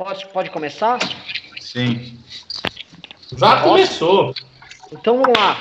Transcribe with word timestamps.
Pode, 0.00 0.26
pode 0.28 0.48
começar? 0.48 0.98
Sim. 1.60 2.16
Já 3.36 3.60
começou. 3.60 4.32
Então 4.90 5.20
vamos 5.20 5.38
lá. 5.38 5.58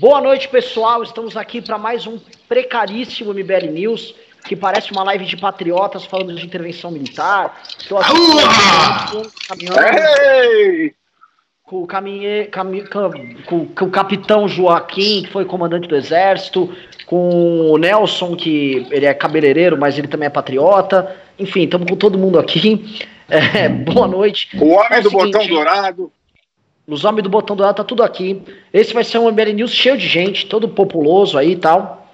Boa 0.00 0.20
noite, 0.20 0.48
pessoal. 0.48 1.04
Estamos 1.04 1.36
aqui 1.36 1.62
para 1.62 1.78
mais 1.78 2.04
um 2.04 2.18
precaríssimo 2.48 3.32
MBL 3.32 3.70
News, 3.70 4.12
que 4.44 4.56
parece 4.56 4.90
uma 4.90 5.04
live 5.04 5.24
de 5.24 5.36
patriotas 5.36 6.04
falando 6.04 6.34
de 6.34 6.44
intervenção 6.44 6.90
militar. 6.90 7.62
Estou 7.78 7.98
aqui 7.98 8.12
caminhando 9.46 9.76
com 11.62 11.84
o, 11.84 11.86
caminhe, 11.86 12.46
cami, 12.46 12.84
com, 13.46 13.66
com 13.66 13.84
o 13.84 13.90
capitão 13.90 14.48
Joaquim, 14.48 15.22
que 15.22 15.30
foi 15.30 15.44
comandante 15.44 15.86
do 15.86 15.94
exército, 15.94 16.74
com 17.06 17.70
o 17.70 17.78
Nelson, 17.78 18.34
que 18.34 18.88
ele 18.90 19.06
é 19.06 19.14
cabeleireiro, 19.14 19.78
mas 19.78 19.96
ele 19.96 20.08
também 20.08 20.26
é 20.26 20.30
patriota. 20.30 21.16
Enfim, 21.38 21.62
estamos 21.62 21.88
com 21.88 21.96
todo 21.96 22.18
mundo 22.18 22.36
aqui. 22.36 23.08
É, 23.30 23.68
boa 23.68 24.08
noite. 24.08 24.48
O 24.58 24.70
homem 24.70 24.88
é 24.90 25.00
do 25.00 25.10
seguinte, 25.10 25.32
botão 25.32 25.46
dourado. 25.46 26.12
Os 26.86 27.04
homens 27.04 27.22
do 27.22 27.30
botão 27.30 27.54
dourado 27.54 27.76
tá 27.76 27.84
tudo 27.84 28.02
aqui. 28.02 28.42
Esse 28.72 28.92
vai 28.92 29.04
ser 29.04 29.18
um 29.18 29.30
MBL 29.30 29.52
News 29.54 29.70
cheio 29.70 29.96
de 29.96 30.08
gente, 30.08 30.46
todo 30.46 30.68
populoso 30.68 31.38
aí 31.38 31.52
e 31.52 31.56
tal. 31.56 32.08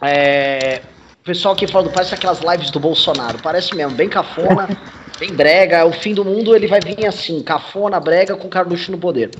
É, 0.00 0.80
o 1.20 1.24
pessoal 1.24 1.52
aqui 1.52 1.66
falando, 1.66 1.92
parece 1.92 2.14
aquelas 2.14 2.40
lives 2.40 2.70
do 2.70 2.80
Bolsonaro. 2.80 3.38
Parece 3.42 3.76
mesmo, 3.76 3.94
bem 3.94 4.08
cafona, 4.08 4.68
bem 5.20 5.34
brega. 5.34 5.84
O 5.84 5.92
fim 5.92 6.14
do 6.14 6.24
mundo 6.24 6.56
ele 6.56 6.66
vai 6.66 6.80
vir 6.80 7.06
assim, 7.06 7.42
cafona, 7.42 8.00
brega, 8.00 8.34
com 8.34 8.48
Carluxo 8.48 8.90
no 8.90 8.98
poder. 8.98 9.30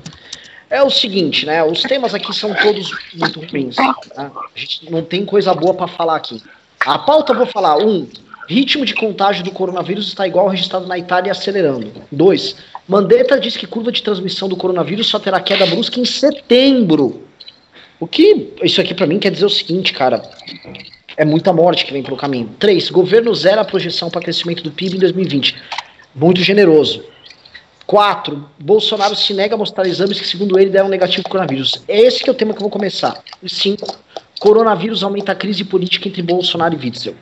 É 0.69 0.83
o 0.83 0.91
seguinte, 0.91 1.47
né? 1.47 1.65
Os 1.65 1.83
temas 1.83 2.15
aqui 2.15 2.35
são 2.35 2.55
todos 2.55 2.91
muito 3.15 3.41
ruins. 3.41 3.77
Né? 3.77 3.95
A 4.17 4.59
gente 4.59 4.91
não 4.91 5.03
tem 5.03 5.25
coisa 5.25 5.55
boa 5.55 5.75
para 5.75 5.89
falar 5.89 6.17
aqui. 6.17 6.43
A 6.81 6.99
pauta 6.99 7.33
eu 7.33 7.37
vou 7.39 7.47
falar. 7.47 7.79
Um, 7.79 8.09
ritmo 8.49 8.85
de 8.85 8.95
contágio 8.95 9.45
do 9.45 9.51
coronavírus 9.51 10.09
está 10.09 10.27
igual 10.27 10.47
ao 10.47 10.51
registrado 10.51 10.87
na 10.87 10.99
Itália 10.99 11.33
acelerando. 11.33 11.91
Dois, 12.11 12.57
Mandetta 12.89 13.39
diz 13.39 13.57
que 13.57 13.67
curva 13.67 13.93
de 13.93 14.03
transmissão 14.03 14.49
do 14.49 14.57
coronavírus 14.57 15.07
só 15.07 15.19
terá 15.19 15.41
queda 15.41 15.67
brusca 15.67 16.01
em 16.01 16.05
setembro. 16.05 17.23
O 18.01 18.07
que 18.07 18.53
isso 18.63 18.81
aqui 18.81 18.95
para 18.95 19.07
mim 19.07 19.19
quer 19.19 19.31
dizer 19.31 19.47
o 19.47 19.51
seguinte, 19.51 19.93
cara. 19.93 20.23
É 21.17 21.25
muita 21.25 21.53
morte 21.53 21.85
que 21.85 21.93
vem 21.93 22.03
pelo 22.03 22.17
caminho. 22.17 22.51
Três, 22.59 22.91
governo 22.91 23.35
zera 23.35 23.61
a 23.61 23.65
projeção 23.65 24.11
para 24.11 24.23
crescimento 24.23 24.63
do 24.63 24.71
PIB 24.71 24.97
em 24.97 24.99
2020. 24.99 25.55
Muito 26.15 26.41
generoso. 26.41 27.05
4. 27.87 28.49
Bolsonaro 28.59 29.15
se 29.15 29.35
nega 29.35 29.55
a 29.55 29.59
mostrar 29.59 29.87
exames 29.87 30.19
que, 30.19 30.27
segundo 30.27 30.59
ele, 30.59 30.71
deram 30.71 30.89
negativo 30.89 31.29
coronavírus. 31.29 31.83
É 31.87 32.01
esse 32.01 32.25
que 32.25 32.31
é 32.31 32.33
o 32.33 32.35
tema 32.35 32.53
que 32.53 32.59
eu 32.59 32.63
vou 32.63 32.71
começar. 32.71 33.23
E 33.43 33.49
5. 33.49 33.99
Coronavírus 34.41 35.05
aumenta 35.05 35.33
a 35.33 35.35
crise 35.35 35.63
política 35.63 36.09
entre 36.09 36.23
Bolsonaro 36.23 36.75
e 36.75 36.79
Witzel. 36.79 37.15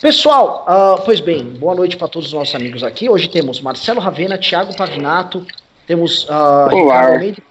Pessoal, 0.00 0.64
uh, 0.66 1.02
pois 1.04 1.20
bem, 1.20 1.44
boa 1.44 1.74
noite 1.74 1.94
para 1.94 2.08
todos 2.08 2.28
os 2.28 2.32
nossos 2.32 2.54
amigos 2.54 2.82
aqui. 2.82 3.10
Hoje 3.10 3.28
temos 3.28 3.60
Marcelo 3.60 4.00
Ravena, 4.00 4.38
Thiago 4.38 4.74
Pavinato, 4.74 5.46
temos 5.86 6.24
uh, 6.24 6.68
Ricardo 6.68 7.42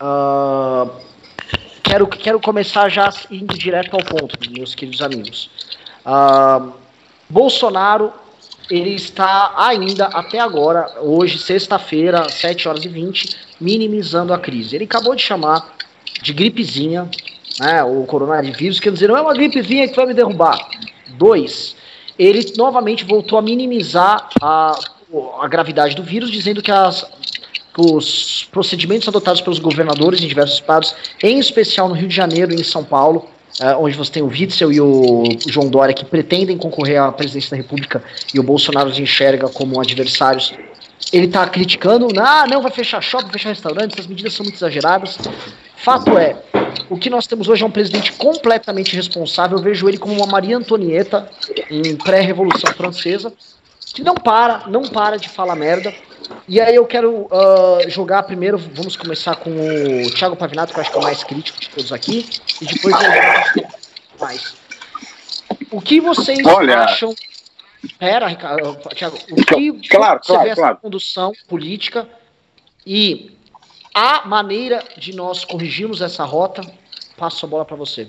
Uh, 0.00 0.90
quero, 1.82 2.06
quero 2.08 2.40
começar 2.40 2.88
já 2.88 3.08
indo 3.30 3.56
direto 3.56 3.94
ao 3.94 4.02
ponto, 4.04 4.36
meus 4.50 4.74
queridos 4.74 5.00
amigos. 5.00 5.48
Uh, 6.04 6.72
Bolsonaro 7.30 8.12
ele 8.68 8.90
está 8.90 9.54
ainda, 9.56 10.06
até 10.06 10.40
agora, 10.40 11.00
hoje, 11.00 11.38
sexta-feira, 11.38 12.28
7 12.28 12.68
horas 12.68 12.84
e 12.84 12.88
20, 12.88 13.36
minimizando 13.60 14.34
a 14.34 14.38
crise. 14.38 14.74
Ele 14.74 14.84
acabou 14.84 15.14
de 15.14 15.22
chamar 15.22 15.76
de 16.20 16.32
gripezinha, 16.32 17.08
né, 17.60 17.82
o 17.84 18.04
coronavírus, 18.04 18.80
quer 18.80 18.92
dizer, 18.92 19.08
não 19.08 19.16
é 19.16 19.22
uma 19.22 19.34
gripezinha 19.34 19.88
que 19.88 19.96
vai 19.96 20.06
me 20.06 20.14
derrubar. 20.14 20.68
Dois, 21.16 21.76
ele 22.18 22.52
novamente 22.56 23.04
voltou 23.04 23.38
a 23.38 23.42
minimizar 23.42 24.28
a, 24.40 24.78
a 25.40 25.48
gravidade 25.48 25.94
do 25.94 26.02
vírus, 26.02 26.30
dizendo 26.30 26.62
que 26.62 26.70
as, 26.70 27.06
os 27.76 28.48
procedimentos 28.50 29.08
adotados 29.08 29.40
pelos 29.40 29.58
governadores 29.58 30.20
em 30.20 30.28
diversos 30.28 30.56
estados, 30.56 30.94
em 31.22 31.38
especial 31.38 31.88
no 31.88 31.94
Rio 31.94 32.08
de 32.08 32.14
Janeiro 32.14 32.52
e 32.52 32.60
em 32.60 32.64
São 32.64 32.84
Paulo, 32.84 33.28
uh, 33.60 33.82
onde 33.82 33.96
você 33.96 34.12
tem 34.12 34.22
o 34.22 34.26
Witzel 34.26 34.72
e 34.72 34.80
o 34.80 35.24
João 35.48 35.68
Dória 35.68 35.94
que 35.94 36.04
pretendem 36.04 36.56
concorrer 36.56 37.00
à 37.00 37.10
presidência 37.12 37.50
da 37.50 37.56
República 37.56 38.02
e 38.32 38.38
o 38.38 38.42
Bolsonaro 38.42 38.88
os 38.88 38.98
enxerga 38.98 39.48
como 39.48 39.80
adversários. 39.80 40.52
Ele 41.12 41.26
está 41.26 41.46
criticando, 41.46 42.08
ah, 42.18 42.46
não, 42.48 42.62
vai 42.62 42.70
fechar 42.70 43.00
shopping, 43.00 43.30
fechar 43.30 43.50
restaurante, 43.50 43.92
essas 43.92 44.06
medidas 44.06 44.32
são 44.32 44.44
muito 44.44 44.56
exageradas. 44.56 45.18
Fato 45.84 46.16
é, 46.16 46.34
o 46.88 46.96
que 46.96 47.10
nós 47.10 47.26
temos 47.26 47.46
hoje 47.46 47.62
é 47.62 47.66
um 47.66 47.70
presidente 47.70 48.10
completamente 48.12 48.96
responsável. 48.96 49.58
Eu 49.58 49.62
vejo 49.62 49.86
ele 49.86 49.98
como 49.98 50.14
uma 50.14 50.26
Maria 50.26 50.56
Antonieta 50.56 51.28
em 51.70 51.94
pré-revolução 51.94 52.72
francesa, 52.72 53.30
que 53.94 54.02
não 54.02 54.14
para, 54.14 54.66
não 54.66 54.80
para 54.84 55.18
de 55.18 55.28
falar 55.28 55.54
merda. 55.54 55.94
E 56.48 56.58
aí 56.58 56.74
eu 56.74 56.86
quero 56.86 57.26
uh, 57.26 57.88
jogar 57.88 58.22
primeiro, 58.22 58.56
vamos 58.56 58.96
começar 58.96 59.36
com 59.36 59.50
o 59.50 60.10
Thiago 60.14 60.36
Pavinato, 60.36 60.72
que 60.72 60.78
eu 60.78 60.82
acho 60.82 60.90
que 60.90 60.96
é 60.96 61.00
o 61.00 61.04
mais 61.04 61.22
crítico 61.22 61.60
de 61.60 61.68
todos 61.68 61.92
aqui, 61.92 62.26
e 62.62 62.64
depois 62.64 62.94
eu 62.94 63.64
mais. 64.18 64.54
O 65.70 65.82
que 65.82 66.00
vocês 66.00 66.46
Olha... 66.46 66.78
acham? 66.78 67.14
Pera, 67.98 68.26
Ricardo, 68.26 68.78
Thiago, 68.96 69.18
o 69.30 69.44
que 69.44 69.88
claro, 69.90 70.20
você 70.22 70.32
claro, 70.32 70.48
vê 70.48 70.54
claro. 70.54 70.72
essa 70.72 70.80
condução 70.80 71.32
política 71.46 72.08
e 72.86 73.34
a 73.94 74.26
maneira 74.26 74.82
de 74.98 75.14
nós 75.14 75.44
corrigirmos 75.44 76.00
essa 76.00 76.24
rota? 76.24 76.62
Passo 77.16 77.46
a 77.46 77.48
bola 77.48 77.64
para 77.64 77.76
você. 77.76 78.08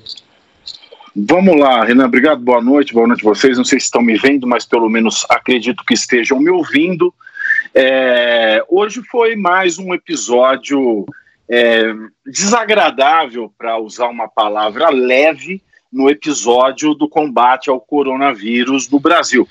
Vamos 1.16 1.58
lá, 1.58 1.86
Renan, 1.86 2.08
obrigado, 2.08 2.42
boa 2.42 2.62
noite, 2.62 2.94
boa 2.94 3.08
noite 3.08 3.26
a 3.26 3.30
vocês. 3.30 3.58
Não 3.58 3.64
sei 3.64 3.80
se 3.80 3.86
estão 3.86 4.02
me 4.02 4.18
vendo, 4.18 4.46
mas 4.46 4.66
pelo 4.66 4.90
menos 4.90 5.26
acredito 5.30 5.86
que 5.86 5.94
estejam 5.94 6.40
me 6.40 6.50
ouvindo. 6.50 7.14
É, 7.74 8.64
hoje 8.68 9.02
foi 9.10 9.36
mais 9.36 9.78
um 9.78 9.94
episódio 9.94 11.06
é, 11.48 11.94
desagradável, 12.26 13.54
para 13.58 13.78
usar 13.78 14.08
uma 14.08 14.28
palavra 14.28 14.90
leve, 14.90 15.62
no 15.92 16.10
episódio 16.10 16.94
do 16.94 17.08
combate 17.08 17.70
ao 17.70 17.80
coronavírus 17.80 18.90
no 18.90 19.00
Brasil. 19.00 19.48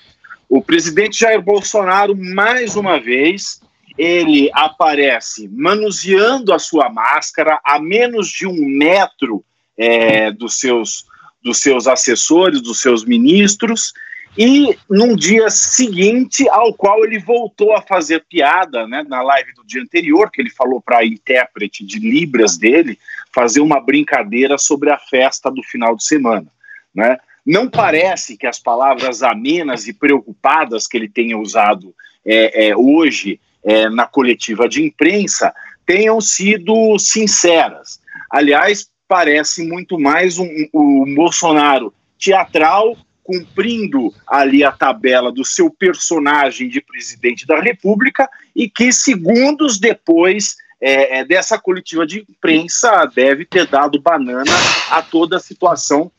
O 0.47 0.61
presidente 0.61 1.21
Jair 1.21 1.41
Bolsonaro, 1.41 2.15
mais 2.15 2.77
uma 2.77 3.01
vez, 3.01 3.63
ele 3.97 4.51
aparece 4.53 5.49
manuseando 5.49 6.53
a 6.53 6.59
sua 6.59 6.89
máscara 6.89 7.61
a 7.65 7.79
menos 7.79 8.29
de 8.29 8.47
um 8.47 8.67
metro 8.67 9.45
é, 9.77 10.31
dos, 10.33 10.59
seus, 10.59 11.07
dos 11.43 11.59
seus 11.59 11.87
assessores, 11.87 12.61
dos 12.61 12.81
seus 12.81 13.05
ministros, 13.05 13.93
e 14.37 14.77
num 14.91 15.15
dia 15.15 15.49
seguinte 15.49 16.49
ao 16.49 16.75
qual 16.75 17.05
ele 17.05 17.21
voltou 17.21 17.73
a 17.73 17.81
fazer 17.81 18.25
piada, 18.29 18.87
né, 18.87 19.05
na 19.09 19.23
live 19.23 19.55
do 19.55 19.65
dia 19.65 19.81
anterior, 19.81 20.29
que 20.31 20.41
ele 20.43 20.51
falou 20.51 20.81
para 20.81 20.99
a 20.99 21.07
intérprete 21.07 21.85
de 21.85 22.01
Libras 22.01 22.59
dele 22.59 22.99
fazer 23.33 23.61
uma 23.61 23.81
brincadeira 23.81 24.59
sobre 24.59 24.91
a 24.91 24.99
festa 24.99 25.51
do 25.51 25.63
final 25.63 25.95
de 25.95 26.05
semana, 26.05 26.47
né? 26.93 27.17
Não 27.47 27.69
parece 27.69 28.39
que 28.39 28.47
as 28.47 28.59
palavras 28.59 29.23
amenas 29.23 29.87
e 29.87 29.93
preocupadas 29.93 30.87
que 30.87 30.97
ele 30.97 31.11
tenha 31.11 31.37
usado 31.37 31.95
é, 32.25 32.69
é, 32.69 32.77
hoje 32.77 33.39
é, 33.65 33.89
na 33.89 34.07
coletiva 34.07 34.69
de 34.69 34.83
imprensa 34.83 35.55
tenham 35.87 36.21
sido 36.21 36.99
sinceras. 36.99 38.01
Aliás, 38.31 38.89
parece 39.09 39.67
muito 39.67 39.99
mais 39.99 40.39
um, 40.39 40.49
um 40.73 41.15
Bolsonaro 41.15 41.93
teatral 42.19 42.97
cumprindo 43.23 44.13
ali 44.27 44.63
a 44.63 44.71
tabela 44.71 45.33
do 45.33 45.45
seu 45.45 45.71
personagem 45.71 46.69
de 46.69 46.81
presidente 46.81 47.47
da 47.47 47.59
República 47.59 48.29
e 48.55 48.69
que 48.69 48.93
segundos 48.93 49.79
depois 49.79 50.57
é, 50.81 51.21
é, 51.21 51.25
dessa 51.25 51.59
coletiva 51.59 52.07
de 52.07 52.21
imprensa 52.21 53.07
deve 53.07 53.47
ter 53.47 53.67
dado 53.67 54.01
banana 54.01 54.53
a 54.91 55.01
toda 55.01 55.39
a 55.39 55.41
situação 55.41 56.13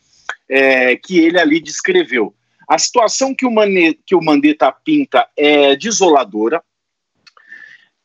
é, 0.50 0.96
que 0.96 1.20
ele 1.20 1.40
ali 1.40 1.60
descreveu. 1.60 2.34
A 2.68 2.80
situação 2.80 3.36
que 3.36 3.46
o, 3.46 3.52
Mane, 3.52 4.00
que 4.06 4.16
o 4.16 4.24
Mandetta 4.24 4.72
pinta 4.72 5.28
é 5.38 5.76
desoladora. 5.76 6.64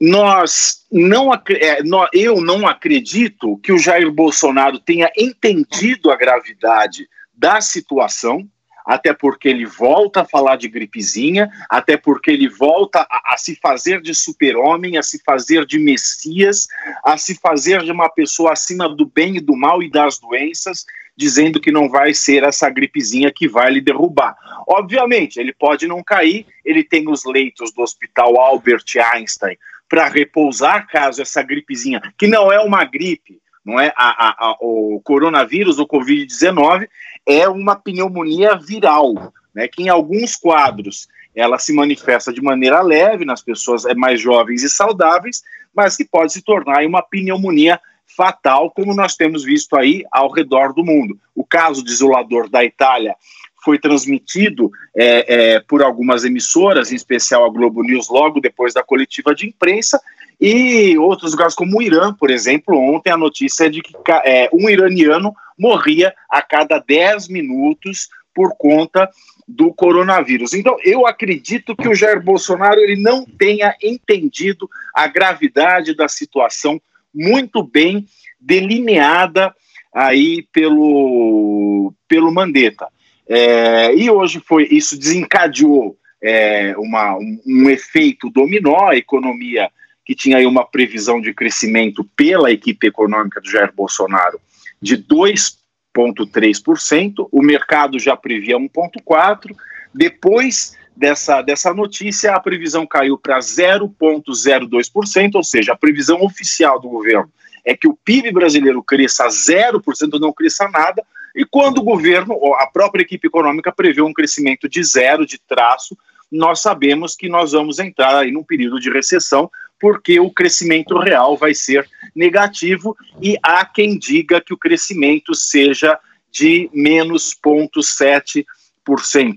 Nós 0.00 0.87
não, 0.91 1.32
é, 1.35 1.81
eu 2.14 2.41
não 2.41 2.67
acredito 2.67 3.58
que 3.58 3.73
o 3.73 3.79
Jair 3.79 4.11
Bolsonaro 4.11 4.79
tenha 4.79 5.11
entendido 5.17 6.11
a 6.11 6.17
gravidade 6.17 7.08
da 7.35 7.61
situação 7.61 8.49
até 8.85 9.12
porque 9.12 9.49
ele 9.49 9.67
volta 9.67 10.23
a 10.23 10.25
falar 10.25 10.56
de 10.56 10.69
gripezinha, 10.69 11.49
até 11.69 11.97
porque 11.97 12.31
ele 12.31 12.49
volta 12.49 13.06
a, 13.08 13.35
a 13.35 13.37
se 13.37 13.55
fazer 13.55 14.00
de 14.00 14.14
super-homem, 14.14 14.99
a 14.99 15.02
se 15.02 15.23
fazer 15.25 15.64
de 15.64 15.79
messias, 15.79 16.67
a 17.05 17.17
se 17.17 17.35
fazer 17.37 17.85
de 17.85 17.93
uma 17.93 18.08
pessoa 18.08 18.53
acima 18.53 18.88
do 18.88 19.06
bem 19.06 19.37
e 19.37 19.41
do 19.41 19.56
mal 19.56 19.82
e 19.82 19.91
das 19.91 20.19
doenças, 20.19 20.85
dizendo 21.17 21.61
que 21.61 21.70
não 21.70 21.88
vai 21.88 22.14
ser 22.14 22.43
essa 22.43 22.69
gripezinha 22.69 23.31
que 23.31 23.46
vai 23.46 23.70
lhe 23.70 23.81
derrubar. 23.81 24.37
Obviamente, 24.67 25.38
ele 25.38 25.53
pode 25.53 25.87
não 25.87 26.03
cair, 26.03 26.46
ele 26.64 26.82
tem 26.82 27.08
os 27.08 27.25
leitos 27.25 27.73
do 27.73 27.82
Hospital 27.82 28.41
Albert 28.41 28.85
Einstein 29.12 29.56
para 29.90 30.06
repousar 30.06 30.87
caso 30.87 31.20
essa 31.20 31.42
gripezinha, 31.42 32.00
que 32.16 32.28
não 32.28 32.52
é 32.52 32.60
uma 32.60 32.84
gripe, 32.84 33.40
não 33.64 33.78
é 33.78 33.92
a, 33.96 34.28
a, 34.28 34.46
a, 34.46 34.56
o 34.60 35.00
coronavírus, 35.02 35.81
o 35.81 35.87
Covid-19, 35.87 36.88
é 37.26 37.48
uma 37.48 37.75
pneumonia 37.75 38.56
viral, 38.56 39.32
né, 39.52 39.66
que 39.66 39.82
em 39.82 39.88
alguns 39.88 40.37
quadros 40.37 41.08
ela 41.34 41.58
se 41.58 41.72
manifesta 41.72 42.32
de 42.32 42.40
maneira 42.40 42.81
leve 42.81 43.25
nas 43.25 43.42
pessoas 43.42 43.84
é, 43.84 43.92
mais 43.92 44.20
jovens 44.20 44.62
e 44.62 44.70
saudáveis, 44.70 45.42
mas 45.75 45.96
que 45.96 46.04
pode 46.04 46.32
se 46.32 46.43
tornar 46.43 46.86
uma 46.86 47.02
pneumonia 47.02 47.81
fatal, 48.16 48.70
como 48.70 48.94
nós 48.94 49.16
temos 49.16 49.43
visto 49.43 49.76
aí 49.76 50.04
ao 50.10 50.31
redor 50.31 50.72
do 50.72 50.84
mundo. 50.84 51.19
O 51.34 51.44
caso 51.44 51.84
de 51.84 51.90
isolador 51.90 52.48
da 52.48 52.64
Itália 52.64 53.16
foi 53.62 53.78
transmitido 53.78 54.70
é, 54.96 55.54
é, 55.54 55.60
por 55.60 55.82
algumas 55.82 56.24
emissoras, 56.24 56.90
em 56.90 56.96
especial 56.96 57.44
a 57.44 57.50
Globo 57.50 57.82
News, 57.82 58.08
logo 58.08 58.40
depois 58.40 58.74
da 58.74 58.82
coletiva 58.82 59.34
de 59.34 59.46
imprensa, 59.46 60.00
e 60.40 60.96
outros 60.96 61.32
lugares, 61.32 61.54
como 61.54 61.78
o 61.78 61.82
Irã, 61.82 62.14
por 62.14 62.30
exemplo, 62.30 62.78
ontem 62.78 63.10
a 63.10 63.16
notícia 63.16 63.66
é 63.66 63.68
de 63.68 63.82
que 63.82 63.92
é, 64.24 64.48
um 64.52 64.70
iraniano 64.70 65.34
morria 65.58 66.14
a 66.30 66.40
cada 66.40 66.78
10 66.78 67.28
minutos 67.28 68.08
por 68.34 68.56
conta 68.56 69.10
do 69.46 69.74
coronavírus. 69.74 70.54
Então, 70.54 70.76
eu 70.82 71.06
acredito 71.06 71.76
que 71.76 71.88
o 71.88 71.94
Jair 71.94 72.22
Bolsonaro 72.22 72.80
ele 72.80 72.96
não 72.96 73.26
tenha 73.26 73.74
entendido 73.82 74.70
a 74.94 75.06
gravidade 75.06 75.94
da 75.94 76.08
situação 76.08 76.80
muito 77.12 77.62
bem 77.62 78.06
delineada 78.40 79.54
aí 79.92 80.46
pelo, 80.52 81.92
pelo 82.08 82.32
Mandetta. 82.32 82.88
É, 83.32 83.94
e 83.94 84.11
hoje 84.11 84.43
foi 84.44 84.67
isso 84.73 84.99
desencadeou 84.99 85.97
é, 86.21 86.75
uma, 86.77 87.17
um, 87.17 87.41
um, 87.47 87.71
efeito 87.71 88.29
dominó, 88.29 88.88
a 88.88 88.97
economia 88.97 89.71
que 90.05 90.17
tinha 90.17 90.38
aí 90.38 90.47
uma 90.47 90.67
previsão 90.67 91.21
de 91.21 91.32
crescimento 91.32 92.03
pela 92.17 92.50
equipe 92.50 92.88
econômica 92.88 93.41
do 93.41 93.49
Jair 93.49 93.73
Bolsonaro 93.73 94.41
de 94.82 94.99
2,3%, 94.99 97.29
o 97.31 97.41
mercado 97.41 98.00
já 98.00 98.17
previa 98.17 98.59
1,4%, 98.59 99.55
depois 99.94 100.77
dessa, 100.97 101.41
dessa 101.41 101.73
notícia 101.73 102.35
a 102.35 102.41
previsão 102.41 102.85
caiu 102.85 103.17
para 103.17 103.38
0,02%, 103.38 105.37
ou 105.37 105.44
seja, 105.44 105.75
a 105.75 105.77
previsão 105.77 106.21
oficial 106.23 106.81
do 106.81 106.88
governo 106.88 107.31
é 107.65 107.77
que 107.77 107.87
o 107.87 107.97
PIB 108.05 108.32
brasileiro 108.32 108.82
cresça 108.82 109.29
0%, 109.29 110.19
não 110.19 110.32
cresça 110.32 110.69
nada, 110.69 111.05
e 111.35 111.44
quando 111.44 111.79
o 111.79 111.85
governo, 111.85 112.35
a 112.55 112.67
própria 112.67 113.03
equipe 113.03 113.27
econômica 113.27 113.73
prevê 113.73 114.03
um 114.03 114.12
crescimento 114.12 114.69
de 114.69 114.82
zero, 114.82 115.27
de 115.27 115.38
traço, 115.38 115.97
nós 116.31 116.61
sabemos 116.61 117.17
que 117.17 117.29
nós 117.29 117.53
vamos 117.53 117.79
entrar 117.79 118.17
aí 118.17 118.31
num 118.31 118.44
período 118.44 118.79
de 118.79 118.91
recessão, 118.91 119.50
porque 119.81 120.21
o 120.21 120.31
crescimento 120.31 120.99
real 120.99 121.37
vai 121.37 121.55
ser 121.55 121.88
negativo 122.15 122.97
e 123.21 123.37
há 123.43 123.65
quem 123.65 123.99
diga 123.99 124.41
que 124.41 124.53
o 124.53 124.59
crescimento 124.59 125.35
seja 125.35 125.99
de 126.31 126.71
menos 126.73 127.35
0,7%. 127.44 128.44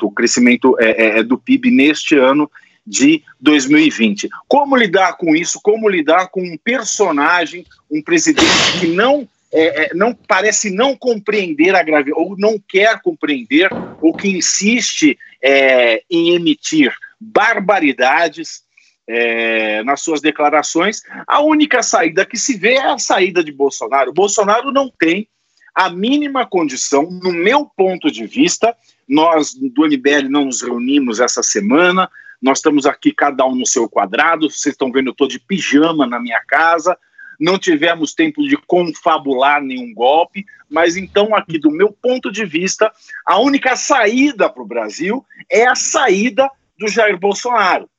O 0.04 0.12
crescimento 0.12 0.76
é, 0.80 0.92
é, 0.92 1.20
é 1.20 1.24
do 1.24 1.38
PIB 1.38 1.72
neste 1.72 2.16
ano 2.16 2.50
de 2.86 3.24
2020. 3.40 4.30
Como 4.48 4.76
lidar 4.76 5.14
com 5.18 5.36
isso? 5.36 5.60
Como 5.64 5.90
lidar 5.90 6.28
com 6.28 6.42
um 6.42 6.58
personagem, 6.58 7.66
um 7.90 8.02
presidente 8.02 8.80
que 8.80 8.88
não 8.88 9.28
é, 9.54 9.86
é, 9.86 9.94
não 9.94 10.16
parece 10.16 10.72
não 10.72 10.98
compreender 10.98 11.76
a 11.76 11.84
ou 12.16 12.36
não 12.36 12.58
quer 12.58 13.00
compreender, 13.02 13.70
ou 14.02 14.12
que 14.12 14.28
insiste 14.28 15.18
é, 15.42 16.04
em 16.10 16.34
emitir 16.34 16.92
barbaridades 17.20 18.64
é, 19.08 19.84
nas 19.84 20.02
suas 20.02 20.22
declarações. 20.22 21.04
A 21.28 21.40
única 21.42 21.84
saída 21.84 22.26
que 22.26 22.38
se 22.38 22.58
vê 22.58 22.74
é 22.74 22.88
a 22.88 22.98
saída 22.98 23.44
de 23.44 23.52
Bolsonaro. 23.52 24.12
Bolsonaro 24.12 24.72
não 24.72 24.90
tem 24.90 25.28
a 25.76 25.88
mínima 25.88 26.48
condição, 26.48 27.04
no 27.04 27.32
meu 27.32 27.66
ponto 27.66 28.12
de 28.12 28.26
vista. 28.26 28.76
Nós 29.08 29.54
do 29.54 29.86
MBL 29.86 30.30
não 30.30 30.46
nos 30.46 30.64
reunimos 30.64 31.20
essa 31.20 31.44
semana, 31.44 32.10
nós 32.42 32.58
estamos 32.58 32.88
aqui 32.88 33.14
cada 33.14 33.46
um 33.46 33.56
no 33.56 33.68
seu 33.68 33.88
quadrado. 33.88 34.50
Vocês 34.50 34.74
estão 34.74 34.92
vendo, 34.92 35.08
eu 35.08 35.12
estou 35.12 35.28
de 35.28 35.40
pijama 35.40 36.08
na 36.08 36.20
minha 36.20 36.42
casa 36.48 36.98
não 37.44 37.60
tivemos 37.60 38.14
tempo 38.14 38.42
de 38.48 38.56
confabular 38.56 39.62
nenhum 39.62 39.94
golpe, 39.94 40.46
mas 40.70 40.96
então, 40.96 41.36
aqui, 41.36 41.60
do 41.60 41.70
meu 41.70 41.92
ponto 41.92 42.32
de 42.32 42.46
vista, 42.46 42.90
a 43.28 43.38
única 43.38 43.76
saída 43.76 44.50
para 44.50 44.64
o 44.64 44.66
Brasil 44.66 45.26
é 45.52 45.68
a 45.68 45.76
saída 45.76 46.50
do 46.80 46.88
Jair 46.88 47.20
Bolsonaro. 47.20 47.90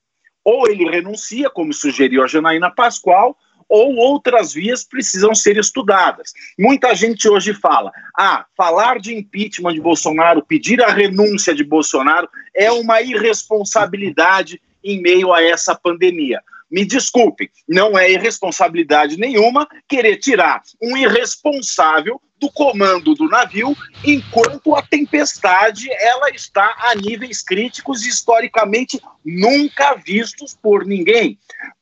Ou 0.43 0.67
ele 0.67 0.89
renuncia, 0.89 1.51
como 1.51 1.75
sugeriu 1.75 2.25
a 2.25 2.27
Janaína 2.27 2.71
Pascoal, 2.71 3.37
ou 3.69 3.97
outras 3.97 4.55
vias 4.55 4.83
precisam 4.83 5.35
ser 5.35 5.59
estudadas. 5.59 6.33
Muita 6.59 6.95
gente 6.95 7.29
hoje 7.29 7.53
fala: 7.53 7.93
ah, 8.17 8.47
falar 8.57 8.99
de 8.99 9.15
impeachment 9.15 9.75
de 9.75 9.81
Bolsonaro, 9.83 10.43
pedir 10.43 10.83
a 10.83 10.89
renúncia 10.89 11.55
de 11.55 11.65
Bolsonaro 11.65 12.31
é 12.55 12.73
uma 12.73 13.03
irresponsabilidade 13.03 14.59
em 14.83 15.03
meio 15.03 15.35
a 15.35 15.43
essa 15.43 15.75
pandemia. 15.75 16.41
Me 16.75 16.85
desculpem, 16.85 17.49
não 17.69 17.97
é 17.97 18.11
irresponsabilidade 18.11 19.17
nenhuma 19.17 19.65
querer 19.89 20.17
tirar 20.17 20.61
um 20.83 20.97
irresponsável 20.97 22.21
do 22.45 22.53
comando 22.53 23.15
do 23.15 23.27
navio 23.27 23.75
enquanto 24.05 24.75
a 24.75 24.83
tempestade 24.83 25.91
ela 25.91 26.29
está 26.29 26.75
a 26.79 26.95
níveis 26.95 27.43
críticos 27.43 28.05
historicamente 28.05 29.01
nunca 29.25 29.95
vistos 29.95 30.55
por 30.55 30.85
ninguém. 30.85 31.39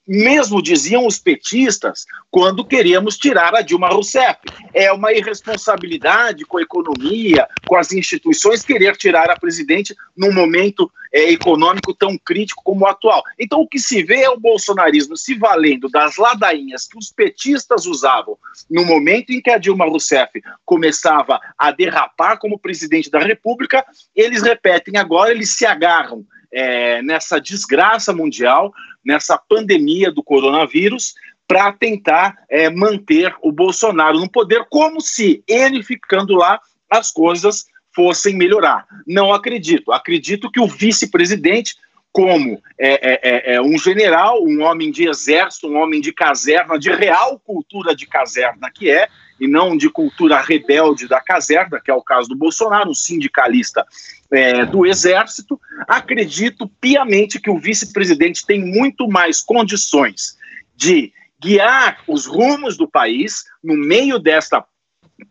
Mesmo 0.07 0.63
diziam 0.63 1.07
os 1.07 1.19
petistas 1.19 2.05
quando 2.31 2.65
queríamos 2.65 3.17
tirar 3.17 3.55
a 3.55 3.63
Dilma 3.63 3.89
Rousseff. 3.89 4.39
É 4.75 4.93
uma 4.93 5.13
irresponsabilidade 5.13 6.45
com 6.45 6.59
a 6.59 6.63
economia, 6.63 7.49
com 7.67 7.77
as 7.77 7.93
instituições, 7.93 8.65
querer 8.65 8.97
tirar 8.97 9.31
a 9.31 9.39
presidente 9.39 9.95
num 10.17 10.33
momento 10.33 10.91
é, 11.13 11.31
econômico 11.31 11.95
tão 11.95 12.19
crítico 12.19 12.63
como 12.65 12.85
o 12.85 12.89
atual. 12.89 13.23
Então, 13.39 13.61
o 13.61 13.69
que 13.69 13.79
se 13.79 14.03
vê 14.03 14.23
é 14.23 14.31
o 14.31 14.41
bolsonarismo 14.41 15.17
se 15.17 15.35
valendo 15.35 15.89
das 15.89 16.17
ladainhas 16.17 16.89
que 16.89 16.99
os 16.99 17.13
petistas 17.13 17.87
usavam 17.87 18.37
no 18.69 18.85
momento 18.85 19.31
em 19.31 19.41
que 19.41 19.51
a 19.51 19.59
Dilma 19.59 19.85
Rousseff 19.85 20.43
começava 20.65 21.41
a 21.57 21.71
derrapar 21.71 22.39
como 22.39 22.59
presidente 22.59 23.11
da 23.11 23.19
República, 23.19 23.85
eles 24.15 24.43
repetem 24.43 24.97
agora, 24.97 25.31
eles 25.31 25.51
se 25.51 25.67
agarram 25.67 26.25
é, 26.53 27.01
nessa 27.03 27.41
desgraça 27.41 28.13
mundial, 28.13 28.73
nessa 29.05 29.39
pandemia 29.39 30.13
do 30.13 30.23
coronavírus, 30.23 31.15
para 31.49 31.73
tentar 31.73 32.37
é, 32.49 32.71
manter 32.71 33.35
o 33.43 33.53
Bolsonaro 33.53 34.19
no 34.19 34.31
poder, 34.31 34.67
como 34.71 35.01
se 35.01 35.43
ele 35.47 35.83
ficando 35.83 36.35
lá 36.35 36.61
as 36.89 37.11
coisas 37.11 37.67
fossem 37.95 38.35
melhorar. 38.35 38.87
Não 39.07 39.33
acredito. 39.33 39.93
Acredito 39.93 40.51
que 40.51 40.61
o 40.61 40.67
vice-presidente, 40.67 41.75
como 42.11 42.61
é, 42.79 43.13
é, 43.13 43.21
é, 43.23 43.55
é 43.55 43.63
um 43.63 43.79
general, 43.79 44.43
um 44.43 44.63
homem 44.63 44.91
de 44.91 45.09
exército, 45.09 45.69
um 45.69 45.77
homem 45.77 46.01
de 46.01 46.13
caserna, 46.13 46.79
de 46.79 46.91
real 46.91 47.39
cultura 47.39 47.95
de 47.95 48.07
caserna 48.07 48.71
que 48.71 48.91
é, 48.91 49.09
e 49.43 49.49
não 49.49 49.77
de 49.77 49.91
cultura 49.91 50.41
rebelde 50.41 51.09
da 51.09 51.21
caserna, 51.21 51.81
que 51.81 51.91
é 51.91 51.95
o 51.95 52.01
caso 52.01 52.29
do 52.29 52.37
Bolsonaro, 52.37 52.91
um 52.91 52.95
sindicalista 52.95 53.85
é, 54.31 54.65
do 54.65 54.87
Exército, 54.87 55.61
acredito 55.89 56.71
piamente 56.81 57.41
que 57.41 57.51
o 57.51 57.59
vice-presidente 57.59 58.47
tem 58.47 58.65
muito 58.65 59.09
mais 59.09 59.41
condições 59.41 60.39
de 60.77 61.13
guiar 61.41 61.99
os 62.07 62.25
rumos 62.25 62.77
do 62.77 62.87
país 62.87 63.43
no 63.65 63.77
meio 63.77 64.17
desta 64.21 64.65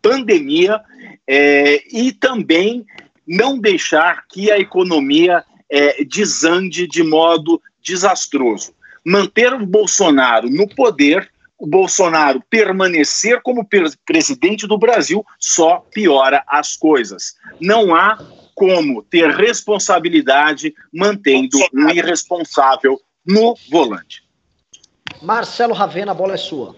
pandemia 0.01 0.82
é, 1.25 1.82
e 1.89 2.12
também 2.12 2.86
não 3.25 3.58
deixar 3.58 4.25
que 4.27 4.51
a 4.51 4.60
economia 4.60 5.41
é, 5.70 6.03
desande 6.03 6.86
de 6.86 7.01
modo 7.01 7.62
desastroso. 7.82 8.74
Manter 9.06 9.53
o 9.53 9.65
Bolsonaro 9.65 10.50
no 10.50 10.68
poder, 10.68 11.32
o 11.62 11.68
Bolsonaro 11.68 12.41
permanecer 12.50 13.39
como 13.44 13.68
presidente 14.03 14.65
do 14.65 14.80
Brasil, 14.80 15.24
só 15.39 15.86
piora 15.94 16.44
as 16.48 16.75
coisas. 16.75 17.36
Não 17.60 17.94
há 17.94 18.18
como 18.56 19.03
ter 19.03 19.30
responsabilidade 19.30 20.74
mantendo 20.91 21.60
um 21.72 21.89
irresponsável 21.91 23.00
no 23.24 23.56
volante. 23.70 24.24
Marcelo 25.22 25.74
Ravena, 25.74 26.13
a 26.13 26.15
bola 26.15 26.34
é 26.34 26.38
sua. 26.38 26.75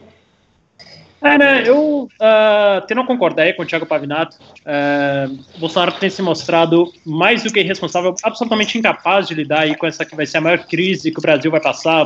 É, 1.21 1.37
né, 1.37 1.63
eu 1.65 2.09
uh, 2.19 2.85
tendo 2.85 2.99
a 2.99 3.07
concordar 3.07 3.43
aí 3.43 3.53
com 3.53 3.63
o 3.63 3.65
Thiago 3.65 3.85
Pavinato, 3.85 4.35
uh, 4.59 5.57
Bolsonaro 5.57 5.93
tem 5.93 6.09
se 6.09 6.21
mostrado 6.21 6.91
mais 7.05 7.41
do 7.41 7.53
que 7.53 7.61
irresponsável, 7.61 8.13
absolutamente 8.21 8.77
incapaz 8.77 9.29
de 9.29 9.33
lidar 9.33 9.61
aí 9.61 9.77
com 9.77 9.87
essa 9.87 10.03
que 10.03 10.17
vai 10.17 10.25
ser 10.25 10.39
a 10.39 10.41
maior 10.41 10.67
crise 10.67 11.09
que 11.09 11.19
o 11.19 11.21
Brasil 11.21 11.49
vai 11.49 11.61
passar, 11.61 12.05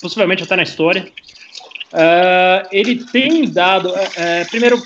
possivelmente 0.00 0.42
até 0.42 0.56
na 0.56 0.62
história. 0.62 1.12
Uh, 1.92 2.68
ele 2.72 3.04
tem 3.04 3.48
dado, 3.48 3.92
primeiro, 4.50 4.82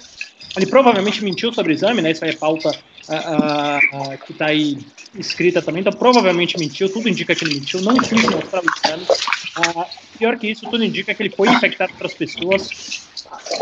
ele 0.57 0.67
provavelmente 0.67 1.23
mentiu 1.25 1.53
sobre 1.53 1.73
o 1.73 1.75
exame, 1.75 2.03
né? 2.03 2.11
Isso 2.11 2.25
aí 2.25 2.33
é 2.33 2.37
pauta 2.37 2.71
uh, 3.11 4.13
uh, 4.13 4.19
que 4.19 4.33
está 4.33 4.47
aí 4.47 4.79
escrita 5.15 5.61
também, 5.61 5.81
então 5.81 5.93
provavelmente 5.93 6.59
mentiu, 6.59 6.89
tudo 6.89 7.09
indica 7.09 7.35
que 7.35 7.45
ele 7.45 7.55
mentiu, 7.55 7.81
não 7.81 7.97
quis 7.97 8.23
mostrar 8.25 8.63
o 8.63 8.67
exame. 8.85 9.05
Uh, 9.05 9.87
pior 10.19 10.39
que 10.39 10.49
isso, 10.49 10.69
tudo 10.69 10.85
indica 10.85 11.15
que 11.15 11.23
ele 11.23 11.31
foi 11.31 11.49
infectado 11.49 11.93
para 11.95 12.07
as 12.07 12.15
pessoas, 12.15 13.03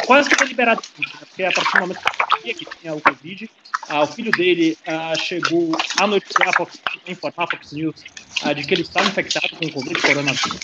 quase 0.06 0.28
que 0.28 0.36
deliberadamente, 0.36 0.98
né? 0.98 1.20
porque 1.20 1.44
a 1.44 1.52
partir 1.52 1.72
do 1.72 1.80
momento 1.80 2.00
que 2.00 2.36
sabia 2.36 2.54
que 2.54 2.66
tinha 2.80 2.94
o 2.94 3.00
Covid, 3.00 3.50
o 3.90 4.06
filho 4.06 4.30
dele 4.32 4.76
chegou 5.18 5.74
a 5.98 6.06
noticiar, 6.06 6.50
a 6.50 7.10
informar 7.10 7.44
a 7.44 7.46
Fox 7.46 7.72
News 7.72 7.96
de 8.54 8.66
que 8.66 8.74
ele 8.74 8.82
estava 8.82 9.08
infectado 9.08 9.48
com 9.56 9.66
o 9.66 9.72
Covid, 9.72 10.02
coronavírus. 10.02 10.60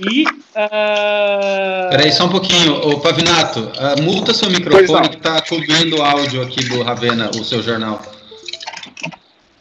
E. 0.00 0.24
Uh... 0.24 1.90
Peraí, 1.90 2.12
só 2.12 2.26
um 2.26 2.30
pouquinho. 2.30 2.74
Ô, 2.74 3.00
Pavinato, 3.00 3.60
uh, 3.60 4.02
multa 4.02 4.34
seu 4.34 4.50
microfone 4.50 5.08
que 5.08 5.16
está 5.16 5.40
cobrindo 5.42 5.96
o 5.96 6.02
áudio 6.02 6.42
aqui 6.42 6.64
do 6.68 6.82
Ravena, 6.82 7.30
o 7.30 7.44
seu 7.44 7.62
jornal. 7.62 8.02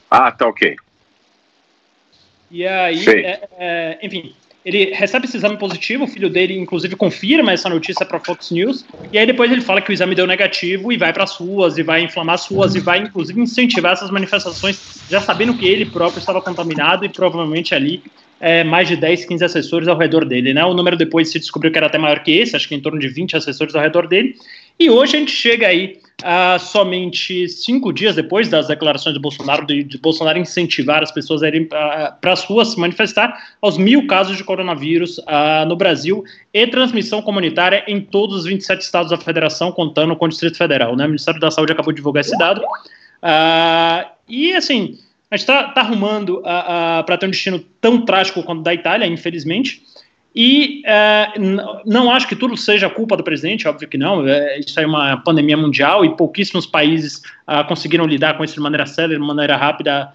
Ah, 0.10 0.32
tá 0.32 0.48
ok. 0.48 0.76
E 2.52 2.66
aí, 2.66 3.06
é, 3.08 3.50
é, 3.58 4.00
enfim, 4.02 4.34
ele 4.64 4.94
recebe 4.94 5.26
esse 5.26 5.38
exame 5.38 5.58
positivo, 5.58 6.06
o 6.06 6.08
filho 6.08 6.30
dele, 6.30 6.58
inclusive, 6.58 6.96
confirma 6.96 7.52
essa 7.52 7.70
notícia 7.70 8.06
para 8.06 8.18
a 8.18 8.20
Fox 8.20 8.50
News, 8.50 8.86
e 9.12 9.18
aí 9.18 9.26
depois 9.26 9.52
ele 9.52 9.62
fala 9.62 9.82
que 9.82 9.92
o 9.92 9.94
exame 9.94 10.16
deu 10.16 10.26
negativo 10.26 10.92
e 10.92 10.98
vai 10.98 11.14
para 11.14 11.24
as 11.24 11.36
ruas, 11.36 11.78
e 11.78 11.84
vai 11.84 12.02
inflamar 12.02 12.36
as 12.36 12.48
ruas, 12.48 12.74
e 12.76 12.80
vai, 12.80 13.00
inclusive, 13.00 13.40
incentivar 13.40 13.94
essas 13.94 14.10
manifestações, 14.10 15.04
já 15.10 15.22
sabendo 15.22 15.56
que 15.56 15.68
ele 15.68 15.86
próprio 15.86 16.20
estava 16.20 16.42
contaminado 16.42 17.06
e 17.06 17.10
provavelmente 17.10 17.76
ali 17.76 18.02
é, 18.40 18.64
mais 18.64 18.88
de 18.88 18.96
10, 18.96 19.26
15 19.26 19.46
assessores 19.46 19.88
ao 19.88 19.98
redor 19.98 20.26
dele. 20.26 20.54
Né? 20.54 20.64
O 20.64 20.74
número 20.74 20.98
depois 20.98 21.30
se 21.30 21.40
descobriu 21.40 21.72
que 21.72 21.78
era 21.78 21.88
até 21.88 21.98
maior 21.98 22.20
que 22.24 22.32
esse, 22.32 22.56
acho 22.56 22.68
que 22.68 22.76
em 22.76 22.82
torno 22.82 23.00
de 23.00 23.08
20 23.08 23.38
assessores 23.38 23.76
ao 23.76 23.82
redor 23.82 24.08
dele. 24.08 24.36
E 24.80 24.90
hoje 24.90 25.16
a 25.16 25.20
gente 25.20 25.32
chega 25.32 25.68
aí 25.68 26.00
a 26.24 26.58
somente 26.60 27.48
cinco 27.50 27.92
dias 27.92 28.16
depois 28.16 28.48
das 28.48 28.68
declarações 28.68 29.14
do 29.14 29.22
Bolsonaro, 29.22 29.66
de, 29.66 29.84
de 29.84 29.98
Bolsonaro 29.98 30.38
incentivar 30.38 31.04
as 31.04 31.12
pessoas 31.12 31.44
a 31.44 31.48
irem 31.48 31.66
para 31.66 32.18
as 32.24 32.44
ruas 32.44 32.70
se 32.70 32.80
manifestar, 32.80 33.38
aos 33.62 33.78
mil 33.78 34.08
casos 34.08 34.38
de 34.38 34.44
coronavírus 34.44 35.18
uh, 35.20 35.66
no 35.68 35.76
Brasil 35.76 36.24
e 36.54 36.68
transmissão 36.68 37.22
comunitária 37.22 37.84
em 37.88 38.00
todos 38.00 38.38
os 38.38 38.46
27 38.46 38.82
estados 38.82 39.12
da 39.12 39.18
federação, 39.18 39.72
contando 39.72 40.16
com 40.16 40.26
o 40.26 40.30
Distrito 40.30 40.58
Federal. 40.58 40.96
Né? 40.96 41.06
O 41.06 41.08
Ministério 41.08 41.40
da 41.40 41.52
Saúde 41.52 41.74
acabou 41.74 41.92
de 41.92 41.98
divulgar 41.98 42.22
esse 42.22 42.38
dado. 42.38 42.62
Uh, 42.62 44.10
e 44.28 44.54
assim, 44.54 44.98
a 45.36 45.38
gente 45.38 45.50
está 45.50 45.64
tá 45.66 45.82
arrumando 45.82 46.42
para 46.42 47.18
ter 47.18 47.26
um 47.28 47.30
destino 47.30 47.60
tão 47.80 48.04
trágico 48.06 48.42
quanto 48.42 48.64
da 48.64 48.74
Itália, 48.74 49.06
infelizmente. 49.06 49.82
E 50.36 50.82
uh, 50.86 51.82
não 51.86 52.12
acho 52.12 52.28
que 52.28 52.36
tudo 52.36 52.58
seja 52.58 52.90
culpa 52.90 53.16
do 53.16 53.24
presidente, 53.24 53.68
óbvio 53.68 53.88
que 53.88 53.98
não. 53.98 54.28
É, 54.28 54.60
isso 54.60 54.78
é 54.80 54.86
uma 54.86 55.18
pandemia 55.18 55.56
mundial 55.56 56.04
e 56.04 56.16
pouquíssimos 56.16 56.66
países 56.66 57.22
conseguiram 57.68 58.06
lidar 58.06 58.36
com 58.36 58.44
isso 58.44 58.56
de 58.56 58.60
maneira 58.60 58.86
séria, 58.86 59.18
de 59.18 59.24
maneira 59.24 59.56
rápida. 59.56 60.12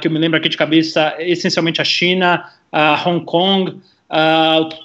que 0.00 0.08
eu 0.08 0.12
me 0.12 0.18
lembro 0.18 0.38
aqui 0.38 0.48
de 0.48 0.56
cabeça, 0.56 1.14
essencialmente 1.18 1.80
a 1.80 1.84
China, 1.84 2.44
Hong 3.04 3.24
Kong, 3.26 3.80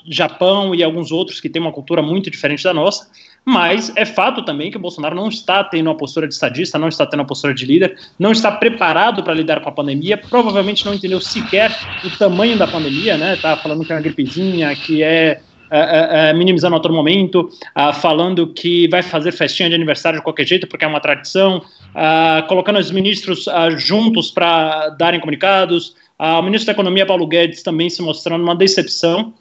Japão 0.10 0.75
e 0.75 0.84
alguns 0.84 1.10
outros 1.12 1.39
que 1.39 1.50
têm 1.50 1.62
uma 1.62 1.72
cultura 1.72 2.01
muito 2.01 2.29
diferente 2.29 2.63
da 2.63 2.74
nossa. 2.74 3.08
Mas 3.46 3.92
é 3.96 4.06
fato 4.06 4.44
também 4.44 4.72
que 4.72 4.78
o 4.78 4.80
Bolsonaro 4.80 5.16
não 5.16 5.30
está 5.30 5.64
tendo 5.64 5.88
uma 5.88 5.96
postura 5.96 6.28
de 6.28 6.34
estadista, 6.34 6.80
não 6.80 6.88
está 6.88 7.06
tendo 7.06 7.20
uma 7.20 7.28
postura 7.28 7.54
de 7.54 7.66
líder, 7.66 7.96
não 8.18 8.32
está 8.32 8.52
preparado 8.52 9.24
para 9.24 9.36
lidar 9.36 9.62
com 9.62 9.70
a 9.70 9.72
pandemia, 9.72 10.18
provavelmente 10.18 10.84
não 10.84 10.96
entendeu 10.96 11.22
sequer 11.22 11.72
o 12.04 12.10
tamanho 12.18 12.58
da 12.58 12.66
pandemia, 12.66 13.18
né? 13.18 13.36
Tá 13.36 13.56
falando 13.56 13.86
que 13.86 13.92
é 13.92 13.96
uma 13.96 14.02
gripezinha, 14.02 14.75
que 14.75 15.04
é 15.04 15.42
é, 15.70 15.80
é, 15.80 16.30
é, 16.30 16.34
minimizando 16.34 16.75
a 16.75 16.80
todo 16.80 16.94
momento, 16.94 17.50
uh, 17.75 17.94
falando 17.94 18.48
que 18.54 18.88
vai 18.88 19.02
fazer 19.02 19.32
festinha 19.32 19.68
de 19.68 19.74
aniversário 19.74 20.20
de 20.20 20.24
qualquer 20.24 20.46
jeito, 20.46 20.68
porque 20.68 20.86
é 20.86 20.88
uma 20.88 21.00
tradição, 21.00 21.58
uh, 21.58 22.48
colocando 22.48 22.78
os 22.78 22.92
ministros 22.92 23.48
uh, 23.48 23.75
juntos 23.75 24.30
para 24.30 24.90
darem 24.90 25.20
comunicados, 25.20 25.96
o 26.18 26.42
ministro 26.44 26.68
da 26.68 26.72
Economia, 26.72 27.06
Paulo 27.06 27.28
Guedes, 27.28 27.62
também 27.62 27.90
se 27.90 28.02
mostrando 28.02 28.42
uma 28.42 28.56
decepção. 28.56 29.34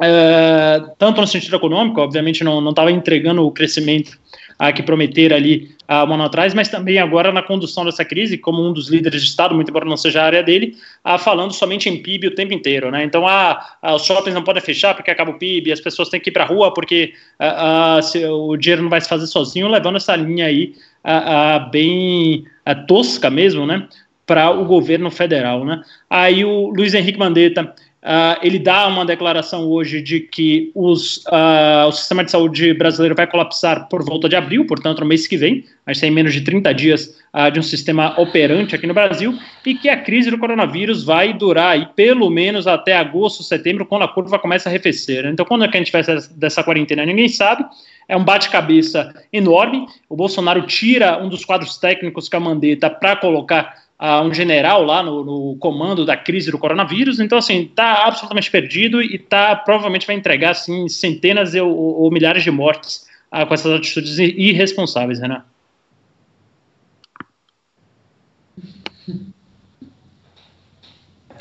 É, 0.00 0.80
tanto 0.98 1.20
no 1.20 1.26
sentido 1.26 1.56
econômico, 1.56 2.00
obviamente 2.00 2.42
não 2.42 2.70
estava 2.70 2.90
entregando 2.90 3.46
o 3.46 3.50
crescimento 3.50 4.18
ah, 4.58 4.72
que 4.72 4.82
prometeram 4.82 5.36
ali 5.36 5.74
há 5.88 6.04
um 6.04 6.14
ano 6.14 6.22
atrás, 6.22 6.54
mas 6.54 6.68
também 6.68 6.98
agora 6.98 7.32
na 7.32 7.42
condução 7.42 7.84
dessa 7.84 8.04
crise, 8.04 8.38
como 8.38 8.66
um 8.66 8.72
dos 8.72 8.88
líderes 8.88 9.22
de 9.22 9.28
Estado, 9.28 9.54
muito 9.54 9.68
embora 9.68 9.84
não 9.84 9.96
seja 9.96 10.22
a 10.22 10.24
área 10.24 10.42
dele, 10.42 10.76
ah, 11.02 11.18
falando 11.18 11.52
somente 11.52 11.88
em 11.88 12.02
PIB 12.02 12.28
o 12.28 12.34
tempo 12.34 12.54
inteiro. 12.54 12.90
Né? 12.90 13.04
Então, 13.04 13.26
ah, 13.26 13.76
ah, 13.82 13.94
os 13.94 14.04
shoppings 14.04 14.34
não 14.34 14.44
podem 14.44 14.62
fechar 14.62 14.94
porque 14.94 15.10
acaba 15.10 15.32
o 15.32 15.38
PIB, 15.38 15.72
as 15.72 15.80
pessoas 15.80 16.08
têm 16.08 16.20
que 16.20 16.30
ir 16.30 16.32
para 16.32 16.44
a 16.44 16.46
rua 16.46 16.72
porque 16.72 17.12
ah, 17.38 17.96
ah, 17.96 18.02
se, 18.02 18.24
o 18.24 18.56
dinheiro 18.56 18.82
não 18.82 18.90
vai 18.90 19.00
se 19.00 19.08
fazer 19.08 19.26
sozinho, 19.26 19.68
levando 19.68 19.96
essa 19.96 20.14
linha 20.16 20.46
aí 20.46 20.74
ah, 21.02 21.68
bem 21.70 22.44
tosca 22.86 23.28
mesmo, 23.28 23.66
né? 23.66 23.88
para 24.24 24.50
o 24.50 24.64
governo 24.64 25.10
federal. 25.10 25.64
Né? 25.64 25.82
Aí 26.08 26.44
o 26.44 26.68
Luiz 26.68 26.94
Henrique 26.94 27.18
Mandetta 27.18 27.74
Uh, 28.02 28.34
ele 28.42 28.58
dá 28.58 28.88
uma 28.88 29.06
declaração 29.06 29.64
hoje 29.70 30.02
de 30.02 30.18
que 30.18 30.72
os, 30.74 31.18
uh, 31.18 31.86
o 31.86 31.92
sistema 31.92 32.24
de 32.24 32.32
saúde 32.32 32.74
brasileiro 32.74 33.14
vai 33.14 33.28
colapsar 33.28 33.88
por 33.88 34.04
volta 34.04 34.28
de 34.28 34.34
abril, 34.34 34.66
portanto, 34.66 34.98
no 34.98 35.06
mês 35.06 35.28
que 35.28 35.36
vem. 35.36 35.64
A 35.86 35.92
gente 35.92 36.00
tem 36.00 36.10
menos 36.10 36.34
de 36.34 36.40
30 36.40 36.74
dias 36.74 37.16
uh, 37.32 37.48
de 37.48 37.60
um 37.60 37.62
sistema 37.62 38.20
operante 38.20 38.74
aqui 38.74 38.88
no 38.88 38.94
Brasil 38.94 39.38
e 39.64 39.76
que 39.76 39.88
a 39.88 39.96
crise 39.96 40.32
do 40.32 40.38
coronavírus 40.38 41.04
vai 41.04 41.32
durar 41.32 41.74
aí, 41.74 41.86
pelo 41.94 42.28
menos 42.28 42.66
até 42.66 42.96
agosto, 42.96 43.44
setembro, 43.44 43.86
quando 43.86 44.02
a 44.02 44.08
curva 44.08 44.36
começa 44.36 44.68
a 44.68 44.70
arrefecer. 44.70 45.24
Então, 45.26 45.46
quando 45.46 45.64
é 45.64 45.68
que 45.68 45.76
a 45.76 45.80
gente 45.80 45.92
vai 45.92 46.02
dessa 46.34 46.64
quarentena? 46.64 47.06
Ninguém 47.06 47.28
sabe. 47.28 47.64
É 48.08 48.16
um 48.16 48.24
bate-cabeça 48.24 49.14
enorme. 49.32 49.86
O 50.08 50.16
Bolsonaro 50.16 50.62
tira 50.62 51.22
um 51.22 51.28
dos 51.28 51.44
quadros 51.44 51.78
técnicos 51.78 52.28
que 52.28 52.34
a 52.34 52.40
Mandetta 52.40 52.90
para 52.90 53.14
colocar 53.14 53.81
uh, 54.02 54.20
um 54.22 54.34
general 54.34 54.82
lá 54.82 55.00
no, 55.00 55.24
no, 55.24 55.56
comando 55.58 56.04
da 56.04 56.16
crise 56.16 56.50
do 56.50 56.58
coronavírus. 56.58 57.20
Então, 57.20 57.38
assim, 57.38 57.62
está 57.62 58.04
absolutamente 58.04 58.50
perdido 58.50 59.00
e 59.00 59.16
tá, 59.16 59.54
provavelmente 59.54 60.06
vai 60.06 60.16
entregar 60.16 60.50
assim, 60.50 60.88
centenas 60.88 61.54
ou, 61.54 61.70
ou 61.70 62.10
milhares 62.10 62.42
de 62.42 62.50
mortes 62.50 63.06
uh, 63.32 63.46
com 63.46 63.54
essas 63.54 63.72
atitudes 63.72 64.18
irresponsáveis, 64.18 65.20
Renan. 65.20 65.44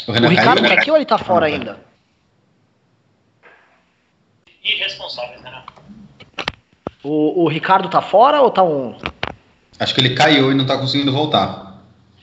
O, 0.07 0.11
o 0.11 0.27
Ricardo 0.27 0.61
está 0.61 0.73
aqui 0.73 0.91
ou 0.91 0.97
ele 0.97 1.03
está 1.03 1.17
fora 1.17 1.47
ainda? 1.47 1.79
Irresponsáveis, 4.63 5.41
Renan. 5.41 5.63
O, 7.03 7.43
o 7.43 7.47
Ricardo 7.47 7.87
está 7.87 8.01
fora 8.01 8.41
ou 8.41 8.49
está 8.49 8.61
um? 8.61 8.95
Acho 9.79 9.95
que 9.95 10.01
ele 10.01 10.13
caiu 10.13 10.51
e 10.51 10.53
não 10.53 10.61
está 10.61 10.77
conseguindo 10.77 11.11
voltar. 11.11 11.70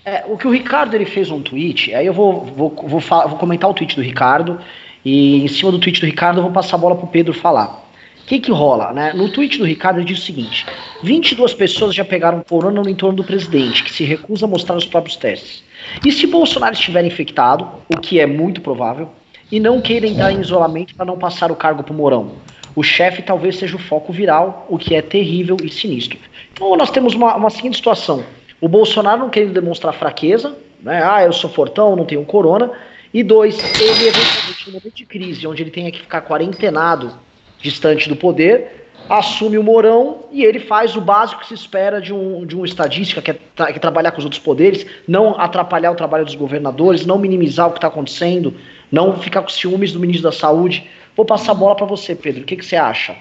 É, 0.08 0.24
o 0.26 0.38
que 0.38 0.48
o 0.48 0.50
Ricardo 0.50 0.94
ele 0.94 1.04
fez 1.04 1.30
um 1.30 1.42
tweet, 1.42 1.94
aí 1.94 2.06
eu 2.06 2.14
vou, 2.14 2.46
vou, 2.46 2.70
vou, 2.70 2.98
vou, 2.98 3.38
comentar 3.38 3.68
o 3.68 3.74
tweet 3.74 3.94
do 3.94 4.00
Ricardo, 4.00 4.58
e 5.04 5.44
em 5.44 5.48
cima 5.48 5.70
do 5.70 5.78
tweet 5.78 6.00
do 6.00 6.06
Ricardo 6.06 6.38
eu 6.38 6.44
vou 6.44 6.50
passar 6.50 6.76
a 6.76 6.78
bola 6.78 6.96
pro 6.96 7.06
Pedro 7.06 7.34
falar. 7.34 7.86
O 8.22 8.26
que 8.26 8.40
que 8.40 8.50
rola, 8.50 8.90
né? 8.94 9.12
No 9.12 9.28
tweet 9.28 9.58
do 9.58 9.66
Ricardo 9.66 9.98
ele 9.98 10.06
diz 10.06 10.20
o 10.20 10.22
seguinte: 10.22 10.64
22 11.02 11.52
pessoas 11.52 11.94
já 11.94 12.06
pegaram 12.06 12.42
corona 12.48 12.80
no 12.80 12.88
entorno 12.88 13.18
do 13.18 13.24
presidente, 13.24 13.84
que 13.84 13.92
se 13.92 14.02
recusa 14.02 14.46
a 14.46 14.48
mostrar 14.48 14.76
os 14.76 14.86
próprios 14.86 15.16
testes. 15.16 15.62
E 16.02 16.10
se 16.10 16.26
Bolsonaro 16.26 16.72
estiver 16.72 17.04
infectado, 17.04 17.68
o 17.94 18.00
que 18.00 18.18
é 18.18 18.24
muito 18.24 18.62
provável, 18.62 19.10
e 19.52 19.60
não 19.60 19.78
queira 19.78 20.06
entrar 20.06 20.32
em 20.32 20.40
isolamento 20.40 20.94
para 20.94 21.04
não 21.04 21.18
passar 21.18 21.52
o 21.52 21.56
cargo 21.56 21.82
pro 21.82 21.92
Mourão? 21.92 22.32
O 22.74 22.82
chefe 22.82 23.20
talvez 23.20 23.58
seja 23.58 23.76
o 23.76 23.78
foco 23.78 24.10
viral, 24.10 24.66
o 24.70 24.78
que 24.78 24.94
é 24.94 25.02
terrível 25.02 25.58
e 25.62 25.68
sinistro. 25.70 26.18
Então 26.52 26.74
nós 26.76 26.90
temos 26.90 27.12
uma, 27.14 27.34
uma 27.36 27.50
seguinte 27.50 27.76
situação. 27.76 28.24
O 28.60 28.68
Bolsonaro 28.68 29.20
não 29.20 29.30
querendo 29.30 29.52
demonstrar 29.52 29.92
fraqueza, 29.94 30.56
né? 30.80 31.02
Ah, 31.02 31.24
eu 31.24 31.32
sou 31.32 31.50
fortão, 31.50 31.96
não 31.96 32.04
tenho 32.04 32.24
corona. 32.24 32.70
E 33.12 33.22
dois, 33.22 33.58
ele 33.80 34.08
eventualmente 34.08 34.66
no 34.66 34.72
momento 34.72 34.94
de 34.94 35.06
crise, 35.06 35.46
onde 35.46 35.62
ele 35.62 35.70
tenha 35.70 35.90
que 35.90 36.00
ficar 36.00 36.22
quarentenado, 36.22 37.12
distante 37.60 38.08
do 38.08 38.16
poder, 38.16 38.88
assume 39.08 39.56
o 39.56 39.62
Morão 39.62 40.24
e 40.30 40.44
ele 40.44 40.60
faz 40.60 40.94
o 40.94 41.00
básico 41.00 41.40
que 41.40 41.48
se 41.48 41.54
espera 41.54 42.00
de 42.00 42.12
um, 42.12 42.44
de 42.44 42.56
um 42.56 42.64
estadística, 42.64 43.22
que 43.22 43.30
é, 43.30 43.38
tra 43.54 43.72
que 43.72 43.78
é 43.78 43.80
trabalhar 43.80 44.12
com 44.12 44.18
os 44.18 44.24
outros 44.24 44.42
poderes, 44.42 44.86
não 45.06 45.40
atrapalhar 45.40 45.90
o 45.90 45.94
trabalho 45.94 46.24
dos 46.24 46.34
governadores, 46.34 47.06
não 47.06 47.18
minimizar 47.18 47.68
o 47.68 47.72
que 47.72 47.78
está 47.78 47.88
acontecendo, 47.88 48.54
não 48.92 49.16
ficar 49.18 49.42
com 49.42 49.48
ciúmes 49.48 49.92
do 49.92 50.00
ministro 50.00 50.30
da 50.30 50.36
Saúde. 50.36 50.88
Vou 51.16 51.24
passar 51.24 51.52
a 51.52 51.54
bola 51.54 51.74
para 51.74 51.86
você, 51.86 52.14
Pedro. 52.14 52.42
O 52.42 52.44
que, 52.44 52.56
que 52.56 52.64
você 52.64 52.76
acha? 52.76 53.16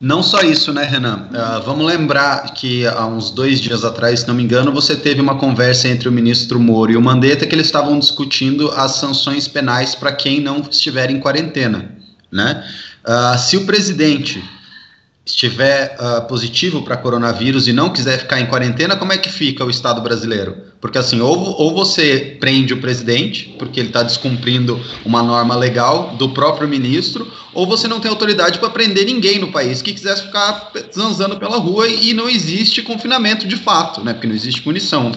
Não 0.00 0.22
só 0.22 0.42
isso, 0.42 0.72
né, 0.72 0.84
Renan? 0.84 1.28
Uh, 1.30 1.62
vamos 1.64 1.86
lembrar 1.86 2.52
que 2.52 2.86
há 2.86 3.06
uns 3.06 3.30
dois 3.30 3.60
dias 3.60 3.84
atrás, 3.84 4.20
se 4.20 4.28
não 4.28 4.34
me 4.34 4.42
engano, 4.42 4.72
você 4.72 4.96
teve 4.96 5.20
uma 5.20 5.38
conversa 5.38 5.88
entre 5.88 6.08
o 6.08 6.12
ministro 6.12 6.58
Moro 6.58 6.92
e 6.92 6.96
o 6.96 7.00
Mandetta 7.00 7.46
que 7.46 7.54
eles 7.54 7.66
estavam 7.66 7.98
discutindo 7.98 8.70
as 8.72 8.92
sanções 8.92 9.46
penais 9.46 9.94
para 9.94 10.12
quem 10.12 10.40
não 10.40 10.60
estiver 10.60 11.10
em 11.10 11.20
quarentena, 11.20 11.96
né? 12.30 12.64
Uh, 13.06 13.38
se 13.38 13.56
o 13.56 13.64
presidente 13.64 14.42
estiver 15.24 15.96
uh, 15.98 16.26
positivo 16.26 16.82
para 16.82 16.96
coronavírus 16.96 17.66
e 17.66 17.72
não 17.72 17.90
quiser 17.90 18.18
ficar 18.18 18.40
em 18.40 18.46
quarentena, 18.46 18.96
como 18.96 19.12
é 19.12 19.18
que 19.18 19.30
fica 19.30 19.64
o 19.64 19.70
Estado 19.70 20.00
brasileiro? 20.02 20.56
Porque 20.84 20.98
assim, 20.98 21.18
ou, 21.22 21.58
ou 21.58 21.72
você 21.72 22.36
prende 22.38 22.74
o 22.74 22.76
presidente, 22.76 23.54
porque 23.58 23.80
ele 23.80 23.88
está 23.88 24.02
descumprindo 24.02 24.78
uma 25.02 25.22
norma 25.22 25.56
legal 25.56 26.14
do 26.18 26.28
próprio 26.28 26.68
ministro, 26.68 27.26
ou 27.54 27.66
você 27.66 27.88
não 27.88 28.00
tem 28.00 28.10
autoridade 28.10 28.58
para 28.58 28.68
prender 28.68 29.06
ninguém 29.06 29.38
no 29.38 29.50
país 29.50 29.80
que 29.80 29.94
quisesse 29.94 30.24
ficar 30.24 30.70
zanzando 30.94 31.38
pela 31.38 31.56
rua 31.56 31.88
e 31.88 32.12
não 32.12 32.28
existe 32.28 32.82
confinamento 32.82 33.48
de 33.48 33.56
fato, 33.56 34.04
né? 34.04 34.12
Porque 34.12 34.26
não 34.26 34.34
existe 34.34 34.60
punição. 34.60 35.10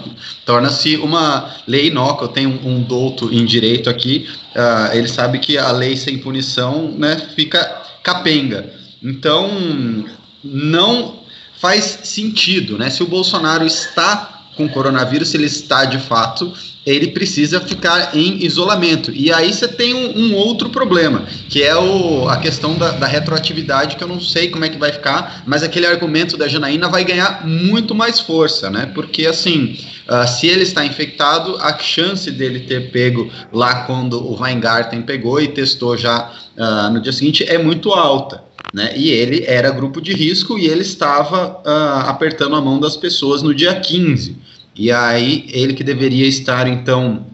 Torna-se 0.46 0.96
uma 0.96 1.54
lei 1.68 1.88
inócua. 1.88 2.28
Eu 2.28 2.32
tenho 2.32 2.62
um, 2.64 2.82
douto 2.82 3.30
em 3.34 3.44
direito 3.44 3.90
aqui, 3.90 4.26
uh, 4.56 4.96
ele 4.96 5.10
sabe 5.10 5.38
que 5.40 5.58
a 5.58 5.70
lei 5.74 5.98
sem 5.98 6.18
punição 6.18 6.94
né, 6.98 7.18
fica 7.36 7.82
capenga. 8.02 8.74
Então, 9.04 10.06
não 10.42 11.24
faz 11.60 12.00
sentido, 12.06 12.78
né? 12.78 12.90
Se 12.90 13.04
o 13.04 13.08
Bolsonaro 13.08 13.66
está 13.66 14.37
com 14.58 14.68
coronavírus, 14.68 15.30
se 15.30 15.38
ele 15.38 15.46
está 15.46 15.86
de 15.86 16.00
fato, 16.00 16.52
ele 16.88 17.08
precisa 17.08 17.60
ficar 17.60 18.16
em 18.16 18.44
isolamento. 18.46 19.12
E 19.14 19.32
aí 19.32 19.54
você 19.54 19.68
tem 19.68 19.94
um, 19.94 20.18
um 20.18 20.36
outro 20.36 20.70
problema, 20.70 21.26
que 21.50 21.62
é 21.62 21.76
o, 21.76 22.30
a 22.30 22.38
questão 22.38 22.78
da, 22.78 22.92
da, 22.92 23.06
retroatividade, 23.06 23.98
que 23.98 24.04
eu 24.04 24.08
não 24.08 24.22
sei 24.22 24.50
como 24.50 24.64
é 24.64 24.70
que 24.70 24.78
vai 24.78 24.94
ficar, 24.94 25.44
mas 25.46 25.64
aquele 25.64 25.86
argumento 25.86 26.38
da 26.38 26.48
Janaína 26.48 26.88
vai 26.88 27.04
ganhar 27.04 27.46
muito 27.46 27.94
mais 27.94 28.22
força, 28.22 28.70
né? 28.70 28.90
Porque 28.96 29.28
assim, 29.28 29.78
uh, 30.08 30.26
se 30.28 30.48
ele 30.48 30.64
está 30.64 30.86
infectado, 30.86 31.58
a 31.58 31.78
chance 31.78 32.32
dele 32.32 32.62
ter 32.62 32.90
pego 32.90 33.30
lá 33.52 33.84
quando 33.84 34.26
o 34.26 34.42
Weingarten 34.42 35.02
pegou 35.02 35.42
e 35.42 35.50
testou 35.50 35.98
já 35.98 36.32
uh, 36.58 36.90
no 36.94 37.02
dia 37.02 37.12
seguinte 37.12 37.44
é 37.44 37.58
muito 37.58 37.92
alta. 37.92 38.47
Né? 38.78 38.96
E 38.96 39.10
ele 39.10 39.44
era 39.48 39.72
grupo 39.72 40.00
de 40.00 40.14
risco 40.14 40.60
e 40.60 40.68
ele 40.68 40.84
estava 40.84 41.60
uh, 41.66 42.10
apertando 42.10 42.56
a 42.56 42.62
mão 42.62 42.80
das 42.80 42.96
pessoas 42.96 43.42
no 43.42 43.52
dia 43.52 43.74
15. 43.80 44.38
E 44.76 44.92
aí 44.92 45.48
ele 45.50 45.74
que 45.74 45.84
deveria 45.84 46.28
estar 46.28 46.68
então 46.68 47.26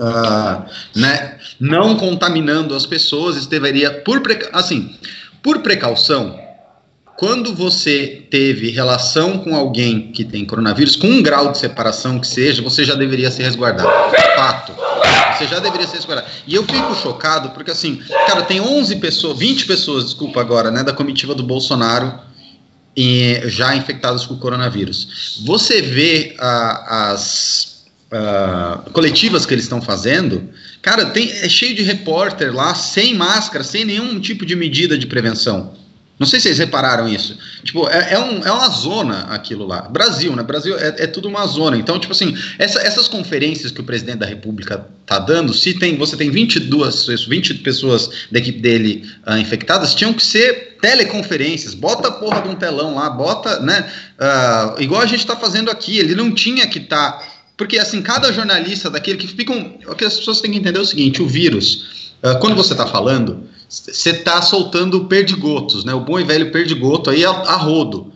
uh, 0.00 0.64
né, 0.94 1.36
não 1.58 1.96
contaminando 1.96 2.76
as 2.76 2.86
pessoas, 2.86 3.44
deveria 3.48 3.90
por 3.90 4.22
assim 4.52 4.94
por 5.42 5.62
precaução. 5.62 6.38
Quando 7.18 7.52
você 7.52 8.22
teve 8.30 8.70
relação 8.70 9.38
com 9.38 9.56
alguém 9.56 10.12
que 10.12 10.24
tem 10.24 10.44
coronavírus, 10.44 10.94
com 10.94 11.08
um 11.08 11.20
grau 11.20 11.50
de 11.50 11.58
separação 11.58 12.20
que 12.20 12.28
seja, 12.28 12.62
você 12.62 12.84
já 12.84 12.94
deveria 12.94 13.28
se 13.28 13.42
resguardar. 13.42 13.84
Fato. 14.36 14.72
Você 15.36 15.48
já 15.48 15.58
deveria 15.58 15.88
se 15.88 15.96
resguardar. 15.96 16.30
E 16.46 16.54
eu 16.54 16.62
fico 16.62 16.94
chocado 16.94 17.50
porque, 17.50 17.72
assim, 17.72 17.96
cara, 18.28 18.42
tem 18.42 18.60
11 18.60 18.94
pessoas, 18.96 19.36
20 19.36 19.66
pessoas, 19.66 20.04
desculpa 20.04 20.40
agora, 20.40 20.70
né, 20.70 20.84
da 20.84 20.92
comitiva 20.92 21.34
do 21.34 21.42
Bolsonaro 21.42 22.20
já 23.46 23.74
infectados 23.74 24.24
com 24.24 24.36
coronavírus. 24.36 25.40
Você 25.44 25.82
vê 25.82 26.36
a, 26.38 27.10
as 27.10 27.84
coletivas 28.92 29.44
que 29.44 29.54
eles 29.54 29.64
estão 29.64 29.82
fazendo, 29.82 30.50
cara, 30.80 31.06
tem, 31.06 31.32
é 31.32 31.48
cheio 31.48 31.74
de 31.74 31.82
repórter 31.82 32.54
lá, 32.54 32.76
sem 32.76 33.12
máscara, 33.12 33.64
sem 33.64 33.84
nenhum 33.84 34.20
tipo 34.20 34.46
de 34.46 34.54
medida 34.54 34.96
de 34.96 35.08
prevenção. 35.08 35.77
Não 36.18 36.26
sei 36.26 36.40
se 36.40 36.48
vocês 36.48 36.58
repararam 36.58 37.08
isso. 37.08 37.38
Tipo, 37.62 37.88
é, 37.88 38.14
é, 38.14 38.18
um, 38.18 38.42
é 38.44 38.50
uma 38.50 38.68
zona 38.68 39.20
aquilo 39.30 39.64
lá. 39.64 39.82
Brasil, 39.82 40.34
né? 40.34 40.42
Brasil 40.42 40.76
é, 40.76 40.88
é 41.04 41.06
tudo 41.06 41.28
uma 41.28 41.46
zona. 41.46 41.76
Então, 41.76 41.98
tipo 41.98 42.12
assim, 42.12 42.36
essa, 42.58 42.80
essas 42.80 43.06
conferências 43.06 43.70
que 43.70 43.80
o 43.80 43.84
presidente 43.84 44.18
da 44.18 44.26
República 44.26 44.84
tá 45.06 45.20
dando, 45.20 45.54
se 45.54 45.74
tem, 45.74 45.96
você 45.96 46.16
tem 46.16 46.28
22, 46.30 47.06
20 47.06 47.54
pessoas 47.54 48.10
da 48.32 48.38
equipe 48.40 48.58
dele 48.58 49.08
uh, 49.26 49.38
infectadas, 49.38 49.94
tinham 49.94 50.12
que 50.12 50.24
ser 50.24 50.76
teleconferências. 50.82 51.72
Bota 51.72 52.08
a 52.08 52.12
porra 52.12 52.42
de 52.42 52.48
um 52.48 52.56
telão 52.56 52.96
lá, 52.96 53.08
bota, 53.10 53.60
né? 53.60 53.88
Uh, 54.18 54.82
igual 54.82 55.02
a 55.02 55.06
gente 55.06 55.24
tá 55.24 55.36
fazendo 55.36 55.70
aqui. 55.70 55.98
Ele 55.98 56.16
não 56.16 56.32
tinha 56.34 56.66
que 56.66 56.80
estar. 56.80 57.12
Tá, 57.12 57.28
porque, 57.56 57.78
assim, 57.78 58.02
cada 58.02 58.32
jornalista 58.32 58.90
daquele 58.90 59.18
que 59.18 59.28
ficam. 59.28 59.78
O 59.86 59.94
que 59.94 60.04
as 60.04 60.16
pessoas 60.16 60.40
têm 60.40 60.50
que 60.50 60.58
entender 60.58 60.80
é 60.80 60.82
o 60.82 60.86
seguinte: 60.86 61.22
o 61.22 61.28
vírus, 61.28 62.12
uh, 62.24 62.40
quando 62.40 62.56
você 62.56 62.74
tá 62.74 62.88
falando 62.88 63.46
você 63.68 64.10
está 64.10 64.40
soltando 64.40 65.04
perdigotos, 65.04 65.84
né? 65.84 65.92
O 65.92 66.00
bom 66.00 66.18
e 66.18 66.24
velho 66.24 66.50
perdigoto 66.50 67.10
aí 67.10 67.24
a, 67.24 67.54
rodo. 67.56 68.12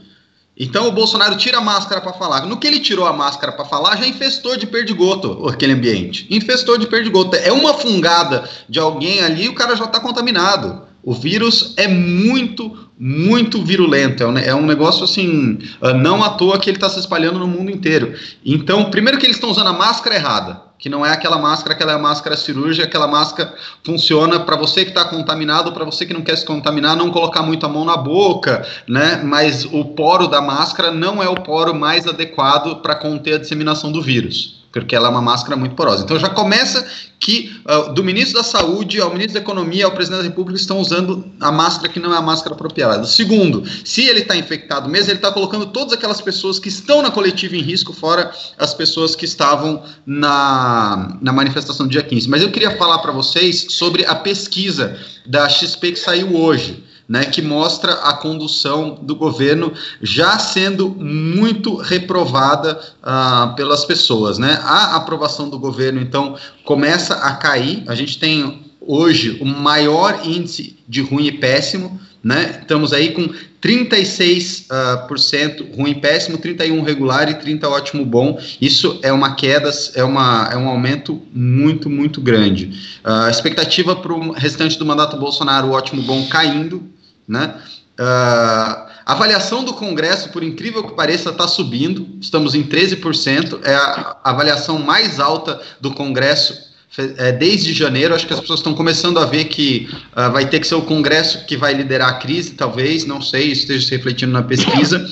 Então 0.59 0.89
o 0.89 0.93
Bolsonaro 0.93 1.37
tira 1.37 1.59
a 1.59 1.61
máscara 1.61 2.01
para 2.01 2.15
falar. 2.15 2.47
No 2.47 2.57
que 2.57 2.67
ele 2.67 2.81
tirou 2.81 3.07
a 3.07 3.13
máscara 3.13 3.53
para 3.53 3.65
falar, 3.65 3.97
já 3.97 4.07
infestou 4.07 4.57
de 4.57 4.67
perdigoto 4.67 5.47
aquele 5.49 5.73
ambiente. 5.73 6.27
Infestou 6.31 6.79
de 6.79 6.87
perdigoto. 6.87 7.37
É 7.37 7.53
uma 7.53 7.75
fungada 7.75 8.49
de 8.69 8.79
alguém 8.79 9.21
ali, 9.21 9.49
o 9.49 9.55
cara 9.55 9.77
já 9.77 9.85
está 9.85 10.01
contaminado. 10.01 10.83
O 11.03 11.13
vírus 11.13 11.75
é 11.77 11.89
muito, 11.89 12.89
muito 12.99 13.63
virulento. 13.63 14.23
É 14.23 14.27
um, 14.27 14.39
é 14.39 14.55
um 14.55 14.65
negócio 14.65 15.05
assim, 15.05 15.59
ah, 15.81 15.93
não 15.93 16.23
à 16.23 16.31
toa 16.31 16.59
que 16.59 16.71
ele 16.71 16.77
está 16.77 16.89
se 16.89 17.01
espalhando 17.01 17.39
no 17.39 17.49
mundo 17.49 17.71
inteiro. 17.71 18.15
Então, 18.45 18.91
primeiro 18.91 19.19
que 19.19 19.27
eles 19.27 19.37
estão 19.37 19.51
usando 19.51 19.69
a 19.69 19.73
máscara 19.73 20.15
errada 20.15 20.72
que 20.83 20.89
não 20.89 21.07
é 21.07 21.13
aquela 21.13 21.39
máscara, 21.39 21.77
aquela 21.77 21.97
máscara 21.97 22.37
cirúrgica, 22.37 22.85
aquela 22.85 23.07
máscara 23.07 23.55
funciona 23.85 24.41
para 24.41 24.57
você 24.57 24.83
que 24.83 24.91
está 24.91 25.05
contaminado, 25.05 25.71
para 25.71 25.85
você 25.85 26.05
que 26.05 26.13
não 26.13 26.23
quer 26.23 26.37
se 26.37 26.45
contaminar, 26.45 26.97
não 26.97 27.13
colocar 27.13 27.41
muito 27.41 27.65
a 27.65 27.69
mão 27.69 27.85
na 27.85 27.97
boca, 27.97 28.67
né? 28.89 29.23
Mas 29.23 29.65
o 29.65 29.85
poro 29.85 30.27
da 30.27 30.43
máscara 30.43 30.91
não 30.91 31.23
é 31.23 31.29
o 31.29 31.37
poro 31.37 31.73
mais 31.73 32.09
adequado 32.09 32.83
para 32.83 32.97
conter 32.97 33.35
a 33.35 33.39
disseminação 33.39 33.93
do 33.93 34.03
vírus 34.03 34.62
porque 34.73 34.97
ela 34.97 35.09
é 35.09 35.11
uma 35.11 35.21
máscara 35.21 35.55
muito 35.55 35.75
porosa. 35.75 36.03
Então 36.03 36.19
já 36.19 36.31
começa 36.31 36.85
que 37.19 37.55
uh, 37.67 37.93
do 37.93 38.03
ministro 38.03 38.39
da 38.39 38.43
Saúde 38.43 39.01
ao 39.01 39.11
ministro 39.11 39.35
da 39.35 39.41
Economia 39.41 39.85
ao 39.85 39.93
presidente 39.93 40.23
da 40.23 40.29
República 40.29 40.59
estão 40.59 40.79
usando 40.79 41.25
a 41.39 41.53
máscara 41.53 41.93
que 41.93 42.01
não 42.01 42.13
é 42.13 42.17
a 42.17 42.23
máscara 42.23 42.55
apropriada. 42.55 43.05
Segundo, 43.05 43.65
se 43.85 44.05
ele 44.07 44.21
está 44.21 44.35
infectado 44.35 44.89
mesmo, 44.89 45.11
ele 45.11 45.19
está 45.19 45.31
colocando 45.31 45.67
todas 45.67 45.93
aquelas 45.93 46.21
pessoas 46.21 46.59
que 46.59 46.69
estão 46.69 47.03
na 47.03 47.11
coletiva 47.11 47.55
em 47.55 47.61
risco, 47.61 47.93
fora 47.93 48.33
as 48.59 48.75
pessoas 48.75 49.15
que 49.15 49.25
estavam 49.25 49.83
na, 50.07 51.17
na 51.21 51.33
manifestação 51.33 51.87
do 51.87 51.93
dia 51.93 52.03
15. 52.03 52.29
Mas 52.29 52.43
eu 52.43 52.51
queria 52.51 52.77
falar 52.77 52.99
para 52.99 53.13
vocês 53.13 53.67
sobre 53.69 54.05
a 54.07 54.15
pesquisa 54.15 54.99
da 55.27 55.49
XP 55.49 55.93
que 55.93 55.99
saiu 55.99 56.35
hoje 56.35 56.83
né, 57.13 57.27
que 57.27 57.43
mostra 57.43 57.93
a 57.93 58.15
condução 58.15 58.99
do 59.03 59.15
governo 59.15 59.75
já 60.01 60.39
sendo 60.39 60.89
muito 60.89 61.77
reprovada 61.77 62.81
uh, 63.03 63.55
pelas 63.55 63.85
pessoas. 63.85 64.39
Né? 64.39 64.59
A 64.63 64.97
aprovação 64.97 65.47
do 65.51 65.59
governo, 65.59 66.01
então, 66.01 66.37
começa 66.65 67.17
a 67.17 67.35
cair. 67.35 67.85
A 67.87 67.95
gente 67.95 68.19
tem 68.19 68.63
hoje 68.81 69.37
o 69.43 69.45
maior 69.45 70.23
índice 70.25 70.79
de 70.89 71.03
ruim 71.03 71.27
e 71.27 71.33
péssimo. 71.33 72.01
Né? 72.25 72.61
Estamos 72.63 72.95
aí 72.95 73.13
com 73.13 73.29
36% 73.61 75.11
uh, 75.11 75.19
cento 75.19 75.67
ruim 75.77 75.93
péssimo, 75.93 76.39
31 76.39 76.81
regular 76.83 77.29
e 77.29 77.35
30 77.35 77.69
ótimo 77.69 78.07
bom. 78.07 78.41
Isso 78.59 78.99
é 79.03 79.13
uma 79.13 79.35
queda, 79.35 79.71
é, 79.95 80.03
uma, 80.03 80.49
é 80.51 80.57
um 80.57 80.67
aumento 80.67 81.21
muito, 81.31 81.91
muito 81.91 82.23
grande. 82.23 82.99
Uh, 83.05 83.27
a 83.27 83.31
expectativa 83.31 83.95
para 83.95 84.15
o 84.15 84.33
restante 84.33 84.79
do 84.79 84.87
mandato 84.87 85.19
Bolsonaro, 85.19 85.69
o 85.69 85.73
ótimo 85.73 86.01
bom 86.01 86.27
caindo, 86.29 86.91
né? 87.27 87.55
Uh, 87.99 88.93
a 89.05 89.13
avaliação 89.13 89.65
do 89.65 89.75
Congresso, 89.75 90.31
por 90.31 90.43
incrível 90.43 90.85
que 90.85 90.95
pareça, 90.95 91.31
está 91.31 91.49
subindo, 91.49 92.09
estamos 92.21 92.55
em 92.55 92.63
13%, 92.63 93.61
é 93.65 93.75
a 93.75 94.17
avaliação 94.25 94.79
mais 94.79 95.19
alta 95.19 95.61
do 95.81 95.93
Congresso 95.93 96.73
é, 96.97 97.33
desde 97.33 97.73
janeiro. 97.73 98.15
Acho 98.15 98.27
que 98.27 98.33
as 98.33 98.41
pessoas 98.41 98.61
estão 98.61 98.75
começando 98.75 99.19
a 99.19 99.25
ver 99.25 99.47
que 99.47 99.89
uh, 100.17 100.31
vai 100.31 100.49
ter 100.49 100.61
que 100.61 100.67
ser 100.67 100.77
o 100.77 100.83
Congresso 100.83 101.45
que 101.47 101.57
vai 101.57 101.75
liderar 101.75 102.09
a 102.11 102.15
crise, 102.15 102.53
talvez, 102.53 103.05
não 103.05 103.21
sei, 103.21 103.53
esteja 103.53 103.87
se 103.87 103.97
refletindo 103.97 104.33
na 104.33 104.43
pesquisa. 104.43 105.05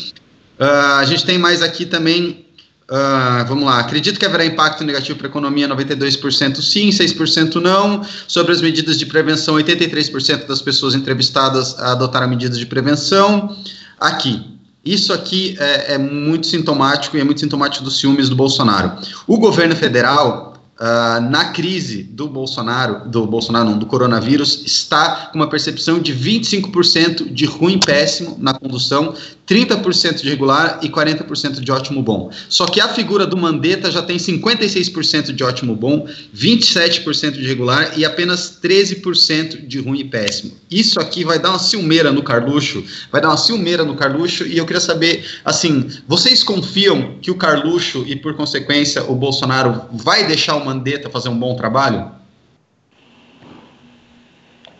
Uh, 0.59 0.64
a 0.99 1.05
gente 1.05 1.25
tem 1.25 1.38
mais 1.38 1.62
aqui 1.62 1.87
também 1.87 2.46
Uh, 2.90 3.46
vamos 3.46 3.64
lá, 3.64 3.79
acredito 3.79 4.18
que 4.18 4.26
haverá 4.26 4.44
impacto 4.44 4.83
negativo 4.83 5.16
para 5.16 5.29
a 5.29 5.31
economia, 5.31 5.68
92% 5.68 6.61
sim, 6.61 6.88
6% 6.88 7.55
não. 7.57 8.05
Sobre 8.26 8.53
as 8.53 8.61
medidas 8.61 8.98
de 8.98 9.07
prevenção, 9.07 9.55
83% 9.55 10.46
das 10.46 10.61
pessoas 10.61 10.96
entrevistadas 10.96 11.79
adotaram 11.79 12.26
medidas 12.26 12.59
de 12.59 12.66
prevenção. 12.66 13.57
Aqui, 14.00 14.44
isso 14.85 15.12
aqui 15.12 15.57
é, 15.61 15.94
é, 15.94 15.98
muito 15.98 16.48
sintomático 16.48 17.16
e 17.16 17.20
é 17.20 17.24
muito 17.24 17.38
sintomático 17.38 17.85
dos 17.85 18.00
ciúmes 18.00 18.29
do 18.29 18.35
Bolsonaro. 18.35 18.92
O 19.24 19.38
governo 19.38 19.76
federal 19.76 20.50
Uh, 20.81 21.21
na 21.31 21.53
crise 21.53 22.03
do 22.03 22.27
Bolsonaro, 22.27 23.07
do 23.07 23.27
Bolsonaro 23.27 23.69
não, 23.69 23.79
do 23.79 23.85
coronavírus, 23.85 24.62
está 24.64 25.29
com 25.31 25.37
uma 25.38 25.47
percepção 25.47 26.01
de 26.01 26.14
25% 26.14 27.31
de 27.31 27.45
ruim 27.45 27.79
péssimo 27.79 28.35
na 28.40 28.55
condução, 28.55 29.14
30% 29.47 30.23
de 30.23 30.29
regular 30.31 30.79
e 30.81 30.88
40% 30.88 31.61
de 31.61 31.73
ótimo 31.73 32.03
bom. 32.03 32.31
Só 32.49 32.66
que 32.66 32.81
a 32.81 32.88
figura 32.88 33.27
do 33.27 33.37
Mandetta 33.37 33.90
já 33.90 34.01
tem 34.01 34.16
56% 34.16 35.33
de 35.33 35.43
ótimo 35.43 35.75
bom, 35.75 36.07
27% 36.35 37.33
de 37.33 37.45
regular 37.45 37.99
e 37.99 38.05
apenas 38.05 38.59
13% 38.62 39.66
de 39.66 39.81
ruim 39.81 40.01
e 40.01 40.05
péssimo. 40.05 40.53
Isso 40.71 41.01
aqui 41.01 41.25
vai 41.25 41.40
dar 41.40 41.51
uma 41.51 41.59
ciumeira 41.59 42.12
no 42.12 42.23
Carluxo, 42.23 42.85
vai 43.11 43.21
dar 43.21 43.29
uma 43.29 43.37
ciumeira 43.37 43.85
no 43.85 43.97
Carluxo 43.97 44.47
e 44.47 44.57
eu 44.57 44.64
queria 44.64 44.81
saber, 44.81 45.27
assim, 45.45 45.90
vocês 46.07 46.45
confiam 46.45 47.16
que 47.21 47.31
o 47.31 47.35
Carluxo 47.35 48.05
e 48.07 48.14
por 48.14 48.35
consequência 48.35 49.03
o 49.11 49.16
Bolsonaro 49.16 49.83
vai 49.93 50.27
deixar 50.29 50.55
Mandetta 50.71 51.11
fazer 51.11 51.29
um 51.29 51.39
bom 51.39 51.57
trabalho? 51.57 52.13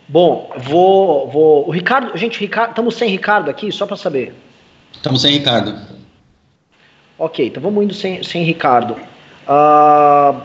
Bom, 0.07 0.51
vou, 0.57 1.29
vou. 1.29 1.67
O 1.67 1.71
Ricardo, 1.71 2.17
gente, 2.17 2.39
Ricardo, 2.39 2.71
estamos 2.71 2.95
sem 2.95 3.09
Ricardo 3.09 3.49
aqui, 3.49 3.71
só 3.71 3.85
para 3.85 3.95
saber. 3.95 4.33
Estamos 4.93 5.21
sem 5.21 5.31
Ricardo. 5.33 5.79
Ok, 7.17 7.47
então 7.47 7.61
vamos 7.61 7.83
indo 7.83 7.93
sem, 7.93 8.23
sem 8.23 8.43
Ricardo. 8.43 8.93
Uh, 8.93 10.41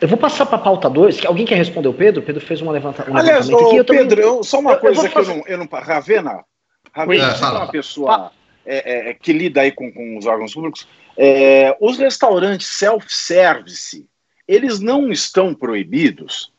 eu 0.00 0.08
vou 0.08 0.18
passar 0.18 0.46
para 0.46 0.56
a 0.56 0.60
pauta 0.60 0.88
2. 0.88 1.24
Alguém 1.26 1.44
quer 1.44 1.56
responder 1.56 1.88
o 1.88 1.94
Pedro? 1.94 2.22
O 2.22 2.24
Pedro 2.24 2.40
fez 2.40 2.60
uma 2.60 2.72
levanta, 2.72 3.08
um 3.10 3.16
Aliás, 3.16 3.46
levantamento 3.48 3.66
aqui. 3.68 3.76
Eu 3.76 3.84
Pedro, 3.84 4.16
também... 4.16 4.24
eu, 4.24 4.44
só 4.44 4.60
uma 4.60 4.72
eu, 4.72 4.78
coisa 4.78 5.06
eu 5.06 5.10
que 5.10 5.18
eu 5.18 5.24
não, 5.26 5.42
eu 5.46 5.58
não. 5.58 5.68
Ravena, 5.70 6.44
Ravena, 6.92 7.24
é, 7.24 7.34
você 7.34 7.44
é 7.44 7.48
uma 7.48 7.68
pessoa 7.68 8.32
é, 8.64 9.10
é, 9.10 9.14
que 9.14 9.32
lida 9.32 9.60
aí 9.60 9.72
com, 9.72 9.92
com 9.92 10.16
os 10.16 10.26
órgãos 10.26 10.54
públicos. 10.54 10.86
É, 11.16 11.76
os 11.80 11.98
restaurantes 11.98 12.66
self-service, 12.66 14.06
eles 14.46 14.80
não 14.80 15.10
estão 15.10 15.54
proibidos? 15.54 16.52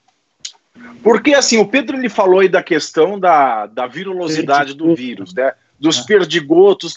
Porque, 1.03 1.33
assim, 1.33 1.57
o 1.57 1.67
Pedro 1.67 1.97
ele 1.97 2.09
falou 2.09 2.39
aí 2.39 2.49
da 2.49 2.63
questão 2.63 3.19
da, 3.19 3.67
da 3.67 3.87
virulosidade 3.87 4.73
do 4.73 4.95
vírus, 4.95 5.33
né? 5.33 5.53
Dos 5.79 5.99
é. 5.99 6.03
perdigotos. 6.03 6.95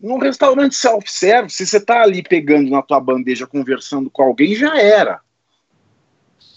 Num 0.00 0.18
restaurante 0.18 0.74
self-service, 0.74 1.56
se 1.56 1.66
você 1.66 1.78
está 1.78 2.02
ali 2.02 2.22
pegando 2.22 2.70
na 2.70 2.82
tua 2.82 3.00
bandeja, 3.00 3.46
conversando 3.46 4.08
com 4.08 4.22
alguém, 4.22 4.54
já 4.54 4.80
era. 4.80 5.20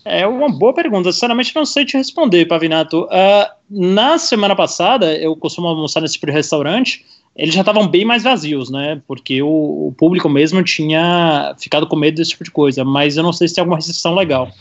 É 0.06 0.26
uma 0.26 0.50
boa 0.50 0.74
pergunta. 0.74 1.12
Sinceramente, 1.12 1.56
não 1.56 1.66
sei 1.66 1.86
te 1.86 1.98
responder, 1.98 2.46
Pavinato. 2.46 3.04
Uh, 3.04 3.48
na 3.70 4.18
semana 4.18 4.56
passada, 4.56 5.16
eu 5.18 5.36
costumo 5.36 5.68
almoçar 5.68 6.02
nesse 6.02 6.16
tipo 6.16 6.28
de 6.28 6.32
restaurante, 6.32 7.06
eles 7.36 7.54
já 7.54 7.62
estavam 7.62 7.88
bem 7.88 8.04
mais 8.04 8.24
vazios, 8.24 8.70
né? 8.70 9.02
Porque 9.08 9.42
o, 9.42 9.88
o, 9.88 9.96
público 9.98 10.30
mesmo 10.30 10.64
tinha 10.64 11.56
ficado 11.58 11.88
com 11.88 11.96
medo 11.96 12.16
desse 12.16 12.32
tipo 12.32 12.44
de 12.44 12.52
coisa. 12.52 12.84
Mas 12.84 13.18
eu 13.18 13.24
não 13.24 13.34
sei 13.34 13.48
se 13.48 13.56
tem 13.56 13.62
alguma 13.62 13.78
restrição 13.78 14.14
legal. 14.14 14.52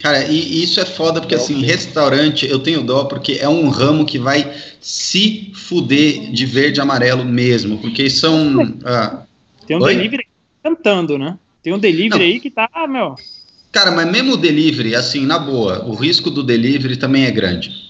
Cara, 0.00 0.24
e 0.24 0.62
isso 0.62 0.80
é 0.80 0.84
foda, 0.84 1.20
porque 1.20 1.34
assim, 1.34 1.62
restaurante, 1.62 2.46
eu 2.46 2.58
tenho 2.58 2.82
dó, 2.82 3.04
porque 3.04 3.38
é 3.40 3.48
um 3.48 3.68
ramo 3.70 4.04
que 4.04 4.18
vai 4.18 4.52
se 4.78 5.50
fuder 5.54 6.30
de 6.30 6.44
verde 6.44 6.78
e 6.78 6.82
amarelo 6.82 7.24
mesmo, 7.24 7.78
porque 7.78 8.10
são. 8.10 8.76
Ah, 8.84 9.22
tem 9.66 9.78
um 9.78 9.82
Oi? 9.82 9.94
delivery 9.94 10.26
cantando, 10.62 11.16
né? 11.16 11.38
Tem 11.62 11.72
um 11.72 11.78
delivery 11.78 12.10
não. 12.10 12.18
aí 12.18 12.38
que 12.38 12.50
tá, 12.50 12.68
meu. 12.86 13.14
Cara, 13.72 13.92
mas 13.92 14.10
mesmo 14.10 14.34
o 14.34 14.36
delivery, 14.36 14.94
assim, 14.94 15.24
na 15.24 15.38
boa, 15.38 15.82
o 15.86 15.94
risco 15.94 16.30
do 16.30 16.42
delivery 16.42 16.98
também 16.98 17.24
é 17.24 17.30
grande. 17.30 17.83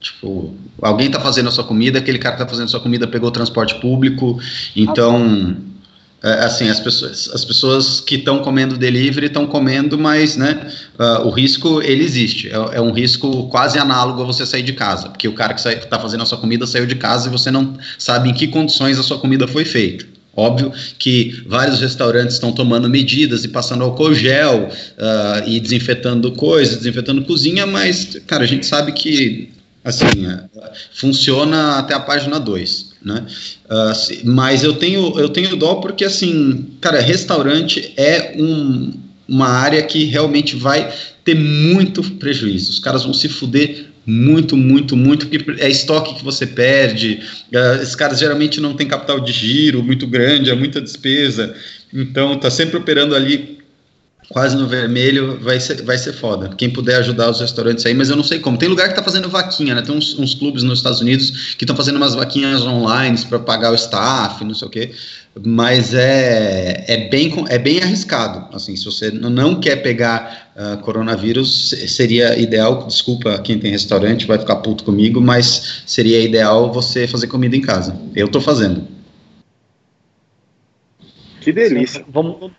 Tipo, 0.00 0.54
alguém 0.80 1.10
tá 1.10 1.20
fazendo 1.20 1.50
a 1.50 1.52
sua 1.52 1.64
comida, 1.64 1.98
aquele 1.98 2.18
cara 2.18 2.34
que 2.34 2.42
tá 2.42 2.48
fazendo 2.48 2.64
a 2.64 2.70
sua 2.70 2.80
comida 2.80 3.06
pegou 3.06 3.28
o 3.28 3.32
transporte 3.32 3.74
público, 3.76 4.40
então, 4.74 5.54
é, 6.22 6.44
assim, 6.44 6.70
as 6.70 6.80
pessoas, 6.80 7.30
as 7.34 7.44
pessoas 7.44 8.00
que 8.00 8.14
estão 8.14 8.38
comendo 8.38 8.78
delivery 8.78 9.26
estão 9.26 9.46
comendo, 9.46 9.98
mas, 9.98 10.36
né, 10.36 10.72
uh, 10.98 11.26
o 11.26 11.30
risco, 11.30 11.82
ele 11.82 12.02
existe. 12.02 12.48
É, 12.48 12.76
é, 12.76 12.80
um 12.80 12.92
risco 12.92 13.48
quase 13.48 13.78
análogo 13.78 14.22
a 14.22 14.24
você 14.24 14.46
sair 14.46 14.62
de 14.62 14.72
casa, 14.72 15.10
porque 15.10 15.28
o 15.28 15.34
cara 15.34 15.52
que 15.52 15.68
está 15.68 15.98
fazendo 15.98 16.22
a 16.22 16.26
sua 16.26 16.38
comida 16.38 16.66
saiu 16.66 16.86
de 16.86 16.94
casa 16.94 17.28
e 17.28 17.30
você 17.30 17.50
não 17.50 17.76
sabe 17.98 18.30
em 18.30 18.34
que 18.34 18.48
condições 18.48 18.98
a 18.98 19.02
sua 19.02 19.18
comida 19.18 19.46
foi 19.46 19.66
feita. 19.66 20.06
Óbvio 20.34 20.72
que 20.98 21.42
vários 21.46 21.80
restaurantes 21.80 22.34
estão 22.34 22.52
tomando 22.52 22.88
medidas 22.88 23.44
e 23.44 23.48
passando 23.48 23.84
álcool 23.84 24.14
gel 24.14 24.68
uh, 24.68 25.46
e 25.48 25.58
desinfetando 25.58 26.32
coisas, 26.32 26.78
desinfetando 26.78 27.22
cozinha, 27.24 27.66
mas, 27.66 28.18
cara, 28.26 28.44
a 28.44 28.46
gente 28.46 28.64
sabe 28.64 28.92
que, 28.92 29.50
assim, 29.84 30.26
uh, 30.26 30.48
funciona 30.94 31.78
até 31.78 31.94
a 31.94 32.00
página 32.00 32.38
2, 32.38 32.92
né? 33.02 33.26
Uh, 33.66 34.30
mas 34.30 34.62
eu 34.62 34.74
tenho, 34.74 35.18
eu 35.18 35.28
tenho 35.28 35.56
dó 35.56 35.76
porque, 35.76 36.04
assim, 36.04 36.68
cara, 36.80 37.00
restaurante 37.00 37.92
é 37.96 38.34
um, 38.36 38.92
uma 39.26 39.48
área 39.48 39.82
que 39.82 40.04
realmente 40.04 40.56
vai 40.56 40.92
ter 41.24 41.34
muito 41.34 42.02
prejuízo. 42.02 42.70
Os 42.70 42.78
caras 42.78 43.04
vão 43.04 43.14
se 43.14 43.28
fuder 43.28 43.86
muito, 44.06 44.56
muito, 44.56 44.96
muito, 44.96 45.26
porque 45.28 45.62
é 45.62 45.68
estoque 45.68 46.14
que 46.14 46.24
você 46.24 46.46
perde. 46.46 47.20
Uh, 47.52 47.82
esses 47.82 47.94
caras 47.94 48.18
geralmente 48.18 48.60
não 48.60 48.74
têm 48.74 48.88
capital 48.88 49.20
de 49.20 49.32
giro 49.32 49.82
muito 49.82 50.06
grande, 50.06 50.50
é 50.50 50.54
muita 50.54 50.80
despesa. 50.80 51.54
Então, 51.92 52.38
tá 52.38 52.50
sempre 52.50 52.76
operando 52.76 53.14
ali 53.14 53.59
quase 54.30 54.56
no 54.56 54.66
vermelho, 54.66 55.38
vai 55.40 55.60
ser, 55.60 55.82
vai 55.82 55.98
ser 55.98 56.12
foda. 56.12 56.50
Quem 56.56 56.70
puder 56.70 56.96
ajudar 56.96 57.30
os 57.30 57.40
restaurantes 57.40 57.84
aí, 57.84 57.92
mas 57.92 58.08
eu 58.08 58.16
não 58.16 58.24
sei 58.24 58.38
como. 58.38 58.56
Tem 58.56 58.68
lugar 58.68 58.88
que 58.88 58.94
tá 58.94 59.02
fazendo 59.02 59.28
vaquinha, 59.28 59.74
né? 59.74 59.82
Tem 59.82 59.94
uns, 59.94 60.18
uns 60.18 60.34
clubes 60.34 60.62
nos 60.62 60.78
Estados 60.78 61.00
Unidos 61.00 61.54
que 61.58 61.64
estão 61.64 61.76
fazendo 61.76 61.96
umas 61.96 62.14
vaquinhas 62.14 62.62
online 62.62 63.18
para 63.28 63.38
pagar 63.38 63.72
o 63.72 63.74
staff, 63.74 64.42
não 64.44 64.54
sei 64.54 64.68
o 64.68 64.70
quê 64.70 64.92
mas 65.44 65.94
é, 65.94 66.84
é, 66.88 67.08
bem, 67.08 67.32
é 67.48 67.58
bem 67.58 67.80
arriscado. 67.82 68.54
Assim, 68.54 68.74
se 68.74 68.84
você 68.84 69.10
não 69.10 69.60
quer 69.60 69.76
pegar 69.76 70.52
uh, 70.56 70.82
coronavírus, 70.82 71.70
seria 71.88 72.38
ideal. 72.38 72.86
Desculpa 72.86 73.38
quem 73.38 73.58
tem 73.58 73.70
restaurante, 73.70 74.26
vai 74.26 74.38
ficar 74.38 74.56
puto 74.56 74.82
comigo, 74.84 75.20
mas 75.20 75.82
seria 75.86 76.20
ideal 76.20 76.72
você 76.72 77.06
fazer 77.06 77.28
comida 77.28 77.56
em 77.56 77.60
casa. 77.60 77.98
Eu 78.14 78.26
estou 78.26 78.40
fazendo. 78.40 78.86
Que 81.40 81.52
delícia. 81.52 82.04
Vamos, 82.08 82.50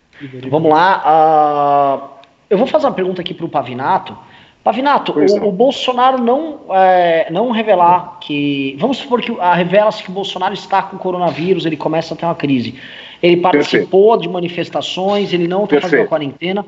vamos 0.50 0.70
lá. 0.70 1.02
Uh, 1.04 2.26
eu 2.50 2.58
vou 2.58 2.66
fazer 2.66 2.86
uma 2.86 2.92
pergunta 2.92 3.20
aqui 3.20 3.32
para 3.32 3.46
o 3.46 3.48
Pavinato. 3.48 4.16
Pavinato, 4.62 5.12
o, 5.12 5.48
o, 5.48 5.50
Bolsonaro 5.50 6.22
não, 6.22 6.60
é, 6.70 7.28
não 7.30 7.50
revelar 7.50 8.18
que. 8.20 8.76
Vamos 8.78 8.98
supor 8.98 9.20
que 9.20 9.32
revela-se 9.32 10.04
que 10.04 10.10
o 10.10 10.12
Bolsonaro 10.12 10.54
está 10.54 10.82
com 10.82 10.96
coronavírus, 10.96 11.66
ele 11.66 11.76
começa 11.76 12.14
a 12.14 12.16
ter 12.16 12.26
uma 12.26 12.34
crise. 12.34 12.78
Ele 13.20 13.38
participou 13.38 14.10
Perfeito. 14.10 14.22
de 14.22 14.28
manifestações, 14.28 15.32
ele 15.32 15.48
não 15.48 15.64
está 15.64 15.80
fazendo 15.80 16.02
a 16.02 16.06
quarentena. 16.06 16.64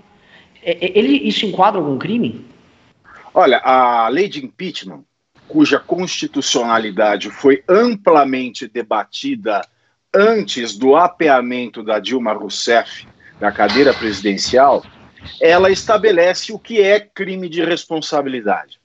É, 0.60 0.72
é, 0.72 0.98
ele, 0.98 1.28
isso 1.28 1.46
enquadra 1.46 1.80
algum 1.80 1.96
crime? 1.96 2.44
Olha, 3.32 3.58
a 3.58 4.08
lei 4.08 4.28
de 4.28 4.44
impeachment, 4.44 5.04
cuja 5.46 5.78
constitucionalidade 5.78 7.30
foi 7.30 7.62
amplamente 7.68 8.66
debatida 8.66 9.60
antes 10.12 10.76
do 10.76 10.96
apeamento 10.96 11.82
da 11.82 11.98
Dilma 11.98 12.32
Rousseff 12.32 13.06
da 13.38 13.50
cadeira 13.50 13.92
presidencial, 13.92 14.84
ela 15.40 15.70
estabelece 15.70 16.52
o 16.52 16.58
que 16.58 16.82
é 16.82 17.00
crime 17.00 17.48
de 17.48 17.64
responsabilidade. 17.64 18.78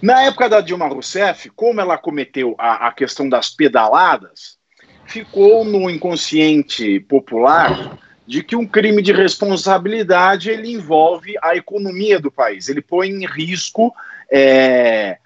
Na 0.00 0.22
época 0.24 0.48
da 0.48 0.60
Dilma 0.60 0.88
Rousseff, 0.88 1.48
como 1.50 1.80
ela 1.80 1.96
cometeu 1.96 2.54
a, 2.58 2.88
a 2.88 2.92
questão 2.92 3.28
das 3.28 3.50
pedaladas, 3.50 4.58
ficou 5.06 5.64
no 5.64 5.88
inconsciente 5.88 7.00
popular 7.00 7.98
de 8.26 8.42
que 8.42 8.56
um 8.56 8.66
crime 8.66 9.02
de 9.02 9.12
responsabilidade 9.12 10.50
ele 10.50 10.72
envolve 10.72 11.34
a 11.42 11.56
economia 11.56 12.18
do 12.18 12.30
país, 12.30 12.68
ele 12.68 12.80
põe 12.80 13.10
em 13.10 13.26
risco 13.26 13.94
é, 14.30 15.18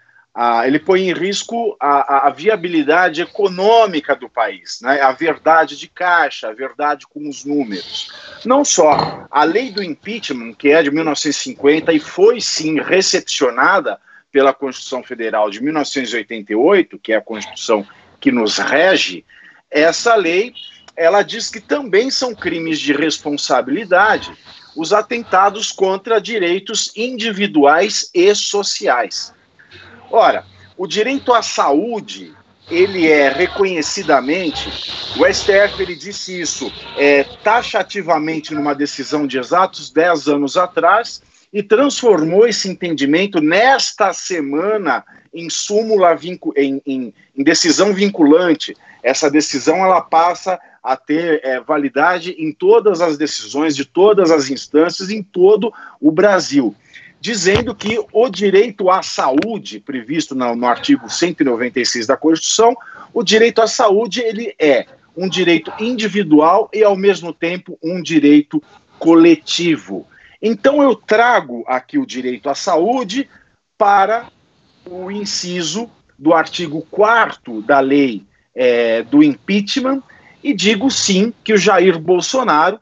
ele 0.67 0.79
põe 0.79 1.09
em 1.09 1.15
risco 1.15 1.75
a, 1.81 2.27
a, 2.27 2.31
viabilidade 2.31 3.23
econômica 3.23 4.15
do 4.15 4.29
país, 4.29 4.81
né? 4.83 5.01
a 5.01 5.11
verdade 5.11 5.79
de 5.79 5.89
caixa, 5.89 6.49
a 6.49 6.53
verdade 6.53 7.07
com 7.07 7.27
os 7.27 7.45
números. 7.45 8.13
Não 8.45 8.63
só 8.63 9.27
a 9.31 9.45
lei 9.45 9.71
do 9.71 9.83
impeachment, 9.83 10.53
que 10.53 10.69
é 10.69 10.83
de 10.83 10.91
1950 10.91 11.91
e 11.95 11.99
foi 11.99 12.41
sim 12.43 12.79
recepcionada 12.79 13.99
pela 14.31 14.53
Constituição 14.53 15.03
Federal 15.03 15.49
de 15.49 15.63
1988, 15.63 16.99
que 16.99 17.15
é 17.15 17.17
a 17.17 17.23
Constituição 17.23 17.87
que 18.21 18.31
nos 18.31 18.59
rege, 18.59 19.25
essa 19.71 20.15
lei 20.15 20.53
ela 20.95 21.23
diz 21.23 21.49
que 21.49 21.61
também 21.61 22.11
são 22.11 22.35
crimes 22.35 22.79
de 22.79 22.93
responsabilidade 22.93 24.33
os 24.77 24.93
atentados 24.93 25.73
contra 25.73 26.21
direitos 26.21 26.93
individuais 26.95 28.11
e 28.13 28.35
sociais. 28.35 29.35
Ora, 30.11 30.45
o 30.77 30.87
direito 30.87 31.33
à 31.33 31.43
saúde 31.43 32.35
ele 32.71 33.07
é 33.07 33.29
reconhecidamente, 33.29 34.69
o 35.17 35.25
STF 35.33 35.81
ele 35.81 35.95
disse 35.95 36.41
isso 36.41 36.73
é, 36.97 37.23
taxativamente 37.45 38.53
numa 38.53 38.75
decisão 38.75 39.27
de 39.27 39.39
exatos 39.39 39.91
10 39.91 40.29
anos 40.29 40.57
atrás 40.57 41.23
e 41.53 41.63
transformou 41.63 42.47
esse 42.47 42.69
entendimento 42.69 43.41
nesta 43.41 44.13
semana 44.13 45.05
em 45.33 45.49
súmula 45.49 46.19
em, 46.57 46.83
em, 46.85 47.15
em 47.37 47.45
decisão 47.45 47.95
vinculante. 47.95 48.77
Essa 49.03 49.31
decisão 49.31 49.77
ela 49.85 50.01
passa 50.01 50.59
a 50.83 50.97
ter 50.97 51.41
é, 51.45 51.61
validade 51.61 52.35
em 52.39 52.53
todas 52.53 53.01
as 53.01 53.17
decisões 53.17 53.77
de 53.77 53.85
todas 53.85 54.31
as 54.31 54.51
instâncias 54.51 55.09
em 55.09 55.23
todo 55.23 55.73
o 56.01 56.11
Brasil 56.11 56.75
dizendo 57.21 57.75
que 57.75 57.99
o 58.13 58.29
direito 58.29 58.91
à 58.91 59.03
saúde, 59.03 59.81
previsto 59.81 60.35
no, 60.35 60.55
no 60.55 60.67
artigo 60.67 61.09
196 61.09 62.07
da 62.07 62.17
Constituição, 62.17 62.77
o 63.13 63.23
direito 63.23 63.61
à 63.61 63.67
saúde 63.67 64.21
ele 64.21 64.55
é 64.59 64.87
um 65.17 65.29
direito 65.29 65.73
individual 65.81 66.69
e, 66.73 66.85
ao 66.85 66.95
mesmo 66.95 67.33
tempo, 67.33 67.79
um 67.83 68.03
direito 68.03 68.63
coletivo. 68.99 70.07
Então, 70.43 70.83
eu 70.83 70.95
trago 70.95 71.65
aqui 71.67 71.99
o 71.99 72.07
direito 72.07 72.51
à 72.51 72.55
saúde 72.55 73.29
para 73.79 74.29
o 74.85 75.11
inciso 75.11 75.91
do 76.19 76.35
artigo 76.35 76.87
4 76.91 77.63
da 77.63 77.81
lei 77.81 78.25
é, 78.55 79.03
do 79.03 79.23
impeachment 79.23 80.03
e 80.43 80.55
digo 80.55 80.91
sim 80.91 81.33
que 81.43 81.53
o 81.53 81.59
Jair 81.59 81.99
Bolsonaro 81.99 82.81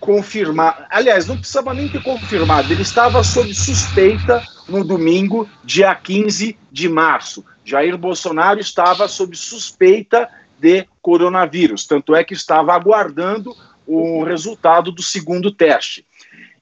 confirmar. 0.00 0.86
Aliás, 0.90 1.26
não 1.26 1.36
precisava 1.36 1.74
nem 1.74 1.88
ter 1.88 2.02
confirmado, 2.02 2.72
ele 2.72 2.82
estava 2.82 3.22
sob 3.22 3.52
suspeita 3.54 4.42
no 4.68 4.84
domingo, 4.84 5.48
dia 5.64 5.94
15 5.94 6.56
de 6.70 6.88
março. 6.88 7.44
Jair 7.64 7.96
Bolsonaro 7.96 8.60
estava 8.60 9.08
sob 9.08 9.36
suspeita 9.36 10.28
de 10.58 10.86
coronavírus, 11.00 11.86
tanto 11.86 12.14
é 12.14 12.24
que 12.24 12.34
estava 12.34 12.74
aguardando 12.74 13.54
o 13.86 14.22
resultado 14.22 14.92
do 14.92 15.02
segundo 15.02 15.50
teste. 15.50 16.04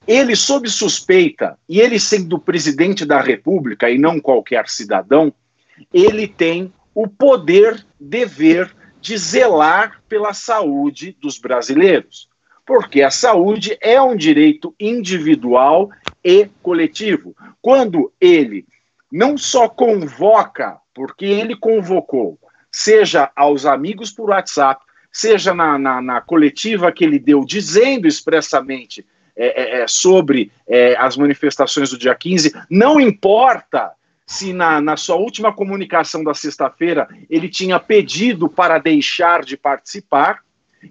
Ele, 0.07 0.35
sob 0.35 0.69
suspeita, 0.69 1.57
e 1.67 1.81
ele 1.81 1.99
sendo 1.99 2.39
presidente 2.39 3.05
da 3.05 3.19
República 3.19 3.89
e 3.89 3.97
não 3.97 4.21
qualquer 4.21 4.69
cidadão, 4.69 5.33
ele 5.93 6.27
tem 6.27 6.73
o 6.95 7.07
poder, 7.07 7.85
dever 7.99 8.73
de 9.01 9.17
zelar 9.17 10.01
pela 10.07 10.33
saúde 10.33 11.15
dos 11.21 11.37
brasileiros. 11.37 12.26
Porque 12.67 13.01
a 13.01 13.09
saúde 13.09 13.77
é 13.79 13.99
um 14.01 14.13
direito 14.15 14.75
individual 14.77 15.89
e 16.21 16.49
coletivo. 16.61 17.33
Quando 17.61 18.11
ele 18.19 18.65
não 19.09 19.37
só 19.37 19.69
convoca, 19.69 20.77
porque 20.93 21.25
ele 21.25 21.55
convocou, 21.55 22.37
seja 22.69 23.31
aos 23.33 23.65
amigos 23.65 24.11
por 24.11 24.29
WhatsApp, 24.29 24.83
seja 25.09 25.53
na, 25.53 25.79
na, 25.79 26.01
na 26.01 26.21
coletiva 26.21 26.91
que 26.91 27.05
ele 27.05 27.17
deu, 27.17 27.45
dizendo 27.45 28.05
expressamente 28.05 29.05
é, 29.33 29.79
é, 29.79 29.81
é 29.81 29.87
sobre 29.87 30.51
é, 30.67 30.95
as 30.97 31.15
manifestações 31.15 31.89
do 31.89 31.97
dia 31.97 32.13
15, 32.13 32.53
não 32.69 32.99
importa 32.99 33.93
se 34.25 34.51
na, 34.51 34.81
na 34.81 34.97
sua 34.97 35.15
última 35.15 35.53
comunicação 35.53 36.21
da 36.21 36.33
sexta-feira 36.33 37.07
ele 37.29 37.47
tinha 37.47 37.79
pedido 37.79 38.49
para 38.49 38.77
deixar 38.77 39.45
de 39.45 39.55
participar, 39.55 40.41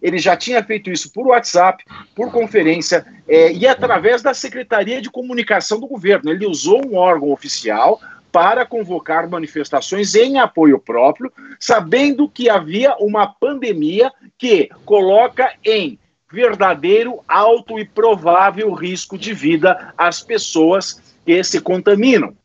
ele 0.02 0.18
já 0.18 0.37
tinha 0.37 0.62
feito 0.62 0.90
isso 0.90 1.12
por 1.12 1.26
WhatsApp, 1.28 1.85
por 2.14 2.30
conferência 2.30 3.06
é, 3.28 3.52
e 3.52 3.66
através 3.66 4.22
da 4.22 4.35
Secretaria 4.35 5.00
de 5.00 5.11
Comunicação 5.11 5.80
do 5.80 5.87
governo. 5.87 6.30
Ele 6.30 6.46
usou 6.46 6.87
um 6.87 6.96
órgão 6.96 7.30
oficial 7.30 8.00
para 8.32 8.66
convocar 8.66 9.28
manifestações 9.28 10.14
em 10.14 10.38
apoio 10.38 10.78
próprio, 10.78 11.32
sabendo 11.59 12.28
que 12.28 12.50
havia 12.50 12.94
uma 12.98 13.26
pandemia 13.26 14.12
que 14.37 14.68
coloca 14.85 15.54
em 15.64 15.98
verdadeiro, 16.30 17.20
alto 17.26 17.78
e 17.78 17.85
provável 17.85 18.72
risco 18.74 19.16
de 19.16 19.32
vida 19.32 19.94
as 19.96 20.22
pessoas 20.22 21.00
que 21.24 21.42
se 21.42 21.61
contaminam. 21.61 22.37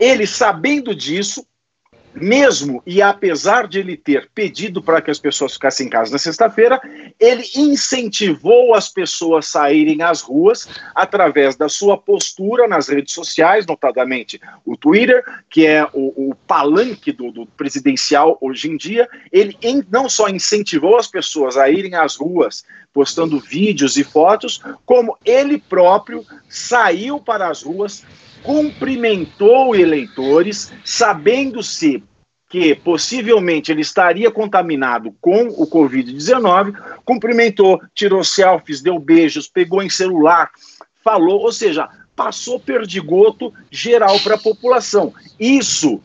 Ele, 0.00 0.26
sabendo 0.26 0.94
disso, 0.94 1.44
mesmo 2.20 2.82
e 2.86 3.00
apesar 3.00 3.66
de 3.66 3.78
ele 3.78 3.96
ter 3.96 4.28
pedido 4.34 4.82
para 4.82 5.00
que 5.00 5.10
as 5.10 5.18
pessoas 5.18 5.54
ficassem 5.54 5.86
em 5.86 5.90
casa 5.90 6.12
na 6.12 6.18
sexta-feira, 6.18 6.80
ele 7.18 7.44
incentivou 7.56 8.74
as 8.74 8.88
pessoas 8.88 9.28
a 9.38 9.42
saírem 9.42 10.02
às 10.02 10.20
ruas 10.20 10.68
através 10.94 11.56
da 11.56 11.68
sua 11.68 11.96
postura 11.96 12.66
nas 12.66 12.88
redes 12.88 13.14
sociais, 13.14 13.66
notadamente 13.66 14.40
o 14.64 14.76
Twitter, 14.76 15.22
que 15.48 15.66
é 15.66 15.84
o, 15.92 16.30
o 16.30 16.34
palanque 16.46 17.12
do, 17.12 17.30
do, 17.30 17.46
presidencial 17.46 18.38
hoje 18.40 18.68
em 18.68 18.76
dia. 18.76 19.08
Ele 19.32 19.56
em, 19.62 19.84
não 19.90 20.08
só 20.08 20.28
incentivou 20.28 20.96
as 20.96 21.06
pessoas 21.06 21.56
a 21.56 21.68
irem 21.70 21.94
às 21.94 22.16
ruas 22.16 22.64
postando 22.92 23.38
vídeos 23.38 23.96
e 23.96 24.02
fotos, 24.02 24.62
como 24.84 25.16
ele 25.24 25.58
próprio 25.58 26.24
saiu 26.48 27.20
para 27.20 27.48
as 27.48 27.62
ruas 27.62 28.04
cumprimentou 28.42 29.74
eleitores, 29.74 30.72
sabendo-se 30.84 32.02
que 32.48 32.74
possivelmente 32.74 33.70
ele 33.70 33.82
estaria 33.82 34.30
contaminado 34.30 35.14
com 35.20 35.48
o 35.48 35.66
Covid-19, 35.66 36.74
cumprimentou, 37.04 37.80
tirou 37.94 38.24
selfies, 38.24 38.80
deu 38.80 38.98
beijos, 38.98 39.48
pegou 39.48 39.82
em 39.82 39.90
celular, 39.90 40.50
falou, 41.04 41.40
ou 41.40 41.52
seja, 41.52 41.88
passou 42.16 42.58
perdigoto 42.58 43.52
geral 43.70 44.18
para 44.20 44.36
a 44.36 44.38
população. 44.38 45.12
Isso 45.38 46.00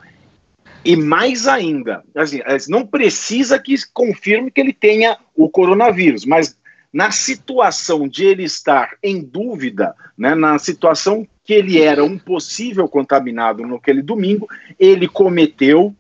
e 0.86 0.98
mais 0.98 1.48
ainda, 1.48 2.04
assim, 2.14 2.42
não 2.68 2.86
precisa 2.86 3.58
que 3.58 3.74
confirme 3.94 4.52
que 4.52 4.60
ele 4.60 4.74
tenha 4.74 5.18
o 5.34 5.50
coronavírus, 5.50 6.26
mas 6.26 6.58
na 6.92 7.10
situação 7.10 8.08
de 8.08 8.26
ele 8.26 8.44
estar 8.44 8.98
em 9.02 9.22
dúvida, 9.22 9.96
né, 10.18 10.36
na 10.36 10.60
situação 10.60 11.26
que 11.44 11.54
ele 11.54 11.82
era 11.82 12.04
um 12.04 12.18
possível 12.18 12.88
contaminado 12.88 13.66
naquele 13.66 14.02
domingo, 14.02 14.48
ele 14.78 15.08
cometeu 15.08 15.96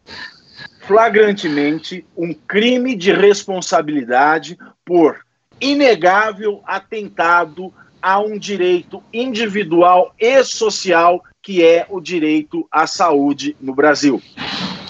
flagrantemente 0.86 2.06
um 2.15 2.34
crime 2.34 2.96
de 2.96 3.12
responsabilidade 3.12 4.58
por 4.86 5.19
inegável 5.60 6.62
atentado 6.65 7.74
a 8.02 8.19
um 8.19 8.38
direito 8.38 9.02
individual 9.13 10.13
e 10.19 10.43
social 10.43 11.24
que 11.41 11.63
é 11.63 11.86
o 11.89 12.00
direito 12.00 12.67
à 12.72 12.88
saúde 12.88 13.56
no 13.60 13.74
Brasil. 13.74 14.22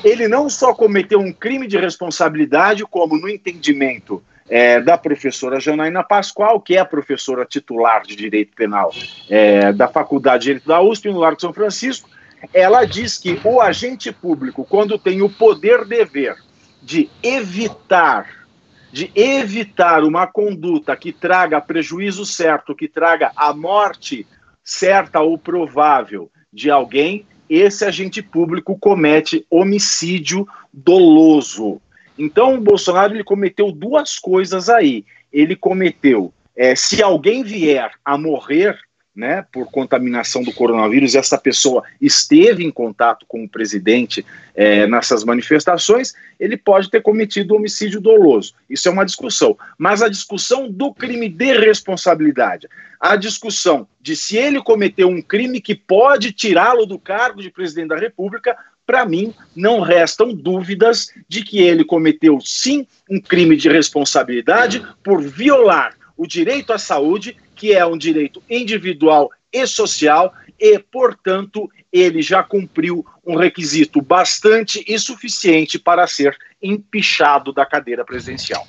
Ele 0.03 0.27
não 0.27 0.49
só 0.49 0.73
cometeu 0.73 1.19
um 1.19 1.31
crime 1.31 1.67
de 1.67 1.77
responsabilidade, 1.77 2.83
como 2.83 3.17
no 3.17 3.29
entendimento 3.29 4.23
é, 4.49 4.79
da 4.79 4.97
professora 4.97 5.59
Janaína 5.59 6.03
Pascoal, 6.03 6.59
que 6.59 6.75
é 6.75 6.79
a 6.79 6.85
professora 6.85 7.45
titular 7.45 8.03
de 8.03 8.15
Direito 8.15 8.55
Penal 8.55 8.91
é, 9.29 9.71
da 9.71 9.87
Faculdade 9.87 10.41
de 10.41 10.45
Direito 10.47 10.67
da 10.67 10.81
USP, 10.81 11.09
no 11.09 11.19
Largo 11.19 11.41
São 11.41 11.53
Francisco, 11.53 12.09
ela 12.53 12.85
diz 12.85 13.17
que 13.17 13.39
o 13.43 13.61
agente 13.61 14.11
público, 14.11 14.65
quando 14.65 14.97
tem 14.97 15.21
o 15.21 15.29
poder-dever 15.29 16.35
de 16.81 17.09
evitar 17.21 18.43
de 18.91 19.11
evitar 19.15 20.03
uma 20.03 20.27
conduta 20.27 20.95
que 20.95 21.11
traga 21.11 21.59
prejuízo 21.59 22.23
certo, 22.27 22.75
que 22.75 22.87
traga 22.87 23.31
a 23.35 23.51
morte 23.51 24.27
certa 24.63 25.19
ou 25.19 25.35
provável 25.35 26.29
de 26.53 26.69
alguém, 26.69 27.25
esse 27.49 27.83
agente 27.83 28.21
público 28.21 28.77
comete 28.77 29.47
homicídio 29.49 30.47
doloso. 30.71 31.81
Então, 32.19 32.53
o 32.53 32.61
Bolsonaro 32.61 33.15
ele 33.15 33.23
cometeu 33.23 33.71
duas 33.71 34.19
coisas 34.19 34.69
aí. 34.69 35.03
Ele 35.31 35.55
cometeu, 35.55 36.31
é, 36.55 36.75
se 36.75 37.01
alguém 37.01 37.43
vier 37.43 37.91
a 38.05 38.15
morrer 38.15 38.77
né, 39.15 39.45
por 39.51 39.69
contaminação 39.69 40.43
do 40.43 40.51
coronavírus, 40.51 41.13
essa 41.13 41.37
pessoa 41.37 41.83
esteve 42.01 42.63
em 42.65 42.71
contato 42.71 43.25
com 43.27 43.43
o 43.43 43.49
presidente 43.49 44.25
é, 44.55 44.87
nessas 44.87 45.23
manifestações, 45.23 46.13
ele 46.39 46.57
pode 46.57 46.89
ter 46.89 47.01
cometido 47.01 47.55
homicídio 47.55 48.01
doloso. 48.01 48.55
Isso 48.67 48.87
é 48.87 48.91
uma 48.91 49.05
discussão. 49.05 49.55
Mas 49.77 50.01
a 50.01 50.09
discussão 50.09 50.69
do 50.71 50.91
crime 50.93 51.29
de 51.29 51.57
responsabilidade, 51.57 52.67
a 52.99 53.15
discussão 53.15 53.87
de 54.01 54.15
se 54.15 54.35
ele 54.35 54.61
cometeu 54.61 55.07
um 55.07 55.21
crime 55.21 55.61
que 55.61 55.75
pode 55.75 56.31
tirá-lo 56.31 56.85
do 56.85 56.97
cargo 56.97 57.41
de 57.41 57.51
presidente 57.51 57.89
da 57.89 57.97
República, 57.97 58.57
para 58.85 59.05
mim, 59.05 59.33
não 59.55 59.79
restam 59.79 60.33
dúvidas 60.33 61.13
de 61.27 61.43
que 61.43 61.59
ele 61.59 61.85
cometeu 61.85 62.39
sim 62.41 62.85
um 63.09 63.21
crime 63.21 63.55
de 63.55 63.69
responsabilidade 63.69 64.85
por 65.03 65.21
violar 65.21 65.95
o 66.17 66.27
direito 66.27 66.73
à 66.73 66.77
saúde, 66.77 67.37
que 67.55 67.73
é 67.73 67.85
um 67.85 67.97
direito 67.97 68.41
individual 68.49 69.29
e 69.51 69.65
social, 69.67 70.33
e, 70.59 70.79
portanto, 70.79 71.69
ele 71.91 72.21
já 72.21 72.41
cumpriu 72.41 73.05
um 73.25 73.35
requisito 73.35 74.01
bastante 74.01 74.83
e 74.87 74.97
suficiente 74.97 75.77
para 75.77 76.07
ser 76.07 76.35
empichado 76.61 77.53
da 77.53 77.65
cadeira 77.65 78.03
presidencial. 78.03 78.65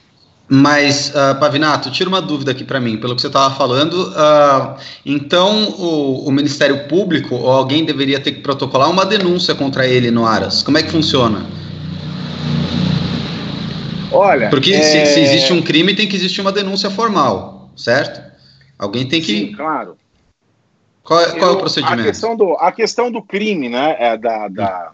Mas, 0.47 1.09
uh, 1.11 1.39
Pavinato, 1.41 1.91
tira 1.91 2.09
uma 2.09 2.21
dúvida 2.21 2.51
aqui 2.51 2.65
para 2.65 2.79
mim, 2.79 2.99
pelo 2.99 3.15
que 3.15 3.23
você 3.23 3.29
estava 3.29 3.55
falando. 3.55 4.11
Uh, 4.11 4.77
então, 5.07 5.71
o, 5.71 6.29
o, 6.29 6.31
Ministério 6.31 6.87
Público 6.87 7.35
ou 7.35 7.51
alguém 7.51 7.83
deveria 7.83 8.21
ter 8.21 8.33
que 8.33 8.41
protocolar 8.41 8.91
uma 8.91 9.07
denúncia 9.07 9.55
contra 9.55 9.87
ele 9.87 10.11
no 10.11 10.27
Aras. 10.27 10.63
Como 10.63 10.77
é 10.77 10.83
que 10.83 10.91
funciona? 10.91 11.47
Olha. 14.13 14.51
Porque 14.51 14.75
é... 14.75 14.83
se, 14.83 15.15
se, 15.15 15.21
existe 15.21 15.53
um 15.53 15.63
crime, 15.63 15.95
tem 15.95 16.07
que 16.07 16.15
existir 16.15 16.43
uma 16.43 16.53
denúncia 16.53 16.91
formal, 16.91 17.71
certo? 17.75 18.34
Alguém 18.85 19.09
tem 19.09 19.21
que. 19.21 19.47
Sim, 19.47 19.53
claro. 19.53 19.97
Qual, 21.03 21.21
é, 21.21 21.39
qual 21.39 21.39
Eu, 21.39 21.49
é 21.49 21.53
o 21.53 21.59
procedimento? 21.59 22.01
A 22.01 22.05
questão 22.05 22.37
do, 22.37 22.53
a 22.55 22.73
questão 22.73 23.11
do 23.11 23.23
crime, 23.23 23.69
né, 23.69 23.97
é 23.99 24.17
da, 24.17 24.49
da, 24.49 24.93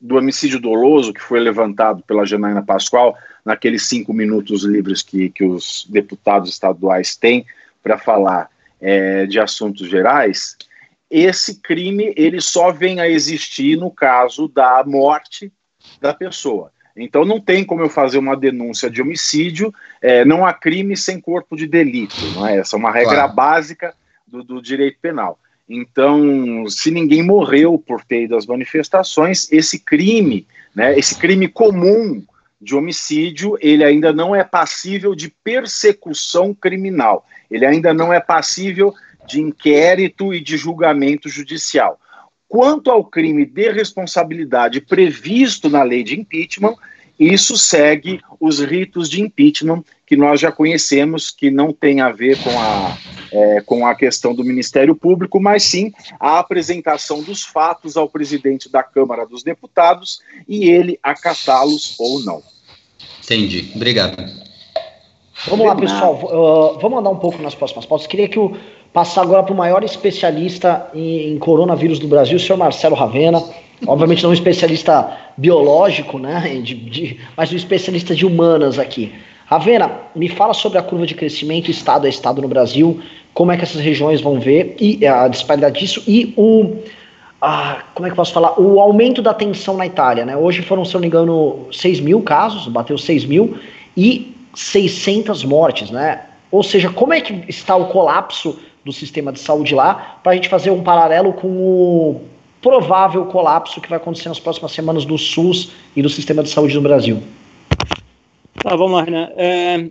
do 0.00 0.16
homicídio 0.16 0.60
doloso 0.60 1.12
que 1.12 1.20
foi 1.20 1.40
levantado 1.40 2.02
pela 2.04 2.24
Janaína 2.24 2.62
Pascoal 2.62 3.16
naqueles 3.44 3.86
cinco 3.86 4.12
minutos 4.12 4.62
livres 4.64 5.02
que, 5.02 5.30
que 5.30 5.44
os 5.44 5.86
deputados 5.88 6.50
estaduais 6.50 7.16
têm 7.16 7.44
para 7.82 7.98
falar 7.98 8.50
é, 8.80 9.26
de 9.26 9.40
assuntos 9.40 9.88
gerais, 9.88 10.56
esse 11.10 11.60
crime 11.60 12.12
ele 12.16 12.40
só 12.40 12.70
vem 12.70 13.00
a 13.00 13.08
existir 13.08 13.76
no 13.76 13.90
caso 13.90 14.46
da 14.46 14.84
morte 14.86 15.52
da 16.00 16.12
pessoa. 16.14 16.70
Então 16.98 17.24
não 17.24 17.40
tem 17.40 17.64
como 17.64 17.80
eu 17.80 17.88
fazer 17.88 18.18
uma 18.18 18.36
denúncia 18.36 18.90
de 18.90 19.00
homicídio, 19.00 19.72
é, 20.02 20.24
não 20.24 20.44
há 20.44 20.52
crime 20.52 20.96
sem 20.96 21.20
corpo 21.20 21.56
de 21.56 21.66
delito, 21.66 22.16
não 22.34 22.46
é? 22.46 22.58
Essa 22.58 22.76
é 22.76 22.78
uma 22.78 22.90
regra 22.90 23.14
claro. 23.14 23.32
básica 23.32 23.94
do, 24.26 24.42
do, 24.42 24.60
direito 24.60 24.98
penal. 25.00 25.38
Então, 25.68 26.66
se 26.68 26.90
ninguém 26.90 27.22
morreu 27.22 27.78
por 27.78 28.02
ter 28.04 28.24
ido 28.24 28.36
às 28.36 28.46
manifestações, 28.46 29.50
esse 29.52 29.78
crime, 29.78 30.46
né, 30.74 30.98
esse 30.98 31.14
crime 31.14 31.46
comum 31.46 32.22
de 32.60 32.74
homicídio, 32.74 33.56
ele 33.60 33.84
ainda 33.84 34.12
não 34.12 34.34
é 34.34 34.42
passível 34.42 35.14
de 35.14 35.32
persecução 35.44 36.54
criminal, 36.54 37.24
ele 37.50 37.64
ainda 37.64 37.94
não 37.94 38.12
é 38.12 38.18
passível 38.18 38.92
de 39.26 39.40
inquérito 39.40 40.34
e 40.34 40.40
de 40.40 40.56
julgamento 40.56 41.28
judicial. 41.28 42.00
Quanto 42.48 42.90
ao 42.90 43.04
crime 43.04 43.44
de 43.44 43.70
responsabilidade 43.70 44.80
previsto 44.80 45.68
na 45.68 45.82
lei 45.82 46.02
de 46.02 46.18
impeachment, 46.18 46.74
isso 47.18 47.56
segue 47.58 48.20
os 48.38 48.60
ritos 48.60 49.08
de 49.08 49.20
impeachment 49.20 49.84
que 50.06 50.16
nós 50.16 50.40
já 50.40 50.50
conhecemos, 50.52 51.30
que 51.30 51.50
não 51.50 51.72
tem 51.72 52.00
a 52.00 52.10
ver 52.10 52.38
com 52.42 52.58
a, 52.58 52.96
é, 53.32 53.60
com 53.60 53.86
a 53.86 53.94
questão 53.94 54.34
do 54.34 54.44
Ministério 54.44 54.94
Público, 54.94 55.40
mas 55.40 55.64
sim 55.64 55.92
a 56.18 56.38
apresentação 56.38 57.22
dos 57.22 57.44
fatos 57.44 57.96
ao 57.96 58.08
presidente 58.08 58.70
da 58.70 58.82
Câmara 58.82 59.26
dos 59.26 59.42
Deputados 59.42 60.20
e 60.48 60.70
ele 60.70 60.98
acatá-los 61.02 61.96
ou 61.98 62.20
não. 62.20 62.42
Entendi. 63.22 63.72
Obrigado. 63.74 64.16
Vamos 65.46 65.66
lá, 65.66 65.76
pessoal. 65.76 66.14
Uh, 66.14 66.78
vamos 66.80 66.98
andar 67.00 67.10
um 67.10 67.18
pouco 67.18 67.40
nas 67.42 67.54
próximas 67.54 67.84
pautas. 67.84 68.06
Queria 68.06 68.28
que 68.28 68.38
eu 68.38 68.56
passar 68.92 69.22
agora 69.22 69.42
para 69.42 69.52
o 69.52 69.56
maior 69.56 69.84
especialista 69.84 70.88
em, 70.94 71.32
em, 71.32 71.38
coronavírus 71.38 71.98
do 71.98 72.08
Brasil, 72.08 72.36
o 72.36 72.40
senhor 72.40 72.58
Marcelo 72.58 72.94
Ravena. 72.94 73.42
Obviamente 73.86 74.22
não 74.22 74.30
um 74.30 74.34
especialista 74.34 75.16
biológico, 75.36 76.18
né? 76.18 76.60
De, 76.62 76.74
de, 76.74 77.20
mas 77.36 77.52
um 77.52 77.56
especialista 77.56 78.14
de 78.14 78.26
humanas 78.26 78.78
aqui. 78.78 79.12
Ravena, 79.46 79.90
me 80.14 80.28
fala 80.28 80.52
sobre 80.52 80.78
a 80.78 80.82
curva 80.82 81.06
de 81.06 81.14
crescimento 81.14 81.70
estado 81.70 82.06
a 82.06 82.08
estado 82.08 82.42
no 82.42 82.48
Brasil, 82.48 83.00
como 83.32 83.52
é 83.52 83.56
que 83.56 83.62
essas 83.62 83.80
regiões 83.80 84.20
vão 84.20 84.40
ver 84.40 84.76
e 84.78 85.06
a 85.06 85.28
disparidade 85.28 85.78
disso 85.78 86.02
e 86.06 86.34
o 86.36 86.76
ah, 87.40 87.84
como 87.94 88.06
é 88.06 88.10
que 88.10 88.14
eu 88.14 88.16
posso 88.16 88.32
falar? 88.32 88.60
O 88.60 88.80
aumento 88.80 89.22
da 89.22 89.32
tensão 89.32 89.76
na 89.76 89.86
Itália, 89.86 90.24
né? 90.24 90.36
Hoje 90.36 90.60
foram, 90.60 90.84
se 90.84 90.94
eu 90.94 90.98
não 90.98 91.02
me 91.02 91.06
engano, 91.06 91.68
6 91.70 92.00
mil 92.00 92.20
casos, 92.20 92.66
bateu 92.66 92.98
6 92.98 93.24
mil 93.26 93.56
e 93.96 94.34
600 94.54 95.44
mortes, 95.44 95.90
né? 95.90 96.22
Ou 96.50 96.64
seja, 96.64 96.90
como 96.90 97.12
é 97.12 97.20
que 97.20 97.44
está 97.48 97.76
o 97.76 97.86
colapso 97.86 98.58
do 98.84 98.92
sistema 98.92 99.32
de 99.32 99.40
saúde 99.40 99.74
lá, 99.74 100.20
para 100.22 100.32
a 100.32 100.34
gente 100.34 100.48
fazer 100.48 100.70
um 100.70 100.82
paralelo 100.82 101.32
com 101.32 101.48
o 101.48 102.20
provável 102.60 103.26
colapso 103.26 103.80
que 103.80 103.88
vai 103.88 103.98
acontecer 103.98 104.28
nas 104.28 104.40
próximas 104.40 104.72
semanas 104.72 105.04
do 105.04 105.16
SUS 105.16 105.72
e 105.94 106.02
do 106.02 106.08
sistema 106.08 106.42
de 106.42 106.48
saúde 106.48 106.74
no 106.74 106.82
Brasil. 106.82 107.22
Tá, 108.62 108.74
vamos 108.74 108.92
lá, 108.92 109.04
Renan. 109.04 109.30
É, 109.36 109.88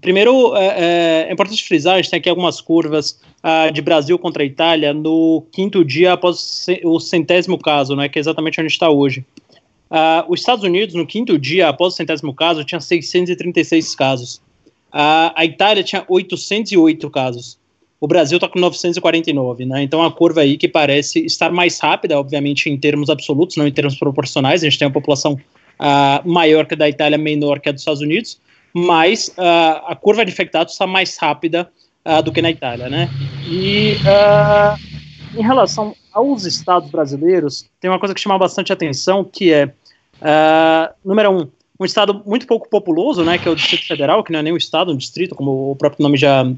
primeiro, 0.00 0.56
é, 0.56 0.66
é, 0.66 1.26
é, 1.28 1.32
importante 1.32 1.62
frisar, 1.64 1.94
a 1.94 1.96
gente 1.96 2.10
tem 2.10 2.18
aqui 2.18 2.28
algumas 2.28 2.60
curvas 2.60 3.20
uh, 3.44 3.72
de 3.72 3.82
Brasil 3.82 4.18
contra 4.18 4.44
Itália 4.44 4.94
no 4.94 5.44
quinto 5.52 5.84
dia 5.84 6.14
após 6.14 6.66
o 6.84 6.98
centésimo 6.98 7.58
caso, 7.58 7.94
né, 7.94 8.08
que 8.08 8.18
é 8.18 8.20
exatamente 8.20 8.60
onde 8.60 8.72
está 8.72 8.88
hoje. 8.88 9.24
Uh, 9.90 10.24
os 10.28 10.40
Estados 10.40 10.64
Unidos, 10.64 10.94
no 10.94 11.06
quinto 11.06 11.36
dia 11.36 11.68
após 11.68 11.94
o 11.94 11.96
centésimo 11.96 12.32
caso, 12.32 12.64
tinha 12.64 12.80
636 12.80 13.94
casos. 13.94 14.36
Uh, 14.92 15.34
a 15.34 15.44
Itália 15.44 15.82
tinha 15.82 16.04
808 16.08 17.10
casos. 17.10 17.59
O 18.00 18.08
Brasil 18.08 18.38
está 18.38 18.48
com 18.48 18.58
949, 18.58 19.66
né? 19.66 19.82
Então 19.82 20.02
a 20.02 20.10
curva 20.10 20.40
aí 20.40 20.56
que 20.56 20.66
parece 20.66 21.24
estar 21.26 21.52
mais 21.52 21.78
rápida, 21.78 22.18
obviamente 22.18 22.70
em 22.70 22.78
termos 22.78 23.10
absolutos, 23.10 23.56
não 23.56 23.66
em 23.66 23.72
termos 23.72 23.94
proporcionais. 23.96 24.62
A 24.62 24.64
gente 24.64 24.78
tem 24.78 24.88
uma 24.88 24.94
população 24.94 25.34
uh, 25.34 26.28
maior 26.28 26.64
que 26.64 26.72
a 26.72 26.76
da 26.78 26.88
Itália, 26.88 27.18
menor 27.18 27.60
que 27.60 27.68
a 27.68 27.72
dos 27.72 27.82
Estados 27.82 28.00
Unidos, 28.00 28.40
mas 28.72 29.28
uh, 29.36 29.84
a 29.86 29.94
curva 29.94 30.24
de 30.24 30.32
infectados 30.32 30.72
está 30.72 30.86
mais 30.86 31.18
rápida 31.18 31.70
uh, 32.06 32.22
do 32.22 32.32
que 32.32 32.40
na 32.40 32.50
Itália, 32.50 32.88
né? 32.88 33.10
E 33.46 33.96
em 35.36 35.42
relação 35.42 35.94
aos 36.10 36.46
estados 36.46 36.90
brasileiros, 36.90 37.66
tem 37.80 37.90
uma 37.90 37.98
coisa 37.98 38.14
que 38.14 38.20
chama 38.20 38.38
bastante 38.38 38.72
atenção, 38.72 39.22
que 39.22 39.52
é, 39.52 39.70
número 41.04 41.30
um, 41.30 41.48
um 41.78 41.84
estado 41.84 42.22
muito 42.26 42.46
pouco 42.46 42.68
populoso, 42.68 43.22
né, 43.22 43.38
que 43.38 43.46
é 43.46 43.50
o 43.50 43.54
Distrito 43.54 43.86
Federal, 43.86 44.24
que 44.24 44.32
não 44.32 44.40
é 44.40 44.42
nem 44.42 44.52
um 44.52 44.56
estado, 44.56 44.90
um 44.90 44.96
distrito, 44.96 45.36
como 45.36 45.70
o 45.70 45.76
próprio 45.76 46.02
nome 46.02 46.16
já 46.16 46.50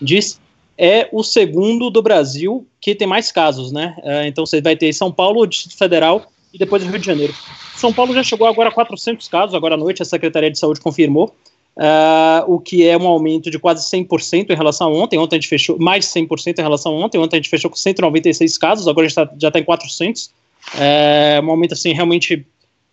diz, 0.00 0.40
é 0.76 1.08
o 1.12 1.22
segundo 1.22 1.90
do 1.90 2.02
Brasil 2.02 2.66
que 2.80 2.94
tem 2.94 3.06
mais 3.06 3.30
casos, 3.30 3.72
né? 3.72 3.94
Uh, 3.98 4.26
então 4.26 4.44
você 4.44 4.60
vai 4.60 4.76
ter 4.76 4.92
São 4.92 5.12
Paulo, 5.12 5.46
Distrito 5.46 5.76
Federal 5.76 6.26
e 6.52 6.58
depois 6.58 6.82
Rio 6.82 6.98
de 6.98 7.06
Janeiro. 7.06 7.34
São 7.76 7.92
Paulo 7.92 8.14
já 8.14 8.22
chegou 8.22 8.46
agora 8.46 8.68
a 8.68 8.72
400 8.72 9.26
casos, 9.28 9.54
agora 9.54 9.74
à 9.74 9.78
noite 9.78 10.02
a 10.02 10.04
Secretaria 10.04 10.50
de 10.50 10.58
Saúde 10.58 10.80
confirmou, 10.80 11.34
uh, 11.76 12.44
o 12.46 12.58
que 12.58 12.86
é 12.86 12.96
um 12.96 13.06
aumento 13.06 13.50
de 13.50 13.58
quase 13.58 13.88
100% 13.88 14.50
em 14.50 14.56
relação 14.56 14.88
a 14.88 14.90
ontem. 14.90 15.18
Ontem 15.18 15.36
a 15.36 15.40
gente 15.40 15.48
fechou 15.48 15.78
mais 15.78 16.04
de 16.04 16.12
100% 16.12 16.58
em 16.58 16.62
relação 16.62 16.92
a 16.92 17.04
ontem. 17.04 17.18
Ontem 17.18 17.36
a 17.36 17.40
gente 17.40 17.50
fechou 17.50 17.70
com 17.70 17.76
196 17.76 18.58
casos, 18.58 18.88
agora 18.88 19.06
a 19.06 19.08
gente 19.08 19.16
tá, 19.16 19.30
já 19.38 19.48
está 19.48 19.60
em 19.60 19.64
400. 19.64 20.30
É 20.78 21.40
um 21.42 21.50
aumento 21.50 21.74
assim 21.74 21.92
realmente 21.92 22.46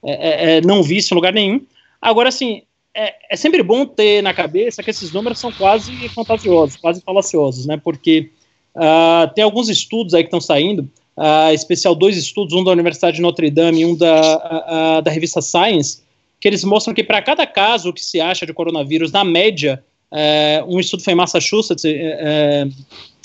é, 0.03 0.11
é, 0.11 0.57
é, 0.57 0.61
não 0.61 0.81
visto 0.81 1.11
em 1.11 1.15
lugar 1.15 1.33
nenhum. 1.33 1.61
Agora, 2.01 2.29
assim, 2.29 2.63
é, 2.99 3.15
é, 3.29 3.35
sempre 3.38 3.63
bom 3.63 3.85
ter 3.85 4.21
na 4.21 4.33
cabeça 4.33 4.83
que 4.83 4.89
esses 4.89 5.13
números 5.13 5.39
são 5.39 5.53
quase 5.53 6.09
fantasiosos, 6.09 6.75
quase 6.75 7.01
falaciosos, 7.01 7.65
né? 7.65 7.79
Porque 7.81 8.29
uh, 8.75 9.33
tem 9.33 9.41
alguns 9.41 9.69
estudos 9.69 10.13
aí 10.13 10.21
que 10.21 10.27
estão 10.27 10.41
saindo, 10.41 10.81
uh, 11.15 11.53
especial 11.53 11.95
dois 11.95 12.17
estudos, 12.17 12.53
um 12.53 12.62
da 12.62 12.71
Universidade 12.71 13.15
de 13.15 13.21
Notre 13.21 13.49
Dame 13.49 13.81
e 13.81 13.85
um 13.85 13.95
da, 13.95 14.97
uh, 14.97 15.01
da 15.01 15.09
revista 15.09 15.41
Science, 15.41 16.01
que 16.41 16.47
eles 16.49 16.62
mostram 16.65 16.93
que 16.93 17.01
para 17.01 17.21
cada 17.21 17.47
caso 17.47 17.93
que 17.93 18.03
se 18.03 18.19
acha 18.19 18.45
de 18.45 18.53
coronavírus, 18.53 19.13
na 19.13 19.23
média, 19.23 19.81
uh, 20.12 20.75
um 20.75 20.77
estudo 20.77 21.01
foi 21.01 21.13
em 21.13 21.15
Massachusetts, 21.15 21.85
uh, 21.85 22.69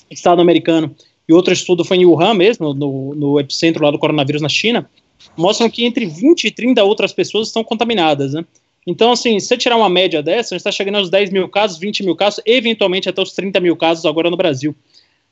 estado 0.09 0.41
americano, 0.41 0.95
e 1.29 1.33
outro 1.33 1.53
estudo 1.53 1.85
foi 1.85 1.97
em 1.97 2.07
Wuhan 2.07 2.35
mesmo, 2.35 2.75
no, 2.75 3.13
no 3.13 3.41
epicentro 3.41 3.83
lá 3.83 3.91
do 3.91 3.99
coronavírus 3.99 4.41
na 4.41 4.49
China, 4.49 4.89
mostram 5.37 5.69
que 5.69 5.85
entre 5.85 6.07
20 6.07 6.45
e 6.45 6.51
30 6.53 6.85
outras 6.85 7.13
pessoas 7.13 7.49
estão 7.49 7.65
contaminadas, 7.65 8.35
né? 8.35 8.45
Então, 8.87 9.13
assim, 9.13 9.41
se 9.41 9.47
você 9.47 9.57
tirar 9.57 9.77
uma 9.77 9.89
média 9.89 10.23
dessa, 10.23 10.55
a 10.55 10.57
gente 10.57 10.61
está 10.61 10.73
chegando 10.73 10.97
aos 10.97 11.09
10 11.11 11.31
mil 11.31 11.49
casos, 11.49 11.79
20 11.79 12.03
mil 12.03 12.15
casos, 12.15 12.41
eventualmente 12.45 13.09
até 13.09 13.23
os 13.23 13.33
30 13.33 13.61
mil 13.61 13.77
casos 13.77 14.05
agora 14.05 14.31
no 14.31 14.37
Brasil. 14.37 14.75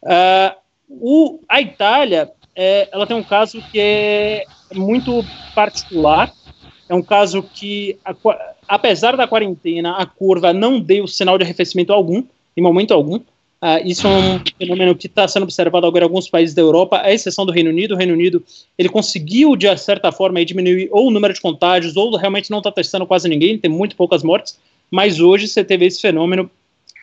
Uh, 0.03 0.57
o, 0.88 1.41
a 1.49 1.61
Itália, 1.61 2.31
é, 2.57 2.88
ela 2.93 3.07
tem 3.07 3.17
um 3.17 3.23
caso 3.23 3.62
que 3.71 3.79
é 3.79 4.45
muito 4.75 5.25
particular, 5.55 6.33
é 6.88 6.95
um 6.95 7.03
caso 7.03 7.43
que, 7.43 7.99
a, 8.05 8.15
apesar 8.69 9.17
da 9.17 9.29
quarentena, 9.29 9.97
a 9.97 10.07
curva 10.07 10.53
não 10.53 10.81
deu 10.81 11.07
sinal 11.07 11.38
de 11.38 11.45
arrefecimento 11.45 11.93
algum, 11.93 12.25
em 12.57 12.62
momento 12.62 12.93
algum. 12.93 13.21
Uh, 13.62 13.79
isso 13.87 14.09
é 14.09 14.11
um 14.11 14.40
fenômeno 14.59 14.92
que 14.92 15.07
está 15.07 15.29
sendo 15.29 15.44
observado 15.44 15.87
agora 15.87 16.05
em 16.05 16.09
alguns 16.09 16.29
países 16.29 16.53
da 16.53 16.61
Europa, 16.61 17.01
à 17.01 17.12
exceção 17.12 17.46
do 17.46 17.53
Reino 17.53 17.70
Unido. 17.70 17.94
O 17.94 17.96
Reino 17.96 18.12
Unido 18.12 18.44
ele 18.77 18.88
conseguiu, 18.88 19.55
de 19.55 19.75
certa 19.77 20.11
forma, 20.11 20.44
diminuir 20.44 20.88
ou 20.90 21.07
o 21.07 21.11
número 21.12 21.33
de 21.33 21.40
contágios, 21.40 21.96
ou 21.96 22.16
realmente 22.16 22.51
não 22.51 22.59
está 22.59 22.72
testando 22.72 23.07
quase 23.07 23.29
ninguém, 23.29 23.57
tem 23.57 23.70
muito 23.70 23.94
poucas 23.94 24.25
mortes. 24.25 24.59
Mas 24.90 25.20
hoje 25.20 25.46
você 25.46 25.62
teve 25.62 25.87
esse 25.87 26.01
fenômeno 26.01 26.51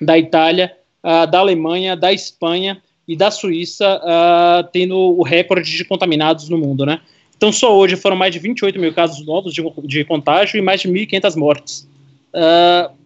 da 0.01 0.17
Itália, 0.17 0.75
uh, 1.01 1.25
da 1.31 1.39
Alemanha, 1.39 1.95
da 1.95 2.11
Espanha 2.11 2.81
e 3.07 3.15
da 3.15 3.31
Suíça 3.31 3.95
uh, 4.03 4.67
tendo 4.73 4.97
o 4.97 5.23
recorde 5.23 5.71
de 5.71 5.85
contaminados 5.85 6.49
no 6.49 6.57
mundo, 6.57 6.85
né? 6.85 6.99
Então, 7.37 7.53
só 7.53 7.73
hoje 7.73 7.95
foram 7.95 8.17
mais 8.17 8.33
de 8.33 8.39
28 8.39 8.77
mil 8.77 8.93
casos 8.93 9.25
novos 9.25 9.53
de, 9.53 9.63
de 9.85 10.03
contágio 10.03 10.57
e 10.57 10.61
mais 10.61 10.81
de 10.81 10.89
1.500 10.89 11.37
mortes. 11.37 11.87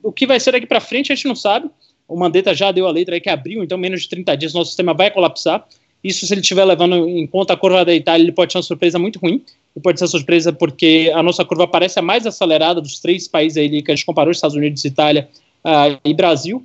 o 0.01 0.11
que 0.11 0.25
vai 0.25 0.39
ser 0.39 0.53
daqui 0.53 0.65
para 0.65 0.81
frente 0.81 1.11
a 1.11 1.15
gente 1.15 1.27
não 1.27 1.35
sabe. 1.35 1.69
O 2.07 2.17
Mandetta 2.17 2.53
já 2.53 2.71
deu 2.71 2.87
a 2.87 2.91
letra 2.91 3.15
aí 3.15 3.21
que 3.21 3.29
abriu, 3.29 3.63
então 3.63 3.77
menos 3.77 4.03
de 4.03 4.09
30 4.09 4.35
dias 4.35 4.53
nosso 4.53 4.69
sistema 4.69 4.93
vai 4.93 5.09
colapsar. 5.09 5.65
Isso, 6.03 6.27
se 6.27 6.33
ele 6.33 6.41
estiver 6.41 6.65
levando 6.65 7.07
em 7.07 7.25
conta 7.25 7.53
a 7.53 7.57
curva 7.57 7.85
da 7.85 7.93
Itália, 7.93 8.23
ele 8.23 8.31
pode 8.33 8.51
ser 8.51 8.57
uma 8.57 8.63
surpresa 8.63 8.99
muito 8.99 9.19
ruim. 9.19 9.41
E 9.75 9.79
pode 9.79 9.97
ser 9.97 10.07
surpresa 10.07 10.51
porque 10.53 11.11
a 11.15 11.23
nossa 11.23 11.43
curva 11.43 11.67
parece 11.67 11.97
a 11.97 12.01
mais 12.01 12.27
acelerada 12.27 12.79
dos 12.79 12.99
três 12.99 13.27
países 13.27 13.57
aí 13.57 13.81
que 13.81 13.91
a 13.91 13.95
gente 13.95 14.05
comparou, 14.05 14.31
Estados 14.31 14.55
Unidos, 14.55 14.83
Itália 14.85 15.29
uh, 15.63 15.99
e 16.03 16.13
Brasil. 16.13 16.63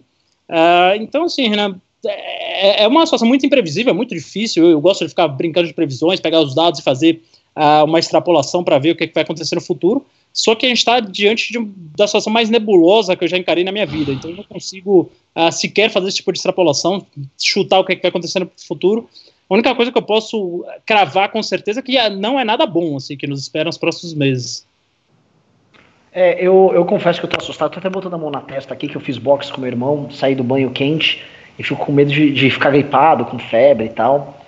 Uh, 0.49 1.01
então, 1.01 1.25
assim, 1.25 1.49
Renan, 1.49 1.81
é, 2.05 2.83
é, 2.83 2.89
uma 2.89 3.07
situação 3.07 3.27
muito 3.27 3.47
imprevisível, 3.47 3.93
é 3.93 3.95
muito 3.95 4.15
difícil. 4.15 4.65
Eu, 4.65 4.71
eu, 4.73 4.81
gosto 4.81 5.05
de 5.05 5.11
ficar 5.11 5.29
brincando 5.29 5.69
de 5.69 5.75
previsões, 5.75 6.21
pegar 6.21 6.41
os 6.41 6.55
dados 6.55 6.81
e 6.81 6.83
fazer 6.83 7.23
uh, 7.57 7.85
uma 7.85 7.99
extrapolação 7.99 8.63
para 8.63 8.79
ver 8.79 8.91
o 8.91 8.97
que, 8.97 9.05
é 9.05 9.07
que 9.07 9.15
vai 9.15 9.23
acontecer 9.23 9.55
no 9.55 9.61
futuro. 9.61 10.05
Só 10.33 10.55
que 10.55 10.67
a 10.67 10.69
gente 10.69 10.79
está 10.79 11.01
diante 11.01 11.53
de, 11.53 11.59
da 11.97 12.07
situação 12.07 12.33
mais 12.33 12.49
nebulosa 12.49 13.17
que 13.17 13.25
eu 13.25 13.29
já 13.29 13.37
encarei 13.37 13.65
na 13.65 13.73
minha 13.73 13.87
vida. 13.87 14.13
Então 14.13 14.31
eu 14.31 14.37
não 14.37 14.45
consigo 14.45 15.11
uh, 15.35 15.51
sequer 15.51 15.91
fazer 15.91 16.09
esse 16.09 16.19
tipo 16.19 16.33
de 16.33 16.39
extrapolação, 16.39 17.05
chutar 17.39 17.81
o 17.81 17.85
que, 17.85 17.93
é 17.93 17.97
vai 17.97 18.09
acontecer 18.09 18.39
no 18.39 18.51
futuro. 18.57 19.09
A 19.51 19.55
única 19.55 19.75
coisa 19.75 19.91
que 19.91 19.99
eu 19.99 20.03
posso 20.03 20.65
cravar 20.85 21.31
com 21.31 21.43
certeza 21.43 21.81
é 21.81 21.83
que 21.83 22.09
não 22.11 22.39
é 22.39 22.45
nada 22.45 22.67
bom 22.67 22.97
assim, 22.97 23.17
que 23.17 23.27
nos 23.27 23.41
espera 23.41 23.65
nos 23.65 23.79
próximos 23.79 24.15
meses. 24.15 24.67
É, 26.13 26.45
eu, 26.45 26.71
eu 26.75 26.85
confesso 26.85 27.21
que 27.21 27.27
eu 27.27 27.31
tô 27.31 27.41
assustado, 27.41 27.71
tô 27.71 27.79
até 27.79 27.89
botando 27.89 28.15
a 28.15 28.19
mão 28.19 28.31
na 28.31 28.41
testa 28.41 28.75
aqui, 28.75 28.89
que 28.89 28.97
eu 28.97 29.01
fiz 29.01 29.19
boxe 29.19 29.53
com 29.53 29.61
meu 29.61 29.71
irmão, 29.71 30.11
saí 30.11 30.35
do 30.35 30.45
banho 30.45 30.71
quente 30.71 31.23
e 31.59 31.63
fico 31.63 31.85
com 31.85 31.93
medo 31.93 32.11
de, 32.11 32.33
de 32.33 32.51
ficar 32.51 32.71
gripado, 32.71 33.25
com 33.25 33.39
febre 33.39 33.87
e 33.87 33.91
tal. 33.91 34.39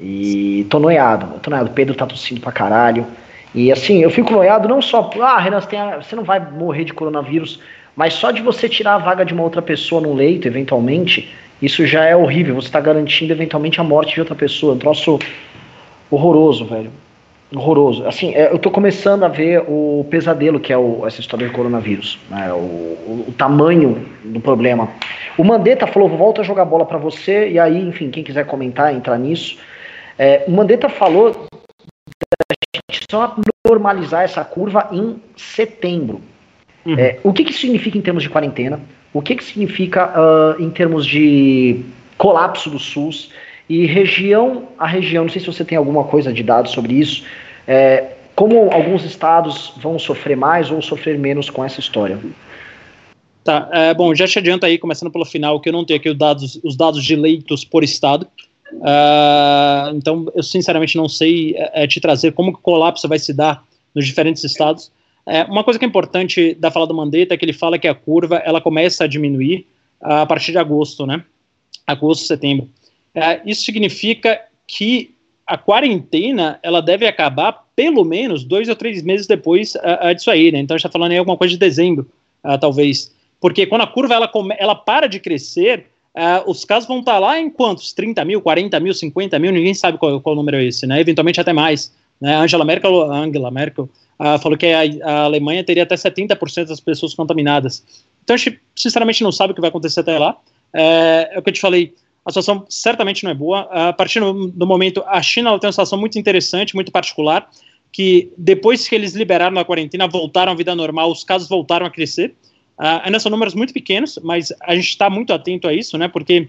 E 0.00 0.66
tô 0.70 0.78
noiado, 0.78 1.38
tô 1.40 1.50
noiado. 1.50 1.70
Pedro 1.70 1.94
tá 1.94 2.06
tossindo 2.06 2.40
pra 2.40 2.50
caralho. 2.50 3.06
E 3.54 3.72
assim, 3.72 4.02
eu 4.02 4.10
fico 4.10 4.32
noiado 4.32 4.68
não 4.68 4.80
só, 4.80 5.10
ah, 5.20 5.38
Renan, 5.38 5.60
você, 5.60 5.76
a, 5.76 5.96
você 5.96 6.14
não 6.14 6.22
vai 6.22 6.40
morrer 6.40 6.84
de 6.84 6.92
coronavírus, 6.92 7.60
mas 7.96 8.14
só 8.14 8.30
de 8.30 8.40
você 8.42 8.68
tirar 8.68 8.94
a 8.94 8.98
vaga 8.98 9.24
de 9.24 9.34
uma 9.34 9.42
outra 9.42 9.60
pessoa 9.60 10.00
no 10.00 10.14
leito, 10.14 10.46
eventualmente, 10.46 11.32
isso 11.60 11.86
já 11.86 12.04
é 12.04 12.16
horrível. 12.16 12.54
Você 12.54 12.68
está 12.68 12.80
garantindo 12.80 13.32
eventualmente 13.32 13.80
a 13.80 13.84
morte 13.84 14.14
de 14.14 14.20
outra 14.20 14.34
pessoa. 14.34 14.74
Um 14.74 14.78
troço 14.78 15.18
horroroso, 16.10 16.64
velho. 16.64 16.90
Horroroso. 17.54 18.06
Assim, 18.06 18.32
é, 18.34 18.52
eu 18.52 18.58
tô 18.58 18.70
começando 18.70 19.24
a 19.24 19.28
ver 19.28 19.64
o 19.66 20.06
pesadelo 20.08 20.60
que 20.60 20.72
é 20.72 20.78
o, 20.78 21.04
essa 21.04 21.20
história 21.20 21.46
do 21.46 21.52
coronavírus. 21.52 22.18
Né? 22.30 22.52
O, 22.52 22.56
o, 22.56 23.24
o, 23.28 23.32
tamanho 23.32 24.06
do 24.24 24.40
problema. 24.40 24.88
O 25.36 25.44
Mandetta 25.44 25.86
falou: 25.86 26.08
volta 26.08 26.40
a 26.40 26.44
jogar 26.44 26.64
bola 26.64 26.86
para 26.86 26.96
você. 26.96 27.50
E 27.50 27.58
aí, 27.58 27.82
enfim, 27.82 28.08
quem 28.08 28.22
quiser 28.22 28.46
comentar, 28.46 28.94
entrar 28.94 29.18
nisso. 29.18 29.58
É, 30.16 30.44
o 30.46 30.50
Mandetta 30.52 30.88
falou 30.88 31.48
só 33.10 33.36
normalizar 33.66 34.24
essa 34.24 34.44
curva 34.44 34.88
em 34.90 35.20
setembro. 35.36 36.20
Uhum. 36.84 36.98
É, 36.98 37.18
o 37.22 37.32
que, 37.32 37.44
que 37.44 37.50
isso 37.50 37.60
significa 37.60 37.98
em 37.98 38.00
termos 38.00 38.22
de 38.22 38.30
quarentena? 38.30 38.80
O 39.12 39.20
que, 39.20 39.36
que 39.36 39.44
significa 39.44 40.12
uh, 40.12 40.62
em 40.62 40.70
termos 40.70 41.04
de 41.06 41.84
colapso 42.16 42.70
do 42.70 42.78
SUS? 42.78 43.30
E 43.68 43.86
região 43.86 44.68
a 44.78 44.86
região, 44.86 45.24
não 45.24 45.30
sei 45.30 45.40
se 45.40 45.46
você 45.46 45.64
tem 45.64 45.78
alguma 45.78 46.04
coisa 46.04 46.32
de 46.32 46.42
dados 46.42 46.72
sobre 46.72 46.94
isso, 46.94 47.24
é, 47.68 48.14
como 48.34 48.70
alguns 48.72 49.04
estados 49.04 49.72
vão 49.76 49.98
sofrer 49.98 50.36
mais 50.36 50.70
ou 50.70 50.82
sofrer 50.82 51.18
menos 51.18 51.48
com 51.48 51.64
essa 51.64 51.78
história? 51.78 52.18
Tá, 53.44 53.68
é, 53.72 53.94
bom, 53.94 54.14
já 54.14 54.26
te 54.26 54.38
adianta 54.38 54.66
aí, 54.66 54.78
começando 54.78 55.10
pelo 55.10 55.24
final, 55.24 55.60
que 55.60 55.68
eu 55.68 55.72
não 55.72 55.84
tenho 55.84 56.00
aqui 56.00 56.08
os 56.08 56.18
dados, 56.18 56.60
os 56.64 56.76
dados 56.76 57.04
de 57.04 57.14
leitos 57.14 57.64
por 57.64 57.84
estado. 57.84 58.26
Uh, 58.72 59.96
então, 59.96 60.30
eu 60.34 60.42
sinceramente 60.42 60.96
não 60.96 61.08
sei 61.08 61.54
é, 61.56 61.84
é, 61.84 61.86
te 61.86 62.00
trazer 62.00 62.32
como 62.32 62.50
o 62.50 62.56
colapso 62.56 63.08
vai 63.08 63.18
se 63.18 63.32
dar 63.32 63.64
nos 63.94 64.06
diferentes 64.06 64.44
estados. 64.44 64.92
É, 65.26 65.44
uma 65.44 65.64
coisa 65.64 65.78
que 65.78 65.84
é 65.84 65.88
importante 65.88 66.54
da 66.54 66.70
fala 66.70 66.86
do 66.86 66.94
Mandetta 66.94 67.34
é 67.34 67.36
que 67.36 67.44
ele 67.44 67.52
fala 67.52 67.78
que 67.78 67.88
a 67.88 67.94
curva 67.94 68.36
ela 68.36 68.60
começa 68.60 69.04
a 69.04 69.06
diminuir 69.06 69.66
a 70.00 70.24
partir 70.24 70.52
de 70.52 70.58
agosto, 70.58 71.06
né? 71.06 71.24
Agosto, 71.86 72.26
setembro. 72.26 72.68
É, 73.14 73.40
isso 73.44 73.62
significa 73.62 74.40
que 74.66 75.14
a 75.46 75.58
quarentena 75.58 76.60
ela 76.62 76.80
deve 76.80 77.06
acabar 77.06 77.64
pelo 77.74 78.04
menos 78.04 78.44
dois 78.44 78.68
ou 78.68 78.76
três 78.76 79.02
meses 79.02 79.26
depois 79.26 79.74
uh, 79.74 80.14
disso 80.14 80.30
aí, 80.30 80.52
né? 80.52 80.60
Então 80.60 80.74
a 80.74 80.78
gente 80.78 80.86
está 80.86 80.92
falando 80.92 81.10
aí 81.10 81.18
alguma 81.18 81.36
coisa 81.36 81.52
de 81.52 81.58
dezembro, 81.58 82.08
uh, 82.44 82.56
talvez. 82.56 83.12
Porque 83.40 83.66
quando 83.66 83.82
a 83.82 83.86
curva 83.86 84.14
ela, 84.14 84.30
ela 84.58 84.74
para 84.74 85.08
de 85.08 85.18
crescer, 85.18 85.86
uh, 86.16 86.50
os 86.50 86.64
casos 86.64 86.88
vão 86.88 87.00
estar 87.00 87.14
tá 87.14 87.18
lá 87.18 87.38
em 87.38 87.50
quantos? 87.50 87.92
30 87.92 88.24
mil, 88.24 88.40
40 88.40 88.78
mil, 88.80 88.94
50 88.94 89.38
mil, 89.38 89.52
ninguém 89.52 89.74
sabe 89.74 89.98
qual, 89.98 90.20
qual 90.20 90.34
número 90.34 90.56
é 90.56 90.64
esse, 90.64 90.86
né? 90.86 91.00
Eventualmente 91.00 91.40
até 91.40 91.52
mais. 91.52 91.92
Né? 92.20 92.34
Angela 92.34 92.64
Merkel, 92.64 93.10
Angela 93.10 93.50
Merkel 93.50 93.88
uh, 94.18 94.38
falou 94.38 94.58
que 94.58 94.66
a, 94.66 94.80
a, 95.04 95.22
Alemanha 95.24 95.64
teria 95.64 95.82
até 95.82 95.94
70% 95.94 96.66
das 96.66 96.80
pessoas 96.80 97.14
contaminadas. 97.14 97.84
Então 98.22 98.34
a 98.34 98.36
gente 98.36 98.60
sinceramente 98.76 99.22
não 99.22 99.32
sabe 99.32 99.52
o 99.52 99.54
que 99.54 99.60
vai 99.60 99.70
acontecer 99.70 100.00
até 100.00 100.18
lá. 100.18 100.36
É, 100.72 101.30
é 101.32 101.38
o 101.38 101.42
que 101.42 101.50
eu 101.50 101.54
te 101.54 101.60
falei, 101.60 101.94
a 102.24 102.30
situação 102.30 102.64
certamente 102.68 103.24
não 103.24 103.30
é 103.30 103.34
boa. 103.34 103.62
A 103.70 103.92
partir 103.92 104.20
do 104.20 104.66
momento, 104.66 105.02
a 105.06 105.22
China 105.22 105.58
tem 105.58 105.68
uma 105.68 105.72
situação 105.72 105.98
muito 105.98 106.18
interessante, 106.18 106.74
muito 106.74 106.92
particular, 106.92 107.48
que 107.90 108.32
depois 108.36 108.86
que 108.86 108.94
eles 108.94 109.14
liberaram 109.14 109.58
a 109.58 109.64
quarentena, 109.64 110.06
voltaram 110.06 110.52
à 110.52 110.54
vida 110.54 110.74
normal, 110.74 111.10
os 111.10 111.24
casos 111.24 111.48
voltaram 111.48 111.86
a 111.86 111.90
crescer. 111.90 112.34
Uh, 112.80 113.04
ainda 113.04 113.20
são 113.20 113.30
números 113.30 113.54
muito 113.54 113.74
pequenos, 113.74 114.18
mas 114.22 114.50
a 114.62 114.74
gente 114.74 114.88
está 114.88 115.10
muito 115.10 115.34
atento 115.34 115.68
a 115.68 115.74
isso, 115.74 115.98
né? 115.98 116.08
Porque 116.08 116.48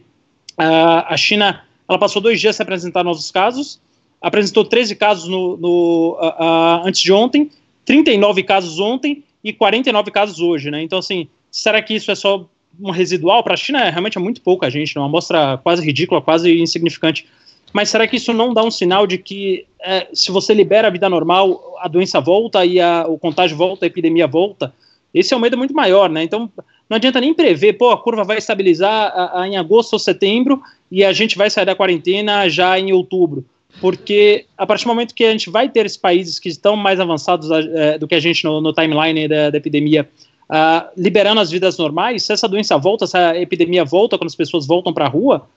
uh, 0.58 1.04
a 1.06 1.18
China 1.18 1.62
ela 1.90 2.00
passou 2.00 2.22
dois 2.22 2.40
dias 2.40 2.56
sem 2.56 2.64
apresentar 2.64 3.04
novos 3.04 3.30
casos, 3.30 3.82
apresentou 4.22 4.64
13 4.64 4.96
casos 4.96 5.28
no, 5.28 5.58
no 5.58 6.18
uh, 6.22 6.88
antes 6.88 7.02
de 7.02 7.12
ontem, 7.12 7.52
39 7.84 8.44
casos 8.44 8.80
ontem 8.80 9.26
e 9.44 9.52
49 9.52 10.10
casos 10.10 10.40
hoje, 10.40 10.72
né? 10.72 10.82
Então, 10.82 11.00
assim, 11.00 11.28
será 11.52 11.82
que 11.82 11.96
isso 11.96 12.10
é 12.10 12.16
só 12.16 12.48
um 12.80 12.92
residual? 12.92 13.44
Para 13.44 13.56
a 13.56 13.58
China, 13.58 13.82
é, 13.82 13.90
realmente 13.90 14.18
é 14.18 14.22
muito 14.22 14.42
pouca 14.42 14.70
gente, 14.70 14.96
né? 14.96 15.02
uma 15.02 15.08
amostra 15.08 15.58
quase 15.58 15.86
ridícula, 15.86 16.22
quase 16.22 16.62
insignificante. 16.62 17.28
Mas 17.74 17.90
será 17.90 18.08
que 18.08 18.16
isso 18.16 18.32
não 18.32 18.54
dá 18.54 18.64
um 18.64 18.72
sinal 18.72 19.06
de 19.06 19.18
que 19.18 19.66
é, 19.82 20.08
se 20.14 20.32
você 20.32 20.54
libera 20.54 20.88
a 20.88 20.92
vida 20.92 21.10
normal, 21.10 21.76
a 21.82 21.90
doença 21.90 22.22
volta 22.22 22.66
e 22.66 22.80
a, 22.80 23.06
o 23.06 23.20
contágio 23.20 23.58
volta, 23.58 23.86
a 23.86 23.88
epidemia 23.88 24.28
volta? 24.28 24.74
Esse 25.14 25.34
é 25.34 25.38
um 25.38 25.40
medo 25.40 25.58
muito 25.58 25.74
maior, 25.74 26.10
né? 26.10 26.24
Então, 26.24 26.50
não 26.90 26.96
adianta 26.96 27.22
nem 27.22 27.34
prever, 27.34 27.74
pô, 27.74 27.92
a 27.92 27.98
curva 27.98 28.24
vai 28.24 28.38
estabilizar 28.38 29.12
a, 29.16 29.42
a, 29.42 29.48
em 29.48 29.58
agosto 29.58 29.94
ou 29.94 30.00
setembro 30.00 30.62
e 30.92 31.04
a 31.04 31.14
gente 31.14 31.38
vai 31.38 31.50
sair 31.50 31.66
da 31.66 31.76
quarentena 31.76 32.50
já 32.50 32.80
em 32.80 32.92
outubro. 32.92 33.46
Porque 33.80 34.46
a 34.58 34.66
partir 34.66 34.84
do 34.84 34.90
momento 34.90 35.16
que 35.16 35.24
a 35.24 35.32
gente 35.32 35.50
vai 35.50 35.70
ter 35.70 35.86
esses 35.86 35.98
países 35.98 36.38
que 36.38 36.50
estão 36.50 36.76
mais 36.76 37.00
avançados 37.00 37.50
é, 37.50 37.98
do 37.98 38.08
que 38.08 38.16
a 38.16 38.20
gente 38.20 38.44
no, 38.44 38.60
no 38.60 38.74
timeline 38.74 39.28
da, 39.28 39.50
da 39.50 39.58
epidemia, 39.58 40.10
uh, 40.50 40.90
liberando 40.98 41.40
as 41.40 41.50
vidas 41.50 41.78
normais, 41.78 42.24
se 42.24 42.34
essa 42.34 42.48
doença 42.48 42.78
volta, 42.78 43.08
se 43.08 43.18
a 43.18 43.40
epidemia 43.40 43.86
volta, 43.86 44.18
quando 44.18 44.28
as 44.28 44.36
pessoas 44.36 44.68
voltam 44.68 44.94
para 44.94 45.06
a 45.06 45.10
rua, 45.10 45.48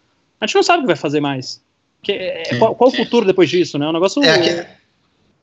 a 0.40 0.46
gente 0.46 0.54
não 0.54 0.62
sabe 0.62 0.78
o 0.78 0.82
que 0.82 0.86
vai 0.86 0.96
fazer 0.96 1.20
mais. 1.20 1.60
Que, 2.02 2.12
é, 2.12 2.56
qual, 2.58 2.74
qual, 2.74 2.90
o 2.90 2.92
futuro 2.92 3.26
depois 3.26 3.50
disso, 3.50 3.78
né? 3.78 3.88
O 3.88 3.92
negócio. 3.92 4.22
É, 4.22 4.76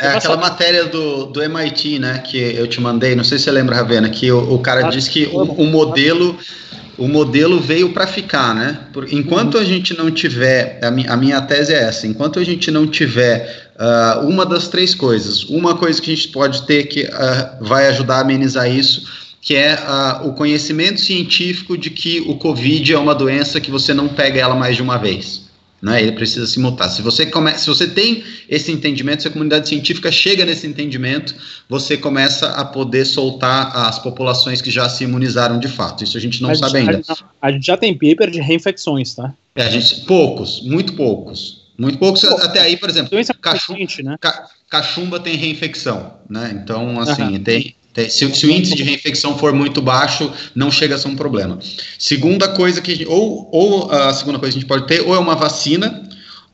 é 0.02 0.08
aquela 0.08 0.38
matéria 0.38 0.86
do, 0.86 1.26
do 1.26 1.44
MIT, 1.44 2.00
né, 2.00 2.18
que 2.20 2.38
eu 2.38 2.68
te 2.68 2.82
mandei, 2.82 3.16
não 3.16 3.24
sei 3.24 3.38
se 3.38 3.46
você 3.46 3.52
lembra, 3.52 3.76
Ravena, 3.76 4.10
que 4.10 4.32
o, 4.32 4.56
o 4.56 4.60
cara 4.60 4.88
ah, 4.88 4.90
diz 4.90 5.08
que 5.08 5.30
o, 5.32 5.44
o 5.44 5.66
modelo 5.68 6.38
o 6.98 7.08
modelo 7.08 7.60
veio 7.60 7.90
para 7.94 8.06
ficar, 8.06 8.54
né? 8.54 8.80
Por, 8.94 9.12
enquanto 9.12 9.56
uhum. 9.56 9.62
a 9.62 9.64
gente 9.64 9.98
não 9.98 10.12
tiver, 10.12 10.80
a, 10.84 10.92
mi, 10.92 11.08
a, 11.08 11.18
minha 11.18 11.42
tese 11.42 11.74
é 11.74 11.84
essa, 11.84 12.06
enquanto 12.06 12.38
a 12.38 12.44
gente 12.44 12.70
não 12.70 12.86
tiver 12.86 13.72
uh, 13.76 14.28
uma 14.28 14.46
das 14.46 14.68
três 14.68 14.94
coisas, 14.94 15.44
uma 15.46 15.76
coisa 15.76 16.00
que 16.00 16.12
a 16.12 16.16
gente 16.16 16.28
pode 16.28 16.62
ter 16.64 16.84
que 16.84 17.04
uh, 17.04 17.64
vai 17.64 17.88
ajudar 17.88 18.18
a 18.18 18.22
amenizar 18.22 18.70
isso, 18.70 19.04
que 19.42 19.56
é 19.56 19.74
uh, 19.74 20.28
o 20.28 20.34
conhecimento 20.34 21.02
científico 21.02 21.76
de 21.76 21.90
que 21.90 22.22
o 22.28 22.36
Covid 22.36 22.94
é 22.94 23.00
uma 23.00 23.16
doença 23.16 23.60
que 23.60 23.72
você 23.72 23.96
não 23.96 24.08
pega 24.08 24.40
ela 24.40 24.54
mais 24.54 24.76
de 24.76 24.84
uma 24.84 24.98
vez 24.98 25.41
né? 25.82 26.02
Ele 26.02 26.12
precisa 26.12 26.46
se 26.46 26.60
mutar. 26.60 26.90
Se 26.90 27.02
você 27.02 27.26
come, 27.26 27.58
se 27.58 27.68
você 27.68 27.88
tem 27.88 28.24
esse 28.48 28.72
entendimento, 28.72 29.24
se 29.24 29.28
a 29.28 29.32
comunidade 29.32 29.68
científica 29.68 30.12
chega 30.12 30.46
nesse 30.46 30.68
entendimento, 30.68 31.34
você 31.68 31.98
começa 31.98 32.50
a 32.50 32.64
poder 32.64 33.06
soltar 33.06 33.76
as 33.76 33.98
populações 33.98 34.62
que 34.62 34.70
já 34.70 34.88
se 34.88 35.04
imunizaram 35.04 35.60
de 35.60 35.68
fato. 35.68 36.04
Isso 36.04 36.18
a 36.18 36.22
gente 36.22 36.42
não 36.42 36.52
a 36.52 36.56
sabe 36.56 36.80
gente, 36.80 36.90
ainda. 36.90 37.18
A 37.42 37.52
gente 37.52 37.66
já 37.66 37.78
tem 37.78 37.94
paper 37.94 38.30
de 38.30 38.40
reinfecções, 38.40 39.16
tá? 39.16 39.34
É, 39.56 39.70
gente 39.70 40.02
poucos, 40.02 40.62
muito 40.64 40.94
poucos. 40.94 41.62
Muito 41.78 41.98
poucos, 41.98 42.22
Pô, 42.22 42.36
até 42.36 42.60
aí, 42.60 42.78
por 42.78 42.90
exemplo, 42.90 43.18
cachumba, 43.42 43.80
né? 44.04 44.18
cachumba 44.70 45.20
tem 45.20 45.36
reinfecção, 45.36 46.14
né? 46.30 46.52
Então, 46.62 47.00
assim, 47.00 47.24
uhum. 47.24 47.44
tem, 47.44 47.76
se, 48.10 48.34
se, 48.34 48.46
o 48.46 48.50
índice 48.50 48.76
de 48.76 48.84
reinfecção 48.84 49.38
for 49.38 49.54
muito 49.54 49.82
baixo, 49.82 50.32
não 50.56 50.72
chega 50.72 50.96
a 50.96 50.98
ser 50.98 51.10
um 51.10 51.16
problema. 51.16 51.60
Segunda 52.00 52.48
coisa 52.48 52.82
que 52.82 53.06
ou, 53.08 53.50
ou 53.52 53.92
a 53.92 54.14
segunda 54.14 54.40
coisa 54.40 54.54
que 54.54 54.60
a 54.60 54.62
gente 54.62 54.68
pode 54.68 54.88
ter, 54.88 55.02
ou 55.02 55.14
é 55.14 55.20
uma 55.20 55.36
vacina, 55.36 56.02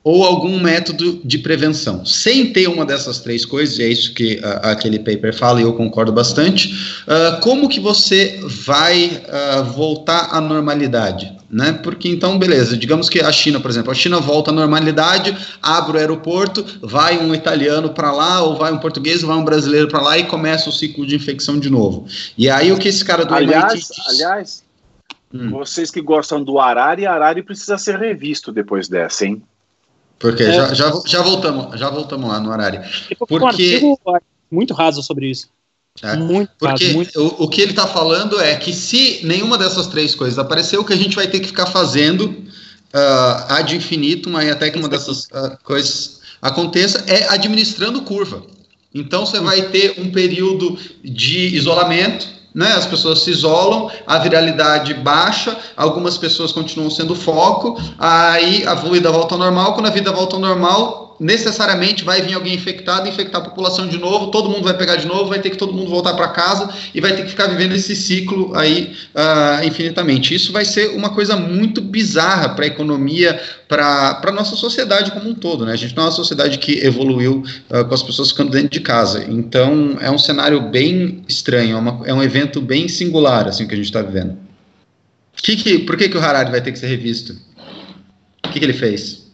ou 0.08 0.24
algum 0.24 0.58
método 0.58 1.20
de 1.22 1.38
prevenção. 1.38 2.06
Sem 2.06 2.54
ter 2.54 2.70
uma 2.70 2.86
dessas 2.86 3.20
três 3.20 3.46
coisas, 3.46 3.78
e 3.78 3.84
é 3.84 3.90
isso 3.90 4.14
que 4.14 4.36
uh, 4.36 4.60
aquele 4.64 5.00
paper 5.00 5.36
fala 5.36 5.60
e 5.60 5.64
eu 5.64 5.74
concordo 5.74 6.14
bastante, 6.14 6.74
uh, 7.04 7.42
como 7.42 7.68
que 7.68 7.78
você 7.78 8.40
vai 8.42 9.22
uh, 9.28 9.66
voltar 9.66 10.30
à 10.32 10.40
normalidade? 10.40 11.36
Né? 11.52 11.74
Porque 11.84 12.08
então, 12.08 12.40
beleza, 12.40 12.78
digamos 12.78 13.10
que 13.10 13.20
a 13.20 13.30
China, 13.34 13.60
por 13.60 13.70
exemplo, 13.70 13.92
a 13.92 13.94
China 13.94 14.22
volta 14.22 14.50
à 14.50 14.54
normalidade, 14.54 15.38
abre 15.62 15.98
o 15.98 16.00
aeroporto, 16.00 16.66
vai 16.82 17.18
um 17.18 17.36
italiano 17.36 17.90
para 17.90 18.10
lá, 18.10 18.42
ou 18.44 18.56
vai 18.56 18.72
um 18.72 18.78
português, 18.78 19.24
ou 19.24 19.28
vai 19.28 19.38
um 19.38 19.44
brasileiro 19.44 19.90
para 19.90 20.00
lá 20.00 20.18
e 20.18 20.24
começa 20.24 20.70
o 20.70 20.74
ciclo 20.74 21.06
de 21.06 21.18
infecção 21.18 21.60
de 21.60 21.70
novo. 21.70 22.08
E 22.38 22.50
aí 22.50 22.72
o 22.72 22.78
que 22.78 22.88
esse 22.88 23.04
cara 23.04 23.26
do 23.26 23.34
aliás, 23.34 23.74
MIT... 23.74 23.88
Aliás, 24.08 24.64
hum. 25.34 25.50
vocês 25.50 25.92
que 25.92 26.02
gostam 26.02 26.42
do 26.42 26.60
Arari, 26.60 27.06
Arari 27.06 27.44
precisa 27.44 27.78
ser 27.78 28.00
revisto 28.00 28.54
depois 28.54 28.88
dessa, 28.88 29.26
hein? 29.26 29.44
Porque 30.20 30.44
é. 30.44 30.54
já, 30.54 30.74
já, 30.74 31.02
já, 31.06 31.22
voltamos, 31.22 31.80
já 31.80 31.90
voltamos 31.90 32.30
lá 32.30 32.40
no 32.40 32.50
horário. 32.50 32.82
Porque 33.28 33.80
um 33.84 33.96
muito 34.50 34.74
raso 34.74 35.04
sobre 35.04 35.30
isso. 35.30 35.50
É, 36.02 36.16
muito 36.16 36.52
porque 36.60 36.86
raso, 36.86 36.96
muito... 36.96 37.20
O, 37.20 37.44
o 37.44 37.50
que 37.50 37.62
ele 37.62 37.72
está 37.72 37.88
falando 37.88 38.40
é 38.40 38.56
que 38.56 38.74
se 38.74 39.22
nenhuma 39.24 39.58
dessas 39.58 39.88
três 39.88 40.16
coisas 40.16 40.38
aparecer, 40.40 40.78
o 40.78 40.86
que 40.86 40.94
a 40.94 40.98
gente 40.98 41.16
vai 41.16 41.28
ter 41.28 41.40
que 41.40 41.48
ficar 41.48 41.68
fazendo 41.68 42.26
uh, 42.26 43.46
ad 43.50 43.76
infinitum, 43.76 44.36
aí 44.36 44.50
até 44.50 44.70
que 44.70 44.78
uma 44.78 44.90
dessas 44.90 45.26
uh, 45.26 45.58
coisas 45.64 46.22
aconteça, 46.42 47.04
é 47.08 47.28
administrando 47.30 48.02
curva. 48.02 48.44
Então 48.94 49.26
você 49.26 49.40
vai 49.40 49.70
ter 49.70 50.00
um 50.00 50.12
período 50.12 50.78
de 51.04 51.56
isolamento, 51.56 52.28
né? 52.58 52.74
As 52.74 52.88
pessoas 52.88 53.20
se 53.20 53.30
isolam, 53.30 53.88
a 54.08 54.18
viralidade 54.18 54.92
baixa, 54.96 55.56
algumas 55.78 56.18
pessoas 56.18 56.52
continuam 56.52 56.90
sendo 56.90 57.14
foco, 57.14 57.80
aí 58.00 58.66
a 58.66 58.74
vida 58.74 59.12
volta 59.12 59.36
ao 59.36 59.40
normal, 59.40 59.76
quando 59.76 59.86
a 59.86 59.92
vida 59.92 60.12
volta 60.12 60.36
ao 60.36 60.42
normal, 60.42 61.07
necessariamente 61.20 62.04
vai 62.04 62.22
vir 62.22 62.34
alguém 62.34 62.54
infectado, 62.54 63.08
infectar 63.08 63.42
a 63.42 63.44
população 63.44 63.88
de 63.88 63.98
novo, 63.98 64.28
todo 64.28 64.50
mundo 64.50 64.64
vai 64.64 64.78
pegar 64.78 64.96
de 64.98 65.08
novo, 65.08 65.30
vai 65.30 65.40
ter 65.40 65.50
que 65.50 65.58
todo 65.58 65.74
mundo 65.74 65.90
voltar 65.90 66.14
para 66.14 66.28
casa 66.30 66.70
e 66.94 67.02
vai 67.02 67.16
ter 67.16 67.24
que 67.24 67.30
ficar 67.30 67.48
vivendo 67.48 67.74
esse 67.74 67.96
ciclo 67.96 68.56
aí 68.56 68.96
uh, 69.16 69.66
infinitamente. 69.66 70.34
Isso 70.34 70.52
vai 70.52 70.66
ser 70.66 70.90
uma 70.96 71.10
coisa 71.10 71.36
muito 71.36 71.82
bizarra 71.82 72.50
para 72.50 72.66
a 72.66 72.68
economia, 72.68 73.40
para 73.68 74.22
a 74.24 74.32
nossa 74.32 74.56
sociedade 74.56 75.12
como 75.12 75.30
um 75.30 75.34
todo. 75.34 75.66
Né? 75.66 75.74
A 75.74 75.76
gente 75.76 75.96
não 75.96 76.04
é 76.04 76.06
uma 76.08 76.12
sociedade 76.12 76.58
que 76.60 76.86
evoluiu 76.86 77.44
uh, 77.70 77.86
com 77.86 77.94
as 77.94 78.04
pessoas 78.04 78.30
ficando 78.30 78.52
dentro 78.52 78.70
de 78.70 78.80
casa. 78.80 79.26
Então 79.28 79.98
é 80.00 80.12
um 80.12 80.20
cenário 80.20 80.70
bem 80.70 81.24
estranho, 81.28 81.78
é, 81.78 81.80
uma, 81.80 82.08
é 82.08 82.14
um 82.14 82.22
evento 82.22 82.62
bem 82.62 82.88
singular 82.88 83.48
assim 83.48 83.68
que 83.68 83.74
a 83.74 83.78
gente 83.78 83.88
está 83.88 84.02
vivendo. 84.02 84.38
Que 85.36 85.56
que, 85.56 85.80
por 85.80 85.98
que, 85.98 86.10
que 86.10 86.18
o 86.18 86.20
Harari 86.20 86.52
vai 86.52 86.62
ter 86.62 86.72
que 86.72 86.80
ser 86.80 86.88
revisto? 86.88 87.34
O 88.46 88.50
que, 88.50 88.60
que 88.60 88.66
ele 88.66 88.74
fez? 88.74 89.27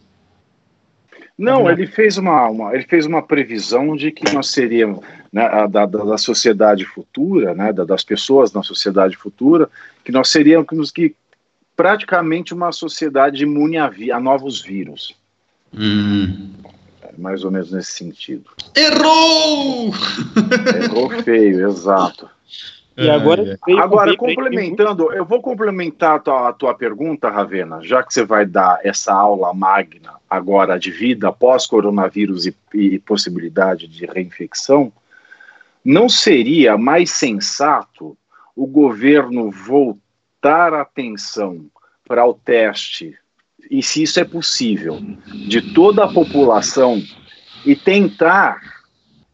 Não, 1.36 1.68
ele 1.68 1.86
fez 1.86 2.16
uma, 2.16 2.48
uma, 2.48 2.74
ele 2.74 2.84
fez 2.84 3.06
uma 3.06 3.20
previsão 3.20 3.96
de 3.96 4.12
que 4.12 4.32
nós 4.32 4.50
seríamos, 4.50 5.00
né, 5.32 5.66
da, 5.68 5.84
da, 5.84 6.16
sociedade 6.16 6.84
futura, 6.84 7.52
né, 7.54 7.72
da, 7.72 7.84
das 7.84 8.04
pessoas 8.04 8.52
na 8.52 8.62
sociedade 8.62 9.16
futura, 9.16 9.68
que 10.04 10.12
nós 10.12 10.28
seríamos 10.28 10.92
que 10.92 11.14
praticamente 11.76 12.54
uma 12.54 12.70
sociedade 12.70 13.42
imune 13.42 13.78
a, 13.78 13.88
vi, 13.88 14.12
a 14.12 14.20
novos 14.20 14.62
vírus. 14.62 15.16
Hum. 15.76 16.52
É 17.02 17.12
mais 17.18 17.44
ou 17.44 17.50
menos 17.50 17.72
nesse 17.72 17.92
sentido. 17.92 18.50
Errou! 18.76 19.92
Errou 20.84 21.10
feio, 21.24 21.68
exato. 21.68 22.30
E 22.96 23.10
agora, 23.10 23.58
agora 23.78 24.16
complementando, 24.16 25.12
eu 25.12 25.24
vou 25.24 25.42
complementar 25.42 26.16
a 26.16 26.18
tua, 26.20 26.48
a 26.48 26.52
tua 26.52 26.74
pergunta, 26.74 27.28
Ravena, 27.28 27.80
já 27.82 28.02
que 28.04 28.14
você 28.14 28.24
vai 28.24 28.46
dar 28.46 28.78
essa 28.84 29.12
aula 29.12 29.52
magna 29.52 30.14
agora 30.30 30.78
de 30.78 30.92
vida 30.92 31.32
pós-coronavírus 31.32 32.46
e, 32.46 32.54
e 32.72 32.98
possibilidade 33.00 33.88
de 33.88 34.06
reinfecção, 34.06 34.92
não 35.84 36.08
seria 36.08 36.78
mais 36.78 37.10
sensato 37.10 38.16
o 38.54 38.66
governo 38.66 39.50
voltar 39.50 40.72
a 40.72 40.82
atenção 40.82 41.66
para 42.06 42.24
o 42.24 42.34
teste, 42.34 43.18
e 43.70 43.82
se 43.82 44.02
isso 44.02 44.20
é 44.20 44.24
possível, 44.24 45.00
de 45.48 45.74
toda 45.74 46.04
a 46.04 46.12
população 46.12 47.02
e 47.64 47.74
tentar 47.74 48.73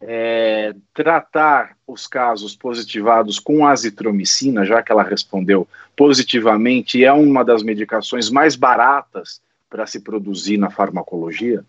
é, 0.00 0.74
tratar 0.94 1.76
os 1.86 2.06
casos 2.06 2.56
positivados 2.56 3.38
com 3.38 3.66
azitromicina, 3.66 4.64
já 4.64 4.82
que 4.82 4.90
ela 4.90 5.02
respondeu 5.02 5.68
positivamente, 5.96 7.04
é 7.04 7.12
uma 7.12 7.44
das 7.44 7.62
medicações 7.62 8.30
mais 8.30 8.56
baratas 8.56 9.40
para 9.68 9.86
se 9.86 10.00
produzir 10.00 10.56
na 10.56 10.70
farmacologia? 10.70 11.64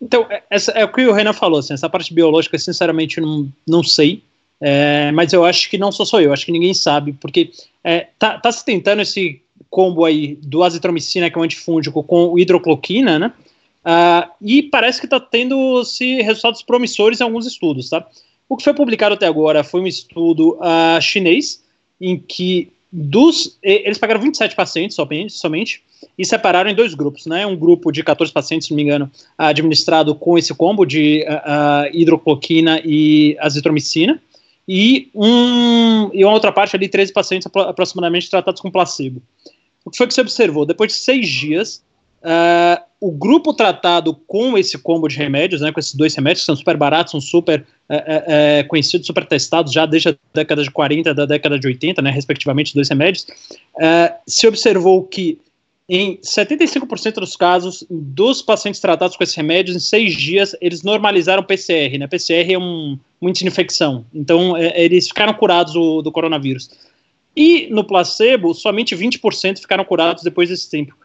Então, 0.00 0.26
é, 0.28 0.42
essa, 0.50 0.72
é 0.72 0.84
o 0.84 0.92
que 0.92 1.06
o 1.06 1.12
Renan 1.12 1.32
falou, 1.32 1.58
assim, 1.58 1.74
essa 1.74 1.88
parte 1.88 2.12
biológica, 2.12 2.58
sinceramente, 2.58 3.20
não, 3.20 3.48
não 3.66 3.82
sei, 3.82 4.22
é, 4.60 5.10
mas 5.12 5.32
eu 5.32 5.44
acho 5.44 5.70
que 5.70 5.78
não 5.78 5.90
sou 5.90 6.04
só 6.04 6.20
eu, 6.20 6.32
acho 6.32 6.44
que 6.44 6.52
ninguém 6.52 6.74
sabe, 6.74 7.14
porque 7.14 7.50
é, 7.82 8.08
tá, 8.18 8.38
tá 8.38 8.52
se 8.52 8.64
tentando 8.64 9.02
esse 9.02 9.40
combo 9.70 10.04
aí 10.04 10.38
do 10.42 10.62
azitromicina, 10.62 11.30
que 11.30 11.36
é 11.36 11.40
um 11.40 11.44
antifúngico, 11.44 12.02
com 12.02 12.38
hidrocloquina, 12.38 13.18
né? 13.18 13.32
Uh, 13.86 14.28
e 14.42 14.64
parece 14.64 14.98
que 14.98 15.06
está 15.06 15.20
tendo 15.20 15.84
se 15.84 16.20
resultados 16.22 16.60
promissores 16.60 17.20
em 17.20 17.24
alguns 17.24 17.46
estudos, 17.46 17.88
tá? 17.88 18.04
O 18.48 18.56
que 18.56 18.64
foi 18.64 18.74
publicado 18.74 19.14
até 19.14 19.26
agora 19.26 19.62
foi 19.62 19.80
um 19.80 19.86
estudo 19.86 20.58
uh, 20.58 21.00
chinês 21.00 21.62
em 22.00 22.18
que 22.18 22.72
dos 22.92 23.58
eles 23.62 23.98
pegaram 23.98 24.20
27 24.20 24.56
pacientes 24.56 24.96
somente, 24.96 25.82
e 26.18 26.24
separaram 26.24 26.70
em 26.70 26.74
dois 26.74 26.94
grupos, 26.94 27.26
né? 27.26 27.46
Um 27.46 27.56
grupo 27.56 27.92
de 27.92 28.02
14 28.02 28.32
pacientes, 28.32 28.66
se 28.66 28.72
não 28.72 28.76
me 28.76 28.82
engano, 28.82 29.10
administrado 29.36 30.14
com 30.14 30.36
esse 30.36 30.52
combo 30.54 30.84
de 30.84 31.24
uh, 31.28 31.96
hidrocloquina 31.96 32.80
e 32.84 33.36
azitromicina, 33.38 34.20
e, 34.68 35.10
um, 35.14 36.10
e 36.12 36.24
uma 36.24 36.32
outra 36.32 36.50
parte 36.50 36.74
ali, 36.74 36.88
13 36.88 37.12
pacientes 37.12 37.48
aproximadamente 37.54 38.30
tratados 38.30 38.60
com 38.60 38.70
placebo. 38.70 39.22
O 39.84 39.90
que 39.90 39.96
foi 39.96 40.06
que 40.06 40.14
se 40.14 40.20
observou? 40.20 40.66
Depois 40.66 40.92
de 40.92 40.98
seis 40.98 41.28
dias, 41.28 41.84
Uh, 42.26 42.82
o 43.00 43.10
grupo 43.10 43.52
tratado 43.52 44.14
com 44.26 44.56
esse 44.56 44.78
combo 44.78 45.06
de 45.06 45.16
remédios, 45.16 45.60
né, 45.60 45.70
com 45.70 45.78
esses 45.78 45.94
dois 45.94 46.14
remédios, 46.14 46.42
que 46.42 46.46
são 46.46 46.56
super 46.56 46.76
baratos, 46.76 47.10
são 47.10 47.20
super 47.20 47.66
é, 47.88 48.24
é, 48.26 48.62
conhecidos, 48.64 49.06
super 49.06 49.26
testados 49.26 49.72
já 49.72 49.84
desde 49.84 50.08
a 50.08 50.16
década 50.32 50.62
de 50.62 50.70
40 50.70 51.12
da 51.12 51.26
década 51.26 51.58
de 51.58 51.66
80, 51.66 52.00
né, 52.00 52.10
respectivamente, 52.10 52.74
dois 52.74 52.88
remédios, 52.88 53.26
uh, 53.76 54.14
se 54.26 54.46
observou 54.46 55.02
que 55.02 55.38
em 55.88 56.16
75% 56.16 57.14
dos 57.14 57.36
casos 57.36 57.86
dos 57.88 58.42
pacientes 58.42 58.80
tratados 58.80 59.16
com 59.16 59.22
esses 59.22 59.36
remédios, 59.36 59.76
em 59.76 59.80
seis 59.80 60.16
dias, 60.16 60.56
eles 60.60 60.82
normalizaram 60.82 61.44
PCR. 61.44 61.96
Né? 61.96 62.08
PCR 62.08 62.54
é 62.54 62.58
um, 62.58 62.98
um 63.22 63.28
índice 63.28 63.44
de 63.44 63.50
infecção. 63.50 64.04
Então, 64.12 64.56
é, 64.56 64.82
eles 64.82 65.06
ficaram 65.06 65.32
curados 65.32 65.74
do, 65.74 66.02
do 66.02 66.10
coronavírus. 66.10 66.70
E 67.36 67.68
no 67.70 67.84
placebo, 67.84 68.52
somente 68.52 68.96
20% 68.96 69.60
ficaram 69.60 69.84
curados 69.84 70.24
depois 70.24 70.48
desse 70.48 70.68
tempo. 70.68 70.96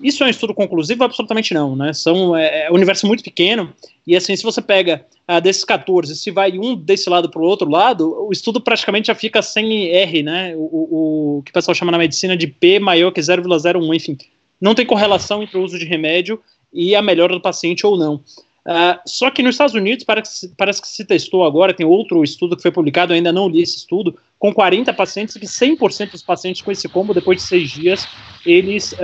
Isso 0.00 0.22
é 0.22 0.26
um 0.26 0.30
estudo 0.30 0.54
conclusivo? 0.54 1.04
Absolutamente 1.04 1.52
não, 1.52 1.74
né? 1.74 1.92
São, 1.92 2.36
é, 2.36 2.66
é 2.66 2.70
um 2.70 2.74
universo 2.74 3.06
muito 3.06 3.22
pequeno, 3.22 3.72
e 4.06 4.16
assim, 4.16 4.34
se 4.36 4.42
você 4.42 4.62
pega 4.62 5.04
ah, 5.26 5.40
desses 5.40 5.64
14, 5.64 6.16
se 6.16 6.30
vai 6.30 6.58
um 6.58 6.74
desse 6.74 7.10
lado 7.10 7.28
para 7.28 7.42
o 7.42 7.44
outro 7.44 7.68
lado, 7.68 8.26
o 8.26 8.32
estudo 8.32 8.60
praticamente 8.60 9.08
já 9.08 9.14
fica 9.14 9.42
sem 9.42 9.88
R, 9.88 10.22
né? 10.22 10.54
O, 10.56 10.60
o, 10.60 11.38
o 11.38 11.42
que 11.42 11.50
o 11.50 11.54
pessoal 11.54 11.74
chama 11.74 11.92
na 11.92 11.98
medicina 11.98 12.36
de 12.36 12.46
P 12.46 12.78
maior 12.78 13.10
que 13.10 13.20
0,01, 13.20 13.94
enfim. 13.94 14.16
Não 14.60 14.74
tem 14.74 14.86
correlação 14.86 15.42
entre 15.42 15.58
o 15.58 15.62
uso 15.62 15.78
de 15.78 15.84
remédio 15.84 16.40
e 16.72 16.94
a 16.94 17.02
melhora 17.02 17.34
do 17.34 17.40
paciente 17.40 17.86
ou 17.86 17.96
não. 17.96 18.20
Uh, 18.68 19.00
só 19.06 19.30
que 19.30 19.42
nos 19.42 19.54
Estados 19.54 19.74
Unidos 19.74 20.04
parece, 20.04 20.46
parece, 20.54 20.82
que 20.82 20.88
se 20.88 21.02
testou 21.02 21.42
agora, 21.42 21.72
tem 21.72 21.86
outro 21.86 22.22
estudo 22.22 22.54
que 22.54 22.60
foi 22.60 22.70
publicado, 22.70 23.14
ainda 23.14 23.32
não 23.32 23.48
li 23.48 23.62
esse 23.62 23.78
estudo, 23.78 24.14
com 24.38 24.52
40 24.52 24.92
pacientes, 24.92 25.38
que 25.38 25.46
100% 25.46 26.10
dos 26.10 26.22
pacientes 26.22 26.60
com 26.60 26.70
esse 26.70 26.86
combo, 26.86 27.14
depois 27.14 27.38
de 27.38 27.44
seis 27.44 27.70
dias, 27.70 28.06
eles 28.44 28.92
uh, 28.92 28.96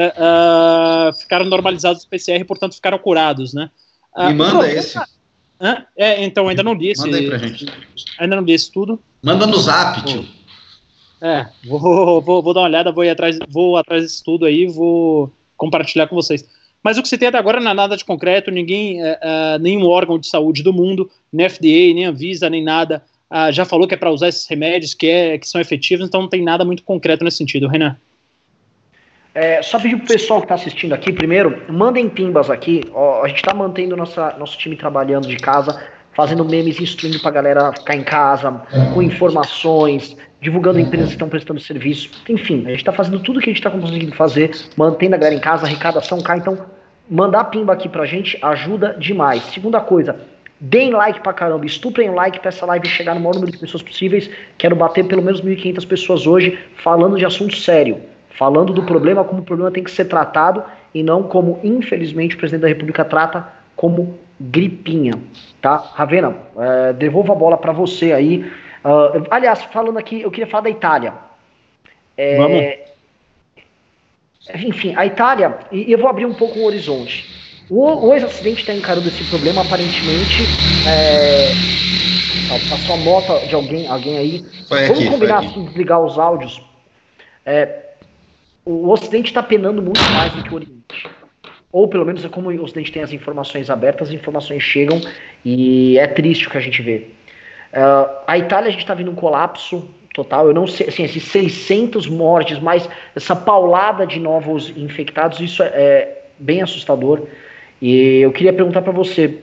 uh, 1.08 1.14
ficaram 1.14 1.46
normalizados 1.46 2.04
do 2.04 2.08
PCR, 2.10 2.44
portanto 2.44 2.74
ficaram 2.74 2.98
curados, 2.98 3.54
né? 3.54 3.70
Me 4.16 4.34
manda 4.34 4.50
problema, 4.50 4.78
esse. 4.78 4.98
É, 5.96 6.22
então 6.22 6.46
ainda 6.46 6.62
não 6.62 6.74
li 6.74 6.90
esse. 6.90 7.00
Manda 7.00 7.16
aí 7.16 7.26
pra 7.26 7.38
gente. 7.38 7.66
Ainda 8.18 8.36
não 8.36 8.42
li 8.42 8.52
esse 8.52 8.66
estudo. 8.66 9.00
Manda 9.22 9.46
no 9.46 9.56
zap, 9.56 10.04
tio. 10.04 10.28
É, 11.22 11.46
vou, 11.64 11.80
vou, 12.20 12.42
vou 12.42 12.52
dar 12.52 12.60
uma 12.60 12.66
olhada, 12.66 12.92
vou 12.92 13.02
ir 13.02 13.08
atrás, 13.08 13.38
vou 13.48 13.78
atrás 13.78 14.02
desse 14.02 14.16
estudo 14.16 14.44
aí, 14.44 14.66
vou 14.66 15.32
compartilhar 15.56 16.06
com 16.06 16.14
vocês. 16.14 16.44
Mas 16.84 16.98
o 16.98 17.02
que 17.02 17.08
se 17.08 17.16
tem 17.16 17.28
até 17.28 17.38
agora 17.38 17.60
não 17.60 17.70
é 17.70 17.74
nada 17.74 17.96
de 17.96 18.04
concreto, 18.04 18.50
ninguém, 18.50 19.02
uh, 19.02 19.58
nenhum 19.58 19.86
órgão 19.86 20.18
de 20.18 20.26
saúde 20.26 20.62
do 20.62 20.70
mundo, 20.70 21.10
nem 21.32 21.48
FDA, 21.48 21.94
nem 21.94 22.04
Anvisa, 22.04 22.50
nem 22.50 22.62
nada, 22.62 23.02
uh, 23.30 23.50
já 23.50 23.64
falou 23.64 23.88
que 23.88 23.94
é 23.94 23.96
para 23.96 24.10
usar 24.10 24.28
esses 24.28 24.46
remédios, 24.46 24.92
que, 24.92 25.08
é, 25.08 25.38
que 25.38 25.48
são 25.48 25.58
efetivos, 25.58 26.06
então 26.06 26.20
não 26.20 26.28
tem 26.28 26.42
nada 26.42 26.62
muito 26.62 26.82
concreto 26.82 27.24
nesse 27.24 27.38
sentido. 27.38 27.68
Renan? 27.68 27.96
É, 29.34 29.62
só 29.62 29.80
pedir 29.80 29.96
pro 29.96 30.06
pessoal 30.06 30.40
que 30.40 30.44
está 30.44 30.56
assistindo 30.56 30.92
aqui, 30.92 31.10
primeiro, 31.10 31.62
mandem 31.72 32.08
pimbas 32.08 32.50
aqui. 32.50 32.82
Ó, 32.92 33.24
a 33.24 33.28
gente 33.28 33.38
está 33.38 33.54
mantendo 33.54 33.96
nossa, 33.96 34.36
nosso 34.38 34.58
time 34.58 34.76
trabalhando 34.76 35.26
de 35.26 35.36
casa, 35.36 35.82
fazendo 36.14 36.44
memes, 36.44 36.80
instruindo 36.80 37.20
para 37.20 37.30
a 37.30 37.32
galera 37.32 37.72
ficar 37.72 37.96
em 37.96 38.02
casa, 38.02 38.62
com 38.92 39.02
informações, 39.02 40.16
divulgando 40.40 40.78
empresas 40.78 41.08
que 41.08 41.14
estão 41.14 41.28
prestando 41.28 41.60
serviço. 41.60 42.10
Enfim, 42.28 42.64
a 42.66 42.70
gente 42.70 42.78
está 42.78 42.92
fazendo 42.92 43.18
tudo 43.20 43.40
que 43.40 43.50
a 43.50 43.52
gente 43.52 43.60
está 43.60 43.70
conseguindo 43.70 44.14
fazer, 44.14 44.50
mantendo 44.76 45.14
a 45.14 45.18
galera 45.18 45.36
em 45.36 45.40
casa, 45.40 45.66
arrecadação 45.66 46.20
cá. 46.20 46.36
Então, 46.36 46.58
mandar 47.08 47.44
pimba 47.44 47.72
aqui 47.72 47.88
pra 47.88 48.06
gente 48.06 48.38
ajuda 48.42 48.96
demais. 48.98 49.42
Segunda 49.44 49.80
coisa, 49.80 50.16
deem 50.60 50.92
like 50.92 51.20
pra 51.20 51.32
caramba, 51.32 51.66
estuprem 51.66 52.08
o 52.08 52.14
like 52.14 52.40
pra 52.40 52.48
essa 52.48 52.64
live 52.66 52.86
chegar 52.86 53.14
no 53.14 53.20
maior 53.20 53.34
número 53.34 53.52
de 53.52 53.58
pessoas 53.58 53.82
possíveis. 53.82 54.30
Quero 54.56 54.76
bater 54.76 55.04
pelo 55.06 55.22
menos 55.22 55.42
1.500 55.42 55.86
pessoas 55.86 56.26
hoje 56.26 56.58
falando 56.76 57.16
de 57.16 57.24
assunto 57.24 57.56
sério, 57.56 58.00
falando 58.30 58.72
do 58.72 58.82
problema 58.82 59.24
como 59.24 59.40
o 59.40 59.44
problema 59.44 59.70
tem 59.70 59.82
que 59.82 59.90
ser 59.90 60.06
tratado 60.06 60.62
e 60.94 61.02
não 61.02 61.24
como, 61.24 61.58
infelizmente, 61.64 62.36
o 62.36 62.38
presidente 62.38 62.62
da 62.62 62.68
República 62.68 63.04
trata 63.04 63.48
como 63.74 64.18
gripinha, 64.40 65.14
tá? 65.60 65.76
Ravena, 65.76 66.36
é, 66.56 66.92
devolvo 66.92 67.32
a 67.32 67.36
bola 67.36 67.56
para 67.56 67.72
você 67.72 68.12
aí. 68.12 68.44
Uh, 68.84 69.26
aliás, 69.30 69.62
falando 69.64 69.98
aqui, 69.98 70.20
eu 70.20 70.30
queria 70.30 70.46
falar 70.46 70.64
da 70.64 70.70
Itália. 70.70 71.14
É, 72.16 72.36
Vamos. 72.36 72.84
Enfim, 74.66 74.94
a 74.94 75.06
Itália, 75.06 75.58
e 75.72 75.90
eu 75.90 75.98
vou 75.98 76.08
abrir 76.08 76.26
um 76.26 76.34
pouco 76.34 76.58
o 76.58 76.66
horizonte. 76.66 77.24
O, 77.70 78.08
o 78.08 78.14
ex-acidente 78.14 78.60
está 78.60 78.74
encarando 78.74 79.08
esse 79.08 79.24
problema, 79.24 79.62
aparentemente. 79.62 80.42
É, 80.86 81.50
passou 82.68 82.94
a 82.94 82.98
moto 82.98 83.46
de 83.46 83.54
alguém, 83.54 83.88
alguém 83.88 84.18
aí. 84.18 84.44
Foi 84.68 84.82
Vamos 84.82 85.00
aqui, 85.00 85.10
combinar 85.10 85.38
assim, 85.38 85.64
desligar 85.64 86.00
os 86.00 86.18
áudios. 86.18 86.62
É, 87.46 87.84
o 88.66 88.90
Ocidente 88.90 89.28
está 89.28 89.42
penando 89.42 89.80
muito 89.80 90.00
mais 90.10 90.32
do 90.32 90.42
que 90.42 90.52
o 90.52 90.56
Oriente. 90.56 91.08
Ou 91.74 91.88
pelo 91.88 92.06
menos 92.06 92.24
é 92.24 92.28
como 92.28 92.50
o 92.50 92.62
Ocidente 92.62 92.92
tem 92.92 93.02
as 93.02 93.12
informações 93.12 93.68
abertas, 93.68 94.06
as 94.06 94.14
informações 94.14 94.62
chegam 94.62 95.00
e 95.44 95.98
é 95.98 96.06
triste 96.06 96.46
o 96.46 96.50
que 96.50 96.56
a 96.56 96.60
gente 96.60 96.80
vê. 96.80 97.08
Uh, 97.72 98.14
a 98.28 98.38
Itália, 98.38 98.68
a 98.68 98.70
gente 98.70 98.82
está 98.82 98.94
vendo 98.94 99.10
um 99.10 99.14
colapso 99.16 99.84
total. 100.14 100.46
Eu 100.46 100.54
não 100.54 100.68
sei, 100.68 100.86
assim, 100.86 101.02
esses 101.02 101.24
600 101.24 102.06
mortes, 102.06 102.60
mais 102.60 102.88
essa 103.16 103.34
paulada 103.34 104.06
de 104.06 104.20
novos 104.20 104.72
infectados, 104.76 105.40
isso 105.40 105.64
é, 105.64 105.66
é 105.66 106.22
bem 106.38 106.62
assustador. 106.62 107.22
E 107.82 108.20
eu 108.20 108.30
queria 108.30 108.52
perguntar 108.52 108.82
para 108.82 108.92
você, 108.92 109.40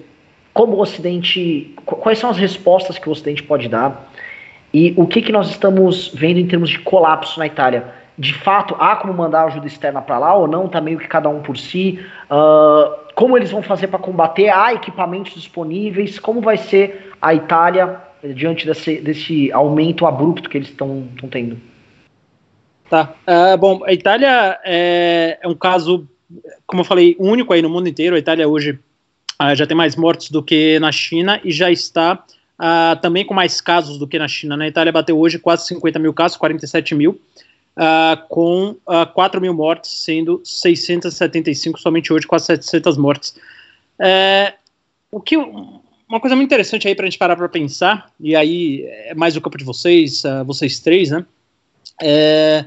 como 0.53 0.77
o 0.77 0.79
Ocidente, 0.79 1.75
quais 1.85 2.17
são 2.17 2.29
as 2.29 2.37
respostas 2.37 2.97
que 2.97 3.09
o 3.09 3.11
Ocidente 3.11 3.43
pode 3.43 3.67
dar? 3.67 4.09
E 4.73 4.93
o 4.95 5.05
que, 5.05 5.21
que 5.21 5.33
nós 5.33 5.49
estamos 5.49 6.13
vendo 6.13 6.39
em 6.39 6.47
termos 6.47 6.69
de 6.69 6.79
colapso 6.79 7.37
na 7.37 7.47
Itália? 7.47 7.83
De 8.21 8.35
fato, 8.35 8.75
há 8.77 8.95
como 8.97 9.15
mandar 9.15 9.45
ajuda 9.45 9.65
externa 9.65 9.99
para 9.99 10.19
lá 10.19 10.35
ou 10.35 10.47
não? 10.47 10.67
Está 10.67 10.79
meio 10.79 10.99
que 10.99 11.07
cada 11.07 11.27
um 11.27 11.41
por 11.41 11.57
si? 11.57 11.99
Uh, 12.29 12.95
como 13.15 13.35
eles 13.35 13.49
vão 13.49 13.63
fazer 13.63 13.87
para 13.87 13.97
combater? 13.97 14.47
Há 14.49 14.75
equipamentos 14.75 15.33
disponíveis? 15.33 16.19
Como 16.19 16.39
vai 16.39 16.55
ser 16.55 17.13
a 17.19 17.33
Itália 17.33 17.99
diante 18.35 18.67
desse, 18.67 19.01
desse 19.01 19.51
aumento 19.51 20.05
abrupto 20.05 20.51
que 20.51 20.59
eles 20.59 20.69
estão 20.69 21.07
tendo? 21.31 21.59
Tá. 22.91 23.11
Uh, 23.27 23.57
bom, 23.57 23.83
a 23.85 23.91
Itália 23.91 24.59
é, 24.63 25.39
é, 25.41 25.47
um 25.47 25.55
caso, 25.55 26.07
como 26.67 26.81
eu 26.81 26.85
falei, 26.85 27.15
único 27.17 27.51
aí 27.53 27.61
no 27.63 27.71
mundo 27.71 27.89
inteiro. 27.89 28.15
A 28.15 28.19
Itália 28.19 28.47
hoje 28.47 28.77
uh, 29.41 29.55
já 29.55 29.65
tem 29.65 29.75
mais 29.75 29.95
mortes 29.95 30.29
do 30.29 30.43
que 30.43 30.77
na 30.77 30.91
China 30.91 31.41
e 31.43 31.51
já 31.51 31.71
está 31.71 32.23
também 33.01 33.25
com 33.25 33.33
mais 33.33 33.59
casos 33.59 33.97
do 33.97 34.07
que 34.07 34.19
na 34.19 34.27
China. 34.27 34.55
Na 34.55 34.67
Itália 34.67 34.91
bateu 34.91 35.17
hoje 35.17 35.39
quase 35.39 35.65
50 35.65 35.97
mil 35.97 36.13
casos, 36.13 36.37
47 36.37 36.93
mil, 36.93 37.19
com 38.27 38.75
4 39.13 39.39
mil 39.41 39.53
mortes, 39.53 39.91
sendo 40.03 40.41
675 40.43 41.79
somente 41.79 42.11
hoje, 42.11 42.27
quase 42.27 42.45
700 42.45 42.97
mortes. 42.97 43.35
É, 43.99 44.53
o 45.11 45.21
que 45.21 45.37
uma 45.37 46.19
coisa 46.19 46.35
muito 46.35 46.49
interessante 46.49 46.87
aí 46.87 46.93
para 46.93 47.05
a 47.05 47.09
gente 47.09 47.17
parar 47.17 47.37
para 47.37 47.47
pensar 47.47 48.11
e 48.19 48.35
aí 48.35 48.83
é 48.85 49.15
mais 49.15 49.37
o 49.37 49.41
campo 49.41 49.57
de 49.57 49.63
vocês, 49.63 50.25
uh, 50.25 50.43
vocês 50.45 50.79
três, 50.79 51.09
né? 51.09 51.25
É, 52.01 52.65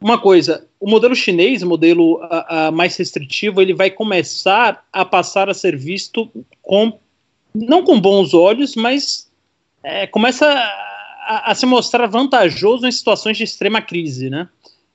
uma 0.00 0.18
coisa, 0.18 0.66
o 0.80 0.88
modelo 0.88 1.14
chinês, 1.14 1.62
o 1.62 1.66
modelo 1.66 2.14
uh, 2.14 2.68
uh, 2.68 2.72
mais 2.72 2.96
restritivo, 2.96 3.60
ele 3.60 3.74
vai 3.74 3.90
começar 3.90 4.86
a 4.90 5.04
passar 5.04 5.50
a 5.50 5.54
ser 5.54 5.76
visto 5.76 6.30
com 6.62 6.98
não 7.54 7.84
com 7.84 8.00
bons 8.00 8.32
olhos, 8.32 8.74
mas 8.74 9.30
é, 9.82 10.06
começa 10.06 10.46
a, 11.26 11.54
se 11.54 11.66
mostrar 11.66 12.06
vantajoso 12.06 12.86
em 12.86 12.92
situações 12.92 13.36
de 13.36 13.44
extrema 13.44 13.80
crise, 13.80 14.30
né? 14.30 14.48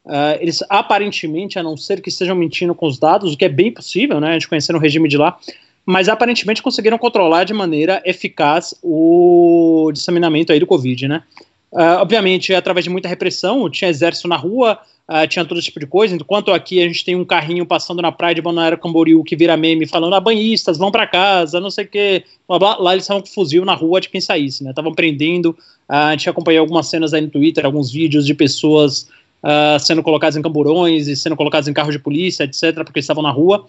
Uh, 0.06 0.40
eles 0.40 0.64
aparentemente, 0.68 1.60
a 1.60 1.64
não 1.64 1.78
ser 1.78 2.02
que 2.02 2.10
estejam 2.10 2.36
mentindo 2.36 2.74
com 2.74 2.88
os 2.88 2.98
dados, 2.98 3.34
o 3.34 3.38
que 3.38 3.46
é 3.46 3.50
bem 3.50 3.72
possível, 3.72 4.20
né? 4.20 4.30
A 4.30 4.34
gente 4.34 4.48
conhecendo 4.48 4.78
o 4.78 4.80
regime 4.80 5.08
de 5.08 5.18
lá, 5.18 5.38
mas 5.86 6.10
aparentemente 6.10 6.64
conseguiram 6.64 6.98
controlar 6.98 7.44
de 7.44 7.54
maneira 7.54 8.02
eficaz 8.06 8.74
o 8.82 9.92
disseminamento 9.94 10.52
aí 10.52 10.60
do 10.60 10.66
Covid, 10.66 11.08
né? 11.08 11.24
Uh, 11.72 12.02
obviamente, 12.02 12.54
através 12.54 12.84
de 12.84 12.90
muita 12.90 13.08
repressão, 13.08 13.70
tinha 13.70 13.90
exército 13.90 14.28
na 14.28 14.36
rua, 14.36 14.80
uh, 15.12 15.28
tinha 15.28 15.44
todo 15.44 15.58
esse 15.58 15.66
tipo 15.66 15.80
de 15.80 15.86
coisa, 15.86 16.16
enquanto 16.16 16.52
aqui 16.52 16.82
a 16.82 16.88
gente 16.88 17.04
tem 17.04 17.16
um 17.16 17.26
carrinho 17.26 17.66
passando 17.66 18.02
na 18.02 18.12
praia 18.12 18.34
de 18.34 18.42
Balneário 18.42 18.78
Camboriú 18.78 19.24
que 19.24 19.36
vira 19.36 19.58
meme 19.58 19.86
falando, 19.86 20.16
ah, 20.16 20.20
banhistas, 20.20 20.78
vão 20.78 20.90
para 20.90 21.06
casa, 21.06 21.60
não 21.60 21.70
sei 21.70 21.84
o 21.84 21.88
que, 21.88 22.24
blá, 22.48 22.58
blá. 22.58 22.78
lá 22.78 22.94
eles 22.94 23.04
estavam 23.04 23.22
com 23.22 23.28
fuzil 23.28 23.66
na 23.66 23.74
rua 23.74 24.00
de 24.00 24.08
quem 24.08 24.22
saísse, 24.22 24.64
né? 24.64 24.70
Estavam 24.70 24.94
prendendo, 24.94 25.50
uh, 25.50 25.56
a 25.94 26.12
gente 26.12 26.30
acompanhou 26.30 26.62
algumas 26.62 26.88
cenas 26.88 27.14
aí 27.14 27.22
no 27.22 27.30
Twitter, 27.30 27.66
alguns 27.66 27.92
vídeos 27.92 28.26
de 28.26 28.34
pessoas 28.34 29.10
uh, 29.44 29.78
sendo 29.80 30.02
colocados 30.02 30.38
em 30.38 30.42
camburões 30.42 31.08
e 31.08 31.16
sendo 31.16 31.36
colocados 31.36 31.68
em 31.68 31.74
carros 31.74 31.94
de 31.94 32.00
polícia, 32.00 32.46
etc., 32.46 32.84
porque 32.86 33.00
estavam 33.00 33.22
na 33.22 33.32
rua. 33.32 33.66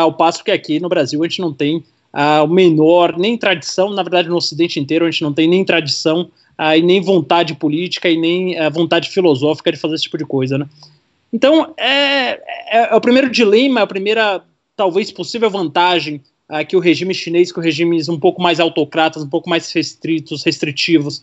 Ao 0.00 0.12
passo 0.12 0.44
que 0.44 0.52
aqui 0.52 0.78
no 0.78 0.88
Brasil 0.88 1.20
a 1.20 1.26
gente 1.26 1.40
não 1.40 1.52
tem 1.52 1.82
o 2.44 2.48
menor, 2.48 3.16
nem 3.16 3.36
tradição, 3.38 3.90
na 3.90 4.02
verdade 4.02 4.28
no 4.28 4.36
Ocidente 4.36 4.80
inteiro 4.80 5.04
a 5.04 5.10
gente 5.10 5.22
não 5.22 5.32
tem 5.32 5.48
nem 5.48 5.64
tradição 5.64 6.30
uh, 6.58 6.76
e 6.76 6.82
nem 6.82 7.00
vontade 7.00 7.54
política 7.54 8.10
e 8.10 8.16
nem 8.16 8.60
uh, 8.60 8.70
vontade 8.70 9.08
filosófica 9.08 9.70
de 9.70 9.78
fazer 9.78 9.94
esse 9.94 10.04
tipo 10.04 10.18
de 10.18 10.26
coisa, 10.26 10.58
né? 10.58 10.68
Então, 11.32 11.74
é, 11.76 12.30
é, 12.30 12.88
é, 12.90 12.94
o 12.94 13.00
primeiro 13.00 13.30
dilema, 13.30 13.82
a 13.82 13.86
primeira, 13.86 14.42
talvez, 14.74 15.12
possível 15.12 15.50
vantagem 15.50 16.22
uh, 16.48 16.66
que 16.66 16.76
o 16.76 16.80
regime 16.80 17.14
chinês, 17.14 17.52
que 17.52 17.58
os 17.58 17.64
regimes 17.64 18.08
um 18.08 18.18
pouco 18.18 18.42
mais 18.42 18.58
autocratas, 18.58 19.22
um 19.22 19.28
pouco 19.28 19.48
mais 19.48 19.70
restritos, 19.72 20.42
restritivos, 20.42 21.22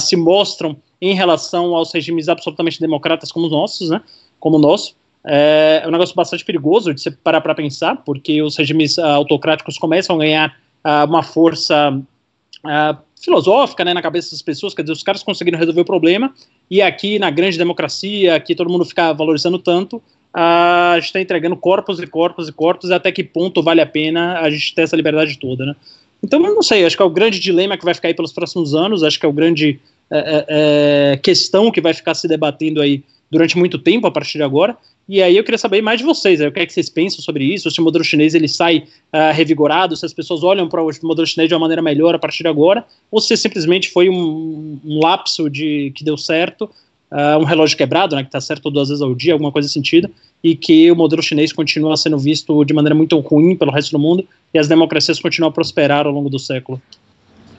se 0.00 0.14
mostram 0.14 0.76
em 1.00 1.12
relação 1.12 1.74
aos 1.74 1.92
regimes 1.92 2.28
absolutamente 2.28 2.78
democratas 2.78 3.32
como 3.32 3.46
os 3.46 3.52
nossos, 3.52 3.90
né? 3.90 4.00
Como 4.38 4.56
o 4.56 4.60
nosso. 4.60 4.94
É, 5.24 5.82
é 5.84 5.88
um 5.88 5.90
negócio 5.90 6.14
bastante 6.14 6.44
perigoso 6.44 6.92
de 6.92 7.00
você 7.00 7.10
parar 7.10 7.40
para 7.40 7.54
pensar, 7.54 7.96
porque 7.96 8.42
os 8.42 8.56
regimes 8.56 8.98
uh, 8.98 9.02
autocráticos 9.02 9.78
começam 9.78 10.16
a 10.16 10.18
ganhar 10.18 10.56
uh, 10.84 11.08
uma 11.08 11.22
força 11.22 11.90
uh, 11.92 12.96
filosófica 13.22 13.84
né, 13.84 13.94
na 13.94 14.02
cabeça 14.02 14.32
das 14.32 14.42
pessoas, 14.42 14.74
quer 14.74 14.82
dizer, 14.82 14.92
os 14.92 15.02
caras 15.02 15.22
conseguiram 15.22 15.58
resolver 15.58 15.80
o 15.80 15.84
problema, 15.84 16.34
e 16.68 16.82
aqui 16.82 17.18
na 17.18 17.30
grande 17.30 17.56
democracia, 17.56 18.38
que 18.40 18.54
todo 18.54 18.68
mundo 18.68 18.84
fica 18.84 19.12
valorizando 19.12 19.58
tanto, 19.58 20.02
a 20.34 20.94
gente 20.96 21.06
está 21.06 21.20
entregando 21.20 21.56
corpos 21.56 22.00
e 22.00 22.06
corpos 22.06 22.48
e 22.48 22.52
corpos, 22.52 22.90
e 22.90 22.94
até 22.94 23.12
que 23.12 23.22
ponto 23.22 23.62
vale 23.62 23.80
a 23.80 23.86
pena 23.86 24.40
a 24.40 24.50
gente 24.50 24.74
ter 24.74 24.82
essa 24.82 24.96
liberdade 24.96 25.38
toda, 25.38 25.66
né? 25.66 25.76
Então, 26.22 26.44
eu 26.44 26.54
não 26.54 26.62
sei, 26.62 26.84
acho 26.84 26.96
que 26.96 27.02
é 27.02 27.06
o 27.06 27.10
grande 27.10 27.38
dilema 27.38 27.76
que 27.76 27.84
vai 27.84 27.94
ficar 27.94 28.08
aí 28.08 28.14
pelos 28.14 28.32
próximos 28.32 28.74
anos, 28.74 29.02
acho 29.02 29.18
que 29.18 29.26
é 29.26 29.28
o 29.28 29.32
grande 29.32 29.80
é, 30.10 30.18
é, 30.18 31.12
é 31.12 31.16
questão 31.16 31.70
que 31.70 31.80
vai 31.80 31.92
ficar 31.92 32.14
se 32.14 32.28
debatendo 32.28 32.80
aí 32.80 33.02
durante 33.30 33.58
muito 33.58 33.78
tempo 33.78 34.06
a 34.06 34.10
partir 34.10 34.38
de 34.38 34.44
agora, 34.44 34.76
e 35.08 35.20
aí 35.20 35.36
eu 35.36 35.42
queria 35.42 35.58
saber 35.58 35.82
mais 35.82 35.98
de 35.98 36.06
vocês, 36.06 36.40
o 36.40 36.50
que 36.50 36.60
é 36.60 36.66
que 36.66 36.72
vocês 36.72 36.88
pensam 36.88 37.20
sobre 37.20 37.44
isso, 37.44 37.70
se 37.70 37.80
o 37.80 37.84
modelo 37.84 38.04
chinês 38.04 38.34
ele 38.34 38.48
sai 38.48 38.84
uh, 39.12 39.32
revigorado, 39.32 39.96
se 39.96 40.06
as 40.06 40.12
pessoas 40.12 40.42
olham 40.42 40.68
para 40.68 40.82
o 40.82 40.90
modelo 41.02 41.26
chinês 41.26 41.48
de 41.48 41.54
uma 41.54 41.60
maneira 41.60 41.82
melhor 41.82 42.14
a 42.14 42.18
partir 42.18 42.42
de 42.42 42.48
agora, 42.48 42.84
ou 43.10 43.20
se 43.20 43.36
simplesmente 43.36 43.90
foi 43.90 44.08
um, 44.08 44.78
um 44.84 45.00
lapso 45.00 45.50
de 45.50 45.92
que 45.94 46.04
deu 46.04 46.16
certo, 46.16 46.70
uh, 47.10 47.38
um 47.40 47.44
relógio 47.44 47.76
quebrado, 47.76 48.14
né, 48.14 48.22
que 48.22 48.28
está 48.28 48.40
certo 48.40 48.70
duas 48.70 48.88
vezes 48.88 49.02
ao 49.02 49.14
dia, 49.14 49.32
alguma 49.32 49.50
coisa 49.50 49.66
nesse 49.66 49.74
sentido, 49.74 50.08
e 50.42 50.54
que 50.54 50.90
o 50.90 50.96
modelo 50.96 51.22
chinês 51.22 51.52
continua 51.52 51.96
sendo 51.96 52.18
visto 52.18 52.64
de 52.64 52.72
maneira 52.72 52.94
muito 52.94 53.18
ruim 53.18 53.56
pelo 53.56 53.70
resto 53.70 53.92
do 53.92 53.98
mundo 53.98 54.26
e 54.54 54.58
as 54.58 54.68
democracias 54.68 55.20
continuam 55.20 55.50
a 55.50 55.52
prosperar 55.52 56.06
ao 56.06 56.12
longo 56.12 56.30
do 56.30 56.38
século. 56.38 56.80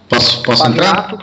Posso, 0.10 0.44
posso 0.44 0.66
entrar? 0.68 1.18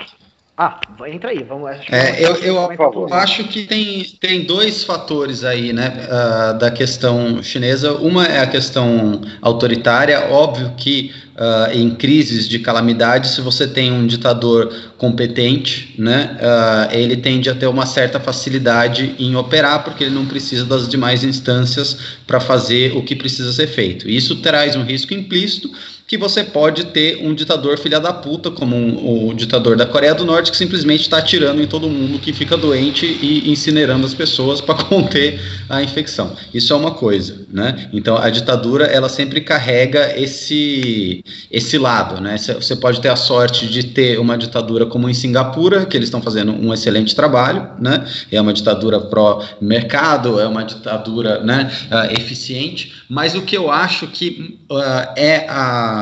Ah, 0.63 0.79
entra 1.07 1.31
aí, 1.31 1.43
vamos. 1.43 1.71
É, 1.91 2.23
eu, 2.23 2.35
eu, 2.37 2.55
eu 2.55 3.15
acho 3.15 3.45
que 3.45 3.63
tem, 3.63 4.05
tem 4.21 4.45
dois 4.45 4.85
fatores 4.85 5.43
aí, 5.43 5.73
né, 5.73 6.07
uh, 6.07 6.59
da 6.59 6.71
questão 6.71 7.43
chinesa. 7.43 7.95
Uma 7.95 8.27
é 8.27 8.41
a 8.41 8.47
questão 8.47 9.23
autoritária, 9.41 10.29
óbvio 10.31 10.75
que 10.77 11.15
uh, 11.35 11.75
em 11.75 11.95
crises 11.95 12.47
de 12.47 12.59
calamidade, 12.59 13.29
se 13.29 13.41
você 13.41 13.67
tem 13.67 13.91
um 13.91 14.07
ditador 14.07 14.71
competente, 14.99 15.95
né, 15.99 16.37
uh, 16.37 16.95
ele 16.95 17.17
tende 17.17 17.49
a 17.49 17.55
ter 17.55 17.67
uma 17.67 17.87
certa 17.87 18.21
facilidade 18.21 19.15
em 19.19 19.35
operar, 19.37 19.83
porque 19.83 20.05
ele 20.05 20.15
não 20.15 20.27
precisa 20.27 20.67
das 20.67 20.87
demais 20.87 21.25
instâncias 21.25 21.97
para 22.27 22.39
fazer 22.39 22.95
o 22.95 23.03
que 23.03 23.17
precisa 23.17 23.51
ser 23.51 23.67
feito. 23.67 24.07
Isso 24.11 24.37
traz 24.43 24.77
um 24.77 24.83
risco 24.83 25.15
implícito 25.15 25.71
que 26.11 26.19
você 26.19 26.43
pode 26.43 26.87
ter 26.87 27.25
um 27.25 27.33
ditador 27.33 27.79
filha 27.79 28.01
da 28.01 28.13
puta, 28.13 28.51
como 28.51 28.75
um, 28.75 29.29
o 29.29 29.33
ditador 29.33 29.77
da 29.77 29.87
Coreia 29.87 30.13
do 30.13 30.25
Norte, 30.25 30.51
que 30.51 30.57
simplesmente 30.57 31.03
está 31.03 31.19
atirando 31.19 31.63
em 31.63 31.69
todo 31.69 31.89
mundo 31.89 32.19
que 32.19 32.33
fica 32.33 32.57
doente 32.57 33.07
e 33.07 33.49
incinerando 33.49 34.05
as 34.05 34.13
pessoas 34.13 34.61
para 34.61 34.75
conter 34.83 35.41
a 35.69 35.81
infecção. 35.81 36.35
Isso 36.53 36.73
é 36.73 36.77
uma 36.77 36.91
coisa, 36.91 37.47
né? 37.49 37.89
Então 37.93 38.17
a 38.17 38.29
ditadura 38.29 38.87
ela 38.87 39.09
sempre 39.09 39.41
carrega 39.41 40.21
esse 40.21 41.23
esse 41.49 41.79
lado, 41.79 42.21
né? 42.21 42.37
Você 42.37 42.75
pode 42.75 43.01
ter 43.01 43.09
a 43.09 43.15
sorte 43.15 43.69
de 43.69 43.85
ter 43.85 44.19
uma 44.19 44.37
ditadura 44.37 44.87
como 44.87 45.09
em 45.09 45.15
Singapura, 45.15 45.87
que 45.87 45.97
eles 45.97 46.09
estão 46.09 46.21
fazendo 46.21 46.51
um 46.51 46.75
excelente 46.75 47.15
trabalho, 47.15 47.69
né? 47.79 48.05
É 48.33 48.41
uma 48.41 48.53
ditadura 48.53 48.99
pró 48.99 49.45
mercado, 49.61 50.41
é 50.41 50.47
uma 50.49 50.65
ditadura, 50.65 51.39
né? 51.45 51.71
Uh, 51.89 52.21
eficiente. 52.21 52.95
Mas 53.09 53.37
o 53.37 53.43
que 53.43 53.57
eu 53.57 53.71
acho 53.71 54.09
que 54.09 54.59
uh, 54.69 55.13
é 55.15 55.47
a 55.49 56.00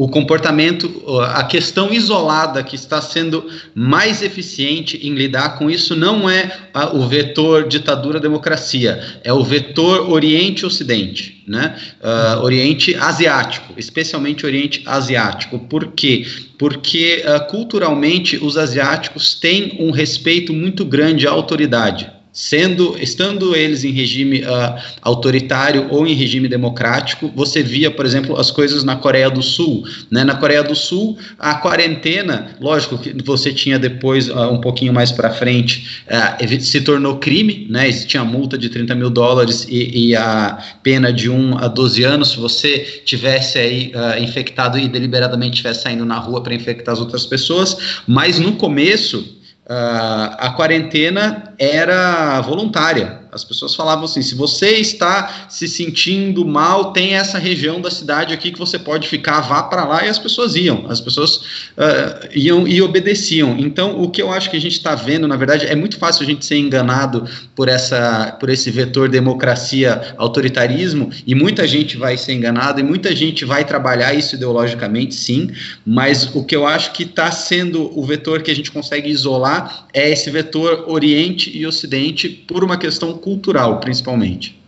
o 0.00 0.08
comportamento, 0.08 1.04
a 1.34 1.44
questão 1.44 1.92
isolada 1.92 2.62
que 2.62 2.74
está 2.74 3.02
sendo 3.02 3.46
mais 3.74 4.22
eficiente 4.22 4.96
em 5.06 5.12
lidar 5.12 5.58
com 5.58 5.70
isso 5.70 5.94
não 5.94 6.26
é 6.26 6.50
a, 6.72 6.96
o 6.96 7.06
vetor 7.06 7.68
ditadura-democracia, 7.68 8.98
é 9.22 9.30
o 9.30 9.44
vetor 9.44 10.10
Oriente-Ocidente, 10.10 11.44
né? 11.46 11.76
Uh, 12.02 12.42
Oriente 12.42 12.94
Asiático, 12.94 13.74
especialmente 13.76 14.46
Oriente 14.46 14.82
Asiático. 14.86 15.58
Por 15.58 15.88
quê? 15.88 16.26
Porque 16.58 17.22
uh, 17.26 17.46
culturalmente 17.50 18.38
os 18.38 18.56
asiáticos 18.56 19.34
têm 19.34 19.76
um 19.78 19.90
respeito 19.90 20.54
muito 20.54 20.82
grande 20.82 21.28
à 21.28 21.30
autoridade 21.30 22.10
sendo 22.32 22.96
estando 23.00 23.56
eles 23.56 23.84
em 23.84 23.90
regime 23.90 24.42
uh, 24.42 24.80
autoritário 25.02 25.88
ou 25.90 26.06
em 26.06 26.14
regime 26.14 26.48
democrático, 26.48 27.32
você 27.34 27.62
via, 27.62 27.90
por 27.90 28.06
exemplo, 28.06 28.38
as 28.38 28.50
coisas 28.50 28.84
na 28.84 28.96
Coreia 28.96 29.30
do 29.30 29.42
Sul. 29.42 29.84
Né? 30.10 30.22
Na 30.22 30.36
Coreia 30.36 30.62
do 30.62 30.74
Sul, 30.74 31.18
a 31.38 31.54
quarentena, 31.56 32.56
lógico 32.60 32.98
que 32.98 33.14
você 33.24 33.52
tinha 33.52 33.78
depois, 33.78 34.28
uh, 34.28 34.50
um 34.50 34.60
pouquinho 34.60 34.92
mais 34.92 35.10
para 35.10 35.30
frente, 35.30 36.02
uh, 36.06 36.60
se 36.60 36.80
tornou 36.82 37.18
crime, 37.18 37.66
né? 37.68 37.88
Existia 37.88 38.22
multa 38.24 38.56
de 38.56 38.68
30 38.68 38.94
mil 38.94 39.10
dólares 39.10 39.66
e, 39.68 40.08
e, 40.08 40.16
a 40.16 40.58
pena 40.82 41.12
de 41.12 41.28
1 41.28 41.58
a 41.58 41.68
12 41.68 42.04
anos 42.04 42.30
se 42.30 42.36
você 42.36 43.02
tivesse 43.04 43.58
aí 43.58 43.92
infectado 44.20 44.78
e 44.78 44.88
deliberadamente 44.88 45.54
estivesse 45.54 45.82
saindo 45.82 46.04
na 46.04 46.18
rua 46.18 46.42
para 46.42 46.54
infectar 46.54 46.92
as 46.92 47.00
outras 47.00 47.26
pessoas. 47.26 47.76
Mas 48.06 48.38
no 48.38 48.52
começo, 48.52 49.39
a 49.72 50.52
quarentena 50.56 51.54
era 51.56 52.40
voluntária. 52.40 53.19
As 53.32 53.44
pessoas 53.44 53.74
falavam 53.74 54.04
assim: 54.04 54.22
se 54.22 54.34
você 54.34 54.72
está 54.72 55.46
se 55.48 55.68
sentindo 55.68 56.44
mal, 56.44 56.92
tem 56.92 57.14
essa 57.14 57.38
região 57.38 57.80
da 57.80 57.90
cidade 57.90 58.34
aqui 58.34 58.50
que 58.50 58.58
você 58.58 58.78
pode 58.78 59.08
ficar, 59.08 59.40
vá 59.42 59.62
para 59.62 59.84
lá, 59.84 60.04
e 60.04 60.08
as 60.08 60.18
pessoas 60.18 60.56
iam, 60.56 60.86
as 60.88 61.00
pessoas 61.00 61.36
uh, 61.36 62.28
iam 62.34 62.66
e 62.66 62.82
obedeciam. 62.82 63.56
Então, 63.58 64.00
o 64.00 64.10
que 64.10 64.20
eu 64.20 64.32
acho 64.32 64.50
que 64.50 64.56
a 64.56 64.60
gente 64.60 64.76
está 64.76 64.94
vendo, 64.94 65.28
na 65.28 65.36
verdade, 65.36 65.66
é 65.66 65.76
muito 65.76 65.96
fácil 65.96 66.22
a 66.22 66.26
gente 66.26 66.44
ser 66.44 66.56
enganado 66.56 67.24
por, 67.54 67.68
essa, 67.68 68.36
por 68.40 68.50
esse 68.50 68.70
vetor 68.70 69.08
democracia-autoritarismo, 69.08 71.10
e 71.26 71.34
muita 71.34 71.66
gente 71.66 71.96
vai 71.96 72.16
ser 72.16 72.32
enganada, 72.32 72.80
e 72.80 72.82
muita 72.82 73.14
gente 73.14 73.44
vai 73.44 73.64
trabalhar 73.64 74.12
isso 74.12 74.34
ideologicamente, 74.34 75.14
sim, 75.14 75.50
mas 75.86 76.34
o 76.34 76.44
que 76.44 76.56
eu 76.56 76.66
acho 76.66 76.92
que 76.92 77.04
está 77.04 77.30
sendo 77.30 77.96
o 77.96 78.04
vetor 78.04 78.42
que 78.42 78.50
a 78.50 78.54
gente 78.54 78.72
consegue 78.72 79.08
isolar 79.08 79.86
é 79.92 80.10
esse 80.10 80.30
vetor 80.30 80.84
Oriente 80.88 81.56
e 81.56 81.66
Ocidente 81.66 82.28
por 82.28 82.64
uma 82.64 82.76
questão 82.76 83.19
cultural, 83.20 83.80
principalmente. 83.80 84.60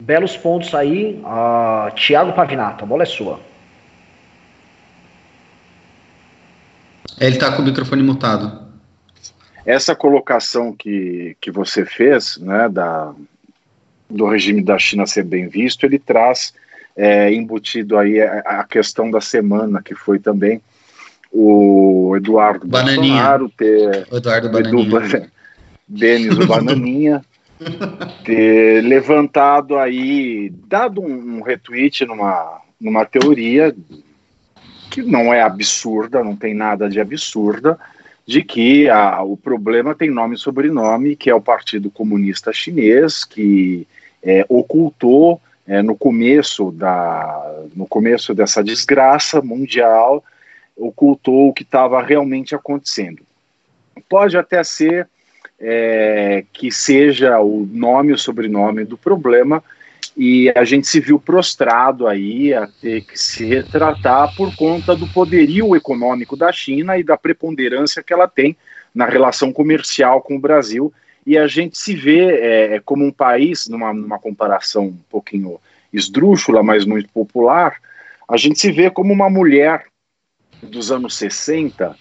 Belos 0.00 0.36
pontos 0.36 0.74
aí. 0.74 1.20
Uh, 1.24 1.94
Tiago 1.94 2.32
Pavinato, 2.32 2.84
a 2.84 2.86
bola 2.86 3.04
é 3.04 3.06
sua. 3.06 3.40
Ele 7.20 7.36
está 7.36 7.52
com 7.52 7.62
o 7.62 7.64
microfone 7.64 8.02
mutado. 8.02 8.62
Essa 9.64 9.94
colocação 9.94 10.72
que, 10.72 11.36
que 11.40 11.52
você 11.52 11.84
fez, 11.84 12.36
né, 12.38 12.68
da, 12.68 13.14
do 14.10 14.26
regime 14.26 14.62
da 14.62 14.76
China 14.76 15.06
ser 15.06 15.24
bem 15.24 15.46
visto, 15.46 15.84
ele 15.86 16.00
traz 16.00 16.52
é, 16.96 17.32
embutido 17.32 17.96
aí 17.96 18.20
a, 18.20 18.40
a, 18.40 18.64
questão 18.64 19.08
da 19.08 19.20
semana, 19.20 19.80
que 19.80 19.94
foi 19.94 20.18
também 20.18 20.60
o 21.30 22.12
Eduardo 22.16 22.66
Bananinha. 22.66 22.96
Bolsonaro 22.98 23.48
ter... 23.50 24.08
Eduardo 24.12 24.50
Bananinha. 24.50 25.30
Denis 25.92 26.38
o 26.38 26.46
Bananinha 26.46 27.22
ter 28.24 28.82
levantado 28.82 29.78
aí, 29.78 30.50
dado 30.66 31.00
um, 31.02 31.38
um 31.38 31.42
retweet 31.42 32.06
numa, 32.06 32.60
numa 32.80 33.04
teoria 33.04 33.74
que 34.90 35.02
não 35.02 35.32
é 35.32 35.42
absurda, 35.42 36.24
não 36.24 36.34
tem 36.34 36.54
nada 36.54 36.88
de 36.88 37.00
absurda, 37.00 37.78
de 38.26 38.42
que 38.42 38.88
a, 38.88 39.22
o 39.22 39.36
problema 39.36 39.94
tem 39.94 40.10
nome 40.10 40.34
e 40.34 40.38
sobrenome, 40.38 41.16
que 41.16 41.28
é 41.28 41.34
o 41.34 41.40
Partido 41.40 41.90
Comunista 41.90 42.52
Chinês, 42.52 43.24
que 43.24 43.86
é, 44.22 44.46
ocultou 44.48 45.40
é, 45.66 45.82
no 45.82 45.96
começo 45.96 46.70
da 46.70 47.64
no 47.74 47.86
começo 47.86 48.34
dessa 48.34 48.62
desgraça 48.62 49.40
mundial 49.40 50.24
ocultou 50.76 51.48
o 51.48 51.52
que 51.52 51.62
estava 51.62 52.02
realmente 52.02 52.54
acontecendo. 52.54 53.22
Pode 54.08 54.36
até 54.36 54.64
ser 54.64 55.08
é, 55.62 56.44
que 56.52 56.72
seja 56.72 57.40
o 57.40 57.66
nome 57.70 58.10
e 58.10 58.14
o 58.14 58.18
sobrenome 58.18 58.84
do 58.84 58.98
problema, 58.98 59.62
e 60.16 60.52
a 60.54 60.64
gente 60.64 60.86
se 60.86 61.00
viu 61.00 61.18
prostrado 61.18 62.06
aí 62.06 62.52
a 62.52 62.66
ter 62.66 63.02
que 63.02 63.18
se 63.18 63.46
retratar 63.46 64.34
por 64.36 64.54
conta 64.56 64.94
do 64.94 65.06
poderio 65.06 65.74
econômico 65.74 66.36
da 66.36 66.52
China 66.52 66.98
e 66.98 67.04
da 67.04 67.16
preponderância 67.16 68.02
que 68.02 68.12
ela 68.12 68.28
tem 68.28 68.56
na 68.94 69.06
relação 69.06 69.52
comercial 69.52 70.20
com 70.20 70.36
o 70.36 70.40
Brasil. 70.40 70.92
E 71.24 71.38
a 71.38 71.46
gente 71.46 71.78
se 71.78 71.94
vê 71.94 72.74
é, 72.74 72.80
como 72.80 73.06
um 73.06 73.12
país, 73.12 73.68
numa, 73.68 73.94
numa 73.94 74.18
comparação 74.18 74.86
um 74.86 74.98
pouquinho 75.08 75.58
esdrúxula, 75.92 76.62
mas 76.62 76.84
muito 76.84 77.08
popular, 77.10 77.76
a 78.28 78.36
gente 78.36 78.58
se 78.58 78.70
vê 78.70 78.90
como 78.90 79.12
uma 79.12 79.30
mulher 79.30 79.84
dos 80.62 80.92
anos 80.92 81.16
60 81.16 81.96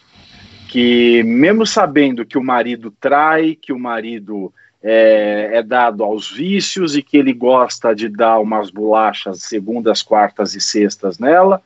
que, 0.71 1.21
mesmo 1.23 1.67
sabendo 1.67 2.25
que 2.25 2.37
o 2.37 2.43
marido 2.43 2.93
trai, 2.97 3.57
que 3.61 3.73
o 3.73 3.77
marido 3.77 4.53
é, 4.81 5.49
é, 5.55 5.61
dado 5.61 6.01
aos 6.01 6.31
vícios 6.31 6.95
e 6.95 7.01
que 7.03 7.17
ele 7.17 7.33
gosta 7.33 7.93
de 7.93 8.07
dar 8.07 8.39
umas 8.39 8.69
bolachas 8.69 9.41
segundas, 9.41 10.01
quartas 10.01 10.55
e 10.55 10.61
sextas 10.61 11.19
nela, 11.19 11.61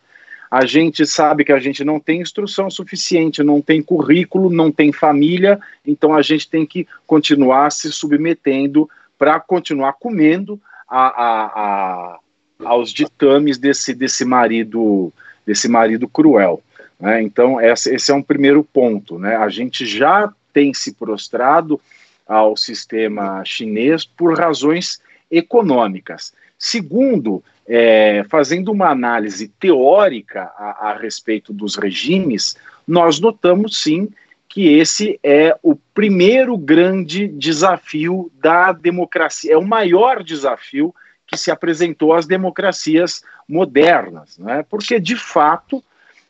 a 0.50 0.66
gente 0.66 1.06
sabe 1.06 1.46
que 1.46 1.52
a 1.52 1.60
gente 1.60 1.84
não 1.84 2.00
tem 2.00 2.20
instrução 2.20 2.68
suficiente, 2.72 3.44
não 3.44 3.62
tem 3.62 3.80
currículo, 3.80 4.50
não 4.50 4.72
tem 4.72 4.92
família, 4.92 5.60
então 5.86 6.16
a 6.16 6.24
gente 6.24 6.50
tem 6.50 6.66
que 6.66 6.88
continuar 7.06 7.72
se 7.72 7.92
submetendo 7.92 8.90
para 9.20 9.40
continuar 9.40 9.94
comendo 9.94 10.60
a, 10.90 11.06
a, 11.06 11.46
a, 11.46 12.20
aos 12.66 12.92
ditames 12.92 13.60
desse, 13.60 13.94
desse 13.94 14.26
marido 14.26 15.14
desse 15.46 15.68
marido 15.68 16.08
cruel. 16.08 16.60
Né? 17.00 17.22
Então, 17.22 17.60
esse, 17.60 18.12
é 18.12 18.16
um 18.16 18.22
primeiro 18.22 18.64
ponto. 18.64 19.20
Né? 19.20 19.36
A 19.36 19.50
gente 19.50 19.86
já 19.86 20.32
tem 20.54 20.74
se 20.74 20.94
prostrado 20.94 21.80
ao 22.28 22.56
sistema 22.58 23.44
chinês 23.46 24.06
por 24.06 24.38
razões 24.38 25.02
econômicas. 25.30 26.34
Segundo, 26.58 27.44
é, 27.68 28.24
fazendo 28.30 28.72
uma 28.72 28.90
análise 28.90 29.48
teórica 29.48 30.52
a, 30.58 30.92
a, 30.92 30.98
respeito 30.98 31.52
dos 31.52 31.76
regimes, 31.76 32.56
nós 32.88 33.20
notamos 33.20 33.82
sim 33.82 34.10
que 34.48 34.68
esse 34.68 35.20
é 35.22 35.58
o 35.62 35.76
primeiro 35.76 36.58
grande 36.58 37.28
desafio 37.28 38.32
da 38.40 38.72
democracia, 38.72 39.54
é 39.54 39.58
o 39.58 39.66
maior 39.66 40.24
desafio 40.24 40.96
que 41.28 41.36
se 41.36 41.52
apresentou 41.52 42.14
às 42.14 42.26
democracias 42.26 43.22
modernas, 43.50 44.38
né? 44.38 44.64
porque 44.70 45.00
de 45.00 45.16
fato 45.16 45.84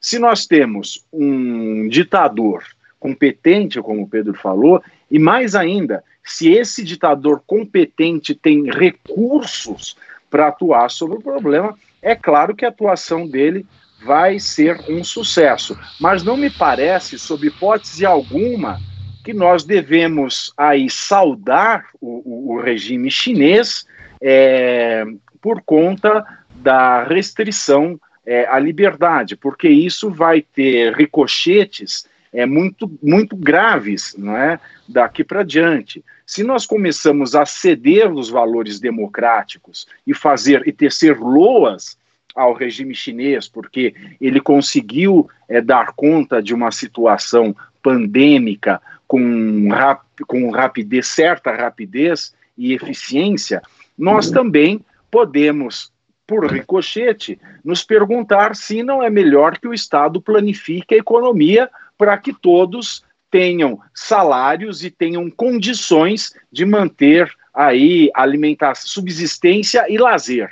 se 0.05 0.19
nós 0.19 0.45
temos 0.45 1.03
um 1.11 1.89
ditador 1.89 2.63
competente, 2.99 3.81
como 3.81 4.03
o 4.03 4.07
Pedro 4.07 4.35
falou, 4.35 4.79
e 5.09 5.17
mais 5.17 5.55
ainda, 5.55 6.03
se 6.23 6.47
esse 6.47 6.83
ditador 6.83 7.41
competente 7.47 8.35
tem 8.35 8.69
recursos 8.69 9.97
para 10.29 10.49
atuar 10.49 10.91
sobre 10.91 11.17
o 11.17 11.21
problema, 11.23 11.75
é 12.03 12.13
claro 12.13 12.55
que 12.55 12.63
a 12.63 12.69
atuação 12.69 13.27
dele 13.27 13.65
vai 14.05 14.37
ser 14.37 14.79
um 14.87 15.03
sucesso. 15.03 15.75
Mas 15.99 16.21
não 16.21 16.37
me 16.37 16.51
parece, 16.51 17.17
sob 17.17 17.47
hipótese 17.47 18.05
alguma, 18.05 18.79
que 19.23 19.33
nós 19.33 19.63
devemos 19.63 20.53
aí 20.55 20.87
saudar 20.87 21.87
o, 21.99 22.53
o, 22.53 22.61
regime 22.61 23.09
chinês 23.09 23.87
é, 24.21 25.03
por 25.41 25.63
conta 25.63 26.23
da 26.57 27.03
restrição 27.05 27.99
é, 28.25 28.45
a 28.47 28.57
liberdade, 28.59 29.35
porque 29.35 29.69
isso 29.69 30.09
vai 30.09 30.41
ter 30.41 30.93
ricochetes 30.93 32.07
é, 32.33 32.45
muito, 32.45 32.91
muito 33.01 33.35
graves 33.35 34.15
não 34.17 34.35
é, 34.35 34.59
daqui 34.87 35.23
para 35.23 35.43
diante. 35.43 36.03
Se 36.25 36.43
nós 36.43 36.65
começamos 36.65 37.35
a 37.35 37.45
ceder 37.45 38.11
os 38.11 38.29
valores 38.29 38.79
democráticos 38.79 39.87
e 40.05 40.13
fazer 40.13 40.67
e 40.67 40.71
tecer 40.71 41.17
loas 41.17 41.97
ao 42.35 42.53
regime 42.53 42.93
chinês, 42.93 43.47
porque 43.47 43.95
ele 44.19 44.41
conseguiu 44.41 45.29
é, 45.47 45.61
dar 45.61 45.93
conta 45.93 46.43
de 46.43 46.53
uma 46.53 46.71
situação 46.71 47.55
pandêmica 47.81 48.81
com, 49.07 49.69
rap, 49.69 50.01
com 50.27 50.49
rapidez, 50.49 51.07
certa 51.07 51.55
rapidez 51.55 52.33
e 52.57 52.73
eficiência, 52.73 53.61
nós 53.97 54.29
também 54.29 54.83
podemos 55.09 55.93
por 56.27 56.51
ricochete, 56.51 57.39
nos 57.63 57.83
perguntar 57.83 58.55
se 58.55 58.81
não 58.81 59.01
é 59.01 59.09
melhor 59.09 59.57
que 59.57 59.67
o 59.67 59.73
Estado 59.73 60.21
planifique 60.21 60.95
a 60.95 60.97
economia 60.97 61.69
para 61.97 62.17
que 62.17 62.33
todos 62.33 63.03
tenham 63.29 63.79
salários 63.93 64.83
e 64.83 64.89
tenham 64.89 65.29
condições 65.29 66.33
de 66.51 66.65
manter 66.65 67.31
aí 67.53 68.09
alimentação, 68.13 68.87
subsistência 68.87 69.85
e 69.89 69.97
lazer. 69.97 70.49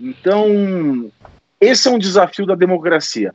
Então, 0.00 1.10
esse 1.60 1.88
é 1.88 1.90
um 1.90 1.98
desafio 1.98 2.46
da 2.46 2.54
democracia. 2.54 3.32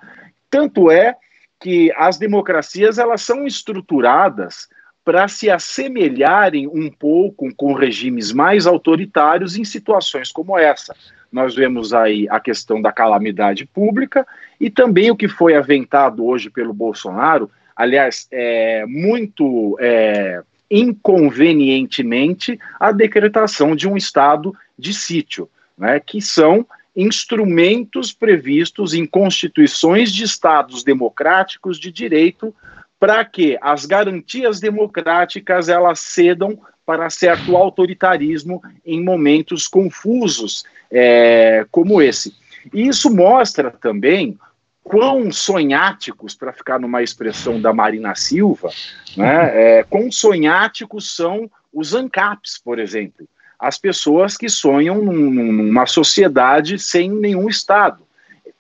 Tanto 0.50 0.92
é 0.92 1.16
que 1.60 1.92
as 1.98 2.18
democracias 2.18 2.98
elas 2.98 3.22
são 3.22 3.46
estruturadas 3.46 4.68
para 5.10 5.28
se 5.28 5.50
assemelharem 5.50 6.68
um 6.68 6.88
pouco 6.88 7.52
com 7.56 7.74
regimes 7.74 8.32
mais 8.32 8.68
autoritários 8.68 9.58
em 9.58 9.64
situações 9.64 10.32
como 10.32 10.56
essa. 10.56 10.96
Nós 11.32 11.56
vemos 11.56 11.96
aí 11.96 12.28
a 12.30 12.40
questão 12.40 12.80
da 12.80 12.92
calamidade 12.92 13.66
pública 13.66 14.24
e 14.62 14.70
também 14.70 15.10
o 15.10 15.16
que 15.16 15.28
foi 15.28 15.56
aventado 15.56 16.24
hoje 16.24 16.52
pelo 16.52 16.76
Bolsonaro, 16.76 17.50
aliás, 17.76 18.28
é, 18.30 18.86
muito 18.86 19.76
é, 19.80 20.44
inconvenientemente, 20.70 22.60
a 22.80 22.92
decretação 22.92 23.76
de 23.76 23.88
um 23.88 23.98
estado 23.98 24.56
de 24.78 24.94
sítio, 24.94 25.50
né, 25.76 26.00
que 26.00 26.22
são 26.22 26.68
instrumentos 26.96 28.14
previstos 28.14 28.94
em 28.94 29.08
constituições 29.08 30.14
de 30.14 30.24
estados 30.24 30.84
democráticos 30.84 31.80
de 31.80 31.92
direito 31.92 32.54
para 33.00 33.24
que 33.24 33.58
as 33.62 33.86
garantias 33.86 34.60
democráticas 34.60 35.70
elas 35.70 36.00
cedam 36.00 36.60
para 36.86 37.10
certo 37.10 37.56
autoritarismo 37.56 38.62
em 38.86 39.02
momentos 39.02 39.68
confusos 39.68 40.64
é, 40.92 41.66
como 41.72 42.02
esse. 42.02 42.36
E 42.74 42.88
isso 42.88 43.14
mostra 43.16 43.72
também 43.72 44.38
quão 44.84 45.32
sonháticos, 45.32 46.34
para 46.34 46.52
ficar 46.52 46.80
numa 46.80 47.04
expressão 47.04 47.62
da 47.62 47.72
Marina 47.72 48.16
Silva, 48.16 48.70
né, 49.16 49.78
é, 49.80 49.84
quão 49.84 50.12
sonháticos 50.12 51.16
são 51.16 51.50
os 51.72 51.94
ANCAPs, 51.94 52.58
por 52.58 52.80
exemplo, 52.80 53.28
as 53.60 53.78
pessoas 53.78 54.36
que 54.36 54.50
sonham 54.50 55.04
num, 55.04 55.32
numa 55.32 55.86
sociedade 55.86 56.80
sem 56.80 57.12
nenhum 57.12 57.48
Estado. 57.48 58.02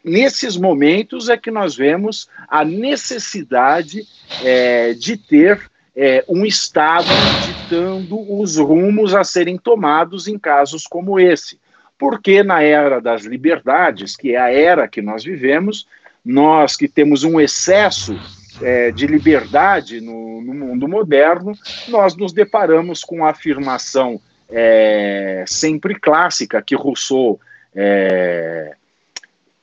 Nesses 0.04 0.56
momentos 0.56 1.28
é 1.28 1.38
que 1.38 1.52
nós 1.52 1.76
vemos 1.76 2.30
a 2.47 2.64
necessidade 2.64 4.08
é, 4.43 4.93
de 4.93 5.18
ter 5.18 5.70
é, 5.95 6.24
um 6.30 6.45
Estado 6.45 7.10
ditando 7.45 8.18
os 8.39 8.58
rumos 8.58 9.14
a 9.14 9.24
serem 9.24 9.58
tomados 9.58 10.28
em 10.28 10.39
casos 10.39 10.86
como 10.88 11.20
esse. 11.20 11.60
Porque 11.97 12.41
na 12.43 12.62
era 12.62 13.02
das 13.02 13.26
liberdades, 13.26 14.16
que 14.16 14.36
é 14.36 14.39
a 14.39 14.50
era 14.50 14.88
que 14.88 15.02
nós 15.02 15.24
vivemos, 15.24 15.86
nós 16.24 16.78
que 16.78 16.88
temos 16.88 17.26
um 17.26 17.38
excesso 17.38 18.18
é, 18.62 18.91
de 18.91 19.06
liberdade 19.06 20.00
no, 20.00 20.41
no, 20.41 20.54
mundo 20.54 20.88
moderno, 20.88 21.52
nós 21.89 22.16
nos 22.16 22.32
deparamos 22.32 23.04
com 23.04 23.26
a 23.26 23.32
afirmação 23.32 24.22
é, 24.50 25.43
sempre 25.45 25.95
clássica 25.95 26.62
que 26.62 26.76
Rousseau, 26.76 27.38
é, 27.76 28.76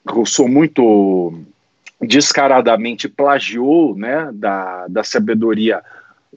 Rousseau 0.08 0.48
muito 0.48 1.34
descaradamente 2.00 3.08
plagiou 3.08 3.96
né, 3.96 4.30
da, 4.32 4.86
da 4.88 5.02
sabedoria 5.02 5.82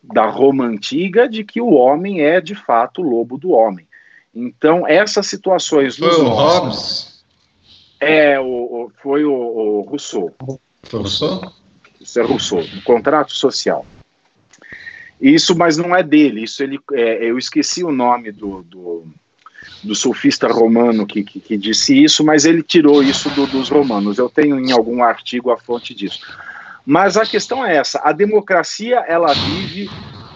da 0.01 0.26
Roma 0.28 0.65
antiga 0.65 1.28
de 1.28 1.43
que 1.43 1.61
o 1.61 1.72
homem 1.72 2.22
é 2.22 2.39
de 2.39 2.55
fato 2.55 3.01
o 3.01 3.09
lobo 3.09 3.38
do 3.38 3.51
homem. 3.51 3.88
Então, 4.34 4.88
essas 4.88 5.28
situações 5.28 5.97
Foi 5.97 6.07
o 6.07 6.30
Hobbes? 6.30 7.24
É, 7.99 8.39
o, 8.39 8.45
o, 8.45 8.91
foi 9.01 9.26
o, 9.26 9.34
o 9.34 9.82
Rousseau. 9.82 10.34
Foi 10.84 10.99
o 10.99 11.03
Rousseau? 11.03 11.53
Isso 11.99 12.20
é 12.20 12.24
Rousseau, 12.24 12.61
o 12.61 12.82
contrato 12.84 13.34
social. 13.34 13.86
Isso, 15.20 15.55
mas 15.57 15.76
não 15.76 15.93
é 15.93 16.01
dele. 16.01 16.43
Isso 16.43 16.63
ele, 16.63 16.80
é, 16.93 17.26
eu 17.26 17.38
esqueci 17.38 17.84
o 17.84 17.91
nome 17.91 18.32
do, 18.32 18.63
do, 18.63 19.03
do 19.84 19.95
sofista 19.95 20.47
romano 20.47 21.05
que, 21.05 21.23
que, 21.23 21.39
que, 21.39 21.57
disse 21.57 22.03
isso, 22.03 22.23
mas 22.23 22.45
ele 22.45 22.61
tirou 22.61 23.01
isso 23.01 23.30
do, 23.30 23.47
dos 23.47 23.69
romanos. 23.69 24.17
Eu 24.17 24.30
tenho 24.30 24.59
em 24.59 24.71
algum 24.71 25.03
artigo 25.03 25.51
a 25.51 25.57
fonte 25.57 25.93
disso. 25.93 26.21
Mas 26.86 27.17
a 27.17 27.25
questão 27.25 27.65
é 27.65 27.75
essa: 27.77 28.01
a 28.03 28.11
democracia 28.11 28.97
ela 29.07 29.34
vive 29.34 29.89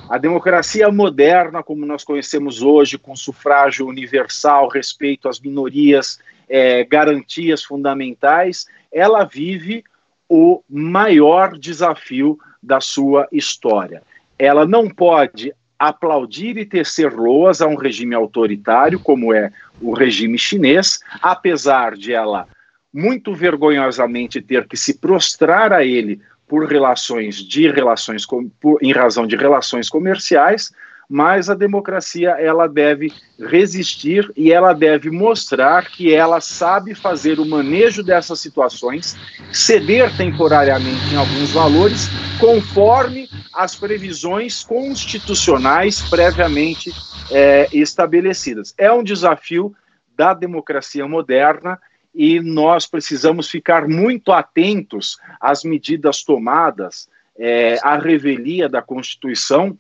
a 0.10 0.18
democracia 0.18 0.92
moderna, 0.92 1.64
como 1.64 1.86
nós 1.86 2.04
conhecemos 2.04 2.62
hoje, 2.62 2.98
com 2.98 3.16
sufrágio 3.16 3.88
universal, 3.88 4.68
respeito 4.68 5.28
às 5.28 5.40
minorias, 5.40 6.20
é, 6.48 6.84
garantias 6.84 7.64
fundamentais, 7.64 8.68
ela 8.92 9.24
vive 9.24 9.84
o 10.30 10.62
maior 10.70 11.58
desafio 11.58 12.38
da 12.62 12.80
sua 12.80 13.28
história. 13.32 14.04
Ela 14.38 14.66
não 14.66 14.90
pode 14.90 15.54
aplaudir 15.78 16.58
e 16.58 16.66
tecer 16.66 17.14
loas 17.14 17.62
a 17.62 17.68
um 17.68 17.76
regime 17.76 18.16
autoritário, 18.16 19.00
como 19.00 19.34
é 19.34 19.52
o 19.82 19.94
regime 19.94 20.38
chinês, 20.38 21.00
apesar 21.22 21.96
de 21.96 22.14
ela 22.14 22.48
muito 22.94 23.34
vergonhosamente 23.34 24.40
ter 24.40 24.68
que 24.68 24.78
se 24.78 25.00
prostrar 25.00 25.74
a 25.74 25.84
ele 25.84 26.22
por 26.48 26.68
relações 26.68 27.38
de 27.38 27.70
relações 27.70 28.26
com, 28.26 28.48
por, 28.62 28.78
em 28.82 28.92
razão 28.92 29.26
de 29.26 29.36
relações 29.36 29.90
comerciais, 29.90 30.72
mas 31.10 31.50
a 31.50 31.56
democracia 31.56 32.32
ela 32.32 32.68
deve 32.68 33.12
resistir 33.40 34.32
e 34.36 34.52
ela 34.52 34.74
deve 34.74 35.10
mostrar 35.10 35.90
que 35.90 36.14
ela 36.14 36.40
sabe 36.40 36.96
fazer 36.96 37.40
o 37.40 37.46
manejo 37.46 38.04
dessas 38.04 38.40
situações, 38.40 39.18
ceder 39.52 40.16
temporariamente 40.16 41.14
em 41.14 41.18
alguns 41.18 41.52
valores, 41.52 42.08
conforme 42.40 43.23
as 43.54 43.76
previsões 43.76 44.64
constitucionais 44.64 46.02
previamente 46.02 46.92
é, 47.32 47.68
estabelecidas. 47.72 48.74
É 48.78 48.92
um 48.92 49.04
desafio 49.04 49.76
da 50.16 50.34
democracia 50.34 51.08
moderna 51.08 51.80
e 52.14 52.40
nós 52.40 52.86
precisamos 52.86 53.50
ficar 53.50 53.88
muito 53.88 54.32
atentos 54.32 55.18
às 55.40 55.64
medidas 55.64 56.24
tomadas 56.24 57.08
é, 57.38 57.80
à 57.82 57.98
revelia 57.98 58.70
da 58.70 58.82
Constituição 58.82 59.78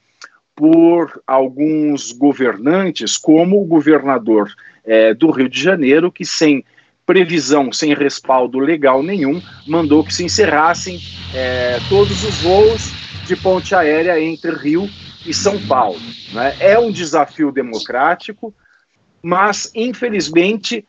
por 0.56 1.22
alguns 1.26 2.12
governantes, 2.12 3.18
como 3.18 3.62
o 3.62 3.66
governador 3.66 4.52
é, 4.84 5.14
do 5.14 5.32
Rio 5.32 5.50
de 5.50 5.62
Janeiro, 5.62 6.12
que 6.12 6.26
sem 6.26 6.64
previsão, 7.06 7.72
sem 7.72 7.94
respaldo 7.94 8.60
legal 8.60 9.04
nenhum, 9.04 9.42
mandou 9.68 10.04
que 10.04 10.14
se 10.14 10.24
encerrassem 10.24 11.00
é, 11.34 11.80
todos 11.90 12.24
os 12.24 12.42
voos 12.42 13.03
de 13.26 13.36
ponte 13.36 13.74
aérea 13.74 14.20
entre 14.20 14.52
Rio 14.52 14.90
e 15.26 15.34
São 15.34 15.60
Paulo. 15.68 16.00
Né? 16.34 16.56
É 16.60 16.78
um 16.78 16.92
desafio 16.92 17.52
democrático, 17.52 18.54
mas 19.22 19.72
infelizmente 19.74 20.86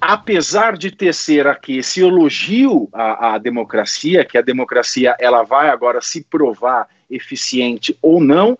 apesar 0.00 0.78
de 0.78 0.90
tecer 0.90 1.46
aqui 1.46 1.78
esse 1.78 2.00
elogio 2.00 2.88
à, 2.92 3.34
à, 3.34 3.38
democracia, 3.38 4.24
que 4.24 4.38
a 4.38 4.42
democracia 4.42 5.14
ela 5.20 5.42
vai 5.42 5.68
agora 5.68 6.00
se 6.00 6.24
provar 6.24 6.88
eficiente 7.10 7.96
ou 8.00 8.18
não, 8.18 8.58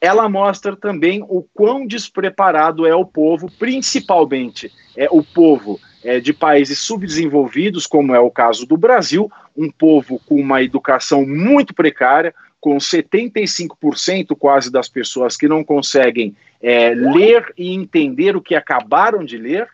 ela 0.00 0.28
mostra 0.28 0.74
também 0.74 1.22
o 1.28 1.46
quão 1.54 1.86
despreparado 1.86 2.86
é 2.86 2.94
o 2.94 3.04
povo, 3.04 3.50
principalmente 3.58 4.72
é 4.96 5.08
o 5.10 5.22
povo 5.22 5.78
é, 6.04 6.20
de 6.20 6.32
países 6.32 6.78
subdesenvolvidos, 6.78 7.86
como 7.86 8.14
é 8.14 8.20
o 8.20 8.30
caso 8.30 8.66
do 8.66 8.76
Brasil, 8.76 9.30
um 9.56 9.70
povo 9.70 10.20
com 10.26 10.36
uma 10.36 10.62
educação 10.62 11.26
muito 11.26 11.74
precária, 11.74 12.34
com 12.60 12.76
75% 12.76 14.36
quase 14.38 14.70
das 14.70 14.88
pessoas 14.88 15.36
que 15.36 15.48
não 15.48 15.64
conseguem 15.64 16.36
é, 16.60 16.94
ler 16.94 17.52
e 17.58 17.72
entender 17.74 18.36
o 18.36 18.40
que 18.40 18.54
acabaram 18.54 19.24
de 19.24 19.36
ler, 19.36 19.68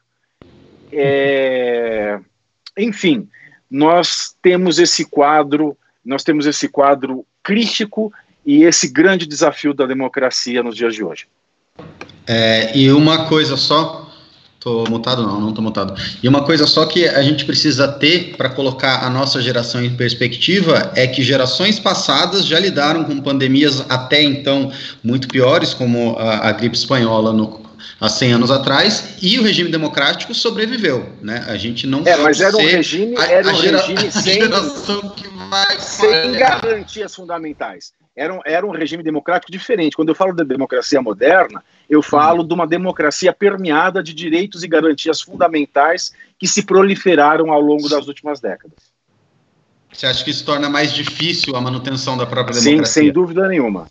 é, 0.91 2.19
enfim, 2.77 3.29
nós 3.71 4.35
temos 4.41 4.79
esse 4.79 5.05
quadro, 5.05 5.77
nós 6.05 6.25
temos 6.25 6.47
esse 6.47 6.69
quadro 6.69 7.27
crítico 7.43 8.13
e 8.45 8.65
esse 8.65 8.89
grande 8.89 9.27
desafio 9.27 9.75
da 9.75 9.85
democracia 9.85 10.63
nos 10.63 10.75
dias 10.75 10.95
de 10.95 11.05
hoje. 11.05 11.27
É, 12.27 12.77
e 12.77 12.91
uma 12.91 13.29
coisa 13.29 13.57
só, 13.57 14.08
tô 14.61 14.85
mutado 14.85 15.23
não, 15.23 15.41
não 15.41 15.53
tô 15.53 15.63
mutado. 15.63 15.95
E 16.23 16.29
uma 16.29 16.45
coisa 16.45 16.67
só 16.67 16.85
que 16.87 17.07
a 17.09 17.23
gente 17.23 17.45
precisa 17.45 17.89
ter 17.89 18.37
para 18.37 18.49
colocar 18.49 19.05
a 19.05 19.11
nossa 19.11 19.41
geração 19.41 19.83
em 19.83 19.95
perspectiva 19.95 20.93
é 20.95 21.07
que 21.07 21.23
gerações 21.23 21.79
passadas 21.79 22.47
já 22.47 22.59
lidaram 22.59 23.05
com 23.05 23.21
pandemias 23.21 23.85
até 23.89 24.23
então 24.23 24.73
muito 25.03 25.29
piores, 25.29 25.75
como 25.75 26.17
a, 26.19 26.49
a 26.49 26.53
gripe 26.53 26.77
espanhola 26.77 27.33
no 27.33 27.69
há 28.01 28.09
100 28.09 28.33
anos 28.33 28.51
atrás 28.51 29.17
e 29.21 29.39
o 29.39 29.43
regime 29.43 29.71
democrático 29.71 30.35
sobreviveu, 30.35 31.13
né? 31.21 31.45
A 31.49 31.57
gente 31.57 31.87
não 31.87 32.03
É, 32.07 32.17
mas 32.17 32.41
era 32.41 32.57
um 32.57 32.61
regime, 32.61 33.15
era 33.17 33.49
um 33.49 33.55
gera, 33.55 33.81
regime 33.81 34.13
sem, 34.13 34.41
sem 35.81 36.33
garantias 36.33 37.15
fundamentais. 37.15 37.93
Era 38.17 38.35
um, 38.35 38.41
era 38.45 38.67
um 38.67 38.71
regime 38.71 39.03
democrático 39.03 39.51
diferente. 39.51 39.97
Quando 39.97 40.09
eu 40.09 40.15
falo 40.15 40.33
da 40.33 40.45
democracia 40.45 41.01
moderna, 41.01 41.63
eu 41.89 42.03
falo 42.03 42.45
de 42.45 42.53
uma 42.53 42.67
democracia 42.67 43.33
permeada 43.33 44.03
de 44.03 44.13
direitos 44.13 44.63
e 44.63 44.69
garantias 44.69 45.21
fundamentais 45.21 46.13
que 46.39 46.47
se 46.47 46.63
proliferaram 46.63 47.51
ao 47.51 47.61
longo 47.61 47.89
das 47.89 48.07
últimas 48.07 48.41
décadas. 48.41 48.77
Você 49.93 50.07
acha 50.07 50.23
que 50.23 50.31
isso 50.31 50.45
torna 50.45 50.69
mais 50.69 50.93
difícil 50.93 51.57
a 51.57 51.61
manutenção 51.61 52.17
da 52.17 52.27
própria 52.27 52.61
democracia? 52.61 52.85
Sim, 52.85 53.01
sem 53.05 53.13
dúvida 53.13 53.49
nenhuma. 53.49 53.89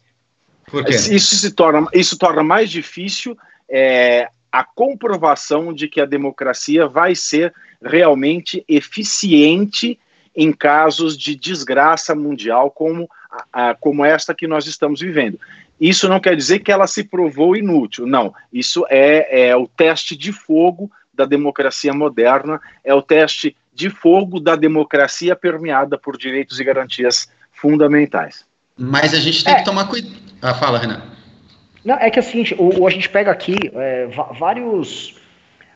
Por 0.68 0.86
quê? 0.86 0.96
Isso 0.96 1.36
se 1.36 1.52
torna, 1.52 1.88
isso 1.94 2.18
torna 2.18 2.44
mais 2.44 2.70
difícil 2.70 3.36
é, 3.70 4.30
a 4.52 4.64
comprovação 4.64 5.74
de 5.74 5.88
que 5.88 6.00
a 6.00 6.06
democracia 6.06 6.88
vai 6.88 7.16
ser 7.16 7.54
realmente 7.82 8.64
eficiente 8.68 10.00
em 10.36 10.52
casos 10.52 11.18
de 11.18 11.36
desgraça 11.36 12.14
mundial 12.14 12.70
como, 12.70 13.10
a, 13.52 13.70
a, 13.70 13.76
como 13.76 14.06
esta 14.06 14.36
que 14.36 14.46
nós 14.46 14.68
estamos 14.68 15.00
vivendo. 15.00 15.40
Isso 15.80 16.10
não 16.10 16.20
quer 16.20 16.36
dizer 16.36 16.60
que 16.60 16.72
ela 16.72 16.88
se 16.88 17.04
provou 17.04 17.56
inútil, 17.56 18.08
não. 18.08 18.34
Isso 18.52 18.86
é, 18.90 19.50
é 19.50 19.56
o 19.56 19.68
teste 19.68 20.16
de 20.16 20.32
fogo 20.32 20.92
da 21.14 21.26
democracia 21.26 21.94
moderna, 21.94 22.60
é 22.84 22.94
o 22.94 23.02
teste 23.02 23.56
de 23.74 23.90
fogo 23.90 24.40
da 24.40 24.56
democracia 24.56 25.36
permeada 25.36 25.98
por 25.98 26.18
direitos 26.18 26.60
e 26.60 26.64
garantias 26.64 27.30
fundamentais. 27.52 28.46
Mas 28.78 29.14
a 29.14 29.20
gente 29.20 29.44
tem 29.44 29.54
é. 29.54 29.58
que 29.58 29.66
tomar 29.66 29.88
cuidado. 29.88 30.16
Ah, 30.42 30.54
fala, 30.54 30.80
Renan. 30.80 31.02
Não, 31.84 31.96
é 31.96 32.10
que 32.10 32.20
é 32.20 32.22
o 32.22 32.26
seguinte, 32.26 32.56
o, 32.58 32.82
o 32.82 32.88
a 32.88 32.90
gente 32.90 33.10
pega 33.10 33.32
aqui 33.32 33.56
é, 33.74 34.08
vários 34.38 35.16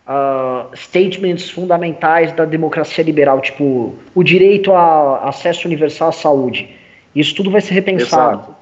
uh, 0.08 0.76
statements 0.76 1.50
fundamentais 1.50 2.32
da 2.34 2.46
democracia 2.46 3.04
liberal, 3.04 3.42
tipo 3.42 3.96
o 4.14 4.24
direito 4.24 4.74
a 4.74 5.30
acesso 5.30 5.68
universal 5.68 6.10
à 6.10 6.12
saúde. 6.12 6.76
Isso 7.16 7.36
tudo 7.36 7.50
vai 7.50 7.62
ser 7.62 7.74
repensado. 7.74 8.56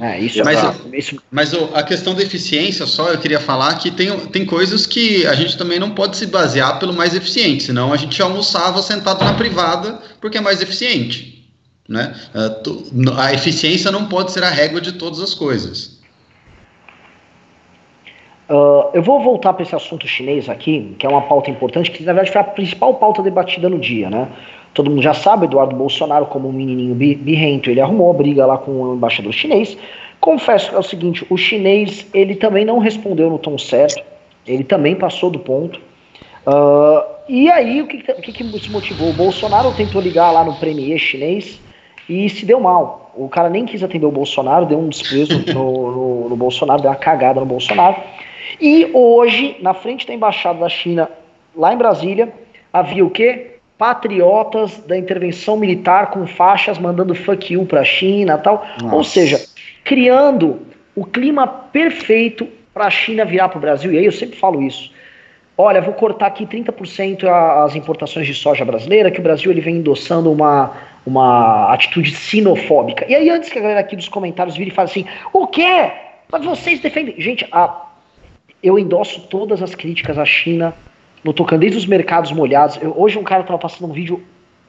É, 0.00 0.18
isso, 0.18 0.42
mas, 0.44 0.64
é, 0.64 0.98
isso... 0.98 1.22
mas 1.30 1.54
a 1.54 1.82
questão 1.84 2.14
da 2.14 2.22
eficiência, 2.22 2.84
só 2.84 3.10
eu 3.10 3.18
queria 3.18 3.38
falar 3.38 3.78
que 3.78 3.92
tem, 3.92 4.16
tem 4.26 4.44
coisas 4.44 4.86
que 4.86 5.24
a 5.26 5.34
gente 5.34 5.56
também 5.56 5.78
não 5.78 5.92
pode 5.92 6.16
se 6.16 6.26
basear 6.26 6.80
pelo 6.80 6.92
mais 6.92 7.14
eficiente, 7.14 7.64
senão 7.64 7.92
a 7.92 7.96
gente 7.96 8.20
almoçava 8.20 8.82
sentado 8.82 9.24
na 9.24 9.34
privada 9.34 10.00
porque 10.20 10.38
é 10.38 10.40
mais 10.40 10.60
eficiente. 10.60 11.48
Né? 11.88 12.14
Ah, 12.34 13.26
a 13.26 13.34
eficiência 13.34 13.90
não 13.90 14.06
pode 14.06 14.32
ser 14.32 14.42
a 14.42 14.50
régua 14.50 14.80
de 14.80 14.92
todas 14.92 15.20
as 15.20 15.34
coisas. 15.34 16.00
Uh, 18.48 18.90
eu 18.92 19.02
vou 19.02 19.22
voltar 19.22 19.52
para 19.52 19.62
esse 19.62 19.74
assunto 19.74 20.06
chinês 20.06 20.48
aqui, 20.48 20.94
que 20.98 21.06
é 21.06 21.08
uma 21.08 21.22
pauta 21.22 21.50
importante, 21.50 21.90
que 21.90 22.02
na 22.02 22.12
verdade 22.12 22.32
foi 22.32 22.40
a 22.40 22.44
principal 22.44 22.94
pauta 22.96 23.22
debatida 23.22 23.68
no 23.68 23.78
dia, 23.78 24.10
né? 24.10 24.28
Todo 24.74 24.90
mundo 24.90 25.02
já 25.02 25.12
sabe, 25.12 25.44
Eduardo 25.44 25.76
Bolsonaro, 25.76 26.26
como 26.26 26.48
um 26.48 26.52
menininho 26.52 26.94
birrento, 26.94 27.70
ele 27.70 27.80
arrumou 27.80 28.10
a 28.10 28.14
briga 28.14 28.46
lá 28.46 28.56
com 28.56 28.70
o 28.70 28.94
embaixador 28.94 29.32
chinês. 29.32 29.76
Confesso 30.20 30.70
que 30.70 30.76
é 30.76 30.78
o 30.78 30.82
seguinte, 30.82 31.26
o 31.28 31.36
chinês, 31.36 32.06
ele 32.14 32.36
também 32.36 32.64
não 32.64 32.78
respondeu 32.78 33.28
no 33.28 33.38
tom 33.38 33.58
certo, 33.58 34.02
ele 34.46 34.64
também 34.64 34.94
passou 34.94 35.30
do 35.30 35.38
ponto. 35.38 35.80
Uh, 36.46 37.04
e 37.28 37.50
aí, 37.50 37.82
o 37.82 37.86
que, 37.86 37.98
que, 37.98 38.32
que 38.32 38.60
se 38.60 38.70
motivou? 38.70 39.10
O 39.10 39.12
Bolsonaro 39.12 39.72
tentou 39.72 40.00
ligar 40.00 40.30
lá 40.30 40.44
no 40.44 40.54
premier 40.54 40.98
chinês 40.98 41.60
e 42.08 42.28
se 42.30 42.46
deu 42.46 42.60
mal. 42.60 43.12
O 43.14 43.28
cara 43.28 43.50
nem 43.50 43.66
quis 43.66 43.82
atender 43.82 44.06
o 44.06 44.10
Bolsonaro, 44.10 44.64
deu 44.64 44.78
um 44.78 44.88
desprezo 44.88 45.44
no, 45.52 45.92
no, 45.92 46.28
no 46.30 46.36
Bolsonaro, 46.36 46.80
deu 46.80 46.90
uma 46.90 46.96
cagada 46.96 47.40
no 47.40 47.46
Bolsonaro. 47.46 47.96
E 48.60 48.90
hoje, 48.92 49.56
na 49.60 49.74
frente 49.74 50.06
da 50.06 50.14
embaixada 50.14 50.60
da 50.60 50.68
China, 50.68 51.10
lá 51.54 51.74
em 51.74 51.76
Brasília, 51.76 52.32
havia 52.72 53.04
o 53.04 53.10
quê? 53.10 53.51
Patriotas 53.82 54.78
da 54.86 54.96
intervenção 54.96 55.56
militar 55.56 56.12
com 56.12 56.24
faixas 56.24 56.78
mandando 56.78 57.16
fuck 57.16 57.52
you 57.52 57.66
para 57.66 57.80
a 57.80 57.84
China 57.84 58.38
tal. 58.38 58.64
Nossa. 58.80 58.94
Ou 58.94 59.02
seja, 59.02 59.44
criando 59.82 60.62
o 60.94 61.04
clima 61.04 61.48
perfeito 61.48 62.46
para 62.72 62.86
a 62.86 62.90
China 62.90 63.24
virar 63.24 63.48
para 63.48 63.58
o 63.58 63.60
Brasil, 63.60 63.92
e 63.92 63.98
aí 63.98 64.04
eu 64.04 64.12
sempre 64.12 64.38
falo 64.38 64.62
isso. 64.62 64.92
Olha, 65.58 65.80
vou 65.80 65.94
cortar 65.94 66.26
aqui 66.26 66.46
30% 66.46 67.24
as 67.26 67.74
importações 67.74 68.24
de 68.24 68.34
soja 68.34 68.64
brasileira, 68.64 69.10
que 69.10 69.18
o 69.18 69.22
Brasil 69.22 69.50
ele 69.50 69.60
vem 69.60 69.78
endossando 69.78 70.30
uma, 70.30 70.70
uma 71.04 71.72
atitude 71.72 72.14
sinofóbica. 72.14 73.04
E 73.08 73.16
aí, 73.16 73.28
antes 73.30 73.50
que 73.50 73.58
a 73.58 73.62
galera 73.62 73.80
aqui 73.80 73.96
dos 73.96 74.08
comentários 74.08 74.56
vire 74.56 74.70
e 74.70 74.72
fale 74.72 74.90
assim, 74.90 75.04
o 75.32 75.44
quê? 75.48 75.90
Mas 76.30 76.44
vocês 76.44 76.78
defendem. 76.78 77.16
Gente, 77.18 77.48
a, 77.50 77.84
eu 78.62 78.78
endosso 78.78 79.22
todas 79.22 79.60
as 79.60 79.74
críticas 79.74 80.18
à 80.18 80.24
China 80.24 80.72
no 81.24 81.32
tocando 81.32 81.60
desde 81.60 81.78
os 81.78 81.86
mercados 81.86 82.32
molhados. 82.32 82.78
Eu, 82.80 82.94
hoje 82.96 83.18
um 83.18 83.22
cara 83.22 83.42
estava 83.42 83.58
passando 83.58 83.88
um 83.90 83.92
vídeo 83.92 84.22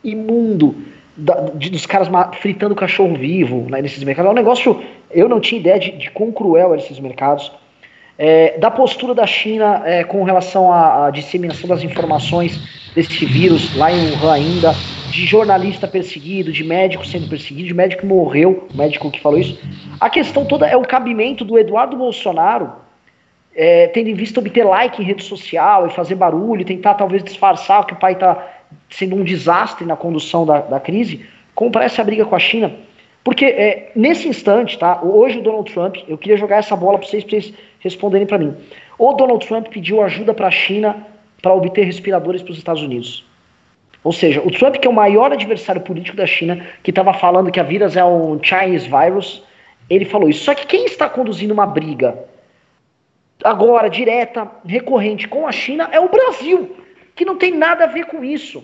imundo 0.04 0.76
da, 1.16 1.51
de, 1.56 1.70
dos 1.70 1.86
caras 1.86 2.08
fritando 2.39 2.76
cachorro 2.76 3.16
vivo 3.16 3.68
né, 3.70 3.82
nesses 3.82 4.04
mercados. 4.04 4.30
É 4.30 4.32
um 4.32 4.36
negócio. 4.36 4.82
Eu 5.12 5.30
não 5.30 5.39
tinha 5.39 5.60
ideia 5.60 5.80
de, 5.80 5.91
de 5.91 6.12
quão 6.12 6.32
cruel 6.32 6.74
eram 6.74 6.84
esses 6.84 6.99
mercados. 6.99 7.51
É, 8.16 8.60
da 8.60 8.70
postura 8.70 9.16
da 9.16 9.26
China 9.26 9.82
é, 9.86 10.04
com 10.04 10.24
relação 10.24 10.72
à, 10.72 11.08
à, 11.08 11.10
disseminação 11.10 11.68
das 11.68 11.84
informações 11.84 12.60
desse 12.93 13.26
vírus 13.26 13.76
lá 13.76 13.91
em 13.91 14.12
Wuhan 14.12 14.34
ainda, 14.34 14.76
de 15.10 15.26
jornalista 15.26 15.88
perseguido, 15.88 16.51
de 16.51 16.64
médico 16.64 17.06
sendo 17.08 17.28
perseguido, 17.28 17.70
de 17.70 17.74
médico 17.74 18.01
que 18.01 18.08
morreu, 18.08 18.68
o 18.72 18.78
médico 18.78 19.10
que 19.10 19.20
falou 19.20 19.39
isso. 19.39 19.60
A 19.99 20.12
questão 20.12 20.45
toda 20.45 20.68
é 20.68 20.78
o 20.78 20.84
cabimento 20.84 21.43
do 21.43 21.58
Eduardo 21.58 21.97
Bolsonaro, 21.97 22.74
é, 23.56 23.88
tendo 23.88 24.10
em 24.10 24.14
vista 24.14 24.39
obter 24.39 24.64
like 24.64 25.01
em 25.01 25.06
rede 25.06 25.24
social 25.24 25.88
e 25.88 25.91
fazer 25.91 26.16
barulho, 26.16 26.66
tentar 26.66 26.95
talvez 26.95 27.24
disfarçar 27.24 27.86
que 27.86 27.93
o 27.93 27.97
pai 27.97 28.14
está 28.14 28.45
sendo 28.89 29.16
um 29.16 29.24
desastre 29.24 29.86
na 29.86 29.95
condução 29.95 30.45
da, 30.45 30.60
da 30.60 30.80
crise, 30.80 31.26
comprar 31.54 31.86
essa 31.86 32.04
briga 32.04 32.26
com 32.26 32.36
a 32.36 32.39
China. 32.39 32.74
Porque 33.24 33.45
é, 33.45 33.91
nesse 33.95 34.28
instante, 34.28 34.78
tá? 34.78 35.01
Hoje 35.01 35.39
o 35.39 35.41
Donald 35.41 35.72
Trump, 35.72 35.97
eu 36.08 36.18
queria 36.18 36.36
jogar 36.36 36.58
essa 36.58 36.76
bola 36.76 36.97
para 36.97 37.08
vocês, 37.08 37.24
pra 37.24 37.39
vocês 37.39 37.54
responderem 37.80 38.28
para 38.28 38.38
mim. 38.38 38.56
O 38.97 39.14
Donald 39.14 39.45
Trump 39.45 39.68
pediu 39.68 40.01
ajuda 40.01 40.34
para 40.34 40.47
a 40.47 40.51
China 40.51 41.08
para 41.41 41.54
obter 41.54 41.86
respiradores 41.86 42.41
para 42.41 42.51
os 42.51 42.58
Estados 42.58 42.82
Unidos. 42.82 43.26
Ou 44.04 44.12
seja, 44.12 44.41
o 44.41 44.51
Trump, 44.51 44.76
que 44.76 44.88
é 44.88 44.89
o 44.89 44.93
maior 44.93 45.32
adversário 45.32 45.82
político 45.82 46.18
da 46.18 46.26
China, 46.26 46.66
que 46.82 46.91
estava 46.91 47.14
falando 47.14 47.51
que 47.51 47.60
a 47.60 47.64
vírus 47.64 47.95
é 47.95 48.04
um 48.04 48.38
Chinese 48.43 48.89
virus, 48.89 49.43
ele 49.89 50.04
falou 50.04 50.30
isso. 50.30 50.43
Só 50.43 50.54
que 50.54 50.68
quem 50.68 50.86
está 50.86 51.10
conduzindo 51.10 51.54
uma 51.54 51.66
briga 51.66 52.18
agora, 53.44 53.89
direta, 53.89 54.50
recorrente 54.66 55.28
com 55.28 55.48
a 55.48 55.52
China, 55.52 55.89
é 55.91 56.00
o 56.00 56.10
Brasil, 56.10 56.76
que 57.16 57.26
não 57.26 57.38
tem 57.38 57.56
nada 57.56 57.84
a 57.86 57.88
ver 57.88 58.06
com 58.06 58.24
isso. 58.24 58.64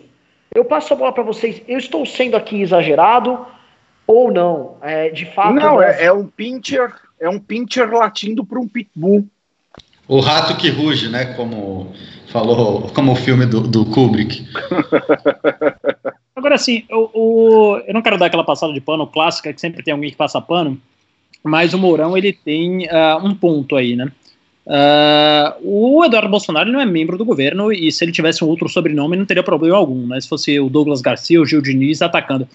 Eu 0.54 0.66
passo 0.66 0.94
a 0.94 0.96
bola 0.96 1.12
para 1.12 1.24
vocês. 1.24 1.62
Eu 1.68 1.78
estou 1.78 2.06
sendo 2.06 2.36
aqui 2.36 2.62
exagerado 2.62 3.46
ou 4.08 4.32
não? 4.32 4.78
É, 4.82 5.10
de 5.10 5.26
fato. 5.26 5.54
Não, 5.54 5.82
é, 5.82 6.06
é 6.06 6.12
um 6.12 6.26
pincher, 6.26 6.92
é 7.20 7.30
um 7.30 7.40
pincher 7.40 7.92
latindo 7.92 8.44
para 8.44 8.60
um 8.60 8.68
pitbull. 8.68 9.28
O 10.08 10.20
rato 10.20 10.58
que 10.58 10.70
ruge, 10.70 11.08
né? 11.08 11.34
Como 11.36 11.94
falou, 12.30 12.90
como 12.94 13.12
o 13.12 13.16
filme 13.16 13.46
do, 13.46 13.62
do 13.62 13.86
Kubrick. 13.86 14.48
Agora, 16.36 16.56
assim, 16.56 16.86
eu, 16.90 17.12
eu, 17.14 17.84
eu 17.88 17.94
não 17.94 18.02
quero 18.02 18.18
dar 18.18 18.28
aquela 18.28 18.44
passada 18.44 18.74
de 18.74 18.80
pano 18.80 19.06
clássica, 19.06 19.54
que 19.54 19.60
sempre 19.60 19.84
tem 19.84 19.94
alguém 19.94 20.10
que 20.10 20.16
passa 20.16 20.42
pano, 20.42 20.80
mas 21.44 21.74
o 21.74 21.78
Mourão, 21.78 22.18
ele 22.18 22.34
tem 22.34 22.88
uh, 22.88 23.18
um 23.22 23.36
ponto 23.36 23.76
aí, 23.76 23.96
né? 23.96 24.12
Uh, 24.70 25.58
o 25.64 26.06
Eduardo 26.06 26.30
Bolsonaro 26.30 26.72
não 26.72 26.80
é 26.80 26.86
membro 26.86 27.18
do 27.18 27.26
governo 27.26 27.74
e 27.74 27.92
se 27.92 28.06
ele 28.06 28.12
tivesse 28.12 28.44
um 28.44 28.48
outro 28.48 28.70
sobrenome 28.70 29.18
não 29.18 29.26
teria 29.26 29.42
problema 29.42 29.76
algum, 29.76 30.06
né? 30.06 30.22
Se 30.22 30.30
fosse 30.30 30.60
o 30.60 30.70
Douglas 30.70 31.02
Garcia, 31.02 31.42
o 31.42 31.46
Gil 31.46 31.60
Diniz 31.60 32.04
atacando. 32.04 32.48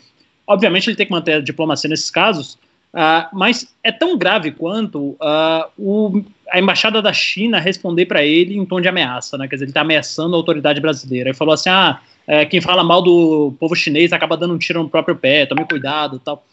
Obviamente 0.46 0.88
ele 0.88 0.96
tem 0.96 1.06
que 1.06 1.12
manter 1.12 1.32
a 1.32 1.40
diplomacia 1.40 1.90
nesses 1.90 2.12
casos, 2.12 2.54
uh, 2.94 3.26
mas 3.32 3.74
é 3.82 3.90
tão 3.90 4.16
grave 4.16 4.52
quanto 4.52 5.16
uh, 5.20 5.68
o, 5.76 6.22
a 6.52 6.60
embaixada 6.60 7.02
da 7.02 7.12
China 7.12 7.58
responder 7.58 8.06
para 8.06 8.24
ele 8.24 8.56
em 8.56 8.64
tom 8.64 8.80
de 8.80 8.86
ameaça, 8.86 9.36
né? 9.36 9.48
Quer 9.48 9.56
dizer, 9.56 9.64
ele 9.64 9.70
está 9.72 9.80
ameaçando 9.80 10.36
a 10.36 10.38
autoridade 10.38 10.80
brasileira. 10.80 11.30
Ele 11.30 11.36
falou 11.36 11.54
assim: 11.54 11.70
ah, 11.70 12.00
é, 12.28 12.46
quem 12.46 12.60
fala 12.60 12.84
mal 12.84 13.02
do 13.02 13.52
povo 13.58 13.74
chinês 13.74 14.12
acaba 14.12 14.36
dando 14.36 14.54
um 14.54 14.58
tiro 14.58 14.80
no 14.80 14.88
próprio 14.88 15.16
pé, 15.16 15.46
tome 15.46 15.66
cuidado 15.66 16.20
tal. 16.20 16.46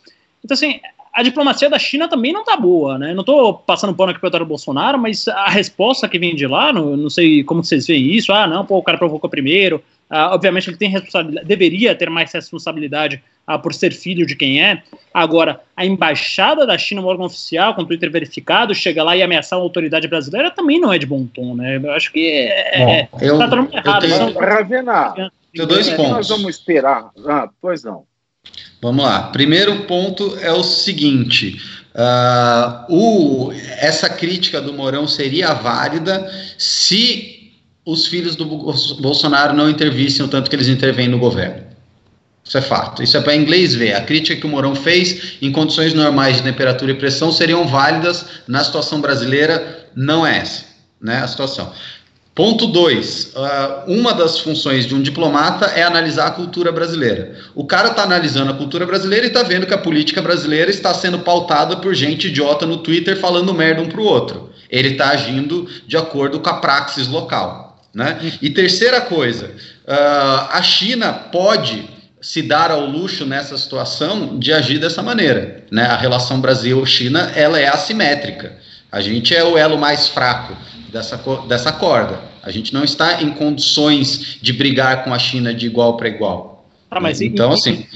Então, 0.44 0.56
assim, 0.56 0.80
a 1.14 1.24
diplomacia 1.24 1.70
da 1.70 1.78
China 1.78 2.08
também 2.08 2.32
não 2.32 2.44
tá 2.44 2.56
boa, 2.56 2.98
né? 2.98 3.14
Não 3.14 3.24
tô 3.24 3.54
passando 3.54 3.94
pano 3.94 4.12
aqui 4.12 4.20
pro 4.20 4.30
Eduardo 4.30 4.48
Bolsonaro, 4.48 4.98
mas 4.98 5.28
a 5.28 5.50
resposta 5.50 6.08
que 6.08 6.18
vem 6.18 6.36
de 6.36 6.48
lá, 6.48 6.72
não, 6.72 6.96
não 6.96 7.10
sei 7.10 7.44
como 7.44 7.64
vocês 7.64 7.86
veem 7.86 8.12
isso, 8.12 8.32
ah, 8.32 8.48
não, 8.48 8.66
pô, 8.66 8.78
o 8.78 8.84
cara 8.84 8.98
provocou 8.98 9.30
primeiro, 9.30 9.84
ah, 10.10 10.34
obviamente 10.34 10.70
ele 10.70 10.78
tem 10.78 10.90
responsabilidade, 10.90 11.48
deveria 11.48 11.96
ter 11.96 12.10
mais 12.10 12.32
responsabilidade 12.32 13.22
ah, 13.46 13.60
por 13.60 13.74
ser 13.74 13.92
filho 13.92 14.26
de 14.26 14.36
quem 14.36 14.64
é. 14.64 14.84
Agora, 15.14 15.60
a 15.76 15.86
embaixada 15.86 16.66
da 16.66 16.78
China, 16.78 17.02
um 17.02 17.06
órgão 17.06 17.26
oficial, 17.26 17.76
com 17.76 17.84
Twitter 17.84 18.10
verificado, 18.10 18.74
chega 18.74 19.04
lá 19.04 19.16
e 19.16 19.22
ameaçar 19.22 19.60
a 19.60 19.62
autoridade 19.62 20.08
brasileira 20.08 20.50
também 20.50 20.80
não 20.80 20.94
é 20.94 20.98
de 20.98 21.06
bom 21.06 21.26
tom, 21.26 21.56
né? 21.56 21.80
Eu 21.82 21.92
acho 21.92 22.12
que 22.12 22.28
é, 22.30 23.08
Bom, 23.12 23.20
eu, 23.22 23.38
tá 23.38 23.50
todo 23.50 23.62
mundo 23.64 23.74
errado. 23.74 24.06
Eu 24.06 24.18
tenho, 24.18 24.40
Ravena, 24.40 25.14
tem 25.54 25.68
dois 25.68 25.90
pontos. 25.90 26.12
Nós 26.12 26.30
vamos 26.30 26.56
esperar. 26.56 27.10
Ah, 27.26 27.50
pois 27.62 27.84
não. 27.84 28.06
Vamos 28.82 29.06
lá. 29.06 29.24
Primeiro 29.28 29.84
ponto 29.84 30.38
é 30.42 30.52
o 30.52 30.64
seguinte: 30.64 31.62
uh, 31.94 32.94
o, 32.94 33.54
essa 33.78 34.10
crítica 34.10 34.60
do 34.60 34.74
Mourão 34.74 35.08
seria 35.08 35.54
válida 35.54 36.30
se 36.58 37.52
os 37.86 38.08
filhos 38.08 38.36
do 38.36 38.46
Bolsonaro 38.46 39.54
não 39.54 39.70
intervissem 39.70 40.26
o 40.26 40.28
tanto 40.28 40.50
que 40.50 40.56
eles 40.56 40.68
intervêm 40.68 41.08
no 41.08 41.20
governo. 41.20 41.70
Isso 42.44 42.58
é 42.58 42.62
fato. 42.62 43.04
Isso 43.04 43.16
é 43.16 43.22
para 43.22 43.36
inglês 43.36 43.76
ver. 43.76 43.94
A 43.94 44.02
crítica 44.02 44.40
que 44.40 44.48
o 44.48 44.50
Mourão 44.50 44.76
fez 44.76 45.38
em 45.42 45.52
condições 45.52 45.94
normais 45.94 46.38
de 46.38 46.44
temperatura 46.44 46.92
e 46.92 46.96
pressão 46.96 47.32
seriam 47.32 47.68
válidas 47.68 48.26
na 48.48 48.64
situação 48.64 49.00
brasileira. 49.00 49.88
Não 49.96 50.26
é 50.26 50.40
essa, 50.40 50.66
né? 51.00 51.18
A 51.18 51.28
situação. 51.28 51.72
Ponto 52.34 52.68
2. 52.68 53.26
Uh, 53.26 53.40
ah, 53.40 53.84
uma 53.88 54.14
das 54.14 54.40
funções 54.40 54.86
de 54.86 54.96
um 54.96 55.02
diplomata 55.02 55.66
é 55.66 55.84
analisar 55.84 56.28
a 56.28 56.32
cultura 56.32 56.72
brasileira. 56.72 57.36
O 57.54 57.66
cara 57.66 57.90
está 57.90 58.04
analisando 58.04 58.52
a 58.52 58.56
cultura 58.56 58.86
brasileira 58.86 59.26
e 59.26 59.28
está 59.28 59.44
vendo 59.44 59.66
que 59.66 59.74
a 59.74 59.78
política 59.78 60.22
brasileira 60.22 60.72
está 60.72 60.94
sendo 60.94 61.20
pautada 61.20 61.78
por 61.78 61.94
gente 61.94 62.30
idiota 62.30 62.66
no 62.66 62.78
Twitter 62.78 63.18
falando 63.18 63.54
merda 63.54 63.82
um 63.82 63.90
para 63.90 64.00
o 64.00 64.06
outro. 64.06 64.50
Ele 64.70 64.90
está 64.90 65.10
agindo 65.10 65.68
de 65.86 65.98
acordo 65.98 66.40
com 66.40 66.50
a 66.50 66.54
praxis 66.54 67.08
local. 67.08 67.78
Né? 67.94 68.18
E 68.42 68.50
terceira 68.50 69.02
coisa, 69.02 69.48
uh, 69.86 70.48
a 70.52 70.62
China 70.62 71.12
pode 71.12 71.90
se 72.22 72.42
dar 72.42 72.72
ao 72.72 72.86
luxo 72.86 73.26
nessa 73.26 73.58
situação 73.58 74.40
de 74.40 74.54
agir 74.54 74.80
dessa 74.80 75.02
maneira. 75.02 75.66
Né? 75.70 75.84
A 75.84 75.98
relação 75.98 76.40
Brasil-China 76.40 77.32
ela 77.36 77.60
é 77.60 77.68
assimétrica. 77.68 78.56
A 78.92 79.00
gente 79.00 79.34
é 79.36 79.44
o 79.44 79.58
elo 79.58 79.78
mais 79.78 80.10
fraco 80.10 80.56
dessa, 80.92 81.18
dessa 81.48 81.72
corda. 81.72 82.20
A 82.44 82.52
gente 82.52 82.74
não 82.74 82.84
está 82.84 83.22
em 83.22 83.32
condições 83.32 84.38
de 84.42 84.52
brigar 84.52 85.04
com 85.04 85.14
a 85.14 85.20
China 85.20 85.54
de 85.54 85.66
igual 85.66 85.96
para 85.96 86.10
igual. 86.10 86.70
Ah, 86.90 87.00
mas 87.00 87.22
então, 87.22 87.52
em, 87.52 87.54
assim. 87.54 87.88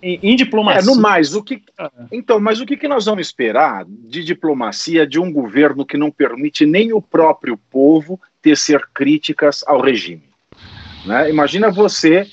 Em, 0.00 0.20
em, 0.22 0.36
diplomacia. 0.36 0.80
É, 0.80 0.84
no 0.84 1.00
mais, 1.00 1.34
o 1.34 1.42
que. 1.42 1.60
Ah. 1.76 1.90
Então, 2.12 2.38
mas 2.38 2.60
o 2.60 2.66
que, 2.66 2.76
que 2.76 2.86
nós 2.86 3.06
vamos 3.06 3.26
esperar 3.26 3.84
de 3.86 4.22
diplomacia 4.22 5.04
de 5.06 5.18
um 5.18 5.32
governo 5.32 5.84
que 5.84 5.96
não 5.96 6.10
permite 6.10 6.64
nem 6.64 6.92
o 6.92 7.02
próprio 7.02 7.58
povo 7.70 8.20
tecer 8.40 8.80
críticas 8.94 9.64
ao 9.66 9.80
regime? 9.80 10.22
Né? 11.04 11.28
Imagina 11.30 11.70
você 11.70 12.28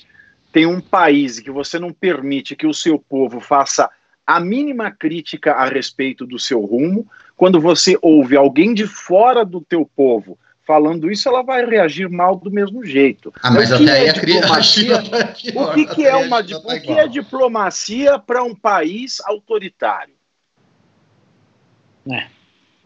tem 0.52 0.66
um 0.66 0.80
país 0.80 1.40
que 1.40 1.50
você 1.50 1.78
não 1.78 1.92
permite 1.92 2.54
que 2.54 2.66
o 2.66 2.74
seu 2.74 2.98
povo 2.98 3.40
faça 3.40 3.90
a 4.26 4.38
mínima 4.38 4.90
crítica 4.90 5.52
a 5.54 5.64
respeito 5.64 6.26
do 6.26 6.38
seu 6.38 6.60
rumo, 6.60 7.08
quando 7.42 7.60
você 7.60 7.98
ouve 8.00 8.36
alguém 8.36 8.72
de 8.72 8.86
fora 8.86 9.44
do 9.44 9.60
teu 9.60 9.84
povo 9.96 10.38
falando 10.64 11.10
isso, 11.10 11.28
ela 11.28 11.42
vai 11.42 11.66
reagir 11.66 12.08
mal 12.08 12.36
do 12.36 12.52
mesmo 12.52 12.86
jeito. 12.86 13.34
Ah, 13.42 13.50
mas 13.50 13.72
até 13.72 13.84
é 13.84 13.90
aí 13.90 14.08
a 14.10 14.12
diplomacia, 14.12 15.02
O 15.56 15.74
que, 15.74 15.86
que 15.86 16.06
é 16.06 16.14
uma 16.14 16.38
o 16.38 16.80
que 16.80 16.92
é 16.92 17.08
diplomacia 17.08 18.16
para 18.16 18.44
um 18.44 18.54
país 18.54 19.20
autoritário? 19.24 20.14
É. 22.12 22.26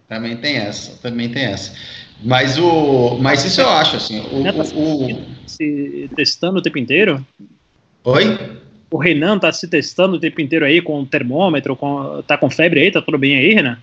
Também 0.09 0.39
tem 0.39 0.57
essa, 0.57 1.03
também 1.03 1.31
tem 1.31 1.45
essa. 1.45 1.75
Mas 2.25 2.57
o, 2.57 3.19
mas 3.21 3.45
isso 3.45 3.61
eu 3.61 3.69
acho 3.69 3.97
assim. 3.97 4.21
O, 4.21 4.37
o, 4.37 5.13
o... 5.13 5.25
se 5.47 6.09
testando 6.17 6.61
o 6.61 6.63
tempo 6.63 6.79
inteiro. 6.79 7.23
Oi. 8.05 8.59
O 8.91 8.97
Renan 8.97 9.39
tá 9.39 9.53
se 9.53 9.69
testando 9.69 10.17
o 10.17 10.19
tempo 10.19 10.41
inteiro 10.41 10.65
aí 10.65 10.81
com 10.81 11.03
o 11.03 11.07
termômetro, 11.07 11.77
com, 11.77 12.23
tá 12.23 12.39
com 12.39 12.49
febre 12.49 12.81
aí, 12.81 12.91
tá 12.91 13.03
tudo 13.03 13.19
bem 13.19 13.37
aí, 13.37 13.53
Renan? 13.53 13.79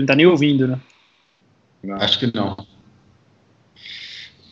Ele 0.00 0.02
não 0.02 0.06
tá 0.06 0.16
nem 0.16 0.26
ouvindo, 0.26 0.66
né? 0.66 0.78
Acho 1.98 2.18
que 2.18 2.34
não. 2.34 2.56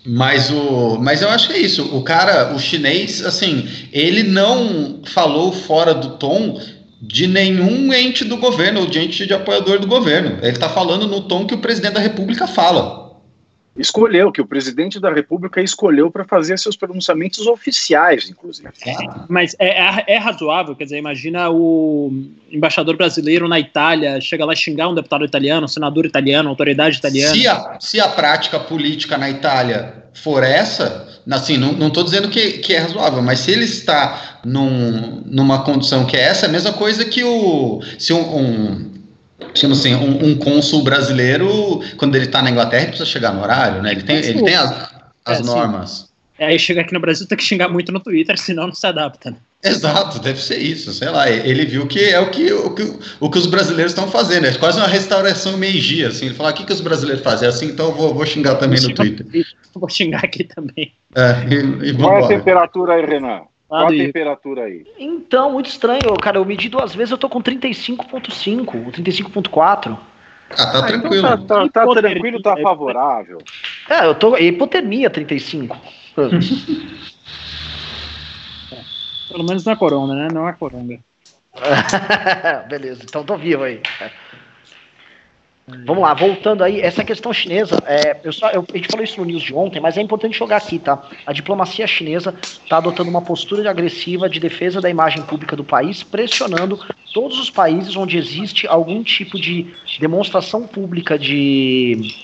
Mas, 0.07 0.51
o, 0.51 0.99
mas 0.99 1.21
eu 1.21 1.29
acho 1.29 1.49
que 1.49 1.55
é 1.55 1.59
isso. 1.59 1.95
O 1.95 2.03
cara, 2.03 2.55
o 2.55 2.59
chinês, 2.59 3.25
assim, 3.25 3.69
ele 3.93 4.23
não 4.23 5.01
falou 5.05 5.53
fora 5.53 5.93
do 5.93 6.17
tom 6.17 6.59
de 7.01 7.27
nenhum 7.27 7.93
ente 7.93 8.25
do 8.25 8.39
governo 8.39 8.81
ou 8.81 8.87
de 8.87 8.99
ente 8.99 9.27
de 9.27 9.35
apoiador 9.35 9.79
do 9.79 9.87
governo. 9.87 10.39
Ele 10.41 10.53
está 10.53 10.69
falando 10.69 11.07
no 11.07 11.21
tom 11.21 11.47
que 11.47 11.55
o 11.55 11.59
presidente 11.59 11.95
da 11.95 12.01
República 12.01 12.47
fala. 12.47 12.98
Escolheu, 13.79 14.33
que 14.33 14.41
o 14.41 14.47
presidente 14.47 14.99
da 14.99 15.13
República 15.13 15.63
escolheu 15.63 16.11
para 16.11 16.25
fazer 16.25 16.59
seus 16.59 16.77
pronunciamentos 16.77 17.47
oficiais, 17.47 18.29
inclusive. 18.29 18.69
Mas 19.29 19.55
é, 19.59 19.69
é, 19.69 20.05
é, 20.15 20.19
razoável, 20.19 20.75
quer 20.75 20.85
dizer, 20.85 20.99
imagina 20.99 21.51
o 21.51 22.13
embaixador 22.51 22.97
brasileiro 22.97 23.49
na 23.49 23.61
Itália 23.61 24.21
chega 24.21 24.45
lá 24.45 24.55
xingar 24.55 24.89
um 24.89 24.95
deputado 24.95 25.25
italiano, 25.25 25.65
um 25.65 25.69
senador 25.69 26.05
italiano, 26.05 26.49
autoridade 26.49 26.99
italiana. 26.99 27.35
Se 27.35 27.47
a, 27.47 27.77
se 27.81 28.01
a 28.01 28.09
prática 28.09 28.59
política 28.59 29.17
na 29.17 29.31
Itália 29.31 30.05
for 30.15 30.43
essa, 30.43 31.21
assim, 31.31 31.57
não 31.57 31.89
estou 31.89 32.03
dizendo 32.03 32.29
que, 32.29 32.59
que 32.59 32.75
é 32.75 32.79
razoável, 32.79 33.23
mas 33.23 33.41
se 33.41 33.53
ele 33.53 33.65
está 33.65 34.41
num, 34.45 35.23
numa 35.27 35.63
condição 35.63 36.05
que 36.05 36.17
é 36.17 36.21
essa, 36.21 36.47
é 36.47 36.49
a 36.49 36.53
mesma 36.53 36.73
coisa 36.73 37.05
que 37.05 37.23
o 37.23 37.81
se 37.99 38.13
um, 38.13 38.37
um 38.37 38.98
chama 39.55 39.75
assim, 39.75 39.95
um, 39.95 40.31
um 40.31 40.37
cônsul 40.37 40.83
brasileiro, 40.83 41.83
quando 41.97 42.15
ele 42.17 42.27
está 42.27 42.43
na 42.43 42.51
Inglaterra, 42.51 42.83
ele 42.83 42.91
precisa 42.91 43.09
chegar 43.09 43.33
no 43.33 43.43
horário, 43.43 43.83
né? 43.83 43.93
Ele 43.93 44.03
tem, 44.03 44.17
ele 44.17 44.43
tem 44.43 44.55
as, 44.55 44.91
as 45.25 45.41
é, 45.41 45.43
normas. 45.43 46.09
É, 46.39 46.47
aí 46.47 46.59
chega 46.59 46.81
aqui 46.81 46.93
no 46.93 47.01
Brasil, 47.01 47.27
tem 47.27 47.37
que 47.37 47.45
xingar 47.45 47.69
muito 47.69 47.91
no 47.93 48.01
Twitter, 48.01 48.39
senão 48.39 48.67
não 48.67 48.75
se 48.75 48.87
adapta. 48.87 49.31
Né? 49.31 49.37
Exato, 49.65 50.21
deve 50.21 50.41
ser 50.41 50.59
isso, 50.59 50.93
sei 50.93 51.09
lá. 51.09 51.29
Ele 51.29 51.65
viu 51.65 51.87
que 51.87 51.99
é 51.99 52.21
o 52.21 52.31
que, 52.31 52.53
o 52.53 52.71
que, 52.71 52.99
o 53.19 53.29
que 53.29 53.39
os 53.39 53.47
brasileiros 53.47 53.93
estão 53.93 54.09
fazendo, 54.09 54.47
é 54.47 54.55
quase 54.55 54.79
uma 54.79 54.87
restauração 54.87 55.57
Meiji, 55.57 56.05
assim. 56.05 56.27
Ele 56.27 56.35
falou, 56.35 56.51
ah, 56.51 56.55
o 56.55 56.57
que, 56.57 56.65
que 56.65 56.73
os 56.73 56.81
brasileiros 56.81 57.25
fazem? 57.25 57.47
É 57.47 57.51
assim, 57.51 57.67
então 57.67 57.87
eu 57.87 57.95
vou, 57.95 58.15
vou 58.15 58.25
xingar 58.25 58.55
também 58.55 58.79
vou 58.79 58.91
no 58.91 58.95
Twitter. 58.95 59.27
Vou 59.75 59.89
xingar 59.89 60.25
aqui 60.25 60.43
também. 60.43 60.93
É, 61.15 61.55
e, 61.55 61.91
e 61.91 61.95
Qual 61.95 62.19
é 62.19 62.25
a 62.25 62.27
temperatura 62.27 62.95
aí, 62.95 63.07
Renan? 63.07 63.43
Qual 63.69 63.87
a 63.87 63.89
temperatura 63.89 64.65
aí? 64.65 64.87
Então, 64.99 65.53
muito 65.53 65.69
estranho, 65.69 66.17
cara. 66.21 66.39
Eu 66.39 66.45
medi 66.45 66.71
duas 66.71 66.95
vezes, 66.95 67.13
eu 67.13 67.19
tô 67.19 67.29
com 67.29 67.43
35.5, 67.43 68.91
35.4. 68.93 69.99
Ah, 70.51 70.57
tá 70.57 70.79
ah, 70.79 70.87
tranquilo. 70.87 71.17
Então 71.19 71.47
tá, 71.47 71.69
tá, 71.69 71.87
tá 71.87 72.01
tranquilo, 72.01 72.41
tá 72.41 72.57
favorável. 72.57 73.37
É, 73.91 74.07
eu 74.07 74.15
tô. 74.15 74.39
Hipotermia 74.39 75.11
35. 75.11 75.77
Pelo 79.29 79.45
menos 79.45 79.65
na 79.67 79.77
corona, 79.77 80.15
né? 80.15 80.29
Não 80.33 80.49
é 80.49 80.55
coronga. 80.55 80.99
Beleza, 82.69 83.03
então 83.05 83.23
tô 83.25 83.37
vivo 83.37 83.65
aí. 83.65 83.83
Vamos 85.85 86.03
lá, 86.03 86.15
voltando 86.15 86.65
aí, 86.65 86.81
essa 86.81 87.05
questão 87.05 87.33
chinesa, 87.33 87.77
é, 87.87 88.17
eu 88.25 88.33
só, 88.33 88.49
eu, 88.51 88.65
a 88.73 88.77
gente 88.77 88.89
falou 88.89 89.05
isso 89.05 89.21
no 89.21 89.27
news 89.27 89.43
de 89.43 89.55
ontem, 89.55 89.81
mas 89.81 89.99
é 89.99 90.01
importante 90.01 90.39
jogar 90.39 90.57
aqui, 90.57 90.79
tá? 90.79 91.03
A 91.27 91.33
diplomacia 91.33 91.87
chinesa 91.87 92.35
está 92.43 92.79
adotando 92.79 93.11
uma 93.11 93.21
postura 93.21 93.69
agressiva 93.69 94.31
de 94.31 94.41
defesa 94.41 94.81
da 94.81 94.89
imagem 94.89 95.23
pública 95.23 95.55
do 95.55 95.65
país, 95.65 96.03
pressionando 96.03 96.81
todos 97.13 97.39
os 97.39 97.51
países 97.51 97.97
onde 97.97 98.17
existe 98.17 98.67
algum 98.67 99.03
tipo 99.03 99.39
de 99.39 99.75
demonstração 100.01 100.67
pública 100.67 101.19
de, 101.19 102.15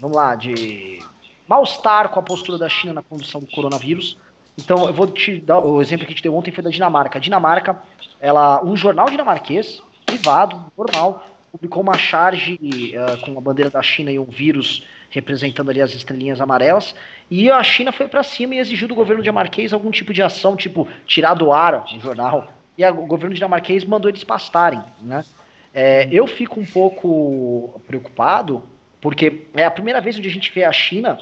vamos 0.00 0.16
lá, 0.16 0.34
de 0.34 1.04
mal-estar 1.46 2.08
com 2.08 2.20
a 2.20 2.22
postura 2.22 2.56
da 2.56 2.68
China 2.68 2.94
na 2.94 3.02
condução 3.02 3.40
do 3.42 3.46
coronavírus. 3.46 4.16
Então, 4.56 4.86
eu 4.86 4.92
vou 4.94 5.06
te 5.06 5.38
dar 5.38 5.58
o 5.58 5.82
exemplo 5.82 6.06
que 6.06 6.12
a 6.12 6.14
gente 6.14 6.22
deu 6.22 6.34
ontem 6.34 6.50
foi 6.50 6.64
da 6.64 6.70
Dinamarca. 6.70 7.18
A 7.18 7.20
Dinamarca, 7.20 7.82
ela, 8.18 8.64
um 8.64 8.74
jornal 8.74 9.10
dinamarquês, 9.10 9.82
privado, 10.06 10.72
normal, 10.76 11.35
publicou 11.56 11.82
uma 11.82 11.96
charge 11.96 12.60
uh, 12.60 13.20
com 13.24 13.38
a 13.38 13.40
bandeira 13.40 13.70
da 13.70 13.82
China 13.82 14.12
e 14.12 14.18
um 14.18 14.24
vírus 14.24 14.86
representando 15.08 15.70
ali 15.70 15.80
as 15.80 15.94
estrelinhas 15.94 16.40
amarelas, 16.40 16.94
e 17.30 17.50
a 17.50 17.62
China 17.62 17.92
foi 17.92 18.06
para 18.06 18.22
cima 18.22 18.54
e 18.54 18.58
exigiu 18.58 18.86
do 18.86 18.94
governo 18.94 19.22
dinamarquês 19.22 19.72
algum 19.72 19.90
tipo 19.90 20.12
de 20.12 20.22
ação, 20.22 20.54
tipo 20.54 20.86
tirar 21.06 21.34
do 21.34 21.52
ar 21.52 21.86
o 21.94 22.00
jornal, 22.00 22.52
e 22.76 22.84
a, 22.84 22.92
o 22.92 23.06
governo 23.06 23.34
dinamarquês 23.34 23.84
mandou 23.84 24.10
eles 24.10 24.22
pastarem, 24.22 24.82
né? 25.00 25.24
É, 25.72 26.08
eu 26.10 26.26
fico 26.26 26.60
um 26.60 26.64
pouco 26.64 27.80
preocupado, 27.86 28.62
porque 29.00 29.46
é 29.54 29.64
a 29.64 29.70
primeira 29.70 30.00
vez 30.00 30.18
onde 30.18 30.28
a 30.28 30.32
gente 30.32 30.52
vê 30.52 30.64
a 30.64 30.72
China 30.72 31.18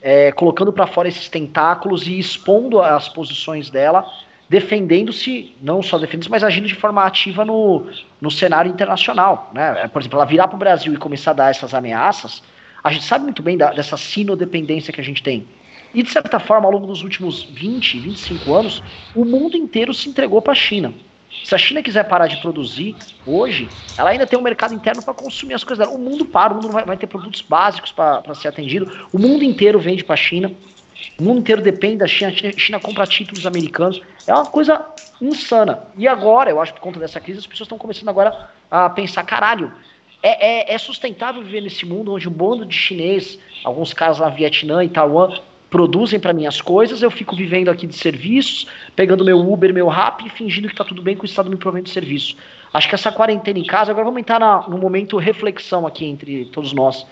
é, 0.00 0.30
colocando 0.32 0.72
para 0.72 0.86
fora 0.86 1.08
esses 1.08 1.28
tentáculos 1.28 2.06
e 2.06 2.18
expondo 2.18 2.80
as 2.80 3.08
posições 3.08 3.70
dela 3.70 4.06
defendendo-se, 4.48 5.54
não 5.60 5.82
só 5.82 5.98
defendendo-se, 5.98 6.30
mas 6.30 6.44
agindo 6.44 6.66
de 6.66 6.74
forma 6.74 7.04
ativa 7.04 7.44
no, 7.44 7.86
no 8.20 8.30
cenário 8.30 8.70
internacional. 8.70 9.50
Né? 9.54 9.88
Por 9.88 10.02
exemplo, 10.02 10.18
ela 10.18 10.26
virar 10.26 10.48
para 10.48 10.56
o 10.56 10.58
Brasil 10.58 10.92
e 10.92 10.96
começar 10.96 11.30
a 11.30 11.34
dar 11.34 11.50
essas 11.50 11.74
ameaças, 11.74 12.42
a 12.82 12.92
gente 12.92 13.04
sabe 13.04 13.24
muito 13.24 13.42
bem 13.42 13.56
da, 13.56 13.72
dessa 13.72 13.96
sinodependência 13.96 14.92
que 14.92 15.00
a 15.00 15.04
gente 15.04 15.22
tem. 15.22 15.46
E, 15.94 16.02
de 16.02 16.10
certa 16.10 16.40
forma, 16.40 16.66
ao 16.66 16.72
longo 16.72 16.86
dos 16.86 17.02
últimos 17.02 17.44
20, 17.44 18.00
25 18.00 18.52
anos, 18.52 18.82
o 19.14 19.24
mundo 19.24 19.56
inteiro 19.56 19.94
se 19.94 20.08
entregou 20.08 20.42
para 20.42 20.52
a 20.52 20.56
China. 20.56 20.92
Se 21.42 21.54
a 21.54 21.58
China 21.58 21.82
quiser 21.82 22.04
parar 22.04 22.26
de 22.26 22.36
produzir 22.38 22.94
hoje, 23.26 23.68
ela 23.96 24.10
ainda 24.10 24.26
tem 24.26 24.38
um 24.38 24.42
mercado 24.42 24.74
interno 24.74 25.02
para 25.02 25.14
consumir 25.14 25.54
as 25.54 25.64
coisas 25.64 25.86
dela. 25.86 25.96
O 25.96 26.00
mundo 26.00 26.24
para, 26.24 26.52
o 26.52 26.56
mundo 26.56 26.70
vai, 26.70 26.84
vai 26.84 26.96
ter 26.96 27.06
produtos 27.06 27.40
básicos 27.40 27.90
para 27.90 28.34
ser 28.34 28.48
atendido. 28.48 29.08
O 29.12 29.18
mundo 29.18 29.42
inteiro 29.42 29.78
vende 29.78 30.04
para 30.04 30.14
a 30.14 30.16
China. 30.16 30.52
O 31.18 31.22
mundo 31.22 31.40
inteiro 31.40 31.62
depende 31.62 31.98
da 31.98 32.06
China, 32.06 32.30
a 32.30 32.34
China, 32.34 32.52
China 32.56 32.80
compra 32.80 33.06
títulos 33.06 33.46
americanos. 33.46 34.00
É 34.26 34.34
uma 34.34 34.46
coisa 34.46 34.84
insana. 35.20 35.84
E 35.96 36.06
agora, 36.08 36.50
eu 36.50 36.60
acho 36.60 36.72
que 36.72 36.80
por 36.80 36.84
conta 36.84 37.00
dessa 37.00 37.20
crise, 37.20 37.38
as 37.38 37.46
pessoas 37.46 37.66
estão 37.66 37.78
começando 37.78 38.08
agora 38.08 38.50
a 38.70 38.90
pensar, 38.90 39.22
caralho, 39.24 39.72
é, 40.22 40.70
é, 40.70 40.74
é, 40.74 40.78
sustentável 40.78 41.42
viver 41.42 41.60
nesse 41.60 41.84
mundo 41.84 42.12
onde 42.12 42.28
um 42.28 42.32
bando 42.32 42.64
de 42.64 42.74
chinês, 42.74 43.38
alguns 43.62 43.92
casos 43.92 44.20
lá 44.20 44.30
Vietnã 44.30 44.82
e 44.82 44.88
Taiwan, 44.88 45.38
produzem 45.74 46.20
para 46.20 46.32
mim 46.32 46.46
as 46.46 46.60
coisas, 46.60 47.02
eu 47.02 47.10
fico 47.10 47.34
vivendo 47.34 47.68
aqui 47.68 47.86
de 47.86 47.96
serviços, 47.96 48.66
pegando 48.94 49.24
meu 49.24 49.40
Uber, 49.40 49.74
meu 49.74 49.88
Rap 49.88 50.24
e 50.24 50.30
fingindo 50.30 50.68
que 50.68 50.74
está 50.74 50.84
tudo 50.84 51.02
bem 51.02 51.16
com 51.16 51.24
o 51.24 51.26
Estado 51.26 51.50
me 51.50 51.56
provendo 51.56 51.88
serviço. 51.88 52.36
Acho 52.72 52.88
que 52.88 52.94
essa 52.94 53.10
quarentena 53.10 53.58
em 53.58 53.64
casa, 53.64 53.90
agora 53.90 54.04
vamos 54.04 54.20
entrar 54.20 54.38
na, 54.38 54.68
no 54.68 54.78
momento 54.78 55.16
reflexão 55.16 55.86
aqui 55.86 56.06
entre 56.06 56.44
todos 56.46 56.72
nós. 56.72 57.04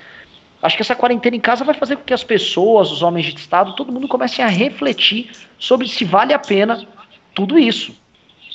Acho 0.63 0.77
que 0.77 0.83
essa 0.83 0.95
quarentena 0.95 1.37
em 1.37 1.41
casa 1.41 1.65
vai 1.65 1.75
fazer 1.75 1.97
com 1.97 2.05
que 2.05 2.15
as 2.15 2.23
pessoas, 2.23 2.93
os 2.93 3.03
homens 3.03 3.27
de 3.27 3.41
Estado, 3.41 3.75
todo 3.75 3.93
mundo 3.93 4.07
comecem 4.07 4.45
a 4.45 4.49
refletir 4.49 5.33
sobre 5.59 5.89
se 5.89 6.05
vale 6.05 6.33
a 6.33 6.39
pena 6.39 6.87
tudo 7.35 7.59
isso. 7.59 7.93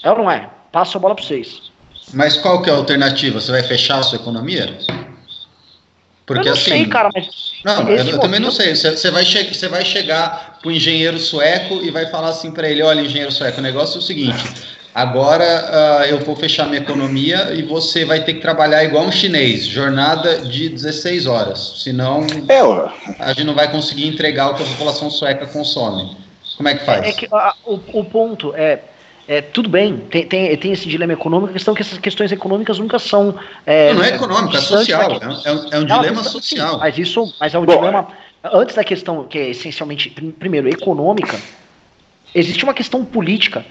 É 0.02 0.10
ou 0.10 0.18
não 0.18 0.32
é? 0.32 0.50
Passo 0.72 0.98
a 0.98 1.02
bola 1.02 1.16
para 1.16 1.24
vocês. 1.26 1.72
Mas 2.14 2.38
qual 2.38 2.62
que 2.62 2.70
é 2.70 2.74
a 2.74 2.78
alternativa? 2.78 3.42
Você 3.42 3.52
vai 3.52 3.64
fechar 3.64 4.00
a 4.00 4.04
sua 4.04 4.18
economia? 4.18 4.78
Porque 6.26 6.42
eu 6.42 6.46
não 6.46 6.54
assim, 6.54 6.72
sei, 6.72 6.86
cara, 6.86 7.10
mas. 7.14 7.28
Não, 7.66 7.90
eu, 7.90 8.06
eu 8.06 8.20
também 8.20 8.40
não 8.40 8.52
sei. 8.52 8.76
Você 8.76 9.12
vai, 9.12 9.26
che 9.26 9.54
você 9.54 9.68
vai 9.68 9.84
chegar 9.84 10.60
pro 10.62 10.72
engenheiro 10.72 11.18
sueco 11.20 11.82
e 11.82 11.92
vai 11.92 12.06
falar 12.06 12.30
assim 12.30 12.52
para 12.52 12.70
ele: 12.70 12.84
olha, 12.84 13.02
engenheiro 13.02 13.32
sueco, 13.32 13.60
o 13.60 13.64
negócio 13.64 13.98
é 13.98 14.00
o 14.00 14.02
seguinte: 14.02 14.44
Agora 14.98 15.46
uh, 15.46 16.06
eu 16.06 16.22
vou 16.22 16.36
fechar 16.36 16.66
minha 16.66 16.82
economia 16.82 17.54
e 17.54 17.62
você 17.62 18.04
vai 18.04 18.24
ter 18.24 18.34
que 18.34 18.42
trabalhar 18.42 18.84
igual 18.84 19.06
um 19.06 19.12
chinês, 19.12 19.68
jornada 19.68 20.40
de 20.40 20.70
16 20.70 21.28
horas. 21.28 21.84
Senão 21.84 22.26
é, 22.50 23.24
a 23.24 23.28
gente 23.28 23.44
não 23.44 23.54
vai 23.54 23.70
conseguir 23.70 24.08
entregar 24.08 24.50
o 24.50 24.56
que 24.56 24.64
a 24.64 24.66
população 24.66 25.12
sueca 25.12 25.46
consome. 25.46 26.18
Como 26.58 26.68
é 26.68 26.74
que 26.74 26.84
faz? 26.84 27.06
É, 27.06 27.10
é 27.10 27.12
que, 27.12 27.28
o, 27.64 27.80
o 27.94 28.06
ponto 28.06 28.56
é, 28.56 28.80
é, 29.28 29.40
tudo 29.40 29.70
bem, 29.70 29.98
tem, 29.98 30.26
tem, 30.26 30.58
tem 30.58 30.72
esse 30.72 30.90
dilema 30.90 31.14
econômico, 31.14 31.52
a 31.52 31.54
questão 31.54 31.76
é 31.76 31.78
que 31.78 31.84
essas 31.84 32.00
questões 32.00 32.32
econômicas 32.32 32.80
nunca 32.80 32.98
são. 32.98 33.38
É, 33.68 33.90
não, 33.90 34.00
não 34.00 34.04
é 34.04 34.16
econômico, 34.16 34.58
é 34.58 34.62
social. 34.62 35.12
É, 35.46 35.52
um, 35.52 35.70
é 35.74 35.78
um 35.78 35.86
dilema 35.86 36.24
não, 36.24 36.24
social. 36.24 36.72
Sim, 36.72 36.80
mas 36.80 36.98
isso 36.98 37.36
mas 37.40 37.54
é 37.54 37.60
um 37.60 37.66
Bom, 37.66 37.76
dilema. 37.76 38.08
Antes 38.44 38.76
da 38.76 38.84
questão 38.84 39.26
que 39.26 39.38
é 39.38 39.50
essencialmente, 39.52 40.10
primeiro, 40.10 40.68
econômica, 40.68 41.40
existe 42.34 42.64
uma 42.64 42.74
questão 42.74 43.06
política 43.06 43.64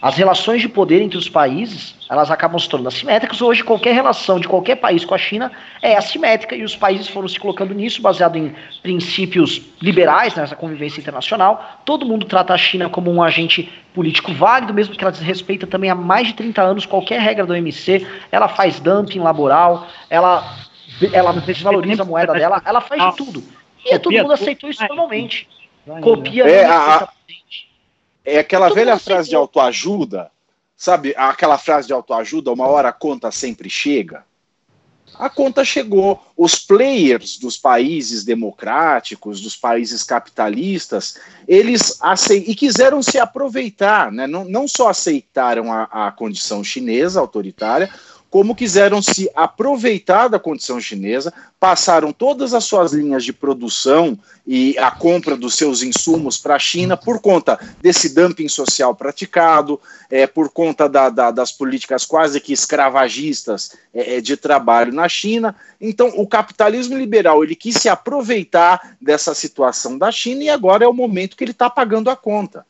as 0.00 0.16
relações 0.16 0.60
de 0.60 0.68
poder 0.68 1.00
entre 1.00 1.16
os 1.16 1.28
países, 1.28 1.94
elas 2.10 2.30
acabam 2.30 2.58
se 2.58 2.68
tornando 2.68 2.88
assimétricas. 2.88 3.40
Hoje, 3.40 3.64
qualquer 3.64 3.94
relação 3.94 4.38
de 4.38 4.46
qualquer 4.46 4.76
país 4.76 5.04
com 5.04 5.14
a 5.14 5.18
China 5.18 5.50
é 5.80 5.96
assimétrica 5.96 6.54
e 6.54 6.62
os 6.62 6.76
países 6.76 7.08
foram 7.08 7.26
se 7.26 7.40
colocando 7.40 7.72
nisso, 7.72 8.02
baseado 8.02 8.36
em 8.36 8.54
princípios 8.82 9.62
liberais, 9.80 10.34
nessa 10.34 10.54
convivência 10.54 11.00
internacional. 11.00 11.80
Todo 11.86 12.04
mundo 12.04 12.26
trata 12.26 12.52
a 12.52 12.58
China 12.58 12.90
como 12.90 13.10
um 13.10 13.22
agente 13.22 13.72
político 13.94 14.32
válido, 14.34 14.74
mesmo 14.74 14.94
que 14.94 15.02
ela 15.02 15.12
desrespeita 15.12 15.66
também 15.66 15.88
há 15.88 15.94
mais 15.94 16.26
de 16.26 16.34
30 16.34 16.60
anos 16.60 16.86
qualquer 16.86 17.20
regra 17.20 17.46
do 17.46 17.54
OMC. 17.54 18.06
Ela 18.30 18.48
faz 18.48 18.78
dumping 18.80 19.20
laboral, 19.20 19.86
ela, 20.10 20.56
ela 21.12 21.32
desvaloriza 21.32 22.02
a 22.02 22.06
moeda 22.06 22.34
dela, 22.34 22.60
ela 22.66 22.82
faz 22.82 23.02
de 23.10 23.16
tudo. 23.16 23.42
E 23.86 23.98
todo 23.98 24.12
mundo 24.12 24.32
aceitou 24.32 24.68
isso 24.68 24.84
normalmente. 24.86 25.48
Copia 26.00 26.44
é, 26.44 26.64
a, 26.64 27.08
é 28.24 28.38
aquela 28.38 28.68
Todo 28.68 28.76
velha 28.76 28.98
frase 28.98 29.28
de 29.28 29.36
autoajuda, 29.36 30.30
sabe? 30.76 31.14
Aquela 31.16 31.58
frase 31.58 31.86
de 31.86 31.92
autoajuda, 31.92 32.52
uma 32.52 32.66
hora 32.66 32.88
a 32.88 32.92
conta 32.92 33.30
sempre 33.30 33.68
chega. 33.68 34.24
A 35.14 35.30
conta 35.30 35.64
chegou. 35.64 36.20
Os 36.36 36.56
players 36.56 37.38
dos 37.38 37.56
países 37.56 38.24
democráticos, 38.24 39.40
dos 39.40 39.56
países 39.56 40.02
capitalistas, 40.02 41.18
eles 41.46 41.98
aceitam 42.00 42.50
e 42.50 42.54
quiseram 42.56 43.02
se 43.02 43.18
aproveitar, 43.18 44.10
né? 44.10 44.26
não, 44.26 44.44
não 44.44 44.66
só 44.66 44.88
aceitaram 44.88 45.72
a, 45.72 45.84
a 46.08 46.10
condição 46.10 46.64
chinesa 46.64 47.20
autoritária, 47.20 47.88
como 48.34 48.52
quiseram 48.52 49.00
se 49.00 49.30
aproveitar 49.32 50.26
da 50.26 50.40
condição 50.40 50.80
chinesa, 50.80 51.32
passaram 51.60 52.12
todas 52.12 52.52
as 52.52 52.64
suas 52.64 52.92
linhas 52.92 53.24
de 53.24 53.32
produção 53.32 54.18
e 54.44 54.76
a 54.76 54.90
compra 54.90 55.36
dos 55.36 55.54
seus 55.54 55.84
insumos 55.84 56.36
para 56.36 56.56
a 56.56 56.58
China 56.58 56.96
por 56.96 57.20
conta 57.20 57.56
desse 57.80 58.12
dumping 58.12 58.48
social 58.48 58.92
praticado, 58.92 59.80
é, 60.10 60.26
por 60.26 60.50
conta 60.50 60.88
da, 60.88 61.10
da, 61.10 61.30
das 61.30 61.52
políticas 61.52 62.04
quase 62.04 62.40
que 62.40 62.52
escravagistas 62.52 63.76
é, 63.94 64.16
é, 64.16 64.20
de 64.20 64.36
trabalho 64.36 64.92
na 64.92 65.08
China. 65.08 65.54
Então, 65.80 66.12
o 66.16 66.26
capitalismo 66.26 66.98
liberal 66.98 67.44
ele 67.44 67.54
quis 67.54 67.76
se 67.76 67.88
aproveitar 67.88 68.96
dessa 69.00 69.32
situação 69.32 69.96
da 69.96 70.10
China 70.10 70.42
e 70.42 70.50
agora 70.50 70.84
é 70.84 70.88
o 70.88 70.92
momento 70.92 71.36
que 71.36 71.44
ele 71.44 71.52
está 71.52 71.70
pagando 71.70 72.10
a 72.10 72.16
conta. 72.16 72.66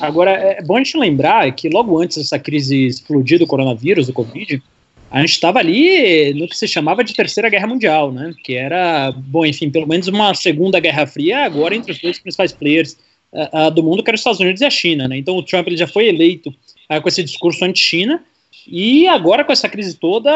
Agora, 0.00 0.30
é 0.30 0.62
bom 0.62 0.76
a 0.76 0.78
gente 0.78 0.96
lembrar 0.96 1.50
que 1.52 1.68
logo 1.68 2.00
antes 2.00 2.18
dessa 2.18 2.38
crise 2.38 2.86
explodir 2.86 3.38
do 3.38 3.46
coronavírus, 3.46 4.06
do 4.06 4.12
Covid, 4.12 4.62
a 5.10 5.20
gente 5.20 5.32
estava 5.32 5.58
ali 5.58 6.34
no 6.34 6.48
que 6.48 6.56
se 6.56 6.68
chamava 6.68 7.02
de 7.02 7.14
Terceira 7.14 7.48
Guerra 7.48 7.66
Mundial, 7.66 8.12
né? 8.12 8.34
Que 8.44 8.54
era, 8.54 9.12
bom, 9.12 9.46
enfim, 9.46 9.70
pelo 9.70 9.86
menos 9.86 10.08
uma 10.08 10.34
Segunda 10.34 10.80
Guerra 10.80 11.06
Fria 11.06 11.44
agora 11.44 11.74
entre 11.74 11.92
os 11.92 11.98
dois 11.98 12.18
principais 12.18 12.52
players 12.52 12.98
uh, 13.32 13.68
uh, 13.68 13.70
do 13.70 13.82
mundo, 13.82 14.02
que 14.02 14.10
eram 14.10 14.16
os 14.16 14.20
Estados 14.20 14.40
Unidos 14.40 14.60
e 14.60 14.64
a 14.64 14.70
China, 14.70 15.08
né? 15.08 15.16
Então 15.16 15.36
o 15.36 15.42
Trump 15.42 15.66
ele 15.68 15.76
já 15.76 15.86
foi 15.86 16.08
eleito 16.08 16.50
uh, 16.90 17.00
com 17.00 17.08
esse 17.08 17.22
discurso 17.22 17.64
anti-China 17.64 18.22
e 18.66 19.06
agora 19.06 19.44
com 19.44 19.52
essa 19.52 19.68
crise 19.68 19.96
toda, 19.96 20.30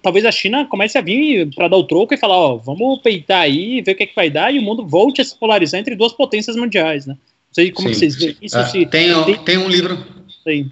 talvez 0.00 0.24
a 0.24 0.30
China 0.30 0.64
comece 0.64 0.96
a 0.96 1.00
vir 1.00 1.52
para 1.54 1.66
dar 1.66 1.76
o 1.76 1.84
troco 1.84 2.14
e 2.14 2.16
falar, 2.16 2.36
ó, 2.36 2.56
vamos 2.56 3.00
peitar 3.00 3.42
aí, 3.42 3.82
ver 3.82 3.92
o 3.92 3.96
que, 3.96 4.04
é 4.04 4.06
que 4.06 4.14
vai 4.14 4.30
dar 4.30 4.54
e 4.54 4.60
o 4.60 4.62
mundo 4.62 4.86
volte 4.86 5.20
a 5.20 5.24
se 5.24 5.36
polarizar 5.36 5.80
entre 5.80 5.96
duas 5.96 6.12
potências 6.12 6.54
mundiais, 6.54 7.04
né? 7.04 7.16
Não 7.56 7.62
sei 7.62 7.70
como 7.70 7.88
vocês 7.88 8.16
veem 8.16 8.36
isso. 8.42 8.58
Uh, 8.58 8.66
se, 8.66 8.86
tem, 8.86 9.24
tem, 9.24 9.36
tem, 9.36 9.58
um 9.58 9.68
livro 9.68 9.96
que 10.44 10.66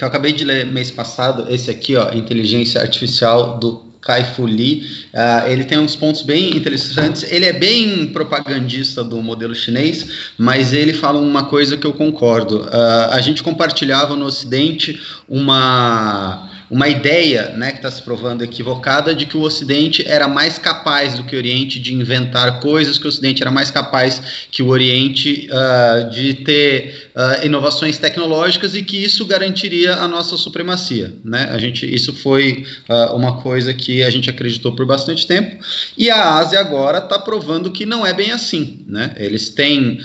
eu 0.00 0.06
acabei 0.08 0.32
de 0.32 0.44
ler 0.44 0.66
mês 0.66 0.90
passado, 0.90 1.52
esse 1.52 1.68
aqui, 1.68 1.96
ó, 1.96 2.12
Inteligência 2.12 2.80
Artificial 2.80 3.58
do 3.58 3.92
Kai-Fu 4.00 4.44
Lee. 4.44 4.86
Uh, 5.12 5.48
ele 5.48 5.64
tem 5.64 5.78
uns 5.78 5.96
pontos 5.96 6.22
bem 6.22 6.56
interessantes. 6.56 7.24
Ele 7.24 7.44
é 7.44 7.52
bem 7.52 8.06
propagandista 8.06 9.02
do 9.02 9.20
modelo 9.20 9.54
chinês, 9.54 10.30
mas 10.38 10.72
ele 10.72 10.92
fala 10.92 11.18
uma 11.18 11.44
coisa 11.44 11.76
que 11.76 11.86
eu 11.86 11.92
concordo. 11.92 12.62
Uh, 12.62 13.10
a 13.10 13.20
gente 13.20 13.42
compartilhava 13.42 14.14
no 14.14 14.26
Ocidente 14.26 15.00
uma 15.28 16.51
uma 16.72 16.88
ideia, 16.88 17.50
né, 17.50 17.70
que 17.70 17.76
está 17.76 17.90
se 17.90 18.00
provando 18.00 18.42
equivocada, 18.42 19.14
de 19.14 19.26
que 19.26 19.36
o 19.36 19.42
Ocidente 19.42 20.08
era 20.08 20.26
mais 20.26 20.56
capaz 20.56 21.12
do 21.12 21.22
que 21.22 21.36
o 21.36 21.38
Oriente 21.38 21.78
de 21.78 21.92
inventar 21.92 22.60
coisas, 22.60 22.96
que 22.96 23.04
o 23.04 23.08
Ocidente 23.10 23.42
era 23.42 23.50
mais 23.50 23.70
capaz 23.70 24.46
que 24.50 24.62
o 24.62 24.68
Oriente 24.68 25.50
uh, 25.50 26.08
de 26.08 26.32
ter 26.32 27.10
uh, 27.16 27.44
inovações 27.46 27.98
tecnológicas 27.98 28.74
e 28.74 28.82
que 28.82 29.02
isso 29.02 29.24
garantiria 29.24 29.94
a 29.94 30.08
nossa 30.08 30.36
supremacia, 30.36 31.14
né? 31.24 31.48
A 31.52 31.58
gente, 31.58 31.86
isso 31.92 32.12
foi 32.12 32.66
uh, 32.88 33.14
uma 33.14 33.40
coisa 33.40 33.72
que 33.72 34.02
a 34.02 34.10
gente 34.10 34.28
acreditou 34.28 34.74
por 34.74 34.86
bastante 34.86 35.26
tempo 35.26 35.64
e 35.96 36.10
a 36.10 36.36
Ásia 36.36 36.60
agora 36.60 36.98
está 36.98 37.18
provando 37.18 37.70
que 37.70 37.86
não 37.86 38.06
é 38.06 38.12
bem 38.12 38.32
assim, 38.32 38.84
né? 38.86 39.14
Eles 39.16 39.50
têm 39.50 40.00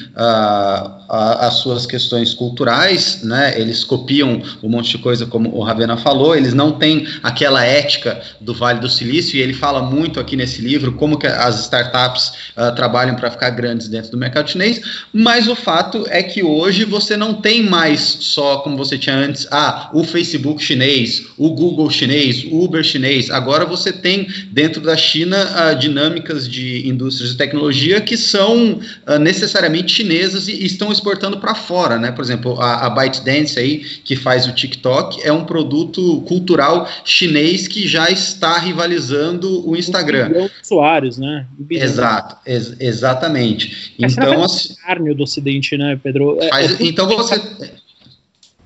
as 1.09 1.55
suas 1.55 1.85
questões 1.85 2.33
culturais, 2.33 3.23
né? 3.23 3.59
Eles 3.59 3.83
copiam 3.83 4.41
um 4.61 4.69
monte 4.69 4.91
de 4.91 4.97
coisa, 4.97 5.25
como 5.25 5.55
o 5.55 5.63
Ravena 5.63 5.95
falou, 5.95 6.35
eles 6.35 6.53
não 6.53 6.73
têm 6.73 7.07
aquela 7.23 7.63
ética 7.63 8.21
do 8.41 8.53
Vale 8.53 8.79
do 8.79 8.89
Silício, 8.89 9.37
e 9.37 9.41
ele 9.41 9.53
fala 9.53 9.81
muito 9.81 10.19
aqui 10.19 10.35
nesse 10.35 10.61
livro 10.61 10.91
como 10.93 11.17
que 11.17 11.27
as 11.27 11.61
startups 11.61 12.33
uh, 12.57 12.75
trabalham 12.75 13.15
para 13.15 13.31
ficar 13.31 13.51
grandes 13.51 13.87
dentro 13.87 14.11
do 14.11 14.17
mercado 14.17 14.49
chinês, 14.49 14.81
mas 15.13 15.47
o 15.47 15.55
fato 15.55 16.05
é 16.09 16.21
que 16.21 16.43
hoje 16.43 16.83
você 16.83 16.96
não 17.17 17.35
tem 17.35 17.63
mais 17.63 18.01
só 18.01 18.57
como 18.57 18.77
você 18.77 18.97
tinha 18.97 19.15
antes, 19.15 19.47
ah, 19.51 19.89
o 19.93 20.03
Facebook 20.03 20.63
chinês, 20.63 21.25
o 21.37 21.49
Google 21.51 21.89
chinês, 21.89 22.43
o 22.45 22.63
Uber 22.63 22.83
chinês, 22.83 23.29
agora 23.29 23.65
você 23.65 23.91
tem 23.91 24.27
dentro 24.51 24.81
da 24.81 24.95
China 24.95 25.37
uh, 25.37 25.77
dinâmicas 25.77 26.49
de 26.49 26.87
indústrias 26.87 27.31
de 27.31 27.37
tecnologia 27.37 28.01
que 28.01 28.17
são 28.17 28.73
uh, 28.73 29.19
necessariamente 29.19 29.93
chinesas 29.93 30.47
e, 30.47 30.53
e 30.53 30.65
estão 30.65 30.91
exportando 30.91 31.37
para 31.37 31.53
fora, 31.53 31.97
né? 31.97 32.11
Por 32.11 32.23
exemplo, 32.23 32.59
a, 32.59 32.85
a 32.85 32.89
ByteDance 32.89 33.59
aí, 33.59 33.79
que 34.03 34.15
faz 34.15 34.47
o 34.47 34.53
TikTok, 34.53 35.21
é 35.23 35.31
um 35.31 35.45
produto 35.45 36.21
cultural 36.21 36.89
chinês 37.03 37.67
que 37.67 37.87
já 37.87 38.09
está 38.09 38.57
rivalizando 38.57 39.67
o 39.67 39.75
Instagram. 39.75 40.49
Usuários, 40.63 41.17
né? 41.17 41.45
Exato, 41.69 42.37
ex 42.45 42.75
exatamente. 42.79 43.93
Essa 44.01 44.21
então, 44.21 44.43
assim, 44.43 44.75
carne 44.75 45.13
do 45.13 45.23
Ocidente, 45.23 45.77
né, 45.77 45.99
Pedro? 46.01 46.37
É, 46.41 46.49
faz, 46.49 46.79
é, 46.79 46.83
então 46.89 47.07
você 47.07 47.35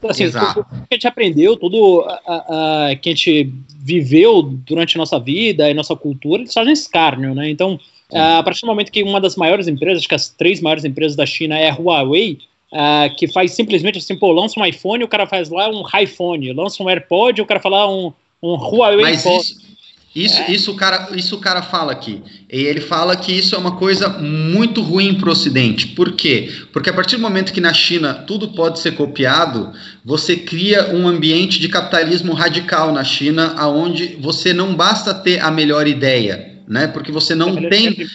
assim, 0.08 0.24
Exato. 0.24 0.64
tudo 0.64 0.66
que 0.66 0.88
a 0.90 0.96
gente 0.96 1.08
aprendeu, 1.08 1.58
tudo 1.58 2.02
a, 2.02 2.90
a, 2.90 2.96
que 2.96 3.10
a 3.10 3.12
gente 3.14 3.54
viveu 3.84 4.42
durante 4.42 4.98
a 4.98 5.00
nossa 5.00 5.20
vida 5.20 5.70
e 5.70 5.74
nossa 5.74 5.96
cultura, 5.96 6.42
eles 6.42 6.54
fazem 6.54 6.74
escárnio, 6.74 7.36
né? 7.36 7.50
Então, 7.50 7.80
a 8.14 8.44
partir 8.44 8.62
do 8.62 8.68
momento 8.68 8.92
que 8.92 9.04
uma 9.04 9.22
das 9.22 9.36
maiores 9.36 9.68
empresas, 9.68 10.00
acho 10.00 10.10
que 10.10 10.16
as 10.16 10.30
três 10.30 10.60
maiores 10.60 10.84
empresas 10.84 11.16
da 11.16 11.26
China 11.26 11.58
é 11.58 11.70
a 11.70 11.76
Huawei, 11.76 12.40
uh, 12.72 13.16
que 13.16 13.28
faz 13.28 13.52
simplesmente 13.52 14.00
assim, 14.00 14.16
pô, 14.16 14.32
lança 14.32 14.60
um 14.60 14.66
iPhone, 14.66 15.04
o 15.04 15.08
cara 15.08 15.28
faz 15.28 15.50
lá 15.50 15.70
um 15.70 15.84
iPhone, 16.00 16.52
lança 16.54 16.84
um 16.84 16.90
AirPod, 16.90 17.42
o 17.42 17.46
cara 17.46 17.60
fala 17.60 17.90
um, 17.90 18.12
um 18.42 18.56
Huawei 18.56 19.02
Mas 19.02 19.26
Isso... 19.26 19.71
Isso, 20.14 20.42
é. 20.42 20.52
isso, 20.52 20.72
o 20.72 20.76
cara, 20.76 21.10
isso 21.16 21.36
o 21.36 21.40
cara 21.40 21.62
fala 21.62 21.94
aqui. 21.94 22.22
E 22.52 22.60
ele 22.60 22.82
fala 22.82 23.16
que 23.16 23.32
isso 23.32 23.56
é 23.56 23.58
uma 23.58 23.78
coisa 23.78 24.10
muito 24.10 24.82
ruim 24.82 25.16
para 25.16 25.30
o 25.30 25.32
Ocidente. 25.32 25.88
Por 25.88 26.12
quê? 26.12 26.52
Porque 26.74 26.90
a 26.90 26.94
partir 26.94 27.16
do 27.16 27.22
momento 27.22 27.54
que 27.54 27.62
na 27.62 27.74
China 27.74 28.14
tudo 28.14 28.50
pode 28.50 28.80
ser 28.80 28.92
copiado, 28.92 29.72
você 30.04 30.36
cria 30.36 30.94
um 30.94 31.08
ambiente 31.08 31.60
de 31.62 31.70
capitalismo 31.70 32.34
radical 32.34 32.92
na 32.92 33.06
China, 33.06 33.54
aonde 33.58 34.18
você 34.20 34.54
não 34.54 34.76
basta 34.76 35.14
ter 35.14 35.40
a 35.40 35.50
melhor 35.50 35.88
ideia, 35.88 36.60
né? 36.68 36.88
Porque 36.88 37.12
você 37.12 37.34
não 37.34 37.56
tem 37.70 38.06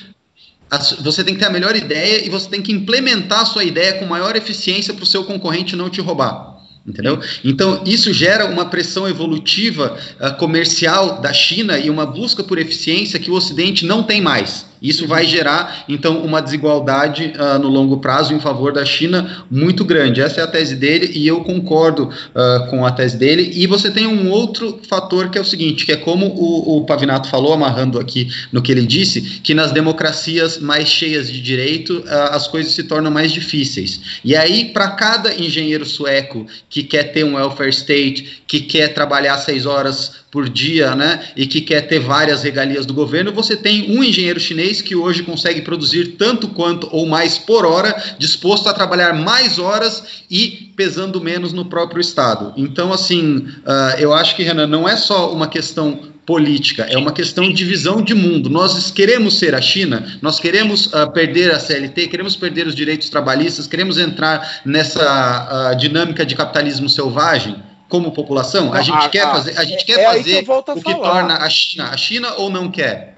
você 1.01 1.23
tem 1.23 1.35
que 1.35 1.41
ter 1.41 1.47
a 1.47 1.51
melhor 1.51 1.77
ideia 1.77 2.27
e 2.27 2.29
você 2.29 2.51
tem 2.51 2.61
que 2.61 2.73
implementar 2.73 3.43
a 3.43 3.47
sua 3.47 3.65
ideia 3.65 3.95
com 3.95 4.05
maior 4.05 4.35
eficiência 4.35 4.93
para 4.93 5.05
o 5.05 5.07
seu 5.07 5.25
concorrente 5.25 5.77
não 5.77 5.89
te 5.89 6.01
roubar. 6.01 6.56
Entendeu? 6.87 7.19
Então, 7.45 7.83
isso 7.85 8.13
gera 8.13 8.47
uma 8.47 8.67
pressão 8.67 9.09
evolutiva 9.09 9.99
uh, 10.21 10.37
comercial 10.37 11.21
da 11.21 11.33
China 11.33 11.79
e 11.79 11.91
uma 11.91 12.07
busca 12.07 12.45
por 12.45 12.59
eficiência 12.59 13.19
que 13.19 13.31
o 13.31 13.35
Ocidente 13.35 13.85
não 13.85 14.05
tem 14.05 14.21
mais. 14.21 14.67
Isso 14.81 15.07
vai 15.07 15.27
gerar, 15.27 15.85
então, 15.89 16.19
uma 16.25 16.41
desigualdade 16.41 17.33
uh, 17.39 17.59
no 17.59 17.69
longo 17.69 17.99
prazo 17.99 18.35
em 18.35 18.41
favor 18.41 18.73
da 18.73 18.85
China 18.85 19.45
muito 19.51 19.85
grande. 19.85 20.21
Essa 20.21 20.41
é 20.41 20.45
a 20.45 20.47
tese 20.47 20.77
dele 20.77 21.11
e 21.15 21.27
eu 21.27 21.41
concordo 21.43 22.05
uh, 22.05 22.71
com 22.71 22.85
a 22.85 22.91
tese 22.91 23.17
dele. 23.17 23.51
E 23.55 23.67
você 23.67 23.91
tem 23.91 24.07
um 24.07 24.31
outro 24.31 24.81
fator 24.89 25.31
que 25.31 25.39
é 25.39 25.41
o 25.41 25.45
seguinte, 25.45 25.87
que 25.87 25.93
é 25.93 25.97
como 25.97 26.27
o, 26.27 26.79
o 26.79 26.85
Pavinato 26.85 27.29
falou, 27.29 27.53
amarrando 27.53 27.99
aqui 27.99 28.29
no 28.53 28.63
que 28.63 28.73
ele 28.73 28.87
disse, 28.87 29.21
que 29.43 29.55
nas 29.55 29.73
democracias 29.73 30.59
mais 30.59 30.89
cheias 30.89 31.31
de 31.31 31.41
direito, 31.41 31.99
uh, 31.99 32.33
as 32.33 32.47
coisas 32.47 32.73
se 32.73 32.83
tornam 32.85 33.11
mais 33.11 33.33
difíceis. 33.33 34.21
E 34.25 34.37
aí, 34.37 34.67
para 34.67 34.91
cada 34.91 35.35
engenheiro 35.35 35.85
sueco 35.85 36.47
que 36.69 36.83
quer 36.83 37.13
ter 37.13 37.25
um 37.25 37.37
welfare 37.37 37.71
state, 37.71 38.43
que 38.47 38.61
quer 38.61 38.89
trabalhar 38.95 39.39
seis 39.39 39.67
horas 39.67 40.26
por 40.37 40.51
dia, 40.51 40.95
né, 40.95 41.21
e 41.35 41.47
que 41.47 41.63
quer 41.63 41.89
ter 41.89 41.99
várias 41.99 42.43
regalias 42.43 42.85
do 42.85 42.93
governo, 42.93 43.33
você 43.33 43.57
tem 43.57 43.97
um 43.97 44.05
engenheiro 44.05 44.39
chinês 44.39 44.83
que 44.83 44.95
hoje 44.95 45.23
consegue 45.23 45.63
produzir 45.63 46.09
tanto 46.19 46.49
quanto 46.49 46.91
ou 46.93 47.07
mais 47.07 47.39
por 47.39 47.65
hora, 47.65 47.97
disposto 48.19 48.69
a 48.69 48.75
trabalhar 48.75 49.15
mais 49.15 49.59
horas 49.59 50.03
e 50.31 50.75
pesando 50.77 51.23
menos 51.23 51.55
no 51.55 51.65
próprio 51.65 52.03
Estado. 52.03 52.53
Então, 52.55 52.93
assim, 52.93 53.47
uh, 53.65 53.99
eu 53.99 54.13
acho 54.13 54.37
que, 54.37 54.43
Renan, 54.43 54.67
não 54.67 54.87
é 54.87 54.95
só 54.95 55.33
uma 55.33 55.49
questão 55.49 56.01
política, 56.27 56.83
é 56.83 56.99
uma 56.99 57.13
questão 57.13 57.51
de 57.51 57.65
visão 57.65 58.03
de 58.03 58.13
mundo. 58.13 58.51
Nós 58.51 58.91
queremos 58.91 59.39
ser 59.39 59.55
a 59.55 59.63
China, 59.63 60.19
nós 60.21 60.39
queremos 60.39 60.89
uh, 60.89 61.11
perder 61.15 61.51
a 61.51 61.59
CLT, 61.59 62.09
queremos 62.09 62.37
perder 62.37 62.67
os 62.67 62.75
direitos 62.75 63.09
trabalhistas, 63.09 63.67
queremos 63.67 63.97
entrar 63.97 64.61
nessa 64.67 65.73
uh, 65.73 65.77
dinâmica 65.79 66.27
de 66.27 66.37
capitalismo 66.37 66.91
selvagem 66.91 67.57
como 67.89 68.13
população? 68.13 68.73
A 68.73 68.83
gente 68.83 69.09
quer 69.11 69.31
fazer, 69.31 69.59
a 69.59 69.65
gente 69.65 69.85
quer 69.85 70.01
é 70.01 70.05
fazer 70.05 70.45
que 70.45 70.51
o 70.51 70.83
que 70.83 70.95
torna 70.95 71.39
a 71.39 71.49
China 71.49 71.91
a 71.91 71.97
China 71.97 72.35
ou 72.37 72.51
não 72.51 72.71
quer? 72.71 73.17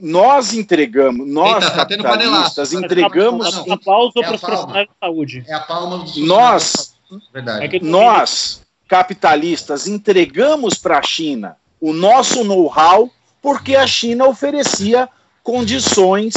Nós 0.00 0.52
entregamos, 0.52 1.28
nós 1.28 1.62
Eita, 1.62 1.70
tá 1.70 1.76
capitalistas 1.86 2.72
entregamos 2.72 3.54
não, 3.54 3.66
não, 3.66 3.74
aplauso 3.74 4.12
é 4.16 4.22
para 4.22 4.34
os 4.34 4.40
profissionais 4.40 4.88
de 4.88 4.94
saúde. 4.98 5.44
É 5.46 5.54
a 5.54 5.60
palma 5.60 5.98
dos 5.98 6.16
Nós, 6.16 6.94
verdade. 7.32 7.76
É 7.76 7.80
nós 7.80 8.62
capitalistas 8.88 9.86
entregamos 9.86 10.74
para 10.74 10.98
a 10.98 11.02
China 11.02 11.56
o 11.80 11.92
nosso 11.92 12.42
know-how 12.42 13.10
porque 13.40 13.74
a 13.74 13.86
China 13.86 14.26
oferecia 14.26 15.08
condições 15.42 16.34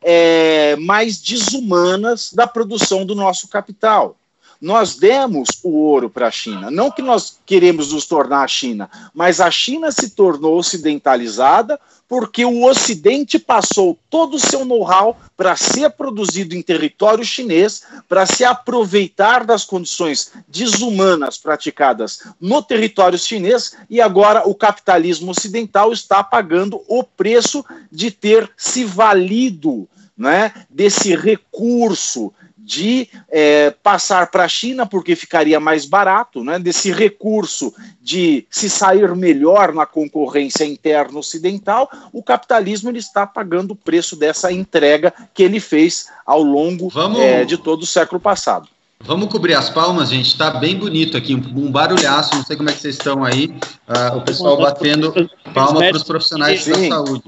é, 0.00 0.76
mais 0.76 1.20
desumanas 1.20 2.32
da 2.32 2.46
produção 2.46 3.04
do 3.06 3.14
nosso 3.14 3.48
capital. 3.48 4.16
Nós 4.64 4.96
demos 4.96 5.46
o 5.62 5.76
ouro 5.76 6.08
para 6.08 6.28
a 6.28 6.30
China. 6.30 6.70
Não 6.70 6.90
que 6.90 7.02
nós 7.02 7.38
queremos 7.44 7.92
nos 7.92 8.06
tornar 8.06 8.42
a 8.42 8.48
China, 8.48 8.88
mas 9.12 9.38
a 9.38 9.50
China 9.50 9.92
se 9.92 10.08
tornou 10.08 10.56
ocidentalizada 10.56 11.78
porque 12.08 12.46
o 12.46 12.64
Ocidente 12.64 13.38
passou 13.38 13.98
todo 14.08 14.36
o 14.36 14.40
seu 14.40 14.64
know-how 14.64 15.18
para 15.36 15.54
ser 15.54 15.90
produzido 15.90 16.54
em 16.54 16.62
território 16.62 17.24
chinês, 17.24 17.82
para 18.08 18.24
se 18.24 18.42
aproveitar 18.42 19.44
das 19.44 19.66
condições 19.66 20.32
desumanas 20.48 21.36
praticadas 21.36 22.22
no 22.40 22.62
território 22.62 23.18
chinês, 23.18 23.76
e 23.90 24.00
agora 24.00 24.48
o 24.48 24.54
capitalismo 24.54 25.30
ocidental 25.30 25.92
está 25.92 26.24
pagando 26.24 26.80
o 26.88 27.04
preço 27.04 27.62
de 27.92 28.10
ter 28.10 28.50
se 28.56 28.82
valido 28.84 29.86
né, 30.16 30.54
desse 30.70 31.14
recurso 31.14 32.32
de 32.64 33.08
é, 33.30 33.70
passar 33.82 34.30
para 34.30 34.44
a 34.44 34.48
China 34.48 34.86
porque 34.86 35.14
ficaria 35.14 35.60
mais 35.60 35.84
barato, 35.84 36.42
né, 36.42 36.58
desse 36.58 36.90
recurso 36.90 37.74
de 38.00 38.46
se 38.50 38.70
sair 38.70 39.14
melhor 39.14 39.74
na 39.74 39.84
concorrência 39.84 40.64
interna 40.64 41.18
ocidental, 41.18 41.90
o 42.12 42.22
capitalismo 42.22 42.88
ele 42.88 42.98
está 42.98 43.26
pagando 43.26 43.72
o 43.72 43.76
preço 43.76 44.16
dessa 44.16 44.50
entrega 44.50 45.12
que 45.34 45.42
ele 45.42 45.60
fez 45.60 46.06
ao 46.24 46.42
longo 46.42 46.88
Vamos... 46.88 47.20
é, 47.20 47.44
de 47.44 47.58
todo 47.58 47.82
o 47.82 47.86
século 47.86 48.18
passado. 48.18 48.68
Vamos 49.06 49.28
cobrir 49.28 49.54
as 49.54 49.68
palmas, 49.68 50.08
gente. 50.08 50.28
Está 50.28 50.50
bem 50.50 50.78
bonito 50.78 51.16
aqui, 51.16 51.34
um 51.34 51.70
barulhaço. 51.70 52.34
Não 52.34 52.44
sei 52.44 52.56
como 52.56 52.70
é 52.70 52.72
que 52.72 52.80
vocês 52.80 52.96
estão 52.96 53.22
aí. 53.22 53.54
Uh, 53.86 54.16
o 54.16 54.22
pessoal 54.22 54.56
batendo 54.56 55.12
palma 55.52 55.80
para 55.80 55.96
os 55.96 56.02
profissionais 56.02 56.64
Sim. 56.64 56.88
da 56.88 56.96
saúde. 56.96 57.24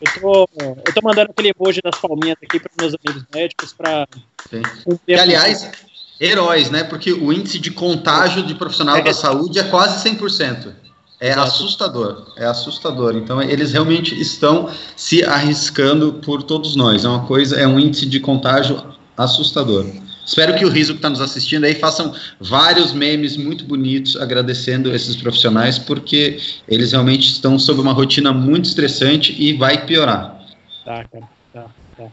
Eu 0.00 0.20
tô, 0.20 0.48
eu 0.86 0.94
tô 0.94 1.00
mandando 1.02 1.30
aquele 1.30 1.52
emoji 1.56 1.80
das 1.82 1.98
palminhas 1.98 2.36
aqui 2.42 2.60
para 2.60 2.70
meus 2.78 2.94
amigos 2.94 3.24
médicos 3.34 3.72
para. 3.72 4.06
E, 5.08 5.14
aliás, 5.14 5.70
heróis, 6.20 6.70
né? 6.70 6.84
Porque 6.84 7.12
o 7.12 7.32
índice 7.32 7.58
de 7.58 7.70
contágio 7.70 8.42
de 8.42 8.54
profissional 8.54 8.96
é. 8.96 9.02
da 9.02 9.14
saúde 9.14 9.58
é 9.58 9.64
quase 9.64 10.08
100%. 10.08 10.72
É 11.18 11.30
Exato. 11.30 11.48
assustador, 11.48 12.34
é 12.36 12.44
assustador. 12.44 13.16
Então 13.16 13.40
eles 13.40 13.72
realmente 13.72 14.20
estão 14.20 14.70
se 14.94 15.24
arriscando 15.24 16.14
por 16.14 16.42
todos 16.42 16.76
nós. 16.76 17.04
É 17.06 17.08
uma 17.08 17.26
coisa, 17.26 17.58
é 17.58 17.66
um 17.66 17.80
índice 17.80 18.04
de 18.04 18.20
contágio 18.20 18.94
assustador. 19.16 19.86
Espero 20.26 20.56
que 20.56 20.64
o 20.64 20.68
Riso 20.68 20.94
que 20.94 20.98
está 20.98 21.08
nos 21.08 21.20
assistindo 21.20 21.64
aí 21.64 21.74
façam 21.74 22.12
vários 22.40 22.92
memes 22.92 23.36
muito 23.36 23.64
bonitos 23.64 24.16
agradecendo 24.16 24.92
esses 24.92 25.14
profissionais, 25.14 25.78
porque 25.78 26.38
eles 26.66 26.90
realmente 26.90 27.28
estão 27.28 27.56
sob 27.60 27.80
uma 27.80 27.92
rotina 27.92 28.32
muito 28.32 28.64
estressante 28.64 29.40
e 29.40 29.52
vai 29.52 29.86
piorar. 29.86 30.36
Tá, 30.84 31.04
cara. 31.04 31.28
Tá, 31.52 31.66
tá. 31.96 32.04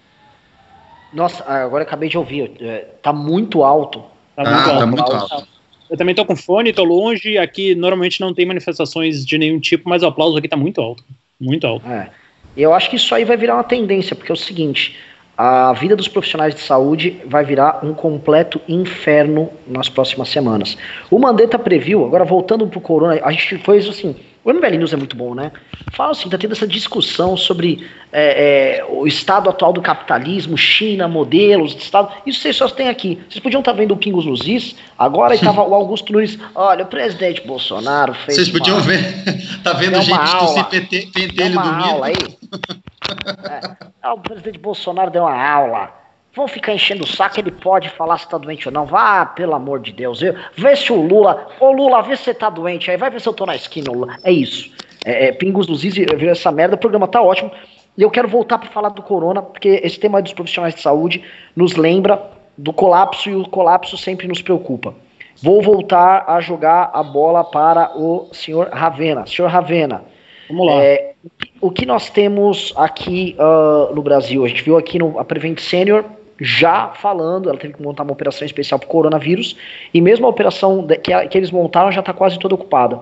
Nossa, 1.11 1.43
agora 1.43 1.83
acabei 1.83 2.07
de 2.07 2.17
ouvir. 2.17 2.51
É, 2.61 2.87
tá 3.01 3.11
muito 3.11 3.63
alto. 3.63 4.03
Tá, 4.35 4.43
muito, 4.43 4.55
ah, 4.55 4.63
alto, 4.63 4.79
tá 4.79 4.85
muito 4.85 5.11
alto. 5.11 5.47
Eu 5.89 5.97
também 5.97 6.13
tô 6.13 6.23
com 6.23 6.35
fone, 6.35 6.71
tô 6.71 6.83
longe. 6.83 7.37
Aqui 7.39 7.73
normalmente 7.73 8.21
não 8.21 8.31
tem 8.31 8.45
manifestações 8.45 9.25
de 9.25 9.37
nenhum 9.39 9.59
tipo, 9.59 9.89
mas 9.89 10.03
o 10.03 10.07
aplauso 10.07 10.37
aqui 10.37 10.47
tá 10.47 10.57
muito 10.57 10.79
alto. 10.79 11.03
Muito 11.39 11.65
alto. 11.65 11.87
É. 11.87 12.11
Eu 12.55 12.73
acho 12.75 12.91
que 12.91 12.95
isso 12.95 13.13
aí 13.15 13.25
vai 13.25 13.35
virar 13.35 13.55
uma 13.55 13.63
tendência, 13.63 14.15
porque 14.15 14.31
é 14.31 14.35
o 14.35 14.37
seguinte: 14.37 14.95
a 15.37 15.73
vida 15.73 15.95
dos 15.95 16.07
profissionais 16.07 16.53
de 16.53 16.61
saúde 16.61 17.21
vai 17.25 17.43
virar 17.43 17.79
um 17.83 17.93
completo 17.93 18.61
inferno 18.67 19.49
nas 19.67 19.89
próximas 19.89 20.29
semanas. 20.29 20.77
O 21.09 21.17
Mandetta 21.17 21.57
previu, 21.57 22.05
agora 22.05 22.23
voltando 22.23 22.67
para 22.67 22.77
o 22.77 22.81
corona, 22.81 23.19
a 23.23 23.31
gente 23.31 23.57
foi 23.59 23.79
assim, 23.79 24.15
o 24.43 24.51
MBL 24.51 24.77
News 24.77 24.93
é 24.93 24.97
muito 24.97 25.15
bom, 25.15 25.33
né? 25.33 25.51
Fala 25.93 26.11
assim, 26.11 26.29
tá 26.29 26.37
tendo 26.37 26.51
essa 26.51 26.67
discussão 26.67 27.37
sobre 27.37 27.87
é, 28.11 28.79
é, 28.79 28.85
o 28.85 29.07
estado 29.07 29.49
atual 29.49 29.71
do 29.71 29.81
capitalismo, 29.81 30.57
China, 30.57 31.07
modelos 31.07 31.73
de 31.73 31.81
estado, 31.81 32.11
isso 32.25 32.41
vocês 32.41 32.55
só 32.55 32.67
têm 32.67 32.89
aqui. 32.89 33.21
Vocês 33.29 33.41
podiam 33.41 33.59
estar 33.59 33.71
tá 33.71 33.77
vendo 33.77 33.93
o 33.93 33.97
Pingos 33.97 34.25
nos 34.25 34.45
Is, 34.45 34.75
agora 34.97 35.33
estava 35.33 35.63
o 35.63 35.73
Augusto 35.73 36.11
Nunes, 36.11 36.37
olha, 36.53 36.83
o 36.83 36.87
presidente 36.87 37.45
Bolsonaro 37.47 38.13
fez 38.13 38.37
Vocês 38.37 38.49
podiam 38.49 38.77
uma, 38.77 38.85
ver, 38.85 39.61
tá 39.63 39.73
vendo 39.73 40.01
gente 40.01 40.13
aula, 40.13 40.63
que 40.65 40.75
se 40.81 41.07
pentelho 41.07 41.53
do 41.53 41.59
aula 41.59 42.07
aí. 42.07 42.15
É. 43.03 43.75
Ah, 44.01 44.13
o 44.13 44.19
presidente 44.21 44.57
Bolsonaro 44.57 45.11
deu 45.11 45.23
uma 45.23 45.35
aula. 45.35 46.02
Vão 46.35 46.47
ficar 46.47 46.73
enchendo 46.73 47.03
o 47.03 47.07
saco, 47.07 47.39
ele 47.39 47.51
pode 47.51 47.89
falar 47.89 48.17
se 48.17 48.27
tá 48.27 48.39
doente 48.39 48.67
ou 48.67 48.73
não. 48.73 48.87
Vá, 48.87 49.23
pelo 49.25 49.53
amor 49.53 49.79
de 49.79 49.91
Deus. 49.91 50.19
Viu? 50.19 50.33
Vê 50.55 50.75
se 50.75 50.91
o 50.91 50.99
Lula. 50.99 51.47
Ô 51.59 51.71
Lula, 51.71 52.01
vê 52.01 52.15
se 52.15 52.23
você 52.23 52.33
tá 52.33 52.49
doente 52.49 52.89
aí. 52.89 52.97
Vai 52.97 53.11
ver 53.11 53.21
se 53.21 53.29
eu 53.29 53.33
tô 53.33 53.45
na 53.45 53.55
esquina, 53.55 53.91
Lula. 53.91 54.15
É 54.23 54.31
isso. 54.31 54.71
É, 55.05 55.27
é, 55.27 55.31
Pingos 55.31 55.67
dos 55.67 55.83
Is 55.83 55.93
viu 55.93 56.29
essa 56.29 56.51
merda. 56.51 56.75
O 56.75 56.79
programa 56.79 57.07
tá 57.07 57.21
ótimo. 57.21 57.51
E 57.95 58.01
eu 58.01 58.09
quero 58.09 58.27
voltar 58.27 58.57
para 58.57 58.69
falar 58.69 58.89
do 58.89 59.03
corona, 59.03 59.43
porque 59.43 59.79
esse 59.83 59.99
tema 59.99 60.21
dos 60.21 60.33
profissionais 60.33 60.73
de 60.73 60.81
saúde 60.81 61.23
nos 61.55 61.75
lembra 61.75 62.31
do 62.57 62.73
colapso 62.73 63.29
e 63.29 63.35
o 63.35 63.47
colapso 63.47 63.95
sempre 63.95 64.27
nos 64.27 64.41
preocupa. 64.41 64.95
Vou 65.41 65.61
voltar 65.61 66.25
a 66.27 66.41
jogar 66.41 66.89
a 66.93 67.03
bola 67.03 67.43
para 67.43 67.95
o 67.95 68.29
senhor 68.31 68.69
Ravena. 68.69 69.27
Senhor 69.27 69.49
Ravena, 69.49 70.03
Vamos 70.49 70.67
lá. 70.67 70.83
É, 70.83 71.13
o 71.61 71.71
que 71.71 71.85
nós 71.85 72.09
temos 72.09 72.73
aqui 72.75 73.35
uh, 73.39 73.93
no 73.93 74.01
Brasil? 74.01 74.43
A 74.43 74.47
gente 74.47 74.63
viu 74.63 74.77
aqui 74.77 74.97
no, 74.97 75.19
a 75.19 75.23
Prevent 75.23 75.59
Senior 75.59 76.03
já 76.39 76.89
falando, 76.89 77.49
ela 77.49 77.57
teve 77.57 77.73
que 77.73 77.81
montar 77.81 78.03
uma 78.03 78.13
operação 78.13 78.45
especial 78.45 78.79
para 78.79 78.87
o 78.87 78.89
coronavírus, 78.89 79.55
e 79.93 80.01
mesmo 80.01 80.25
a 80.25 80.29
operação 80.29 80.85
que, 80.87 81.27
que, 81.27 81.37
eles 81.37 81.51
montaram 81.51 81.91
já 81.91 81.99
está 81.99 82.13
quase 82.13 82.39
toda 82.39 82.55
ocupada. 82.55 82.99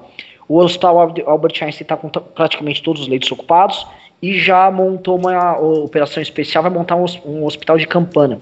O 0.47 0.57
Hospital 0.57 0.99
Albert 1.25 1.53
Einstein 1.61 1.83
está 1.83 1.95
com 1.95 2.09
praticamente 2.09 2.83
todos 2.83 3.03
os 3.03 3.07
leitos 3.07 3.31
ocupados 3.31 3.87
e 4.21 4.37
já 4.37 4.69
montou 4.69 5.17
uma 5.17 5.57
operação 5.59 6.21
especial, 6.21 6.63
vai 6.63 6.71
montar 6.71 6.95
um, 6.95 7.05
um 7.25 7.45
hospital 7.45 7.77
de 7.77 7.87
campana. 7.87 8.39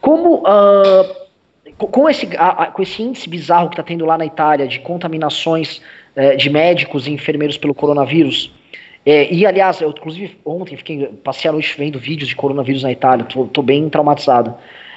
Como 0.00 0.42
uh, 0.42 1.26
com, 1.76 2.08
esse, 2.08 2.28
com 2.72 2.82
esse 2.82 3.02
índice 3.02 3.28
bizarro 3.28 3.68
que 3.68 3.74
está 3.74 3.82
tendo 3.82 4.04
lá 4.04 4.16
na 4.16 4.24
Itália 4.24 4.66
de 4.66 4.78
contaminações 4.80 5.80
é, 6.14 6.36
de 6.36 6.48
médicos 6.48 7.06
e 7.06 7.12
enfermeiros 7.12 7.58
pelo 7.58 7.74
coronavírus. 7.74 8.52
É, 9.06 9.32
e, 9.32 9.46
aliás, 9.46 9.80
eu 9.80 9.90
inclusive 9.90 10.36
ontem 10.44 10.76
fiquei, 10.76 11.06
passei 11.22 11.48
a 11.48 11.52
noite 11.52 11.72
vendo 11.78 11.96
vídeos 11.96 12.28
de 12.28 12.34
coronavírus 12.34 12.82
na 12.82 12.90
Itália, 12.90 13.24
tô, 13.24 13.44
tô 13.46 13.62
bem 13.62 13.88
traumatizado. 13.88 14.52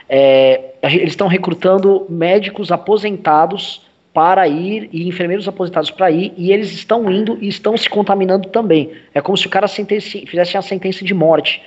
É, 0.10 0.72
eles 0.82 1.12
estão 1.12 1.28
recrutando 1.28 2.08
médicos 2.10 2.72
aposentados 2.72 3.88
para 4.12 4.48
ir 4.48 4.90
e 4.92 5.08
enfermeiros 5.08 5.48
aposentados 5.48 5.92
para 5.92 6.10
ir 6.10 6.34
e 6.36 6.52
eles 6.52 6.72
estão 6.72 7.12
indo 7.12 7.38
e 7.40 7.48
estão 7.48 7.78
se 7.78 7.88
contaminando 7.88 8.50
também. 8.50 8.92
É 9.14 9.22
como 9.22 9.38
se 9.38 9.46
o 9.46 9.50
cara 9.50 9.68
fizesse 9.68 10.58
uma 10.58 10.64
sentença 10.64 11.06
de 11.06 11.14
morte. 11.14 11.62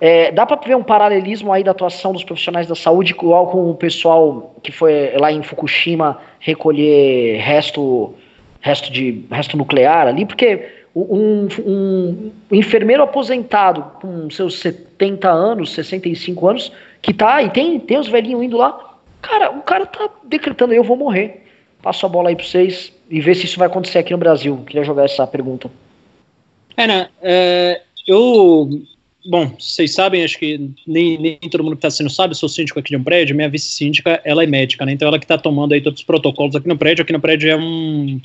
É, 0.00 0.32
dá 0.32 0.44
para 0.44 0.56
ver 0.56 0.76
um 0.76 0.82
paralelismo 0.82 1.52
aí 1.52 1.62
da 1.62 1.70
atuação 1.70 2.12
dos 2.12 2.24
profissionais 2.24 2.66
da 2.66 2.74
saúde 2.74 3.12
igual 3.12 3.46
com 3.46 3.70
o 3.70 3.74
pessoal 3.74 4.54
que 4.62 4.72
foi 4.72 5.16
lá 5.16 5.30
em 5.30 5.42
Fukushima 5.42 6.18
recolher 6.40 7.38
resto 7.38 8.12
resto 8.60 8.92
de 8.92 9.24
resto 9.30 9.56
nuclear 9.56 10.08
ali, 10.08 10.26
porque 10.26 10.75
um, 10.96 11.48
um, 11.66 12.32
enfermeiro 12.50 13.02
aposentado 13.02 13.82
com 14.00 14.30
seus 14.30 14.58
70 14.60 15.28
anos, 15.28 15.72
65 15.72 16.48
anos, 16.48 16.72
que 17.02 17.12
tá, 17.12 17.42
e 17.42 17.50
tem, 17.50 17.78
tem 17.78 17.98
os 17.98 18.08
velhinhos 18.08 18.42
indo 18.42 18.56
lá, 18.56 18.96
cara, 19.20 19.50
o 19.50 19.60
cara 19.62 19.84
tá 19.84 20.08
decretando, 20.24 20.72
eu 20.72 20.82
vou 20.82 20.96
morrer. 20.96 21.44
Passo 21.82 22.06
a 22.06 22.08
bola 22.08 22.30
aí 22.30 22.36
para 22.36 22.46
vocês 22.46 22.92
e 23.10 23.20
ver 23.20 23.34
se 23.36 23.44
isso 23.44 23.58
vai 23.58 23.68
acontecer 23.68 23.98
aqui 23.98 24.12
no 24.12 24.18
Brasil. 24.18 24.64
Queria 24.66 24.82
jogar 24.82 25.04
essa 25.04 25.26
pergunta. 25.26 25.70
Né? 26.76 27.08
É, 27.22 27.82
eu. 28.08 28.68
Bom, 29.28 29.52
vocês 29.58 29.92
sabem, 29.92 30.24
acho 30.24 30.38
que 30.38 30.70
nem, 30.86 31.18
nem 31.18 31.38
todo 31.50 31.62
mundo 31.62 31.74
que 31.74 31.78
está 31.78 31.90
sendo 31.90 32.08
sabe, 32.08 32.30
eu 32.30 32.36
sou 32.36 32.48
síndico 32.48 32.78
aqui 32.78 32.90
de 32.90 32.96
um 32.96 33.02
prédio, 33.02 33.34
minha 33.34 33.48
vice-síndica, 33.48 34.20
ela 34.24 34.44
é 34.44 34.46
médica, 34.46 34.86
né? 34.86 34.92
Então 34.92 35.08
ela 35.08 35.18
que 35.18 35.24
está 35.24 35.36
tomando 35.36 35.74
aí 35.74 35.80
todos 35.80 35.98
os 35.98 36.06
protocolos 36.06 36.54
aqui 36.54 36.68
no 36.68 36.78
prédio. 36.78 37.02
Aqui 37.02 37.12
no 37.12 37.20
prédio 37.20 37.50
é 37.50 37.56
um 37.56 38.20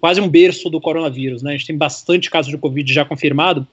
quase 0.00 0.20
um 0.20 0.28
berço 0.28 0.70
do 0.70 0.80
coronavírus, 0.80 1.42
né? 1.42 1.50
A 1.50 1.56
gente 1.56 1.66
tem 1.66 1.76
bastante 1.76 2.30
casos 2.30 2.50
de 2.50 2.58
Covid 2.58 2.92
já 2.92 3.04
confirmado. 3.04 3.66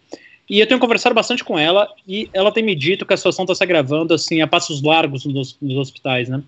E 0.49 0.59
eu 0.59 0.67
tenho 0.67 0.79
conversado 0.79 1.15
bastante 1.15 1.43
com 1.43 1.57
ela 1.57 1.87
e 2.07 2.29
ela 2.31 2.51
tem 2.51 2.63
me 2.63 2.75
dito 2.75 3.05
que 3.05 3.13
a 3.13 3.17
situação 3.17 3.45
está 3.45 3.55
se 3.55 3.63
agravando 3.63 4.13
assim 4.13 4.41
a 4.41 4.47
passos 4.47 4.81
largos 4.81 5.25
nos, 5.25 5.57
nos 5.59 5.77
hospitais, 5.77 6.29
né? 6.29 6.43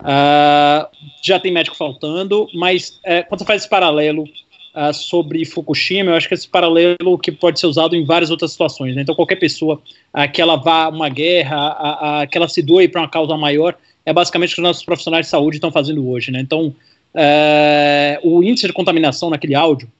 Uh, 0.00 0.88
já 1.22 1.40
tem 1.40 1.52
médico 1.52 1.76
faltando, 1.76 2.48
mas 2.52 3.00
é, 3.02 3.22
quando 3.22 3.40
você 3.40 3.46
faz 3.46 3.62
esse 3.62 3.70
paralelo 3.70 4.24
uh, 4.24 4.92
sobre 4.92 5.44
Fukushima, 5.46 6.10
eu 6.10 6.16
acho 6.16 6.28
que 6.28 6.34
esse 6.34 6.48
paralelo 6.48 7.18
que 7.18 7.32
pode 7.32 7.58
ser 7.58 7.66
usado 7.66 7.96
em 7.96 8.04
várias 8.04 8.30
outras 8.30 8.50
situações. 8.50 8.94
Né? 8.94 9.02
Então, 9.02 9.14
qualquer 9.14 9.36
pessoa 9.36 9.80
uh, 10.12 10.30
que 10.30 10.42
ela 10.42 10.56
vá 10.56 10.84
a 10.84 10.88
uma 10.88 11.08
guerra, 11.08 12.26
que 12.30 12.36
ela 12.36 12.48
se 12.48 12.60
doe 12.60 12.88
para 12.88 13.00
uma 13.00 13.08
causa 13.08 13.36
maior, 13.36 13.74
é 14.04 14.12
basicamente 14.12 14.52
o 14.52 14.54
que 14.56 14.60
os 14.60 14.66
nossos 14.66 14.84
profissionais 14.84 15.26
de 15.26 15.30
saúde 15.30 15.56
estão 15.56 15.72
fazendo 15.72 16.06
hoje. 16.08 16.30
Né? 16.30 16.40
Então, 16.40 16.74
é, 17.16 18.20
o 18.22 18.42
índice 18.42 18.66
de 18.66 18.72
contaminação 18.72 19.30
naquele 19.30 19.54
áudio 19.54 19.90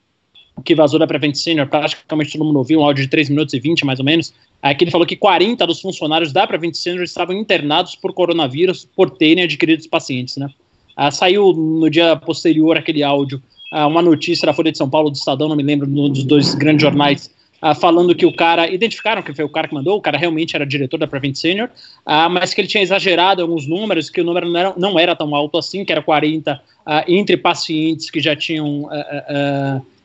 que 0.64 0.74
vazou 0.74 0.98
da 0.98 1.06
Prevent 1.06 1.34
Senior, 1.34 1.66
praticamente 1.66 2.32
todo 2.32 2.44
mundo 2.44 2.58
ouviu, 2.58 2.80
um 2.80 2.84
áudio 2.84 3.04
de 3.04 3.10
3 3.10 3.30
minutos 3.30 3.54
e 3.54 3.60
20 3.60 3.84
mais 3.84 3.98
ou 3.98 4.04
menos, 4.04 4.32
é 4.62 4.74
que 4.74 4.84
ele 4.84 4.90
falou 4.90 5.06
que 5.06 5.16
40 5.16 5.66
dos 5.66 5.80
funcionários 5.80 6.32
da 6.32 6.46
Prevent 6.46 6.74
Senior 6.74 7.04
estavam 7.04 7.34
internados 7.34 7.94
por 7.94 8.12
coronavírus 8.12 8.88
por 8.96 9.10
terem 9.10 9.44
adquirido 9.44 9.80
os 9.80 9.86
pacientes, 9.86 10.36
né? 10.36 10.48
Ah, 10.96 11.10
saiu 11.10 11.52
no 11.52 11.90
dia 11.90 12.16
posterior 12.16 12.76
aquele 12.76 13.02
áudio, 13.02 13.42
ah, 13.70 13.86
uma 13.86 14.00
notícia 14.00 14.46
da 14.46 14.54
Folha 14.54 14.72
de 14.72 14.78
São 14.78 14.88
Paulo, 14.88 15.10
do 15.10 15.16
Estadão, 15.16 15.48
não 15.48 15.56
me 15.56 15.62
lembro, 15.62 15.86
um 15.86 16.08
dos 16.08 16.24
dois 16.24 16.54
grandes 16.54 16.82
jornais, 16.82 17.30
ah, 17.60 17.74
falando 17.74 18.14
que 18.14 18.26
o 18.26 18.32
cara, 18.32 18.68
identificaram 18.68 19.22
que 19.22 19.34
foi 19.34 19.44
o 19.44 19.48
cara 19.48 19.68
que 19.68 19.74
mandou, 19.74 19.96
o 19.96 20.00
cara 20.00 20.18
realmente 20.18 20.54
era 20.54 20.66
diretor 20.66 20.98
da 20.98 21.06
Prevent 21.06 21.36
Senior, 21.36 21.68
ah, 22.04 22.28
mas 22.28 22.52
que 22.52 22.60
ele 22.60 22.68
tinha 22.68 22.82
exagerado 22.82 23.42
alguns 23.42 23.66
números, 23.66 24.10
que 24.10 24.20
o 24.20 24.24
número 24.24 24.48
não 24.48 24.60
era, 24.60 24.74
não 24.76 24.98
era 24.98 25.16
tão 25.16 25.34
alto 25.34 25.58
assim, 25.58 25.84
que 25.84 25.92
era 25.92 26.02
40 26.02 26.60
ah, 26.84 27.04
entre 27.08 27.36
pacientes 27.36 28.10
que 28.10 28.20
já 28.20 28.36
tinham 28.36 28.88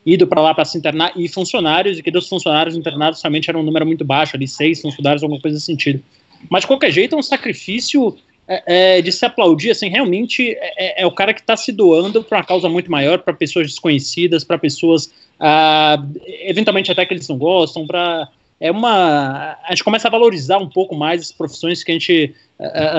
ido 0.04 0.26
para 0.26 0.40
lá 0.40 0.52
para 0.54 0.64
se 0.64 0.76
internar 0.76 1.12
e 1.16 1.28
funcionários, 1.28 1.98
e 1.98 2.02
que 2.02 2.10
dos 2.10 2.28
funcionários 2.28 2.76
internados 2.76 3.22
realmente 3.22 3.48
era 3.48 3.58
um 3.58 3.62
número 3.62 3.86
muito 3.86 4.04
baixo, 4.04 4.36
ali 4.36 4.48
seis 4.48 4.80
funcionários, 4.80 5.22
alguma 5.22 5.40
coisa 5.40 5.56
nesse 5.56 5.66
sentido. 5.66 6.02
Mas 6.50 6.62
de 6.62 6.66
qualquer 6.66 6.90
jeito 6.90 7.14
é 7.14 7.18
um 7.18 7.22
sacrifício 7.22 8.16
é, 8.48 8.98
é, 8.98 9.02
de 9.02 9.12
se 9.12 9.24
aplaudir, 9.24 9.70
assim, 9.70 9.88
realmente 9.88 10.50
é, 10.50 11.00
é, 11.00 11.02
é 11.02 11.06
o 11.06 11.12
cara 11.12 11.32
que 11.32 11.40
está 11.40 11.56
se 11.56 11.70
doando 11.70 12.24
para 12.24 12.38
uma 12.38 12.44
causa 12.44 12.68
muito 12.68 12.90
maior, 12.90 13.18
para 13.20 13.32
pessoas 13.32 13.68
desconhecidas, 13.68 14.42
para 14.42 14.58
pessoas, 14.58 15.12
ah, 15.44 16.02
eventualmente 16.44 16.92
até 16.92 17.04
que 17.04 17.12
eles 17.12 17.28
não 17.28 17.36
gostam, 17.36 17.86
para 17.86 18.28
é 18.60 18.70
uma 18.70 19.58
a 19.64 19.70
gente 19.70 19.82
começa 19.82 20.06
a 20.06 20.10
valorizar 20.10 20.58
um 20.58 20.68
pouco 20.68 20.94
mais 20.94 21.20
as 21.20 21.32
profissões 21.32 21.82
que 21.82 21.90
a 21.90 21.94
gente 21.94 22.32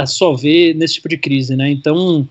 só 0.08 0.34
vê 0.34 0.74
nesse 0.74 0.96
tipo 0.96 1.08
de 1.08 1.18
crise, 1.18 1.56
né? 1.56 1.70
Então, 1.70 2.28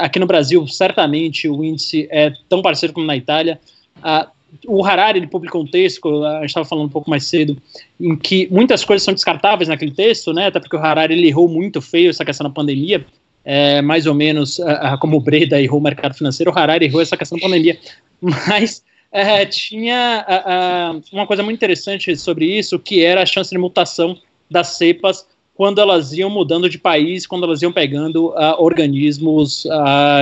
aqui 0.00 0.18
no 0.18 0.24
Brasil, 0.24 0.66
certamente 0.66 1.46
o 1.46 1.62
índice 1.62 2.08
é 2.10 2.32
tão 2.48 2.62
parecido 2.62 2.94
como 2.94 3.04
na 3.04 3.14
Itália. 3.14 3.60
Ah, 4.02 4.30
o 4.66 4.84
Harari 4.84 5.18
ele 5.18 5.26
publicou 5.26 5.62
um 5.62 5.66
texto, 5.66 6.24
a 6.24 6.40
gente 6.40 6.50
estava 6.50 6.66
falando 6.66 6.86
um 6.86 6.90
pouco 6.90 7.08
mais 7.08 7.24
cedo, 7.24 7.56
em 7.98 8.16
que 8.16 8.48
muitas 8.50 8.84
coisas 8.84 9.02
são 9.02 9.14
descartáveis 9.14 9.68
naquele 9.68 9.92
texto, 9.92 10.32
né? 10.32 10.46
Até 10.46 10.60
porque 10.60 10.76
o 10.76 10.78
Harari 10.78 11.14
ele 11.14 11.28
errou 11.28 11.48
muito 11.48 11.80
feio 11.80 12.10
essa 12.10 12.24
questão 12.24 12.46
da 12.46 12.52
pandemia, 12.52 13.04
é, 13.44 13.80
mais 13.80 14.06
ou 14.06 14.14
menos 14.14 14.58
uh, 14.58 14.98
como 15.00 15.16
o 15.16 15.20
Breda 15.20 15.60
errou 15.60 15.80
o 15.80 15.82
mercado 15.82 16.14
financeiro, 16.14 16.52
o 16.52 16.58
Harari 16.58 16.86
errou 16.86 17.00
essa 17.00 17.16
questão 17.16 17.38
da 17.38 17.44
pandemia. 17.44 17.78
Mas 18.20 18.82
uh, 19.12 19.50
tinha 19.50 20.24
uh, 20.28 21.02
uma 21.12 21.26
coisa 21.26 21.42
muito 21.42 21.56
interessante 21.56 22.16
sobre 22.16 22.46
isso, 22.46 22.78
que 22.78 23.04
era 23.04 23.22
a 23.22 23.26
chance 23.26 23.50
de 23.50 23.58
mutação 23.58 24.18
das 24.50 24.68
cepas 24.68 25.26
quando 25.54 25.80
elas 25.80 26.12
iam 26.12 26.30
mudando 26.30 26.68
de 26.68 26.78
país, 26.78 27.26
quando 27.26 27.44
elas 27.44 27.62
iam 27.62 27.70
pegando 27.70 28.34
organismos 28.58 29.64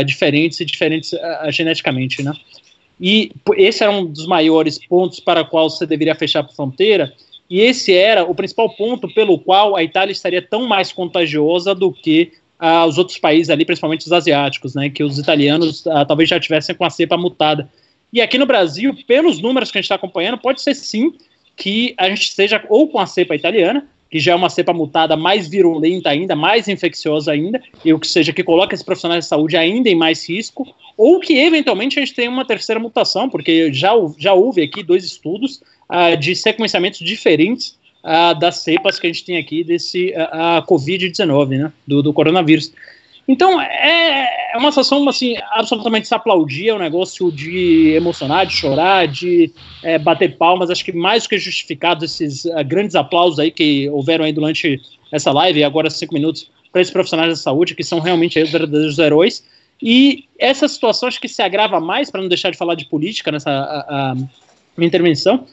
diferentes 0.05 0.59
e 0.61 0.65
diferentes 0.65 1.13
geneticamente, 1.51 2.21
né? 2.21 2.33
E 3.01 3.33
esse 3.57 3.83
era 3.83 3.93
um 3.93 4.05
dos 4.05 4.27
maiores 4.27 4.79
pontos 4.87 5.21
para 5.21 5.45
qual 5.45 5.71
você 5.71 5.87
deveria 5.87 6.15
fechar 6.15 6.45
a 6.45 6.49
fronteira. 6.49 7.15
E 7.49 7.61
esse 7.61 7.95
era 7.95 8.25
o 8.25 8.35
principal 8.35 8.69
ponto 8.71 9.09
pelo 9.15 9.39
qual 9.39 9.77
a 9.77 9.83
Itália 9.83 10.13
estaria 10.13 10.43
tão 10.43 10.67
mais 10.67 10.93
contagiosa 10.93 11.75
do 11.75 11.91
que 11.91 12.33
os 12.89 12.99
outros 12.99 13.17
países 13.17 13.49
ali, 13.49 13.65
principalmente 13.65 14.05
os 14.05 14.13
asiáticos, 14.13 14.75
né? 14.75 14.91
Que 14.91 15.03
os 15.03 15.17
italianos 15.17 15.85
talvez 16.07 16.29
já 16.29 16.39
tivessem 16.39 16.75
com 16.75 16.85
a 16.85 16.91
cepa 16.91 17.17
mutada. 17.17 17.71
E 18.13 18.21
aqui 18.21 18.39
no 18.39 18.47
Brasil, 18.47 18.97
pelos 19.07 19.41
números 19.41 19.71
que 19.71 19.79
a 19.79 19.81
gente 19.81 19.87
está 19.87 19.95
acompanhando, 19.95 20.39
pode 20.39 20.61
ser 20.63 20.75
sim 20.75 21.13
que 21.57 21.95
a 21.97 22.09
gente 22.09 22.23
esteja 22.23 22.65
ou 22.69 22.89
com 22.89 22.99
a 22.99 23.07
cepa 23.07 23.35
italiana, 23.35 23.87
que 24.11 24.19
já 24.19 24.33
é 24.33 24.35
uma 24.35 24.51
cepa 24.51 24.73
mutada 24.73 25.17
mais 25.17 25.47
virulenta 25.47 26.11
ainda, 26.11 26.35
mais 26.35 26.67
infecciosa 26.67 27.31
ainda, 27.31 27.63
e 27.85 27.93
o 27.93 27.99
que 27.99 28.09
seja 28.09 28.33
que 28.33 28.43
coloca 28.43 28.75
esses 28.75 28.85
profissionais 28.85 29.25
de 29.25 29.29
saúde 29.29 29.57
ainda 29.57 29.89
em 29.89 29.95
mais 29.95 30.29
risco, 30.29 30.67
ou 30.97 31.21
que 31.21 31.39
eventualmente 31.39 31.99
a 31.99 32.05
gente 32.05 32.15
tenha 32.15 32.31
uma 32.31 32.45
terceira 32.45 32.81
mutação, 32.81 33.31
porque 33.31 33.73
já, 33.73 33.93
já 34.19 34.35
houve 34.35 34.63
aqui 34.63 34.83
dois 34.83 35.05
estudos 35.05 35.63
uh, 35.89 36.17
de 36.19 36.35
sequenciamentos 36.35 36.99
diferentes 36.99 37.79
uh, 38.03 38.39
das 38.39 38.59
cepas 38.59 38.99
que 38.99 39.07
a 39.07 39.13
gente 39.13 39.25
tem 39.25 39.37
aqui 39.37 39.63
desse 39.63 40.09
uh, 40.11 40.67
Covid-19, 40.67 41.49
né, 41.59 41.73
do, 41.87 42.03
do 42.03 42.13
coronavírus. 42.13 42.73
Então, 43.31 43.61
é, 43.61 44.55
é 44.55 44.59
uma 44.59 44.73
situação, 44.73 45.09
assim, 45.09 45.37
absolutamente 45.53 46.09
se 46.09 46.13
aplaudir, 46.13 46.71
é 46.71 46.75
um 46.75 46.81
negócio 46.81 47.31
de 47.31 47.93
emocionar, 47.95 48.45
de 48.45 48.53
chorar, 48.53 49.07
de 49.07 49.53
é, 49.85 50.01
bater 50.01 50.37
palmas, 50.37 50.69
acho 50.69 50.85
que 50.85 50.91
mais 50.91 51.29
que 51.29 51.39
justificados 51.39 52.03
esses 52.03 52.45
uh, 52.47 52.65
grandes 52.67 52.97
aplausos 52.97 53.39
aí 53.39 53.53
que 53.53 53.89
houveram 53.91 54.25
aí 54.25 54.33
durante 54.33 54.81
essa 55.13 55.31
live, 55.31 55.61
e 55.61 55.63
agora 55.63 55.89
cinco 55.89 56.13
minutos, 56.13 56.51
para 56.73 56.81
esses 56.81 56.93
profissionais 56.93 57.29
da 57.29 57.37
saúde, 57.37 57.77
que 57.77 57.85
são 57.85 58.01
realmente 58.01 58.37
aí 58.37 58.43
os 58.43 58.51
verdadeiros 58.51 58.99
heróis, 58.99 59.47
e 59.81 60.25
essa 60.37 60.67
situação 60.67 61.09
acho 61.09 61.21
que 61.21 61.29
se 61.29 61.41
agrava 61.41 61.79
mais, 61.79 62.11
para 62.11 62.21
não 62.21 62.29
deixar 62.29 62.51
de 62.51 62.59
falar 62.59 62.75
de 62.75 62.87
política 62.87 63.31
nessa 63.31 64.17
minha 64.77 64.89
intervenção, 64.89 65.47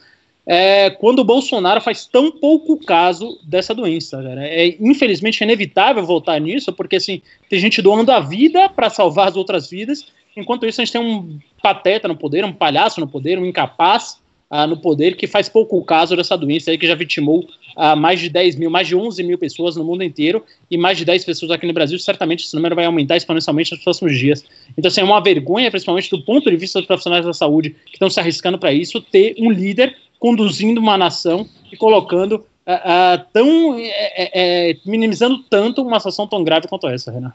é, 0.50 0.88
quando 0.88 1.18
o 1.18 1.24
Bolsonaro 1.24 1.78
faz 1.78 2.06
tão 2.06 2.30
pouco 2.30 2.78
caso 2.78 3.38
dessa 3.44 3.74
doença. 3.74 4.22
Cara. 4.22 4.48
É 4.48 4.74
infelizmente 4.80 5.44
inevitável 5.44 6.02
voltar 6.06 6.40
nisso, 6.40 6.72
porque 6.72 6.96
assim 6.96 7.20
tem 7.50 7.60
gente 7.60 7.82
doando 7.82 8.10
a 8.10 8.18
vida 8.18 8.66
para 8.70 8.88
salvar 8.88 9.28
as 9.28 9.36
outras 9.36 9.68
vidas, 9.68 10.06
enquanto 10.34 10.64
isso 10.64 10.80
a 10.80 10.84
gente 10.86 10.92
tem 10.92 11.02
um 11.02 11.38
pateta 11.62 12.08
no 12.08 12.16
poder, 12.16 12.46
um 12.46 12.52
palhaço 12.52 12.98
no 12.98 13.06
poder, 13.06 13.38
um 13.38 13.44
incapaz 13.44 14.18
ah, 14.48 14.66
no 14.66 14.78
poder 14.78 15.16
que 15.16 15.26
faz 15.26 15.50
pouco 15.50 15.84
caso 15.84 16.16
dessa 16.16 16.34
doença 16.34 16.70
aí 16.70 16.78
que 16.78 16.86
já 16.86 16.94
vitimou 16.94 17.46
ah, 17.80 17.94
mais 17.94 18.18
de 18.18 18.28
10 18.28 18.56
mil, 18.56 18.68
mais 18.68 18.88
de 18.88 18.96
11 18.96 19.22
mil 19.22 19.38
pessoas 19.38 19.76
no 19.76 19.84
mundo 19.84 20.02
inteiro 20.02 20.44
e 20.68 20.76
mais 20.76 20.98
de 20.98 21.04
10 21.04 21.24
pessoas 21.24 21.52
aqui 21.52 21.64
no 21.64 21.72
Brasil. 21.72 21.96
Certamente 22.00 22.44
esse 22.44 22.54
número 22.56 22.74
vai 22.74 22.84
aumentar 22.84 23.16
exponencialmente 23.16 23.70
nos 23.70 23.84
próximos 23.84 24.18
dias. 24.18 24.44
Então, 24.76 24.88
assim, 24.88 25.00
é 25.00 25.04
uma 25.04 25.22
vergonha, 25.22 25.70
principalmente 25.70 26.10
do 26.10 26.20
ponto 26.20 26.50
de 26.50 26.56
vista 26.56 26.80
dos 26.80 26.88
profissionais 26.88 27.24
da 27.24 27.32
saúde 27.32 27.76
que 27.86 27.92
estão 27.92 28.10
se 28.10 28.18
arriscando 28.18 28.58
para 28.58 28.72
isso, 28.72 29.00
ter 29.00 29.36
um 29.38 29.48
líder 29.48 29.96
conduzindo 30.18 30.80
uma 30.80 30.98
nação 30.98 31.48
e 31.70 31.76
colocando 31.76 32.44
uh, 32.66 32.72
uh, 32.72 33.24
tão 33.32 33.78
é, 33.78 34.70
é, 34.70 34.76
minimizando 34.84 35.38
tanto 35.44 35.80
uma 35.80 36.00
situação 36.00 36.26
tão 36.26 36.42
grave 36.42 36.66
quanto 36.66 36.88
essa, 36.88 37.12
Renan. 37.12 37.32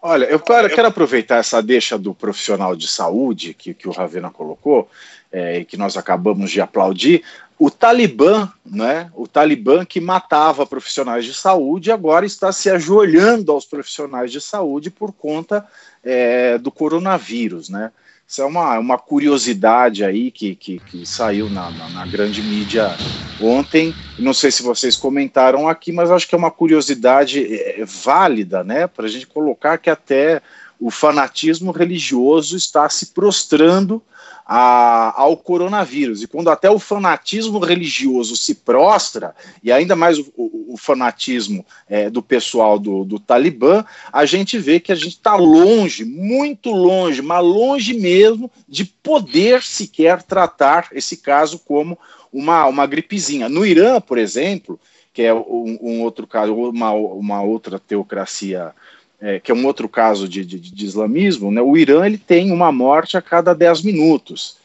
Olha, 0.00 0.26
eu 0.26 0.38
quero 0.38 0.86
aproveitar 0.86 1.38
essa 1.38 1.60
deixa 1.60 1.98
do 1.98 2.14
profissional 2.14 2.76
de 2.76 2.86
saúde 2.86 3.52
que, 3.54 3.74
que 3.74 3.88
o 3.88 3.90
Ravena 3.90 4.30
colocou 4.30 4.88
é, 5.32 5.58
e 5.58 5.64
que 5.64 5.76
nós 5.76 5.96
acabamos 5.96 6.52
de 6.52 6.60
aplaudir. 6.60 7.24
O 7.58 7.70
Talibã, 7.70 8.48
né, 8.64 9.10
o 9.16 9.26
Talibã 9.26 9.84
que 9.84 10.00
matava 10.00 10.64
profissionais 10.64 11.24
de 11.24 11.34
saúde, 11.34 11.90
agora 11.90 12.24
está 12.24 12.52
se 12.52 12.70
ajoelhando 12.70 13.50
aos 13.50 13.64
profissionais 13.64 14.30
de 14.30 14.40
saúde 14.40 14.90
por 14.90 15.12
conta 15.12 15.66
é, 16.04 16.56
do 16.56 16.70
coronavírus, 16.70 17.68
né? 17.68 17.90
Isso 18.28 18.42
é 18.42 18.44
uma, 18.44 18.78
uma 18.78 18.98
curiosidade 18.98 20.04
aí 20.04 20.30
que, 20.30 20.54
que, 20.54 20.78
que 20.80 21.06
saiu 21.06 21.48
na, 21.48 21.70
na, 21.70 21.88
na, 21.88 22.06
grande 22.06 22.42
mídia 22.42 22.94
ontem. 23.40 23.94
Não 24.18 24.34
sei 24.34 24.50
se 24.50 24.62
vocês 24.62 24.96
comentaram 24.96 25.66
aqui, 25.66 25.92
mas 25.92 26.10
acho 26.10 26.28
que 26.28 26.34
é 26.34 26.38
uma 26.38 26.50
curiosidade 26.50 27.42
é, 27.42 27.80
é 27.80 27.84
válida, 27.86 28.62
né? 28.62 28.86
Para 28.86 29.06
a 29.06 29.08
gente 29.08 29.26
colocar 29.26 29.78
que 29.78 29.88
até 29.88 30.42
o 30.78 30.90
fanatismo 30.90 31.72
religioso 31.72 32.54
está 32.54 32.86
se 32.90 33.06
prostrando 33.06 34.02
a, 34.50 35.12
ao 35.20 35.36
coronavírus. 35.36 36.22
E 36.22 36.26
quando 36.26 36.48
até 36.48 36.70
o 36.70 36.78
fanatismo 36.78 37.58
religioso 37.58 38.34
se 38.34 38.54
prostra, 38.54 39.34
e 39.62 39.70
ainda 39.70 39.94
mais 39.94 40.18
o, 40.18 40.32
o, 40.34 40.72
o 40.72 40.76
fanatismo 40.78 41.66
é, 41.86 42.08
do 42.08 42.22
pessoal 42.22 42.78
do, 42.78 43.04
do 43.04 43.20
Talibã, 43.20 43.84
a 44.10 44.24
gente 44.24 44.56
vê 44.56 44.80
que 44.80 44.90
a 44.90 44.94
gente 44.94 45.16
está 45.16 45.36
longe, 45.36 46.02
muito 46.06 46.70
longe, 46.70 47.20
mas 47.20 47.44
longe 47.44 47.92
mesmo 47.92 48.50
de 48.66 48.86
poder 48.86 49.62
sequer 49.62 50.22
tratar 50.22 50.88
esse 50.92 51.18
caso 51.18 51.58
como 51.58 51.98
uma, 52.32 52.64
uma 52.66 52.86
gripezinha. 52.86 53.50
No 53.50 53.66
Irã, 53.66 54.00
por 54.00 54.16
exemplo, 54.16 54.80
que 55.12 55.22
é 55.22 55.34
um, 55.34 55.78
um 55.82 56.02
outro 56.02 56.26
caso, 56.26 56.54
uma, 56.54 56.92
uma 56.92 57.42
outra 57.42 57.78
teocracia 57.78 58.72
é, 59.20 59.40
que 59.40 59.50
é 59.50 59.54
um 59.54 59.66
outro 59.66 59.88
caso 59.88 60.28
de, 60.28 60.44
de, 60.44 60.58
de, 60.58 60.84
islamismo, 60.84 61.50
né, 61.50 61.60
o 61.60 61.76
Irã 61.76 62.06
ele 62.06 62.18
tem 62.18 62.52
uma 62.52 62.70
morte 62.70 63.16
a 63.16 63.22
cada 63.22 63.54
10 63.54 63.82
minutos. 63.82 64.56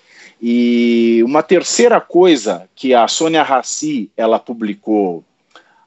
E 0.42 1.22
uma 1.26 1.42
terceira 1.42 2.02
coisa 2.02 2.70
que 2.76 2.94
a 2.94 3.08
Sônia 3.08 3.44
Rassi 3.44 4.12
ela 4.16 4.38
publicou 4.38 5.24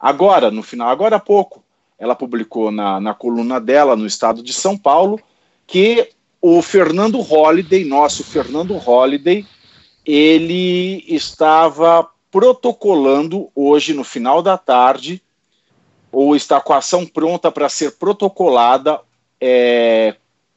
agora, 0.00 0.50
no 0.50 0.62
final, 0.62 0.88
agora 0.88 1.16
há 1.16 1.20
pouco, 1.20 1.62
ela 1.98 2.14
publicou 2.14 2.70
na, 2.70 3.00
na 3.00 3.14
coluna 3.14 3.60
dela 3.60 3.96
no 3.96 4.06
estado 4.06 4.42
de 4.42 4.52
São 4.52 4.76
Paulo, 4.76 5.20
que 5.66 6.10
o 6.40 6.62
Fernando 6.62 7.20
Holliday, 7.20 7.84
nosso 7.84 8.24
Fernando 8.24 8.74
Holliday, 8.76 9.44
ele 10.04 11.04
estava 11.08 12.08
protocolando 12.30 13.50
hoje, 13.54 13.94
no 13.94 14.04
final 14.04 14.42
da 14.42 14.56
tarde, 14.56 15.22
ou 16.10 16.34
está 16.34 16.60
com 16.60 16.72
a 16.72 16.78
ação 16.78 17.06
pronta 17.06 17.50
para 17.50 17.68
ser 17.68 17.92
protocolada 17.92 19.00
é, 19.40 20.16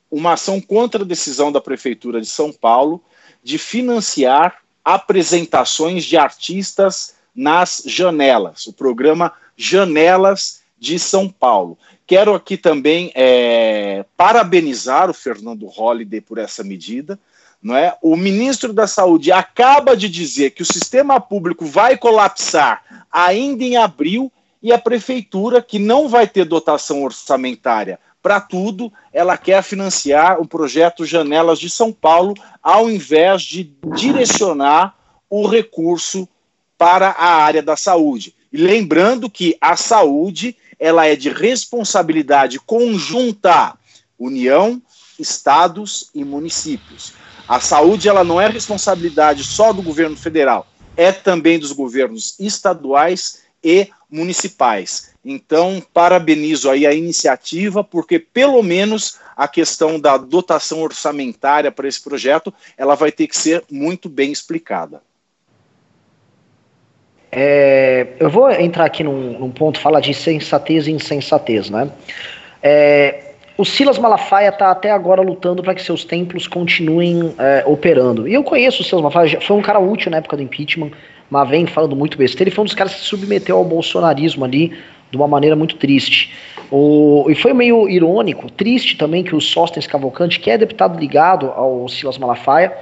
uma 0.09 0.33
ação 0.33 0.59
contra 0.59 1.03
a 1.03 1.07
decisão 1.07 1.51
da 1.51 1.61
Prefeitura 1.61 2.21
de 2.21 2.27
São 2.27 2.51
Paulo 2.51 3.03
de 3.43 3.57
financiar 3.57 4.59
apresentações 4.83 6.03
de 6.03 6.17
artistas 6.17 7.15
nas 7.35 7.83
janelas, 7.85 8.65
o 8.67 8.73
programa 8.73 9.33
Janelas 9.55 10.61
de 10.79 10.97
São 10.97 11.29
Paulo. 11.29 11.77
Quero 12.07 12.33
aqui 12.33 12.57
também 12.57 13.11
é, 13.13 14.03
parabenizar 14.17 15.09
o 15.09 15.13
Fernando 15.13 15.67
Holliday 15.67 16.21
por 16.21 16.37
essa 16.37 16.63
medida. 16.63 17.19
Não 17.61 17.75
é? 17.75 17.95
O 18.01 18.15
ministro 18.15 18.71
da 18.71 18.87
Saúde 18.87 19.31
acaba 19.31 19.95
de 19.95 20.07
dizer 20.07 20.51
que 20.51 20.63
o 20.63 20.65
sistema 20.65 21.19
público 21.19 21.65
vai 21.65 21.97
colapsar 21.97 23.05
ainda 23.11 23.63
em 23.63 23.75
abril 23.75 24.31
e 24.61 24.73
a 24.73 24.77
prefeitura, 24.77 25.61
que 25.61 25.79
não 25.79 26.09
vai 26.09 26.27
ter 26.27 26.45
dotação 26.45 27.03
orçamentária 27.03 27.99
para 28.21 28.41
tudo, 28.41 28.91
ela 29.13 29.37
quer 29.37 29.63
financiar 29.63 30.41
o 30.41 30.47
projeto 30.47 31.05
Janelas 31.05 31.59
de 31.59 31.69
São 31.69 31.91
Paulo, 31.93 32.33
ao 32.61 32.89
invés 32.89 33.41
de 33.43 33.71
direcionar 33.95 34.95
o 35.29 35.47
recurso 35.47 36.27
para 36.77 37.09
a 37.11 37.35
área 37.43 37.63
da 37.63 37.77
saúde. 37.77 38.35
E 38.51 38.57
lembrando 38.57 39.29
que 39.29 39.57
a 39.61 39.75
saúde 39.75 40.55
ela 40.77 41.05
é 41.05 41.15
de 41.15 41.29
responsabilidade 41.29 42.59
conjunta, 42.59 43.77
União, 44.17 44.81
estados 45.17 46.09
e 46.13 46.25
municípios. 46.25 47.13
A 47.47 47.59
saúde 47.59 48.07
ela 48.09 48.23
não 48.23 48.39
é 48.39 48.47
responsabilidade 48.47 49.43
só 49.43 49.71
do 49.71 49.81
governo 49.81 50.17
federal, 50.17 50.67
é 50.95 51.11
também 51.11 51.57
dos 51.57 51.71
governos 51.71 52.37
estaduais 52.39 53.43
e 53.63 53.89
municipais. 54.09 55.13
Então, 55.23 55.81
parabenizo 55.93 56.69
aí 56.69 56.87
a 56.87 56.93
iniciativa, 56.93 57.83
porque 57.83 58.17
pelo 58.17 58.63
menos 58.63 59.19
a 59.35 59.47
questão 59.47 59.99
da 59.99 60.17
dotação 60.17 60.81
orçamentária 60.81 61.71
para 61.71 61.87
esse 61.87 62.01
projeto, 62.01 62.53
ela 62.77 62.95
vai 62.95 63.11
ter 63.11 63.27
que 63.27 63.37
ser 63.37 63.63
muito 63.71 64.09
bem 64.09 64.31
explicada. 64.31 65.01
É, 67.31 68.07
eu 68.19 68.29
vou 68.29 68.49
entrar 68.51 68.85
aqui 68.85 69.03
num, 69.03 69.37
num, 69.37 69.51
ponto, 69.51 69.79
fala 69.79 70.01
de 70.01 70.13
sensatez 70.13 70.87
e 70.87 70.91
insensatez, 70.91 71.69
né? 71.69 71.91
É, 72.61 73.33
o 73.55 73.63
Silas 73.63 73.99
Malafaia 73.99 74.49
está 74.49 74.71
até 74.71 74.89
agora 74.89 75.21
lutando 75.21 75.61
para 75.61 75.75
que 75.75 75.81
seus 75.81 76.03
templos 76.03 76.47
continuem 76.47 77.35
é, 77.37 77.63
operando. 77.67 78.27
E 78.27 78.33
eu 78.33 78.43
conheço 78.43 78.81
o 78.81 78.85
Silas 78.85 79.03
Malafaia, 79.03 79.39
foi 79.41 79.57
um 79.57 79.61
cara 79.61 79.79
útil 79.79 80.09
na 80.09 80.17
época 80.17 80.37
do 80.37 80.43
impeachment, 80.43 80.91
mas 81.29 81.49
vem 81.49 81.65
falando 81.65 81.95
muito 81.95 82.17
besteira. 82.17 82.49
Ele 82.49 82.55
foi 82.55 82.63
um 82.63 82.65
dos 82.65 82.75
caras 82.75 82.93
que 82.93 83.01
se 83.01 83.05
submeteu 83.05 83.57
ao 83.57 83.65
bolsonarismo 83.65 84.45
ali 84.45 84.73
de 85.11 85.17
uma 85.17 85.27
maneira 85.27 85.55
muito 85.55 85.75
triste. 85.75 86.33
O, 86.71 87.25
e 87.29 87.35
foi 87.35 87.53
meio 87.53 87.89
irônico, 87.89 88.51
triste 88.51 88.95
também 88.95 89.23
que 89.23 89.35
o 89.35 89.41
Sóstenes 89.41 89.87
Cavalcante, 89.87 90.39
que 90.39 90.51
é 90.51 90.57
deputado 90.57 90.99
ligado 90.99 91.47
ao 91.47 91.87
Silas 91.87 92.17
Malafaia, 92.17 92.73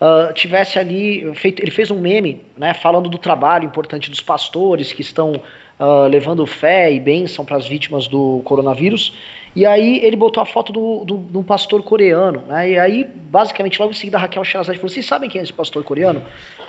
uh, 0.00 0.32
tivesse 0.34 0.78
ali 0.78 1.32
feito, 1.34 1.62
ele 1.62 1.70
fez 1.70 1.90
um 1.90 2.00
meme, 2.00 2.44
né, 2.56 2.74
falando 2.74 3.08
do 3.08 3.18
trabalho 3.18 3.64
importante 3.64 4.10
dos 4.10 4.20
pastores 4.20 4.92
que 4.92 5.02
estão 5.02 5.40
uh, 5.78 6.06
levando 6.08 6.46
fé 6.46 6.92
e 6.92 7.00
bênção 7.00 7.44
para 7.44 7.56
as 7.56 7.66
vítimas 7.66 8.08
do 8.08 8.42
coronavírus. 8.44 9.16
E 9.54 9.64
aí 9.64 9.98
ele 10.04 10.16
botou 10.16 10.42
a 10.42 10.46
foto 10.46 10.72
do, 10.72 11.04
do, 11.04 11.16
do 11.16 11.42
pastor 11.42 11.82
coreano, 11.82 12.42
né? 12.46 12.70
E 12.70 12.78
aí, 12.78 13.04
basicamente, 13.04 13.80
logo 13.80 13.92
em 13.92 13.96
seguida, 13.96 14.16
a 14.16 14.20
Raquel 14.20 14.44
Sherazade 14.44 14.78
falou: 14.78 14.90
Vocês 14.90 15.06
sabem 15.06 15.30
quem 15.30 15.40
é 15.40 15.44
esse 15.44 15.52
pastor 15.52 15.82
coreano? 15.82 16.22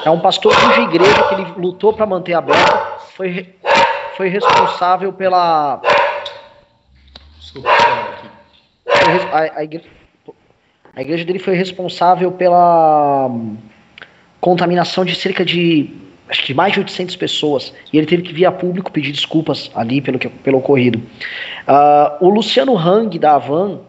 É 0.06 0.10
um 0.10 0.19
pastor 0.19 0.56
cuja 0.56 0.81
igreja 0.81 1.23
que 1.27 1.34
ele 1.36 1.45
lutou 1.57 1.94
para 1.94 2.06
manter 2.06 2.34
aberta 2.34 2.99
foi, 3.15 3.53
foi 4.15 4.30
responsável 4.30 5.11
pela. 5.11 5.81
Desculpa, 7.40 7.69
a, 9.31 9.60
a, 9.60 9.64
igreja, 9.64 9.86
a 10.95 11.02
igreja 11.02 11.26
dele 11.26 11.40
foi 11.40 11.53
responsável 11.53 12.31
pela 12.31 13.27
hum, 13.27 13.57
contaminação 14.40 15.03
de 15.03 15.15
cerca 15.15 15.44
de 15.44 16.09
acho 16.30 16.43
que 16.43 16.53
mais 16.53 16.73
de 16.73 16.80
800 16.80 17.15
pessoas, 17.15 17.73
e 17.91 17.97
ele 17.97 18.07
teve 18.07 18.22
que 18.22 18.34
vir 18.34 18.45
a 18.45 18.51
público 18.51 18.91
pedir 18.91 19.11
desculpas 19.11 19.72
ali 19.76 19.99
pelo, 19.99 20.19
que, 20.19 20.30
pelo 20.30 20.60
ocorrido. 20.60 20.99
Uh, 21.68 22.26
o 22.26 22.30
Luciano 22.30 22.77
Hang, 22.77 23.18
da 23.18 23.35
Avan, 23.35 23.80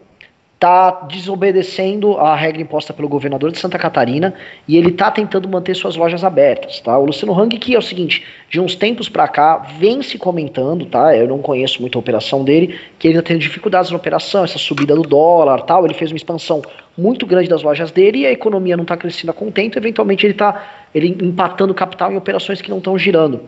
está 0.61 0.91
desobedecendo 1.09 2.17
a 2.17 2.35
regra 2.35 2.61
imposta 2.61 2.93
pelo 2.93 3.09
governador 3.09 3.51
de 3.51 3.57
Santa 3.57 3.79
Catarina 3.79 4.31
e 4.67 4.77
ele 4.77 4.89
está 4.89 5.09
tentando 5.09 5.49
manter 5.49 5.75
suas 5.75 5.95
lojas 5.95 6.23
abertas, 6.23 6.79
tá? 6.81 6.95
O 6.99 7.05
Luciano 7.05 7.33
Hang, 7.33 7.57
que 7.57 7.73
é 7.73 7.79
o 7.79 7.81
seguinte, 7.81 8.23
de 8.47 8.59
uns 8.59 8.75
tempos 8.75 9.09
para 9.09 9.27
cá, 9.27 9.57
vem 9.79 10.03
se 10.03 10.19
comentando, 10.19 10.85
tá? 10.85 11.17
Eu 11.17 11.27
não 11.27 11.39
conheço 11.39 11.81
muito 11.81 11.97
a 11.97 11.99
operação 11.99 12.43
dele, 12.43 12.79
que 12.99 13.07
ele 13.07 13.17
está 13.17 13.29
tendo 13.29 13.39
dificuldades 13.39 13.89
na 13.89 13.97
operação, 13.97 14.43
essa 14.43 14.59
subida 14.59 14.95
do 14.95 15.01
dólar, 15.01 15.63
tal. 15.63 15.83
Ele 15.83 15.95
fez 15.95 16.11
uma 16.11 16.17
expansão 16.17 16.61
muito 16.95 17.25
grande 17.25 17.49
das 17.49 17.63
lojas 17.63 17.89
dele 17.89 18.19
e 18.19 18.27
a 18.27 18.31
economia 18.31 18.77
não 18.77 18.83
está 18.83 18.95
crescendo 18.95 19.31
a 19.31 19.33
contento, 19.33 19.79
eventualmente 19.79 20.27
ele 20.27 20.33
está 20.33 20.63
ele 20.93 21.17
empatando 21.23 21.73
capital 21.73 22.11
em 22.11 22.17
operações 22.17 22.61
que 22.61 22.69
não 22.69 22.77
estão 22.77 22.95
girando. 22.99 23.41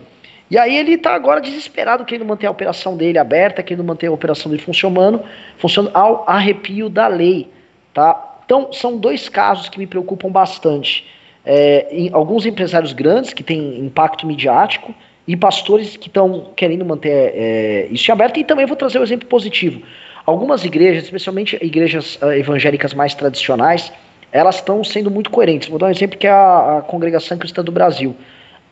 E 0.49 0.57
aí 0.57 0.77
ele 0.77 0.93
está 0.93 1.15
agora 1.15 1.41
desesperado 1.41 2.05
querendo 2.05 2.27
manter 2.27 2.47
a 2.47 2.51
operação 2.51 2.95
dele 2.95 3.17
aberta, 3.17 3.63
querendo 3.63 3.83
manter 3.83 4.07
a 4.07 4.11
operação 4.11 4.51
dele 4.51 4.61
funcionando, 4.61 5.21
funcionando 5.57 5.95
ao 5.95 6.23
arrepio 6.27 6.89
da 6.89 7.07
lei, 7.07 7.49
tá? 7.93 8.41
Então 8.45 8.71
são 8.71 8.97
dois 8.97 9.29
casos 9.29 9.69
que 9.69 9.79
me 9.79 9.87
preocupam 9.87 10.29
bastante. 10.29 11.05
É, 11.45 11.87
em, 11.91 12.09
alguns 12.13 12.45
empresários 12.45 12.93
grandes 12.93 13.33
que 13.33 13.43
têm 13.43 13.79
impacto 13.79 14.25
midiático 14.25 14.93
e 15.27 15.35
pastores 15.35 15.97
que 15.97 16.07
estão 16.07 16.51
querendo 16.55 16.85
manter 16.85 17.33
é, 17.35 17.87
isso 17.91 18.11
aberto. 18.11 18.39
E 18.39 18.43
também 18.43 18.65
vou 18.65 18.75
trazer 18.75 18.99
um 18.99 19.03
exemplo 19.03 19.27
positivo. 19.27 19.81
Algumas 20.25 20.63
igrejas, 20.63 21.03
especialmente 21.03 21.57
igrejas 21.61 22.17
uh, 22.21 22.31
evangélicas 22.31 22.93
mais 22.93 23.13
tradicionais, 23.13 23.91
elas 24.31 24.55
estão 24.55 24.83
sendo 24.83 25.11
muito 25.11 25.29
coerentes. 25.29 25.67
Vou 25.67 25.77
dar 25.77 25.87
um 25.87 25.91
exemplo 25.91 26.17
que 26.17 26.27
é 26.27 26.31
a, 26.31 26.77
a 26.77 26.81
Congregação 26.81 27.37
Cristã 27.37 27.63
do 27.63 27.71
Brasil. 27.71 28.15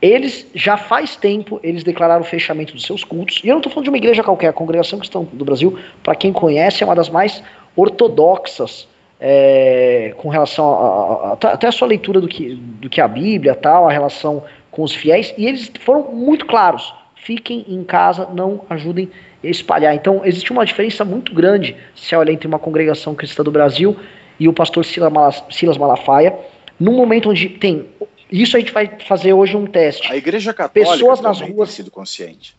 Eles 0.01 0.47
já 0.55 0.77
faz 0.77 1.15
tempo 1.15 1.59
eles 1.61 1.83
declararam 1.83 2.21
o 2.21 2.25
fechamento 2.25 2.73
dos 2.73 2.83
seus 2.83 3.03
cultos. 3.03 3.39
E 3.43 3.47
eu 3.47 3.53
não 3.53 3.59
estou 3.59 3.71
falando 3.71 3.83
de 3.85 3.89
uma 3.91 3.97
igreja 3.97 4.23
qualquer, 4.23 4.47
a 4.47 4.53
Congregação 4.53 4.97
Cristã 4.97 5.23
do 5.31 5.45
Brasil, 5.45 5.77
para 6.01 6.15
quem 6.15 6.33
conhece, 6.33 6.83
é 6.83 6.85
uma 6.85 6.95
das 6.95 7.09
mais 7.09 7.43
ortodoxas 7.75 8.87
é, 9.19 10.15
com 10.17 10.29
relação 10.29 10.65
a, 10.65 10.75
a, 10.75 11.49
a, 11.49 11.53
até 11.53 11.67
a 11.67 11.71
sua 11.71 11.87
leitura 11.87 12.19
do 12.19 12.27
que, 12.27 12.55
do 12.55 12.89
que 12.89 12.99
a 12.99 13.07
Bíblia, 13.07 13.53
tal, 13.53 13.87
a 13.87 13.91
relação 13.91 14.43
com 14.71 14.81
os 14.81 14.95
fiéis. 14.95 15.31
E 15.37 15.45
eles 15.45 15.71
foram 15.79 16.11
muito 16.11 16.47
claros: 16.47 16.91
fiquem 17.15 17.63
em 17.67 17.83
casa, 17.83 18.27
não 18.33 18.61
ajudem 18.71 19.11
a 19.43 19.47
espalhar. 19.47 19.93
Então 19.93 20.21
existe 20.25 20.51
uma 20.51 20.65
diferença 20.65 21.05
muito 21.05 21.33
grande 21.35 21.75
se 21.93 22.15
olha 22.15 22.31
entre 22.31 22.47
uma 22.47 22.57
congregação 22.57 23.13
cristã 23.13 23.43
do 23.43 23.51
Brasil 23.51 23.95
e 24.39 24.47
o 24.47 24.53
pastor 24.53 24.83
Silas 24.83 25.77
Malafaia, 25.77 26.33
num 26.79 26.95
momento 26.97 27.29
onde 27.29 27.47
tem 27.47 27.85
isso 28.31 28.55
a 28.55 28.59
gente 28.59 28.71
vai 28.71 28.87
fazer 29.07 29.33
hoje 29.33 29.57
um 29.57 29.65
teste. 29.65 30.11
A 30.11 30.15
Igreja 30.15 30.53
Católica 30.53 30.91
Pessoas 30.91 31.19
nas 31.19 31.41
ruas 31.41 31.69
tem 31.69 31.77
sido 31.77 31.91
consciente. 31.91 32.55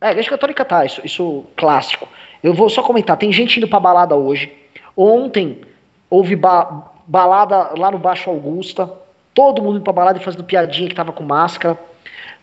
É, 0.00 0.08
a 0.08 0.10
Igreja 0.12 0.30
Católica 0.30 0.64
tá, 0.64 0.84
isso, 0.84 1.00
isso 1.04 1.44
clássico. 1.56 2.08
Eu 2.42 2.54
vou 2.54 2.70
só 2.70 2.82
comentar, 2.82 3.16
tem 3.16 3.32
gente 3.32 3.58
indo 3.58 3.68
pra 3.68 3.80
balada 3.80 4.14
hoje. 4.14 4.52
Ontem 4.96 5.60
houve 6.08 6.36
ba 6.36 6.90
balada 7.06 7.72
lá 7.76 7.90
no 7.90 7.98
Baixo 7.98 8.30
Augusta, 8.30 8.90
todo 9.34 9.62
mundo 9.62 9.76
indo 9.76 9.84
pra 9.84 9.92
balada 9.92 10.18
e 10.18 10.22
fazendo 10.22 10.44
piadinha 10.44 10.88
que 10.88 10.94
tava 10.94 11.12
com 11.12 11.22
máscara. 11.22 11.78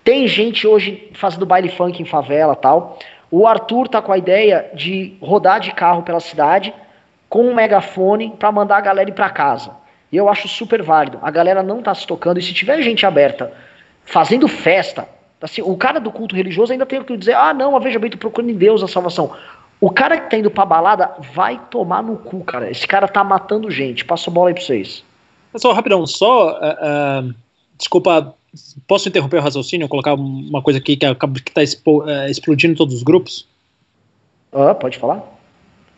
Tem 0.03 0.27
gente 0.27 0.67
hoje 0.67 1.09
fazendo 1.13 1.45
baile 1.45 1.69
funk 1.69 2.01
em 2.01 2.05
favela 2.05 2.55
tal. 2.55 2.99
O 3.29 3.47
Arthur 3.47 3.87
tá 3.87 4.01
com 4.01 4.11
a 4.11 4.17
ideia 4.17 4.69
de 4.73 5.15
rodar 5.21 5.59
de 5.59 5.71
carro 5.71 6.03
pela 6.03 6.19
cidade 6.19 6.73
com 7.29 7.45
um 7.45 7.55
megafone 7.55 8.35
para 8.37 8.51
mandar 8.51 8.77
a 8.77 8.81
galera 8.81 9.09
ir 9.09 9.13
para 9.13 9.29
casa. 9.29 9.71
E 10.11 10.17
eu 10.17 10.27
acho 10.27 10.47
super 10.47 10.81
válido. 10.83 11.19
A 11.21 11.31
galera 11.31 11.63
não 11.63 11.81
tá 11.81 11.95
se 11.95 12.05
tocando. 12.05 12.39
E 12.39 12.41
se 12.41 12.53
tiver 12.53 12.81
gente 12.81 13.05
aberta 13.05 13.51
fazendo 14.03 14.47
festa, 14.47 15.07
assim, 15.41 15.61
o 15.61 15.77
cara 15.77 15.99
do 15.99 16.11
culto 16.11 16.35
religioso 16.35 16.71
ainda 16.71 16.85
tem 16.85 17.01
que 17.03 17.17
dizer: 17.17 17.35
ah, 17.35 17.53
não, 17.53 17.79
veja 17.79 17.97
bem, 17.97 18.09
tô 18.09 18.17
procurando 18.17 18.49
em 18.49 18.55
Deus 18.55 18.83
a 18.83 18.87
salvação. 18.87 19.35
O 19.79 19.89
cara 19.89 20.19
que 20.19 20.29
tá 20.29 20.37
indo 20.37 20.51
pra 20.51 20.65
balada 20.65 21.11
vai 21.33 21.59
tomar 21.71 22.03
no 22.03 22.17
cu, 22.17 22.43
cara. 22.43 22.69
Esse 22.69 22.87
cara 22.87 23.07
tá 23.07 23.23
matando 23.23 23.71
gente. 23.71 24.05
Passo 24.05 24.29
a 24.29 24.33
bola 24.33 24.49
aí 24.49 24.53
pra 24.53 24.63
vocês. 24.63 25.03
Pessoal, 25.51 25.73
rapidão, 25.73 26.05
só. 26.05 26.51
Uh, 26.51 27.29
uh, 27.29 27.35
desculpa, 27.77 28.35
posso 28.87 29.09
interromper 29.09 29.37
o 29.37 29.41
raciocínio? 29.41 29.87
Colocar 29.87 30.13
uma 30.13 30.61
coisa 30.61 30.77
aqui 30.77 30.95
que, 30.95 31.07
que 31.15 31.51
tá 31.51 31.63
expo, 31.63 32.03
uh, 32.03 32.27
explodindo 32.29 32.73
em 32.73 32.77
todos 32.77 32.93
os 32.93 33.01
grupos? 33.01 33.47
Ah, 34.53 34.75
pode 34.75 34.99
falar. 34.99 35.23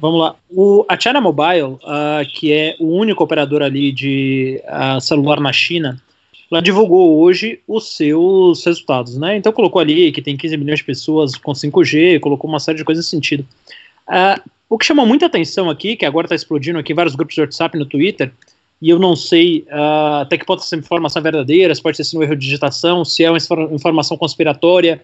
Vamos 0.03 0.19
lá. 0.19 0.35
O, 0.49 0.85
a 0.89 0.99
China 0.99 1.21
Mobile, 1.21 1.63
uh, 1.63 2.29
que 2.33 2.51
é 2.51 2.75
o 2.77 2.87
único 2.87 3.23
operador 3.23 3.61
ali 3.61 3.89
de 3.89 4.61
uh, 4.65 4.99
celular 4.99 5.39
na 5.39 5.53
China, 5.53 5.97
ela 6.51 6.61
divulgou 6.61 7.21
hoje 7.21 7.61
os 7.65 7.95
seus 7.95 8.65
resultados, 8.65 9.17
né? 9.17 9.37
Então 9.37 9.53
colocou 9.53 9.81
ali 9.81 10.11
que 10.11 10.21
tem 10.21 10.35
15 10.35 10.57
milhões 10.57 10.79
de 10.79 10.83
pessoas 10.83 11.37
com 11.37 11.53
5G, 11.53 12.19
colocou 12.19 12.49
uma 12.49 12.59
série 12.59 12.79
de 12.79 12.83
coisas 12.83 13.05
nesse 13.05 13.11
sentido. 13.11 13.47
Uh, 14.09 14.41
o 14.69 14.77
que 14.77 14.85
chamou 14.85 15.05
muita 15.05 15.27
atenção 15.27 15.69
aqui, 15.69 15.95
que 15.95 16.05
agora 16.05 16.25
está 16.25 16.35
explodindo 16.35 16.77
aqui 16.79 16.93
vários 16.93 17.15
grupos 17.15 17.35
de 17.35 17.39
WhatsApp 17.39 17.79
no 17.79 17.85
Twitter, 17.85 18.29
e 18.81 18.89
eu 18.89 18.99
não 18.99 19.15
sei 19.15 19.65
até 20.19 20.37
que 20.37 20.45
ponto 20.45 20.63
essa 20.63 20.75
informação 20.75 21.21
verdadeira, 21.21 21.73
se 21.73 21.81
pode 21.81 22.03
sido 22.03 22.19
um 22.19 22.23
erro 22.23 22.35
de 22.35 22.41
digitação, 22.41 23.05
se 23.05 23.23
é 23.23 23.31
uma 23.31 23.37
informação 23.71 24.17
conspiratória, 24.17 25.01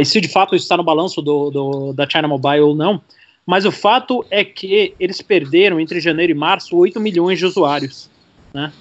e 0.00 0.04
se 0.04 0.20
de 0.20 0.28
fato 0.28 0.54
isso 0.54 0.66
está 0.66 0.76
no 0.76 0.84
balanço 0.84 1.20
do, 1.20 1.50
do, 1.50 1.92
da 1.92 2.08
China 2.08 2.28
Mobile 2.28 2.60
ou 2.60 2.76
não. 2.76 3.02
Mas 3.46 3.64
o 3.64 3.70
fato 3.70 4.26
é 4.28 4.44
que 4.44 4.94
eles 4.98 5.22
perderam 5.22 5.78
entre 5.78 6.00
janeiro 6.00 6.32
e 6.32 6.34
março 6.34 6.76
8 6.76 7.00
milhões 7.00 7.38
de 7.38 7.46
usuários. 7.46 8.10
Né? 8.52 8.72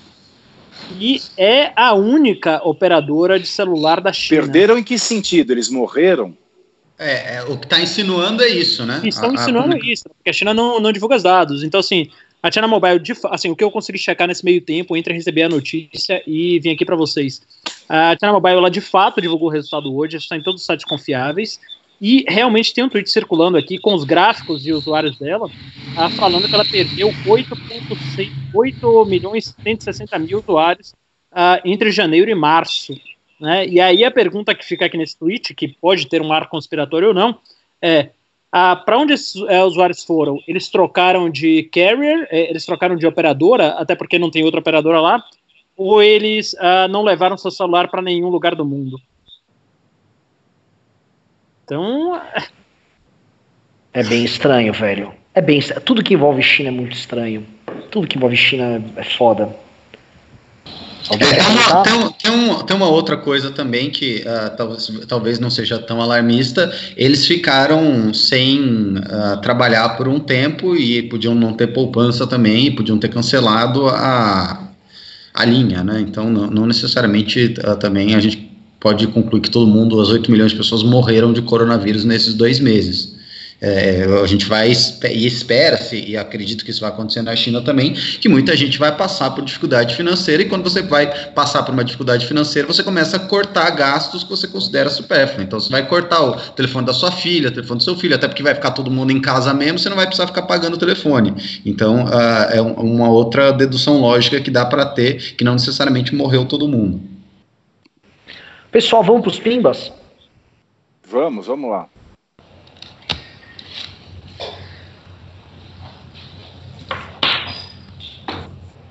E 0.99 1.21
é 1.37 1.71
a 1.75 1.93
única 1.93 2.61
operadora 2.67 3.39
de 3.39 3.47
celular 3.47 4.01
da 4.01 4.11
China. 4.11 4.41
Perderam 4.41 4.77
em 4.77 4.83
que 4.83 4.97
sentido? 4.97 5.51
Eles 5.51 5.69
morreram? 5.69 6.35
É, 6.97 7.35
é 7.35 7.43
o 7.43 7.57
que 7.57 7.65
está 7.65 7.79
insinuando 7.79 8.41
é 8.41 8.49
isso, 8.49 8.85
né? 8.85 9.01
Estão 9.03 9.33
insinuando 9.33 9.75
a, 9.75 9.79
isso, 9.79 10.05
porque 10.09 10.29
a 10.29 10.33
China 10.33 10.53
não, 10.53 10.79
não 10.79 10.91
divulga 10.91 11.17
os 11.17 11.23
dados. 11.23 11.61
Então, 11.61 11.79
assim, 11.79 12.09
a 12.41 12.49
China 12.49 12.67
Mobile, 12.67 13.01
assim, 13.31 13.49
o 13.49 13.55
que 13.55 13.63
eu 13.63 13.71
consegui 13.71 13.97
checar 13.97 14.27
nesse 14.27 14.45
meio 14.45 14.61
tempo 14.61 14.95
entre 14.95 15.13
receber 15.13 15.43
a 15.43 15.49
notícia 15.49 16.23
e 16.25 16.59
vir 16.59 16.71
aqui 16.71 16.85
para 16.85 16.95
vocês. 16.95 17.41
A 17.89 18.15
China 18.17 18.33
Mobile, 18.33 18.57
ela 18.57 18.71
de 18.71 18.81
fato 18.81 19.19
divulgou 19.19 19.49
o 19.49 19.51
resultado 19.51 19.93
hoje, 19.93 20.17
está 20.17 20.37
em 20.37 20.41
todos 20.41 20.61
os 20.61 20.65
sites 20.65 20.85
confiáveis. 20.85 21.59
E 22.01 22.25
realmente 22.27 22.73
tem 22.73 22.83
um 22.83 22.89
tweet 22.89 23.09
circulando 23.09 23.57
aqui 23.57 23.77
com 23.77 23.93
os 23.93 24.03
gráficos 24.03 24.61
de 24.61 24.73
usuários 24.73 25.17
dela, 25.17 25.49
ah, 25.95 26.09
falando 26.09 26.47
que 26.47 26.53
ela 26.53 26.65
perdeu 26.65 27.09
8,8 27.25 29.07
milhões 29.07 29.55
e 29.57 29.63
160 29.63 30.19
mil 30.19 30.39
usuários 30.39 30.93
uh, 31.31 31.61
entre 31.63 31.91
janeiro 31.91 32.29
e 32.29 32.35
março. 32.35 32.93
Né? 33.39 33.67
E 33.67 33.79
aí 33.79 34.03
a 34.03 34.11
pergunta 34.11 34.53
que 34.55 34.65
fica 34.65 34.85
aqui 34.85 34.97
nesse 34.97 35.17
tweet, 35.17 35.53
que 35.53 35.67
pode 35.67 36.07
ter 36.07 36.21
um 36.21 36.31
ar 36.31 36.47
conspiratório 36.49 37.09
ou 37.09 37.13
não, 37.13 37.37
é 37.81 38.09
uh, 38.53 38.83
para 38.85 38.97
onde 38.97 39.13
esses 39.13 39.35
uh, 39.35 39.65
usuários 39.65 40.03
foram? 40.03 40.39
Eles 40.47 40.69
trocaram 40.69 41.29
de 41.29 41.63
carrier, 41.63 42.27
eh, 42.29 42.49
eles 42.49 42.65
trocaram 42.65 42.95
de 42.95 43.07
operadora, 43.07 43.69
até 43.73 43.95
porque 43.95 44.19
não 44.19 44.29
tem 44.29 44.43
outra 44.43 44.59
operadora 44.59 44.99
lá, 44.99 45.23
ou 45.77 46.01
eles 46.01 46.55
ah, 46.59 46.87
não 46.87 47.03
levaram 47.03 47.37
seu 47.37 47.51
celular 47.51 47.89
para 47.89 48.01
nenhum 48.01 48.29
lugar 48.29 48.55
do 48.55 48.63
mundo? 48.65 48.97
Então. 51.65 52.21
É 53.91 54.03
bem 54.03 54.23
estranho, 54.23 54.71
velho. 54.71 55.11
É 55.33 55.41
bem 55.41 55.59
Tudo 55.83 56.03
que 56.03 56.13
envolve 56.13 56.41
China 56.41 56.69
é 56.69 56.71
muito 56.71 56.95
estranho. 56.95 57.45
Tudo 57.89 58.07
que 58.07 58.17
envolve 58.17 58.37
China 58.37 58.83
é 58.95 59.03
foda. 59.03 59.49
É, 61.11 61.17
tem, 61.17 61.39
uma, 61.39 61.83
tem, 61.83 62.09
tem, 62.11 62.31
um, 62.31 62.63
tem, 62.63 62.75
uma, 62.75 62.87
outra 62.87 63.15
coisa 63.15 63.51
também 63.51 63.91
que 63.91 64.23
uh, 64.25 64.57
talvez, 64.57 64.91
talvez 65.07 65.39
não 65.39 65.49
seja 65.49 65.77
tão 65.77 66.01
alarmista. 66.01 66.73
Eles 66.97 67.27
ficaram 67.27 68.13
sem 68.13 68.97
uh, 68.97 69.39
trabalhar 69.41 69.89
por 69.97 70.07
um 70.07 70.19
tempo 70.19 70.75
e 70.75 71.03
podiam 71.03 71.35
não 71.35 71.53
ter 71.53 71.67
poupança 71.67 72.25
também, 72.25 72.67
e 72.67 72.71
podiam 72.71 72.97
ter 72.97 73.09
cancelado 73.09 73.87
a, 73.87 74.67
a 75.33 75.45
linha, 75.45 75.83
né? 75.83 75.99
Então, 75.99 76.29
não, 76.29 76.47
não 76.47 76.65
necessariamente 76.65 77.53
uh, 77.63 77.75
também 77.77 78.15
a 78.15 78.19
gente 78.19 78.44
pode 78.85 79.07
concluir 79.07 79.41
que 79.41 79.49
todo 79.49 79.65
mundo, 79.65 79.99
as 79.99 80.09
8 80.09 80.29
milhões 80.29 80.51
de 80.51 80.57
pessoas, 80.57 80.83
morreram 80.83 81.33
de 81.33 81.41
coronavírus 81.41 82.05
nesses 82.05 82.35
dois 82.35 82.59
meses. 82.59 83.15
É, 83.59 84.05
a 84.21 84.27
gente 84.27 84.45
vai 84.45 84.69
e 84.69 85.25
espera-se, 85.25 86.05
e 86.07 86.15
acredito 86.15 86.63
que 86.63 86.69
isso 86.69 86.81
vai 86.81 86.91
acontecer 86.91 87.23
na 87.23 87.35
China 87.35 87.63
também, 87.63 87.93
que 87.93 88.29
muita 88.29 88.55
gente 88.55 88.77
vai 88.77 88.95
passar 88.95 89.31
por 89.31 89.43
dificuldade 89.43 89.95
financeira, 89.95 90.43
e 90.43 90.45
quando 90.45 90.61
você 90.61 90.83
vai 90.83 91.07
passar 91.31 91.63
por 91.63 91.73
uma 91.73 91.83
dificuldade 91.83 92.27
financeira, 92.27 92.67
você 92.67 92.83
começa 92.83 93.17
a 93.17 93.19
cortar 93.19 93.71
gastos 93.71 94.23
que 94.23 94.29
você 94.29 94.47
considera 94.47 94.87
supérfluo. 94.87 95.41
Então 95.41 95.59
você 95.59 95.71
vai 95.71 95.87
cortar 95.87 96.21
o 96.21 96.35
telefone 96.51 96.85
da 96.85 96.93
sua 96.93 97.11
filha, 97.11 97.49
o 97.49 97.51
telefone 97.51 97.79
do 97.79 97.83
seu 97.83 97.95
filho, 97.95 98.13
até 98.13 98.27
porque 98.27 98.43
vai 98.43 98.53
ficar 98.53 98.69
todo 98.69 98.91
mundo 98.91 99.11
em 99.11 99.19
casa 99.19 99.51
mesmo, 99.51 99.79
você 99.79 99.89
não 99.89 99.95
vai 99.95 100.05
precisar 100.05 100.27
ficar 100.27 100.43
pagando 100.43 100.75
o 100.75 100.77
telefone. 100.77 101.33
Então 101.65 102.05
uh, 102.05 102.51
é 102.51 102.61
uma 102.61 103.09
outra 103.09 103.51
dedução 103.51 103.99
lógica 103.99 104.39
que 104.39 104.51
dá 104.51 104.63
para 104.63 104.85
ter, 104.85 105.33
que 105.35 105.43
não 105.43 105.53
necessariamente 105.53 106.13
morreu 106.13 106.45
todo 106.45 106.67
mundo. 106.67 107.14
Pessoal, 108.75 109.01
vamos 109.01 109.21
para 109.21 109.29
os 109.29 109.39
pimbas? 109.39 109.93
Vamos, 111.07 111.47
vamos 111.47 111.71
lá. 111.71 111.87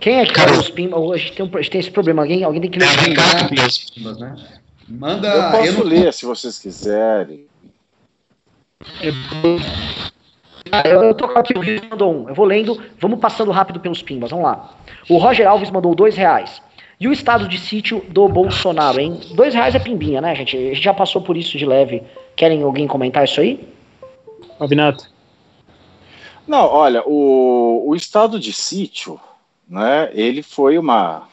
Quem 0.01 0.20
é 0.20 0.24
que 0.24 0.32
Cara, 0.32 0.52
os 0.52 0.70
pimbas? 0.70 1.12
A 1.12 1.16
gente, 1.19 1.32
tem 1.35 1.44
um, 1.44 1.51
a 1.52 1.61
gente 1.61 1.70
tem 1.70 1.81
esse 1.82 1.90
problema. 1.90 2.23
Alguém, 2.23 2.43
alguém 2.43 2.62
tem 2.62 2.70
que 2.70 2.78
ler 2.78 2.89
os 2.89 3.90
pimbas, 3.90 4.19
né? 4.19 4.35
Manda. 4.89 5.28
Eu 5.28 5.51
posso 5.51 5.81
eu 5.81 5.85
ler 5.85 6.15
se 6.15 6.24
vocês 6.24 6.59
quiserem. 6.59 7.47
Eu, 9.02 9.12
eu 11.02 11.15
tô 11.15 11.27
aqui, 11.27 11.59
o 11.59 11.61
Vitor 11.61 11.90
mandou 11.90 12.23
um. 12.23 12.28
Eu 12.31 12.35
vou 12.35 12.47
lendo, 12.47 12.82
vamos 12.98 13.20
passando 13.20 13.51
rápido 13.51 13.78
pelos 13.81 14.02
pimbas. 14.02 14.31
Vamos 14.31 14.47
lá. 14.47 14.78
O 15.11 15.19
Roger 15.19 15.47
Alves 15.47 15.70
mandou 15.70 15.94
dois 15.94 16.16
reais. 16.16 16.64
E 16.98 17.08
o 17.08 17.12
estado 17.12 17.48
de 17.48 17.58
sítio 17.58 18.04
do 18.08 18.28
Bolsonaro, 18.28 19.00
hein? 19.00 19.20
Dois 19.32 19.52
reais 19.52 19.74
é 19.74 19.78
pimbinha, 19.78 20.20
né, 20.20 20.34
gente? 20.34 20.56
A 20.56 20.60
gente 20.60 20.82
já 20.82 20.94
passou 20.94 21.20
por 21.20 21.36
isso 21.36 21.58
de 21.58 21.66
leve. 21.66 22.02
Querem 22.36 22.62
alguém 22.62 22.86
comentar 22.86 23.24
isso 23.24 23.40
aí? 23.40 23.68
Albinato. 24.58 25.12
Não, 26.46 26.66
olha, 26.66 27.02
o, 27.06 27.88
o 27.88 27.96
estado 27.96 28.38
de 28.38 28.52
sítio 28.52 29.18
né, 29.68 30.10
ele 30.12 30.42
foi 30.42 30.78
uma, 30.78 31.28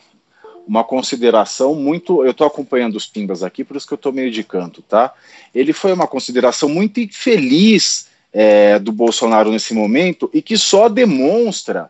uma 0.67 0.83
consideração 0.83 1.75
muito. 1.75 2.23
Eu 2.23 2.31
estou 2.31 2.47
acompanhando 2.47 2.95
os 2.95 3.05
Pimbas 3.05 3.43
aqui, 3.43 3.63
por 3.63 3.75
isso 3.75 3.87
que 3.87 3.93
eu 3.93 3.97
estou 3.97 4.11
meio 4.11 4.31
de 4.31 4.43
canto, 4.43 4.81
tá? 4.81 5.13
Ele 5.53 5.73
foi 5.73 5.93
uma 5.93 6.07
consideração 6.07 6.69
muito 6.69 6.99
infeliz 6.99 8.09
é, 8.33 8.79
do 8.79 8.91
Bolsonaro 8.91 9.51
nesse 9.51 9.73
momento 9.73 10.29
e 10.33 10.41
que 10.41 10.57
só 10.57 10.87
demonstra 10.87 11.89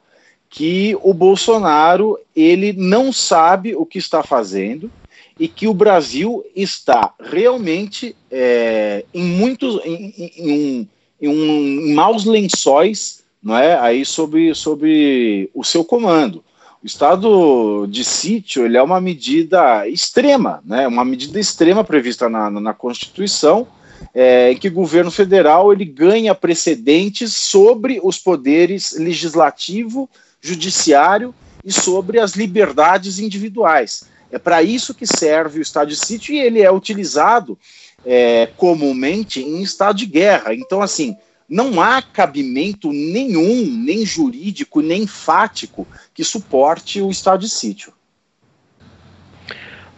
que 0.52 0.96
o 1.02 1.14
Bolsonaro 1.14 2.20
ele 2.36 2.74
não 2.74 3.12
sabe 3.12 3.76
o 3.76 3.86
que 3.86 3.98
está 3.98 4.22
fazendo 4.22 4.92
e 5.40 5.48
que 5.48 5.68
o 5.68 5.74
Brasil 5.74 6.46
está 6.56 7.14
realmente 7.20 8.16
é, 8.30 9.04
em 9.14 9.24
muitos 9.24 9.84
em, 9.84 10.14
em, 10.38 10.90
em, 11.20 11.28
um, 11.28 11.90
em 11.90 11.94
maus 11.94 12.26
lençóis 12.26 13.22
não 13.42 13.58
é? 13.58 13.80
Aí 13.80 14.06
sobre, 14.06 14.54
sobre 14.54 15.50
o 15.54 15.64
seu 15.64 15.84
comando. 15.84 16.44
O 16.84 16.86
estado 16.86 17.88
de 17.88 18.04
sítio 18.04 18.66
ele 18.66 18.78
é 18.78 18.84
uma 18.84 19.02
medida 19.02 19.88
extrema, 19.88 20.62
né? 20.66 20.88
Uma 20.88 21.04
medida 21.06 21.40
extrema 21.40 21.84
prevista 21.84 22.30
na, 22.30 22.50
na 22.50 22.74
Constituição, 22.74 23.68
é, 24.14 24.52
em 24.52 24.58
que 24.58 24.68
o 24.68 24.74
governo 24.74 25.12
federal 25.12 25.72
ele 25.72 25.86
ganha 25.86 26.36
precedentes 26.36 27.34
sobre 27.34 28.00
os 28.04 28.18
poderes 28.18 28.96
legislativo, 28.98 30.10
judiciário 30.42 31.34
e 31.64 31.72
sobre 31.72 32.20
as 32.20 32.34
liberdades 32.34 33.20
individuais. 33.20 34.04
É 34.32 34.40
para 34.40 34.64
isso 34.64 34.94
que 34.94 35.06
serve 35.06 35.60
o 35.60 35.62
estado 35.62 35.90
de 35.90 35.96
sítio 35.96 36.34
e 36.34 36.40
ele 36.40 36.62
é 36.62 36.72
utilizado 36.72 37.58
é, 38.06 38.48
comumente 38.58 39.42
em 39.42 39.62
estado 39.62 39.98
de 39.98 40.06
guerra. 40.06 40.54
Então, 40.54 40.82
assim, 40.82 41.16
não 41.48 41.82
há 41.82 42.02
cabimento 42.02 42.92
nenhum, 42.94 43.66
nem 43.66 44.06
jurídico, 44.06 44.82
nem 44.82 45.06
fático, 45.06 45.86
que 46.14 46.24
suporte 46.24 47.02
o 47.02 47.12
estado 47.12 47.42
de 47.42 47.50
sítio. 47.50 47.94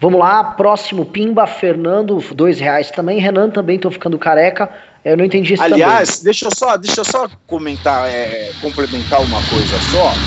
Vamos 0.02 0.20
lá, 0.20 0.44
próximo 0.44 1.06
Pimba, 1.06 1.48
Fernando, 1.48 2.20
dois 2.34 2.60
reais 2.60 2.92
também. 2.92 3.20
Renan 3.20 3.50
também, 3.50 3.78
estou 3.78 3.92
ficando 3.92 4.20
careca. 4.20 4.70
Eu 5.04 5.18
não 5.18 5.26
entendi 5.26 5.54
isso 5.54 5.64
Aliás, 5.64 6.10
também. 6.10 6.24
deixa 6.24 6.46
eu 6.46 6.52
só, 6.56 6.78
deixa 6.78 7.04
só 7.04 7.30
comentar, 7.46 8.10
é, 8.10 8.54
complementar 8.62 9.22
uma 9.22 9.42
coisa 9.42 9.80
só. 9.80 10.18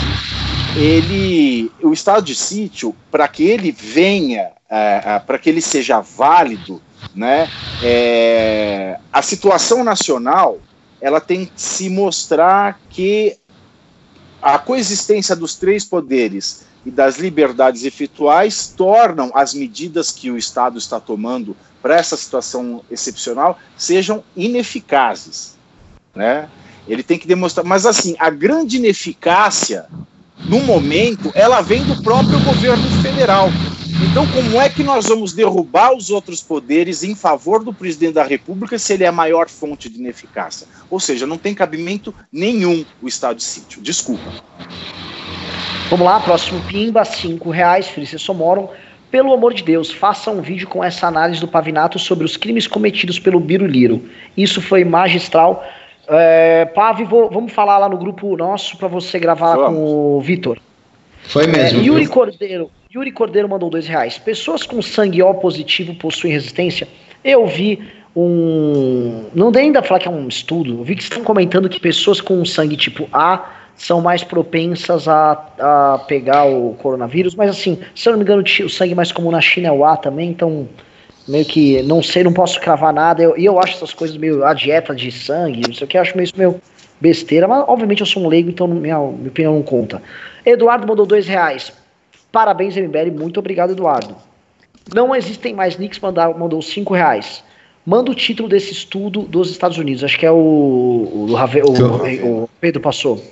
Ele, 0.75 1.71
o 1.83 1.93
estado 1.93 2.25
de 2.25 2.35
sítio, 2.35 2.95
para 3.11 3.27
que 3.27 3.45
ele 3.45 3.73
venha, 3.73 4.51
é, 4.69 5.03
é 5.05 5.19
para 5.19 5.39
que 5.39 5.49
ele 5.49 5.63
seja 5.63 6.01
válido, 6.01 6.83
né, 7.15 7.49
é, 7.83 8.99
a 9.13 9.23
situação 9.23 9.83
nacional 9.83 10.59
ela 11.01 11.21
tem 11.21 11.47
que 11.47 11.61
se 11.61 11.89
mostrar 11.89 12.81
que 12.91 13.37
a 14.41 14.59
coexistência 14.59 15.35
dos 15.37 15.55
três 15.55 15.85
poderes 15.85 16.67
e 16.85 16.91
das 16.91 17.19
liberdades 17.19 17.85
efetuais 17.85 18.73
tornam 18.77 19.31
as 19.35 19.53
medidas 19.53 20.11
que 20.13 20.31
o 20.31 20.39
Estado 20.39 20.79
está 20.79 21.01
tomando 21.01 21.57
para 21.87 21.95
essa 21.95 22.17
situação 22.17 22.83
excepcional 22.91 23.61
sejam 23.77 24.25
ineficazes, 24.37 25.55
né? 26.13 26.49
Ele 26.89 27.01
tem 27.01 27.17
que 27.17 27.29
demonstrar, 27.29 27.65
mas 27.65 27.87
assim, 27.87 28.17
a 28.19 28.29
grande 28.29 28.79
ineficácia 28.79 29.87
no 30.49 30.63
momento, 30.63 31.31
ela 31.33 31.61
vem 31.61 31.85
do 31.85 32.03
próprio 32.03 32.41
governo 32.41 32.83
federal. 33.03 33.51
Então, 34.11 34.27
como 34.33 34.61
é 34.61 34.69
que 34.69 34.83
nós 34.83 35.07
vamos 35.07 35.33
derrubar 35.33 35.95
os 35.97 36.11
outros 36.11 36.43
poderes 36.43 37.05
em 37.05 37.15
favor 37.15 37.63
do 37.63 37.73
presidente 37.73 38.15
da 38.15 38.25
República 38.25 38.81
se 38.81 38.93
ele 38.93 39.05
é 39.05 39.07
a 39.07 39.13
maior 39.13 39.49
fonte 39.49 39.89
de 39.89 40.01
ineficácia? 40.01 40.67
Ou 40.91 40.99
seja, 40.99 41.25
não 41.25 41.39
tem 41.39 41.55
cabimento 41.55 42.13
nenhum 42.33 42.85
o 43.01 43.07
estado 43.07 43.37
de 43.37 43.45
sítio. 43.45 43.81
Desculpa. 43.81 44.43
Vamos 45.89 46.05
lá, 46.05 46.19
próximo 46.19 46.61
Pimba, 46.63 47.05
cinco 47.05 47.49
reais, 47.49 47.87
Felícia 47.87 48.19
Somoron. 48.19 48.73
Pelo 49.17 49.33
amor 49.33 49.55
de 49.55 49.63
Deus, 49.63 49.91
faça 49.91 50.31
um 50.31 50.43
vídeo 50.43 50.69
com 50.69 50.85
essa 50.85 51.07
análise 51.07 51.41
do 51.41 51.49
Pavinato 51.49 51.99
sobre 51.99 52.27
os 52.27 52.37
crimes 52.37 52.67
cometidos 52.67 53.19
pelo 53.19 53.41
Biruliro. 53.41 54.05
Isso 54.37 54.61
foi 54.61 54.85
magistral. 54.85 55.65
É, 56.07 56.67
Pavi, 56.67 57.05
vou, 57.05 57.31
vamos 57.31 57.51
falar 57.51 57.79
lá 57.79 57.89
no 57.89 57.97
grupo 57.97 58.37
nosso 58.37 58.77
para 58.77 58.89
você 58.89 59.19
gravar 59.19 59.57
vamos. 59.57 59.79
com 59.79 60.19
o 60.19 60.21
Vitor. 60.21 60.59
Foi 61.23 61.47
mesmo. 61.47 61.81
É, 61.81 61.83
Yuri 61.83 62.07
Cordeiro, 62.07 62.71
Yuri 62.95 63.11
Cordeiro 63.11 63.49
mandou 63.49 63.71
dois 63.71 63.87
reais. 63.87 64.19
Pessoas 64.19 64.65
com 64.65 64.83
sangue 64.83 65.23
O 65.23 65.33
positivo 65.33 65.95
possuem 65.95 66.35
resistência? 66.35 66.87
Eu 67.25 67.47
vi 67.47 67.89
um. 68.15 69.31
Não 69.35 69.51
dei 69.51 69.63
ainda 69.63 69.83
falar 69.83 69.99
que 69.99 70.09
é 70.09 70.11
um 70.11 70.29
estudo. 70.29 70.81
Eu 70.81 70.85
vi 70.85 70.95
que 70.95 71.05
estão 71.05 71.25
comentando 71.25 71.71
que 71.71 71.81
pessoas 71.81 72.21
com 72.21 72.45
sangue 72.45 72.77
tipo 72.77 73.09
A 73.11 73.47
são 73.77 74.01
mais 74.01 74.25
propensas 74.25 75.07
a, 75.07 75.33
a 75.59 75.99
pegar 76.07 76.45
o 76.47 76.75
coronavírus, 76.75 77.35
mas 77.35 77.51
assim, 77.51 77.79
se 77.95 78.09
eu 78.09 78.13
não 78.13 78.19
me 78.19 78.25
engano, 78.25 78.43
o 78.43 78.69
sangue 78.71 78.95
mais 78.95 79.13
comum 79.13 79.31
na 79.31 79.41
China 79.41 79.69
é 79.69 79.73
o 79.73 79.85
A 79.85 79.97
também, 79.97 80.31
então 80.31 80.69
meio 81.29 81.45
que 81.45 81.83
não 81.83 82.03
sei, 82.03 82.25
não 82.25 82.33
posso 82.33 82.61
cravar 82.61 82.93
nada. 82.93 83.23
E 83.23 83.25
eu, 83.25 83.37
eu, 83.37 83.59
acho 83.59 83.75
essas 83.75 83.93
coisas 83.93 84.17
meio 84.17 84.45
a 84.45 84.55
dieta 84.55 84.95
de 84.95 85.11
sangue, 85.13 85.63
não 85.67 85.75
sei 85.75 85.85
o 85.85 85.89
que, 85.89 85.99
acho 85.99 86.17
meio, 86.17 86.31
meio 86.37 86.61
besteira, 87.01 87.47
mas 87.47 87.65
obviamente 87.69 88.01
eu 88.01 88.07
sou 88.07 88.25
um 88.25 88.29
leigo, 88.29 88.49
então 88.49 88.67
minha, 88.67 88.99
minha 88.99 89.29
opinião 89.29 89.55
não 89.55 89.63
conta. 89.63 90.03
Eduardo 90.45 90.87
mandou 90.87 91.05
dois 91.05 91.27
reais. 91.27 91.73
Parabéns, 92.33 92.77
MBL. 92.77 93.11
Muito 93.13 93.41
obrigado, 93.41 93.73
Eduardo. 93.73 94.17
Não 94.95 95.15
existem 95.15 95.53
mais 95.55 95.77
nicks, 95.77 95.99
mandou, 95.99 96.39
mandou 96.39 96.63
cinco 96.63 96.95
reais. 96.95 97.43
Manda 97.85 98.11
o 98.11 98.15
título 98.15 98.49
desse 98.49 98.73
estudo 98.73 99.23
dos 99.23 99.51
Estados 99.51 99.79
Unidos. 99.79 100.03
Acho 100.03 100.19
que 100.19 100.27
é 100.27 100.31
o, 100.31 100.35
o, 100.35 101.27
o, 101.29 102.43
o 102.45 102.51
Pedro 102.61 102.81
passou. 102.81 103.23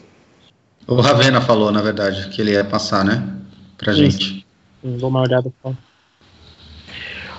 O 0.86 1.00
Ravena 1.00 1.40
falou, 1.40 1.72
na 1.72 1.80
verdade, 1.80 2.28
que 2.28 2.40
ele 2.40 2.52
ia 2.52 2.64
passar, 2.64 3.04
né? 3.04 3.22
Pra 3.78 3.92
Isso. 3.92 4.02
gente. 4.02 4.46
Não 4.82 4.98
dou 4.98 5.08
uma 5.08 5.22
olhada. 5.22 5.50
Pô. 5.62 5.72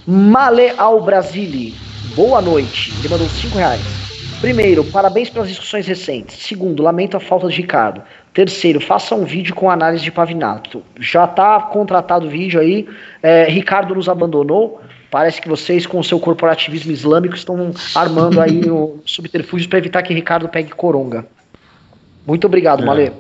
Male 0.08 0.72
ao 0.78 1.02
Brasile, 1.02 1.76
boa 2.16 2.42
noite. 2.42 2.92
Ele 3.00 3.10
mandou 3.10 3.28
5 3.28 3.58
reais. 3.58 3.82
Primeiro, 4.42 4.84
parabéns 4.86 5.30
pelas 5.30 5.48
discussões 5.48 5.88
recentes. 5.88 6.38
Segundo, 6.38 6.84
lamento 6.84 7.18
a 7.18 7.20
falta 7.20 7.48
de 7.48 7.56
Ricardo. 7.56 8.02
Terceiro, 8.34 8.80
faça 8.80 9.16
um 9.16 9.26
vídeo 9.26 9.56
com 9.56 9.70
análise 9.70 10.04
de 10.04 10.12
Pavinato. 10.12 10.84
Já 11.00 11.26
tá 11.26 11.60
contratado 11.62 12.28
o 12.28 12.30
vídeo 12.30 12.60
aí. 12.60 12.88
É, 13.24 13.46
Ricardo 13.46 13.96
nos 13.96 14.10
abandonou. 14.10 14.82
Parece 15.10 15.42
que 15.42 15.48
vocês, 15.48 15.86
com 15.88 16.00
o 16.00 16.04
seu 16.04 16.20
corporativismo 16.20 16.92
islâmico, 16.92 17.36
estão 17.36 17.72
armando 17.96 18.42
aí 18.42 18.62
o 18.70 19.00
subterfúgios 19.06 19.68
para 19.68 19.80
evitar 19.80 20.04
que 20.04 20.14
Ricardo 20.14 20.50
pegue 20.50 20.72
coronga. 20.72 21.26
Muito 22.28 22.46
obrigado, 22.46 22.84
É. 22.84 22.86
Malê. 22.86 23.12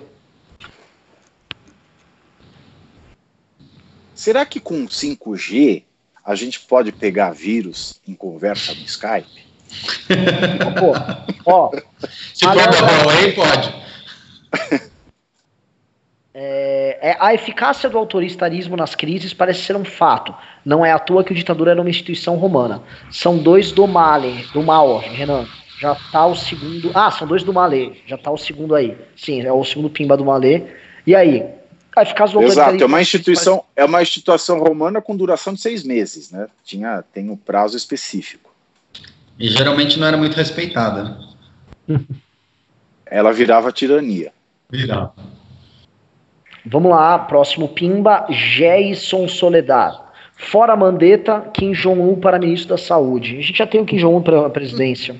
Será 4.16 4.46
que 4.46 4.62
com 4.62 4.88
5G 4.88 5.84
a 6.26 6.34
gente 6.34 6.62
pode 6.62 6.92
pegar 6.94 7.32
vírus 7.32 8.00
em 8.08 8.16
conversa 8.16 8.74
no 8.74 8.82
Skype? 8.82 9.46
Pô, 10.80 10.94
ó, 11.46 11.72
Se 12.34 12.46
for 12.46 12.56
da. 12.56 13.04
Huawei, 13.04 13.34
pode. 13.34 13.76
é, 16.34 17.10
é, 17.10 17.18
a 17.20 17.34
eficácia 17.34 17.90
do 17.90 17.98
autoritarismo 17.98 18.78
nas 18.78 18.96
crises 18.96 19.34
parece 19.34 19.64
ser 19.64 19.76
um 19.76 19.84
fato. 19.84 20.34
Não 20.64 20.86
é 20.86 20.94
à 20.94 21.00
toa 21.00 21.24
que 21.24 21.34
o 21.34 21.36
ditador 21.36 21.68
era 21.68 21.82
uma 21.82 21.90
instituição 21.90 22.38
romana. 22.38 22.82
São 23.12 23.38
dois 23.38 23.74
do 23.74 23.86
Male, 23.86 24.48
do 24.54 24.64
mal, 24.64 24.98
Renan. 25.00 25.46
Já 25.80 25.94
tá 26.12 26.26
o 26.26 26.36
segundo. 26.36 26.92
Ah, 26.94 27.12
são 27.12 27.28
dois 27.28 27.44
do 27.44 27.54
Malê. 27.54 27.92
Já 28.08 28.18
tá 28.18 28.32
o 28.32 28.38
segundo 28.38 28.74
aí. 28.76 28.98
Sim, 29.16 29.42
é 29.42 29.52
o 29.52 29.64
segundo 29.64 29.90
pimba 29.90 30.16
do 30.16 30.24
Malê. 30.24 30.64
E 31.06 31.14
aí? 31.14 31.46
A 31.96 32.02
eficácia 32.02 32.38
do 32.38 32.44
Exato, 32.44 32.84
é 32.84 32.86
uma 32.86 33.02
instituição, 33.02 33.64
é 33.76 33.86
uma 33.86 34.02
instituição 34.02 34.60
romana 34.60 35.02
com 35.02 35.16
duração 35.16 35.54
de 35.54 35.62
seis 35.62 35.84
meses, 35.84 36.30
né? 36.30 36.48
Tinha, 36.64 37.04
tem 37.14 37.30
um 37.30 37.38
prazo 37.38 37.78
específico. 37.78 38.54
E 39.40 39.48
geralmente 39.48 39.98
não 39.98 40.08
era 40.08 40.18
muito 40.18 40.36
respeitada. 40.36 41.18
né? 41.88 42.00
Ela 43.06 43.32
virava 43.32 43.72
tirania. 43.72 44.34
Virar. 44.70 45.14
Vamos 46.66 46.92
lá, 46.92 47.20
próximo 47.20 47.70
Pimba, 47.70 48.26
Jason 48.30 49.28
Soledad. 49.28 50.04
Fora 50.36 50.76
Mandetta, 50.76 51.50
Kim 51.54 51.72
Jong-un 51.72 52.20
para 52.20 52.40
ministro 52.40 52.70
da 52.70 52.78
Saúde. 52.78 53.38
A 53.38 53.42
gente 53.42 53.58
já 53.58 53.68
tem 53.68 53.80
o 53.80 53.86
Kim 53.86 53.98
Jong-un 53.98 54.22
para 54.22 54.46
a 54.46 54.50
presidência. 54.50 55.16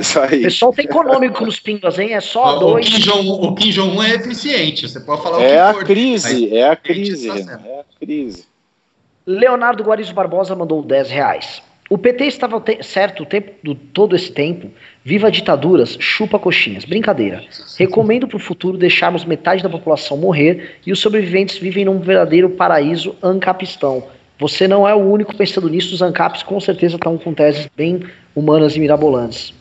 Isso 0.00 0.18
O 0.18 0.22
aí. 0.22 0.42
pessoal 0.42 0.72
tem 0.72 0.84
econômico 0.84 1.44
nos 1.44 1.58
Pimbas, 1.60 1.98
hein? 1.98 2.14
É 2.14 2.20
só 2.20 2.56
O 2.56 2.60
dois. 2.60 2.86
O 2.86 3.54
Kim 3.54 3.70
Jong-un 3.70 4.02
é 4.02 4.14
eficiente, 4.14 4.88
você 4.88 5.00
pode 5.00 5.22
falar 5.22 5.42
É 5.42 5.58
o 5.62 5.66
a 5.68 5.72
que 5.72 5.78
for. 5.80 5.86
crise, 5.86 6.54
é 6.56 6.68
a 6.68 6.76
crise, 6.76 7.28
tá 7.28 7.34
Renan, 7.34 7.46
certo. 7.46 7.66
é 7.66 7.80
a 7.80 7.84
crise. 8.06 8.44
Leonardo 9.26 9.82
Guarizo 9.84 10.14
Barbosa 10.14 10.54
mandou 10.56 10.82
10 10.82 11.10
reais. 11.10 11.62
O 11.88 11.98
PT 11.98 12.24
estava 12.26 12.60
te- 12.60 12.82
certo 12.84 13.24
o 13.24 13.26
tempo, 13.26 13.50
do, 13.64 13.74
todo 13.74 14.14
esse 14.14 14.30
tempo. 14.30 14.70
Viva 15.04 15.30
ditaduras, 15.30 15.96
chupa 15.98 16.38
coxinhas. 16.38 16.84
Brincadeira. 16.84 17.42
Recomendo 17.78 18.28
para 18.28 18.36
o 18.36 18.40
futuro 18.40 18.78
deixarmos 18.78 19.24
metade 19.24 19.60
da 19.62 19.68
população 19.68 20.16
morrer 20.16 20.76
e 20.86 20.92
os 20.92 21.00
sobreviventes 21.00 21.58
vivem 21.58 21.84
num 21.84 21.98
verdadeiro 21.98 22.50
paraíso 22.50 23.16
ancapistão. 23.20 24.04
Você 24.40 24.66
não 24.66 24.88
é 24.88 24.94
o 24.94 24.98
único 24.98 25.36
pensando 25.36 25.68
nisso, 25.68 25.94
os 25.94 26.00
ancaps 26.00 26.42
com 26.42 26.58
certeza 26.58 26.96
estão 26.96 27.18
com 27.18 27.34
teses 27.34 27.68
bem 27.76 28.02
humanas 28.34 28.74
e 28.74 28.80
mirabolantes. 28.80 29.52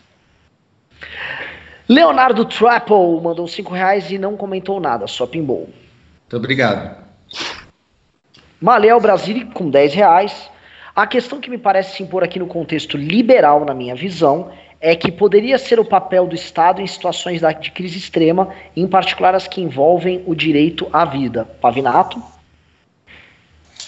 Leonardo 1.87 2.45
Trapple 2.45 3.21
mandou 3.21 3.45
5 3.45 3.73
reais 3.73 4.09
e 4.09 4.17
não 4.17 4.37
comentou 4.37 4.79
nada, 4.79 5.05
só 5.05 5.27
pimbou. 5.27 5.69
Muito 6.21 6.37
obrigado. 6.37 7.03
Malel 8.61 8.99
Brasile 9.01 9.45
com 9.45 9.69
10 9.69 9.93
reais. 9.93 10.49
A 10.95 11.05
questão 11.05 11.41
que 11.41 11.49
me 11.49 11.57
parece 11.57 11.97
se 11.97 12.03
impor 12.03 12.23
aqui 12.23 12.39
no 12.39 12.47
contexto 12.47 12.95
liberal, 12.95 13.65
na 13.65 13.73
minha 13.73 13.95
visão, 13.95 14.51
é 14.79 14.95
que 14.95 15.11
poderia 15.11 15.57
ser 15.57 15.77
o 15.79 15.85
papel 15.85 16.25
do 16.25 16.35
Estado 16.35 16.81
em 16.81 16.87
situações 16.87 17.41
de 17.59 17.71
crise 17.71 17.97
extrema, 17.97 18.49
em 18.75 18.87
particular 18.87 19.35
as 19.35 19.47
que 19.47 19.59
envolvem 19.59 20.23
o 20.25 20.33
direito 20.33 20.87
à 20.93 21.03
vida. 21.03 21.43
Pavinato? 21.59 22.21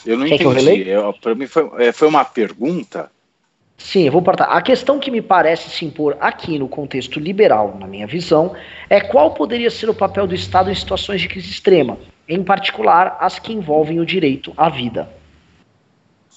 Eu 0.06 0.18
não 0.18 0.26
Quer 0.26 0.36
entendi. 0.36 0.86
Pra 1.22 1.36
mim 1.36 1.48
foi, 1.48 1.69
é, 1.80 1.91
foi 1.91 2.07
uma 2.07 2.26
pergunta. 2.26 3.11
Sim, 3.78 4.06
eu 4.06 4.11
vou 4.11 4.22
partar. 4.22 4.45
A 4.45 4.61
questão 4.61 4.99
que 4.99 5.10
me 5.10 5.22
parece 5.22 5.69
se 5.69 5.84
impor 5.84 6.15
aqui 6.19 6.60
no 6.60 6.68
contexto 6.68 7.19
liberal, 7.19 7.78
na 7.80 7.88
minha 7.88 8.06
visão, 8.06 8.56
é 8.90 9.02
qual 9.02 9.34
poderia 9.34 9.72
ser 9.72 9.90
o 9.90 9.94
papel 9.94 10.28
do 10.28 10.36
Estado 10.36 10.69
em 10.69 10.76
situações 10.76 11.19
de 11.19 11.28
crise 11.28 11.49
extrema, 11.49 11.98
em 12.28 12.44
particular 12.44 13.18
as 13.19 13.40
que 13.40 13.52
envolvem 13.52 13.99
o 13.99 14.06
direito 14.06 14.53
à 14.56 14.69
vida. 14.69 15.10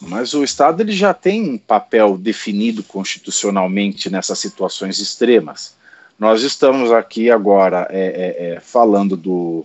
Mas 0.01 0.35
o 0.35 0.43
Estado 0.43 0.83
ele 0.83 0.93
já 0.93 1.15
tem 1.15 1.51
um 1.51 1.59
papel 1.59 2.19
definido 2.19 2.83
constitucionalmente 2.83 4.11
nessas 4.11 4.39
situações 4.39 4.99
extremas. 4.99 5.77
Nós 6.19 6.43
estamos 6.43 6.91
aqui 6.93 7.31
agora 7.31 7.87
é, 7.91 8.01
é, 8.01 8.55
é, 8.55 8.61
falando 8.61 9.17
do, 9.17 9.65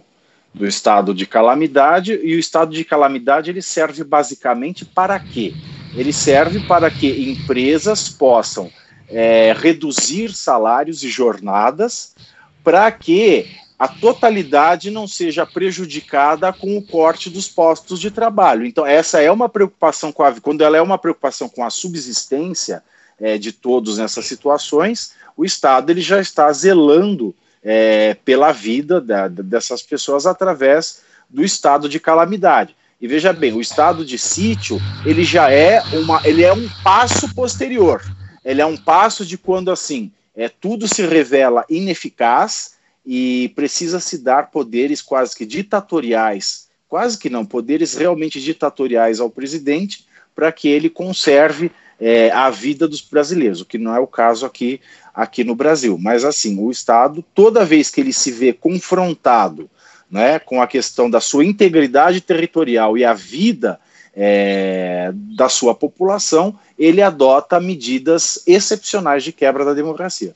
do 0.60 0.68
estado 0.68 1.14
de 1.14 1.26
calamidade 1.26 2.20
e 2.22 2.36
o 2.36 2.40
estado 2.40 2.74
de 2.74 2.84
calamidade 2.84 3.50
ele 3.50 3.62
serve 3.62 4.04
basicamente 4.04 4.84
para 4.84 5.18
quê? 5.18 5.54
Ele 5.96 6.12
serve 6.12 6.60
para 6.68 6.92
que 6.92 7.32
empresas 7.32 8.10
possam 8.10 8.70
é, 9.08 9.56
reduzir 9.58 10.34
salários 10.34 11.02
e 11.02 11.08
jornadas 11.08 12.14
para 12.62 12.92
que 12.92 13.48
a 13.80 13.88
totalidade 13.88 14.92
não 14.92 15.08
seja 15.08 15.46
prejudicada 15.46 16.52
com 16.52 16.78
o 16.78 16.82
corte 16.86 17.30
dos 17.30 17.48
postos 17.48 17.98
de 17.98 18.12
trabalho. 18.12 18.66
Então, 18.66 18.86
essa 18.86 19.22
é 19.22 19.32
uma 19.32 19.48
preocupação 19.48 20.12
com 20.12 20.24
a 20.24 20.34
quando 20.42 20.62
ela 20.62 20.76
é 20.76 20.82
uma 20.82 20.98
preocupação 20.98 21.48
com 21.48 21.64
a 21.64 21.70
subsistência 21.70 22.84
é, 23.18 23.38
de 23.38 23.54
todos 23.54 23.98
nessas 23.98 24.26
situações, 24.26 25.14
o 25.38 25.46
Estado 25.46 25.90
ele 25.90 26.02
já 26.02 26.20
está 26.20 26.52
zelando 26.52 27.34
é, 27.64 28.16
pela 28.26 28.52
vida 28.52 29.02
da- 29.02 29.28
dessas 29.28 29.82
pessoas 29.82 30.26
através 30.26 31.02
do 31.30 31.44
estado 31.44 31.88
de 31.88 32.00
calamidade. 32.00 32.76
E 33.02 33.08
veja 33.08 33.32
bem, 33.32 33.54
o 33.54 33.62
estado 33.62 34.04
de 34.04 34.18
sítio 34.18 34.78
ele 35.06 35.24
já 35.24 35.52
é 35.52 35.82
uma, 35.94 36.22
ele 36.26 36.44
é 36.44 36.52
um 36.52 36.68
passo 36.84 37.34
posterior. 37.34 38.02
Ele 38.44 38.62
é 38.62 38.66
um 38.66 38.76
passo 38.78 39.26
de 39.26 39.38
quando 39.38 39.72
assim 39.72 40.12
é 40.36 40.48
tudo 40.48 40.88
se 40.88 41.06
revela 41.06 41.66
ineficaz 41.70 42.76
e 43.06 43.52
precisa 43.56 44.00
se 44.00 44.18
dar 44.18 44.52
poderes 44.52 45.02
quase 45.02 45.36
que 45.36 45.46
ditatoriais, 45.46 46.68
quase 46.88 47.18
que 47.18 47.30
não, 47.30 47.46
poderes 47.46 47.94
realmente 47.96 48.40
ditatoriais 48.42 49.20
ao 49.20 49.30
presidente 49.30 50.06
para 50.36 50.52
que 50.52 50.68
ele 50.68 50.90
conserve 50.90 51.72
é, 52.00 52.32
a 52.32 52.50
vida 52.50 52.88
dos 52.88 53.02
brasileiros, 53.02 53.62
o 53.62 53.66
que 53.66 53.78
não 53.78 53.96
é 53.96 54.00
o 54.00 54.08
caso 54.08 54.46
aqui, 54.46 54.80
aqui 55.14 55.44
no 55.44 55.56
Brasil. 55.56 55.98
Mas 56.00 56.24
assim, 56.24 56.58
o 56.60 56.72
Estado, 56.72 57.24
toda 57.34 57.66
vez 57.66 57.90
que 57.90 58.00
ele 58.00 58.14
se 58.14 58.32
vê 58.32 58.54
confrontado 58.54 59.70
né, 60.10 60.40
com 60.40 60.62
a 60.62 60.68
questão 60.68 61.10
da 61.10 61.20
sua 61.20 61.46
integridade 61.46 62.22
territorial 62.22 62.98
e 62.98 63.06
a 63.06 63.14
vida 63.14 63.80
é, 64.16 65.12
da 65.14 65.50
sua 65.50 65.76
população, 65.76 66.58
ele 66.78 67.02
adota 67.02 67.60
medidas 67.60 68.42
excepcionais 68.48 69.24
de 69.24 69.32
quebra 69.32 69.64
da 69.64 69.74
democracia. 69.74 70.36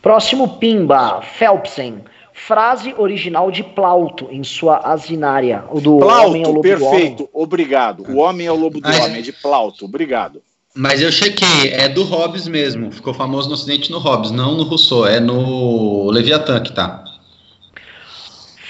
Próximo 0.00 0.58
Pimba, 0.58 1.20
Phelpsen. 1.22 2.04
Frase 2.46 2.94
original 2.96 3.50
de 3.50 3.62
Plauto 3.62 4.28
em 4.30 4.44
sua 4.44 4.78
asinária. 4.78 5.64
O 5.70 5.80
do 5.80 5.96
Homem 5.98 6.44
ao 6.44 6.52
Plauto, 6.52 6.52
Lobo 6.52 6.62
do 6.62 6.84
Homem. 6.84 7.00
perfeito, 7.00 7.30
obrigado. 7.32 8.04
O 8.08 8.18
homem 8.18 8.46
é 8.46 8.52
o 8.52 8.56
lobo 8.56 8.80
do 8.80 8.88
é. 8.88 9.00
homem, 9.02 9.18
é 9.18 9.22
de 9.22 9.32
Plauto, 9.32 9.84
obrigado. 9.84 10.40
Mas 10.74 11.02
eu 11.02 11.10
chequei, 11.10 11.72
é 11.72 11.88
do 11.88 12.04
Hobbes 12.04 12.46
mesmo. 12.46 12.92
Ficou 12.92 13.12
famoso 13.12 13.48
no 13.48 13.54
Ocidente 13.54 13.90
no 13.90 13.98
Hobbes, 13.98 14.30
não 14.30 14.54
no 14.54 14.62
Rousseau, 14.62 15.04
é 15.04 15.18
no 15.18 16.10
Leviatã 16.10 16.62
que 16.62 16.72
tá. 16.72 17.04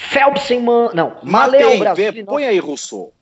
Phelpsen, 0.09 0.61
man... 0.61 0.89
não, 0.93 1.13
Matei, 1.21 1.77
Brasil. 1.77 2.11
vê, 2.11 2.23
põe 2.23 2.45
aí, 2.45 2.57
Rousseau. 2.57 3.13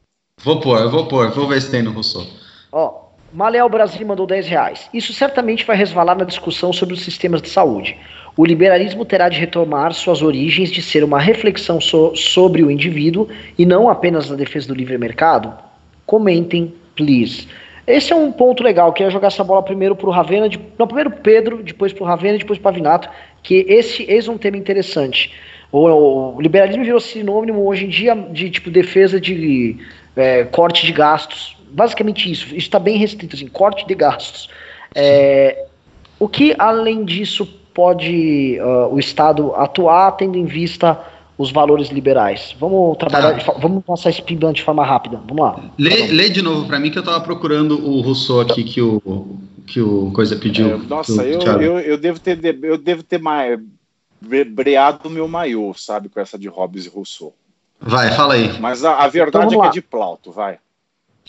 Vou 0.42 0.62
pôr, 0.62 0.80
eu 0.80 0.90
vou 0.90 1.08
pôr, 1.08 1.30
vou 1.32 1.48
ver 1.48 1.62
se 1.62 1.70
tem 1.70 1.84
no 1.84 1.92
Rousseau. 1.92 2.26
Ó, 2.72 3.07
Maleal 3.34 3.70
Brasil 3.70 4.06
mandou 4.08 4.26
10 4.26 4.48
reais. 4.48 4.90
Isso 4.94 5.14
certamente 5.14 5.66
vai 5.66 5.76
resvalar 5.76 6.18
na 6.18 6.24
discussão 6.24 6.72
sobre 6.72 6.94
os 6.94 7.02
sistemas 7.02 7.42
de 7.42 7.50
saúde. 7.50 7.98
O 8.36 8.46
liberalismo 8.46 9.04
terá 9.04 9.30
de 9.30 9.40
retomar 9.40 9.94
suas 9.94 10.22
origens 10.22 10.72
de 10.72 10.82
ser 10.82 11.04
uma 11.04 11.20
reflexão 11.20 11.82
so- 11.82 12.16
sobre 12.16 12.64
o 12.64 12.72
indivíduo 12.72 13.28
e 13.58 13.66
não 13.66 13.90
apenas 13.90 14.30
na 14.30 14.36
defesa 14.36 14.68
do 14.68 14.76
livre 14.76 14.98
mercado? 14.98 15.54
Comentem, 16.06 16.74
please. 16.96 17.48
Esse 17.86 18.14
é 18.14 18.16
um 18.16 18.32
ponto 18.32 18.64
legal. 18.64 18.90
Eu 18.90 18.94
queria 18.94 19.10
jogar 19.10 19.28
essa 19.28 19.44
bola 19.44 19.64
primeiro 19.64 19.96
pro 19.96 20.12
Ravena, 20.12 20.48
de, 20.48 20.60
não, 20.78 20.86
primeiro 20.86 21.12
Pedro, 21.12 21.64
depois 21.64 21.92
pro 21.92 22.06
Ravena 22.06 22.36
e 22.36 22.40
depois 22.40 22.60
pro 22.60 22.66
Pavinato, 22.66 23.10
que 23.42 23.66
esse, 23.68 24.04
esse 24.04 24.30
é 24.30 24.32
um 24.32 24.38
tema 24.38 24.58
interessante. 24.58 25.34
O, 25.72 26.36
o 26.36 26.42
liberalismo 26.42 26.84
virou 26.84 27.00
sinônimo 27.00 27.66
hoje 27.66 27.86
em 27.86 27.90
dia 27.90 28.16
de 28.16 28.50
tipo 28.50 28.70
defesa 28.70 29.20
de 29.20 29.78
é, 30.16 30.44
corte 30.44 30.86
de 30.86 30.92
gastos. 30.92 31.57
Basicamente 31.72 32.32
isso. 32.32 32.48
Isso 32.48 32.58
está 32.58 32.80
bem 32.80 32.98
restrito, 32.98 33.36
assim, 33.36 33.48
corte 33.48 33.86
de 33.86 33.96
gastos. 33.96 34.50
É, 34.96 35.66
o 36.20 36.28
que, 36.28 36.56
além 36.58 37.06
disso, 37.06 37.46
pode 37.74 38.58
ah, 38.60 38.88
o 38.88 38.98
Estado 38.98 39.54
atuar 39.56 40.12
tendo 40.14 40.38
em 40.38 40.46
vista 40.46 41.00
os 41.38 41.52
valores 41.52 41.90
liberais. 41.90 42.56
Vamos 42.60 42.98
trabalhar, 42.98 43.40
tá. 43.44 43.54
vamos 43.60 43.86
passar 43.86 44.10
esse 44.10 44.22
pingão 44.24 44.52
de 44.52 44.64
forma 44.64 44.84
rápida. 44.84 45.22
Vamos 45.28 45.46
lá. 45.46 45.60
Lê, 45.78 46.08
lê 46.08 46.30
de 46.30 46.42
novo 46.42 46.66
para 46.66 46.80
mim 46.80 46.90
que 46.90 46.98
eu 46.98 47.02
estava 47.02 47.22
procurando 47.22 47.80
o 47.88 48.02
Rousseau 48.02 48.42
aqui 48.42 48.64
que 48.64 48.82
o 48.82 49.38
que 49.68 49.80
o 49.80 50.12
coisa 50.12 50.36
pediu. 50.36 50.76
É, 50.76 50.78
nossa, 50.78 51.24
eu, 51.24 51.42
eu, 51.62 51.80
eu, 51.80 51.98
devo 51.98 52.20
ter 52.20 52.40
eu 52.64 52.78
devo 52.78 53.04
ter 53.04 53.20
mais 53.20 53.60
breado 54.20 55.10
meu 55.10 55.28
maiô, 55.28 55.74
sabe, 55.76 56.10
com 56.10 56.20
essa 56.20 56.40
de 56.40 56.48
Hobbes 56.48 56.86
e 56.86 56.90
Rousseau. 56.90 57.36
Vai, 57.80 58.12
fala 58.14 58.34
aí. 58.34 58.60
Mas 58.60 58.84
a, 58.84 59.04
a 59.04 59.08
verdade 59.08 59.46
então, 59.46 59.64
é 59.64 59.68
que 59.68 59.70
é 59.70 59.74
de 59.74 59.82
Plauto, 59.82 60.32
vai. 60.32 60.58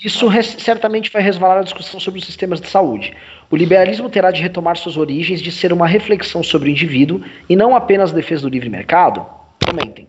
Isso 0.02 0.28
certamente 0.58 1.10
vai 1.10 1.22
resvalar 1.22 1.58
a 1.58 1.62
discussão 1.62 1.98
sobre 1.98 2.20
os 2.20 2.26
sistemas 2.26 2.60
de 2.60 2.68
saúde. 2.68 3.16
O 3.50 3.56
liberalismo 3.56 4.08
terá 4.08 4.30
de 4.30 4.40
retomar 4.40 4.76
suas 4.76 4.96
origens 4.96 5.40
de 5.42 5.50
ser 5.50 5.72
uma 5.72 5.86
reflexão 5.86 6.42
sobre 6.42 6.68
o 6.68 6.72
indivíduo 6.72 7.22
e 7.48 7.56
não 7.56 7.74
apenas 7.74 8.12
defesa 8.12 8.42
do 8.42 8.48
livre 8.48 8.68
mercado? 8.68 9.26
Comentem. 9.64 10.06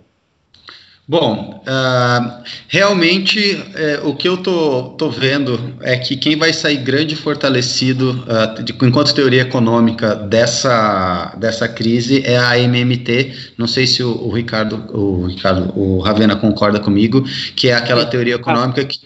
Bom, 1.09 1.63
uh, 1.65 2.43
realmente 2.67 3.55
uh, 3.55 4.07
o 4.07 4.15
que 4.15 4.29
eu 4.29 4.37
tô, 4.37 4.89
tô 4.89 5.09
vendo 5.09 5.73
é 5.81 5.97
que 5.97 6.15
quem 6.15 6.35
vai 6.35 6.53
sair 6.53 6.77
grande 6.77 7.15
e 7.15 7.17
fortalecido 7.17 8.23
uh, 8.27 8.61
de, 8.61 8.75
enquanto 8.79 9.15
teoria 9.15 9.41
econômica 9.41 10.13
dessa, 10.13 11.33
dessa 11.35 11.67
crise 11.67 12.21
é 12.23 12.37
a 12.37 12.59
MMT. 12.59 13.53
Não 13.57 13.65
sei 13.65 13.87
se 13.87 14.03
o, 14.03 14.23
o 14.23 14.29
Ricardo, 14.29 14.85
o 14.95 15.25
Ricardo, 15.25 15.73
o 15.75 15.97
Ravena 15.97 16.35
concorda 16.35 16.79
comigo, 16.79 17.23
que 17.55 17.69
é 17.69 17.73
aquela 17.73 18.05
teoria 18.05 18.35
econômica 18.35 18.85
que 18.85 18.99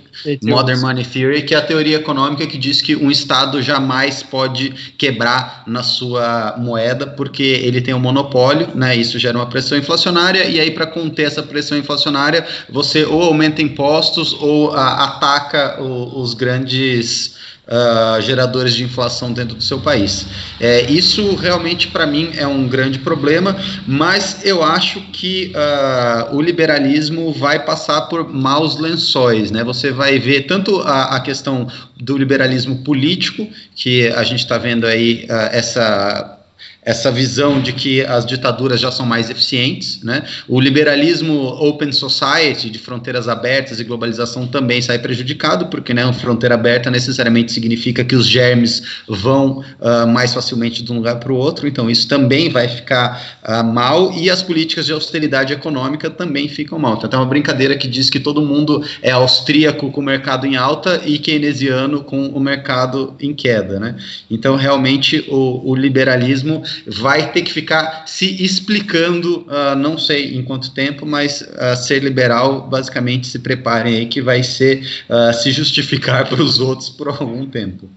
Modern 0.43 0.79
Money 0.79 1.05
Theory, 1.05 1.41
que 1.43 1.55
é 1.55 1.57
a 1.57 1.61
teoria 1.61 1.97
econômica 1.97 2.45
que 2.45 2.57
diz 2.57 2.81
que 2.81 2.95
um 2.95 3.09
Estado 3.09 3.61
jamais 3.61 4.23
pode 4.23 4.73
quebrar 4.97 5.63
na 5.67 5.83
sua 5.83 6.55
moeda 6.57 7.07
porque 7.07 7.43
ele 7.43 7.81
tem 7.81 7.93
um 7.93 7.99
monopólio, 7.99 8.69
né? 8.75 8.95
Isso 8.95 9.17
gera 9.17 9.37
uma 9.37 9.47
pressão 9.47 9.77
inflacionária, 9.77 10.45
e 10.45 10.59
aí, 10.59 10.71
para 10.71 10.85
conter 10.85 11.23
essa 11.23 11.43
pressão 11.43 11.77
inflacionária, 11.77 12.45
você 12.69 13.03
ou 13.05 13.21
aumenta 13.23 13.61
impostos 13.61 14.33
ou 14.33 14.71
a, 14.71 15.05
ataca 15.05 15.81
o, 15.81 16.21
os 16.21 16.33
grandes 16.33 17.35
uh, 17.67 18.21
geradores 18.21 18.73
de 18.73 18.83
inflação 18.83 19.31
dentro 19.31 19.55
do 19.55 19.63
seu 19.63 19.79
país. 19.79 20.25
É, 20.59 20.89
isso 20.91 21.35
realmente 21.35 21.87
para 21.87 22.05
mim 22.05 22.31
é 22.35 22.45
um 22.45 22.67
grande 22.67 22.99
problema, 22.99 23.55
mas 23.87 24.45
eu 24.45 24.63
acho 24.63 25.01
que 25.11 25.53
uh, 25.55 26.35
o 26.35 26.41
liberalismo 26.41 27.31
vai 27.33 27.59
passar 27.63 28.01
por 28.03 28.31
maus 28.31 28.79
lençóis, 28.79 29.51
né? 29.51 29.63
Você 29.63 29.91
vai 29.91 30.19
ver 30.19 30.41
tanto 30.41 30.79
a, 30.81 31.15
a 31.15 31.19
questão 31.19 31.67
do 31.95 32.17
liberalismo 32.17 32.77
político, 32.83 33.47
que 33.75 34.07
a 34.09 34.23
gente 34.23 34.39
está 34.39 34.57
vendo 34.57 34.85
aí 34.85 35.25
uh, 35.29 35.49
essa 35.51 36.39
essa 36.85 37.11
visão 37.11 37.61
de 37.61 37.73
que 37.73 38.01
as 38.01 38.25
ditaduras 38.25 38.79
já 38.79 38.91
são 38.91 39.05
mais 39.05 39.29
eficientes, 39.29 40.01
né? 40.03 40.23
O 40.47 40.59
liberalismo 40.59 41.33
open 41.33 41.91
society, 41.91 42.69
de 42.69 42.79
fronteiras 42.79 43.27
abertas 43.27 43.79
e 43.79 43.83
globalização 43.83 44.47
também 44.47 44.81
sai 44.81 44.99
prejudicado, 44.99 45.67
porque 45.67 45.93
né, 45.93 46.03
uma 46.03 46.13
fronteira 46.13 46.55
aberta 46.55 46.91
necessariamente 46.91 47.51
significa 47.51 48.03
que 48.03 48.15
os 48.15 48.27
germes 48.27 48.83
vão 49.07 49.63
uh, 49.79 50.07
mais 50.07 50.33
facilmente 50.33 50.83
de 50.83 50.91
um 50.91 50.95
lugar 50.95 51.19
para 51.19 51.31
o 51.31 51.35
outro, 51.35 51.67
então 51.67 51.89
isso 51.89 52.07
também 52.07 52.49
vai 52.49 52.67
ficar 52.67 53.39
uh, 53.43 53.63
mal, 53.63 54.11
e 54.13 54.29
as 54.29 54.41
políticas 54.41 54.85
de 54.85 54.91
austeridade 54.91 55.53
econômica 55.53 56.09
também 56.09 56.47
ficam 56.47 56.77
mal. 56.77 56.95
Então 56.95 57.09
tem 57.09 57.19
uma 57.19 57.25
brincadeira 57.25 57.75
que 57.77 57.87
diz 57.87 58.09
que 58.09 58.19
todo 58.19 58.41
mundo 58.41 58.83
é 59.01 59.11
austríaco 59.11 59.91
com 59.91 60.01
o 60.01 60.03
mercado 60.03 60.45
em 60.45 60.55
alta 60.55 61.01
e 61.05 61.17
keynesiano 61.17 62.03
com 62.03 62.27
o 62.27 62.39
mercado 62.39 63.15
em 63.19 63.33
queda, 63.33 63.79
né? 63.79 63.95
Então 64.29 64.55
realmente 64.55 65.25
o, 65.29 65.71
o 65.71 65.75
liberalismo 65.75 66.63
vai 66.87 67.31
ter 67.31 67.41
que 67.41 67.51
ficar 67.51 68.07
se 68.07 68.43
explicando, 68.43 69.47
uh, 69.47 69.75
não 69.75 69.97
sei 69.97 70.35
em 70.35 70.43
quanto 70.43 70.73
tempo, 70.73 71.05
mas 71.05 71.41
uh, 71.41 71.75
ser 71.75 72.03
liberal, 72.03 72.67
basicamente 72.67 73.27
se 73.27 73.39
preparem 73.39 73.95
aí 73.95 74.05
que 74.05 74.21
vai 74.21 74.43
ser 74.43 74.85
uh, 75.09 75.33
se 75.33 75.51
justificar 75.51 76.27
para 76.29 76.41
os 76.41 76.59
outros 76.59 76.89
por 76.89 77.07
algum 77.07 77.45
tempo. 77.45 77.89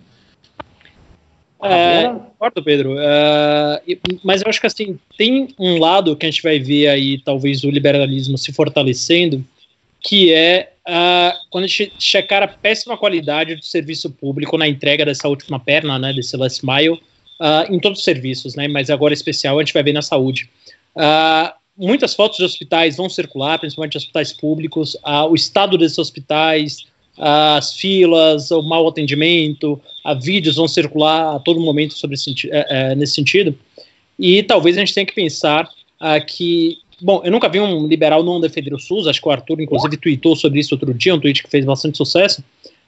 É, 1.62 2.08
concordo, 2.08 2.62
Pedro. 2.62 2.94
Uh, 2.94 4.18
mas 4.22 4.42
eu 4.42 4.48
acho 4.48 4.60
que 4.60 4.66
assim, 4.66 4.98
tem 5.16 5.48
um 5.58 5.78
lado 5.78 6.14
que 6.16 6.26
a 6.26 6.30
gente 6.30 6.42
vai 6.42 6.58
ver 6.58 6.88
aí, 6.88 7.18
talvez, 7.18 7.64
o 7.64 7.70
liberalismo 7.70 8.36
se 8.36 8.52
fortalecendo, 8.52 9.44
que 10.00 10.32
é 10.32 10.72
uh, 10.86 11.36
quando 11.50 11.64
a 11.64 11.66
gente 11.66 11.92
checar 11.98 12.42
a 12.42 12.48
péssima 12.48 12.96
qualidade 12.96 13.56
do 13.56 13.64
serviço 13.64 14.10
público 14.10 14.56
na 14.56 14.68
entrega 14.68 15.04
dessa 15.04 15.28
última 15.28 15.58
perna, 15.58 15.98
né, 15.98 16.12
desse 16.12 16.36
last 16.36 16.64
mile, 16.64 17.00
uh, 17.40 17.72
em 17.72 17.78
todos 17.78 17.98
os 17.98 18.04
serviços, 18.04 18.54
né? 18.54 18.68
Mas 18.68 18.90
agora 18.90 19.14
especial 19.14 19.58
a 19.58 19.62
gente 19.62 19.72
vai 19.72 19.82
ver 19.82 19.92
na 19.92 20.02
saúde. 20.02 20.48
Uh, 20.94 21.52
muitas 21.76 22.14
fotos 22.14 22.38
de 22.38 22.44
hospitais 22.44 22.96
vão 22.96 23.08
circular, 23.08 23.58
principalmente 23.58 23.96
hospitais 23.96 24.32
públicos, 24.32 24.94
uh, 24.96 25.28
o 25.30 25.34
estado 25.34 25.76
desses 25.78 25.98
hospitais, 25.98 26.86
as 27.18 27.74
filas, 27.74 28.50
o 28.50 28.62
mau 28.62 28.86
atendimento, 28.86 29.80
a 30.04 30.12
vídeos 30.12 30.56
vão 30.56 30.68
circular 30.68 31.36
a 31.36 31.38
todo 31.38 31.58
momento 31.60 31.94
sobre 31.94 32.14
esse, 32.14 32.30
uh, 32.30 32.96
nesse 32.96 33.14
sentido. 33.14 33.58
E 34.18 34.42
talvez 34.42 34.76
a 34.76 34.80
gente 34.80 34.94
tenha 34.94 35.06
que 35.06 35.14
pensar 35.14 35.68
que 36.26 36.78
Bom, 36.98 37.20
eu 37.22 37.30
nunca 37.30 37.46
vi 37.46 37.60
um 37.60 37.86
liberal 37.86 38.22
não 38.22 38.40
defender 38.40 38.72
o 38.72 38.78
SUS, 38.78 39.06
acho 39.06 39.20
que 39.20 39.28
o 39.28 39.30
Arthur, 39.30 39.60
inclusive, 39.60 39.98
tweetou 39.98 40.34
sobre 40.34 40.60
isso 40.60 40.74
outro 40.74 40.94
dia, 40.94 41.14
um 41.14 41.20
tweet 41.20 41.42
que 41.42 41.50
fez 41.50 41.62
bastante 41.62 41.98
sucesso 41.98 42.42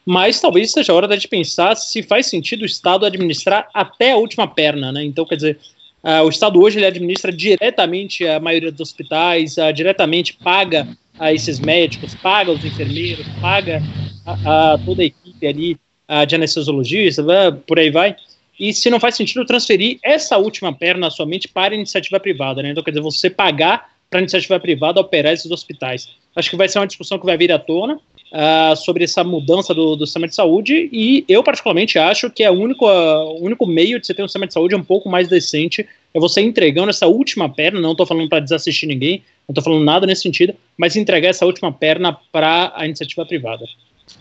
mas 0.08 0.40
talvez 0.40 0.70
seja 0.70 0.90
a 0.90 0.96
hora 0.96 1.18
de 1.18 1.28
pensar 1.28 1.74
se 1.74 2.02
faz 2.02 2.28
sentido 2.28 2.62
o 2.62 2.64
Estado 2.64 3.04
administrar 3.04 3.68
até 3.74 4.12
a 4.12 4.16
última 4.16 4.48
perna, 4.48 4.90
né? 4.90 5.04
Então, 5.04 5.26
quer 5.26 5.36
dizer, 5.36 5.58
uh, 6.02 6.24
o 6.24 6.30
Estado 6.30 6.58
hoje 6.58 6.78
ele 6.78 6.86
administra 6.86 7.30
diretamente 7.30 8.26
a 8.26 8.40
maioria 8.40 8.72
dos 8.72 8.80
hospitais, 8.80 9.58
uh, 9.58 9.70
diretamente 9.70 10.32
paga 10.32 10.88
a 11.18 11.34
esses 11.34 11.60
médicos, 11.60 12.14
paga 12.14 12.50
os 12.50 12.64
enfermeiros, 12.64 13.26
paga 13.38 13.82
a, 14.24 14.78
toda 14.82 15.02
a 15.02 15.04
equipe 15.04 15.46
ali 15.46 15.76
uh, 16.08 16.24
de 16.24 16.36
anestesiologistas, 16.36 17.26
por 17.66 17.78
aí 17.78 17.90
vai. 17.90 18.16
E 18.58 18.72
se 18.72 18.88
não 18.88 18.98
faz 18.98 19.14
sentido 19.14 19.44
transferir 19.44 19.98
essa 20.02 20.38
última 20.38 20.72
perna 20.72 21.10
somente 21.10 21.48
para 21.48 21.74
a 21.74 21.76
iniciativa 21.76 22.18
privada, 22.18 22.62
né? 22.62 22.70
Então, 22.70 22.82
quer 22.82 22.92
dizer, 22.92 23.02
você 23.02 23.28
pagar 23.28 23.90
para 24.08 24.20
a 24.20 24.22
iniciativa 24.22 24.58
privada 24.58 25.02
operar 25.02 25.34
esses 25.34 25.50
hospitais. 25.50 26.08
Acho 26.34 26.48
que 26.48 26.56
vai 26.56 26.66
ser 26.66 26.78
uma 26.78 26.86
discussão 26.86 27.18
que 27.18 27.26
vai 27.26 27.36
vir 27.36 27.52
à 27.52 27.58
tona 27.58 28.00
uh, 28.32 28.76
sobre 28.76 29.04
essa 29.04 29.22
mudança 29.24 29.74
do, 29.74 29.96
do, 29.96 30.06
sistema 30.06 30.28
de 30.28 30.34
saúde 30.34 30.88
e 30.92 31.24
eu 31.28 31.42
particularmente 31.42 31.98
acho 31.98 32.30
que 32.30 32.42
é 32.42 32.50
o 32.50 32.54
único, 32.54 32.86
uh, 32.86 33.44
único 33.44 33.66
meio 33.66 33.98
de 34.00 34.06
você 34.06 34.14
ter 34.14 34.22
um 34.22 34.28
sistema 34.28 34.46
de 34.46 34.52
saúde 34.52 34.74
um 34.74 34.82
pouco 34.82 35.08
mais 35.08 35.28
decente 35.28 35.86
é 36.14 36.18
você 36.18 36.40
entregando 36.40 36.90
essa 36.90 37.06
última 37.06 37.48
perna, 37.48 37.80
não 37.80 37.92
estou 37.92 38.06
falando 38.06 38.28
para 38.28 38.40
desassistir 38.40 38.88
ninguém, 38.88 39.22
não 39.46 39.52
estou 39.52 39.62
falando 39.62 39.84
nada 39.84 40.06
nesse 40.06 40.22
sentido, 40.22 40.54
mas 40.76 40.96
entregar 40.96 41.28
essa 41.28 41.44
última 41.44 41.72
perna 41.72 42.16
para 42.32 42.72
a 42.74 42.86
iniciativa 42.86 43.26
privada. 43.26 43.64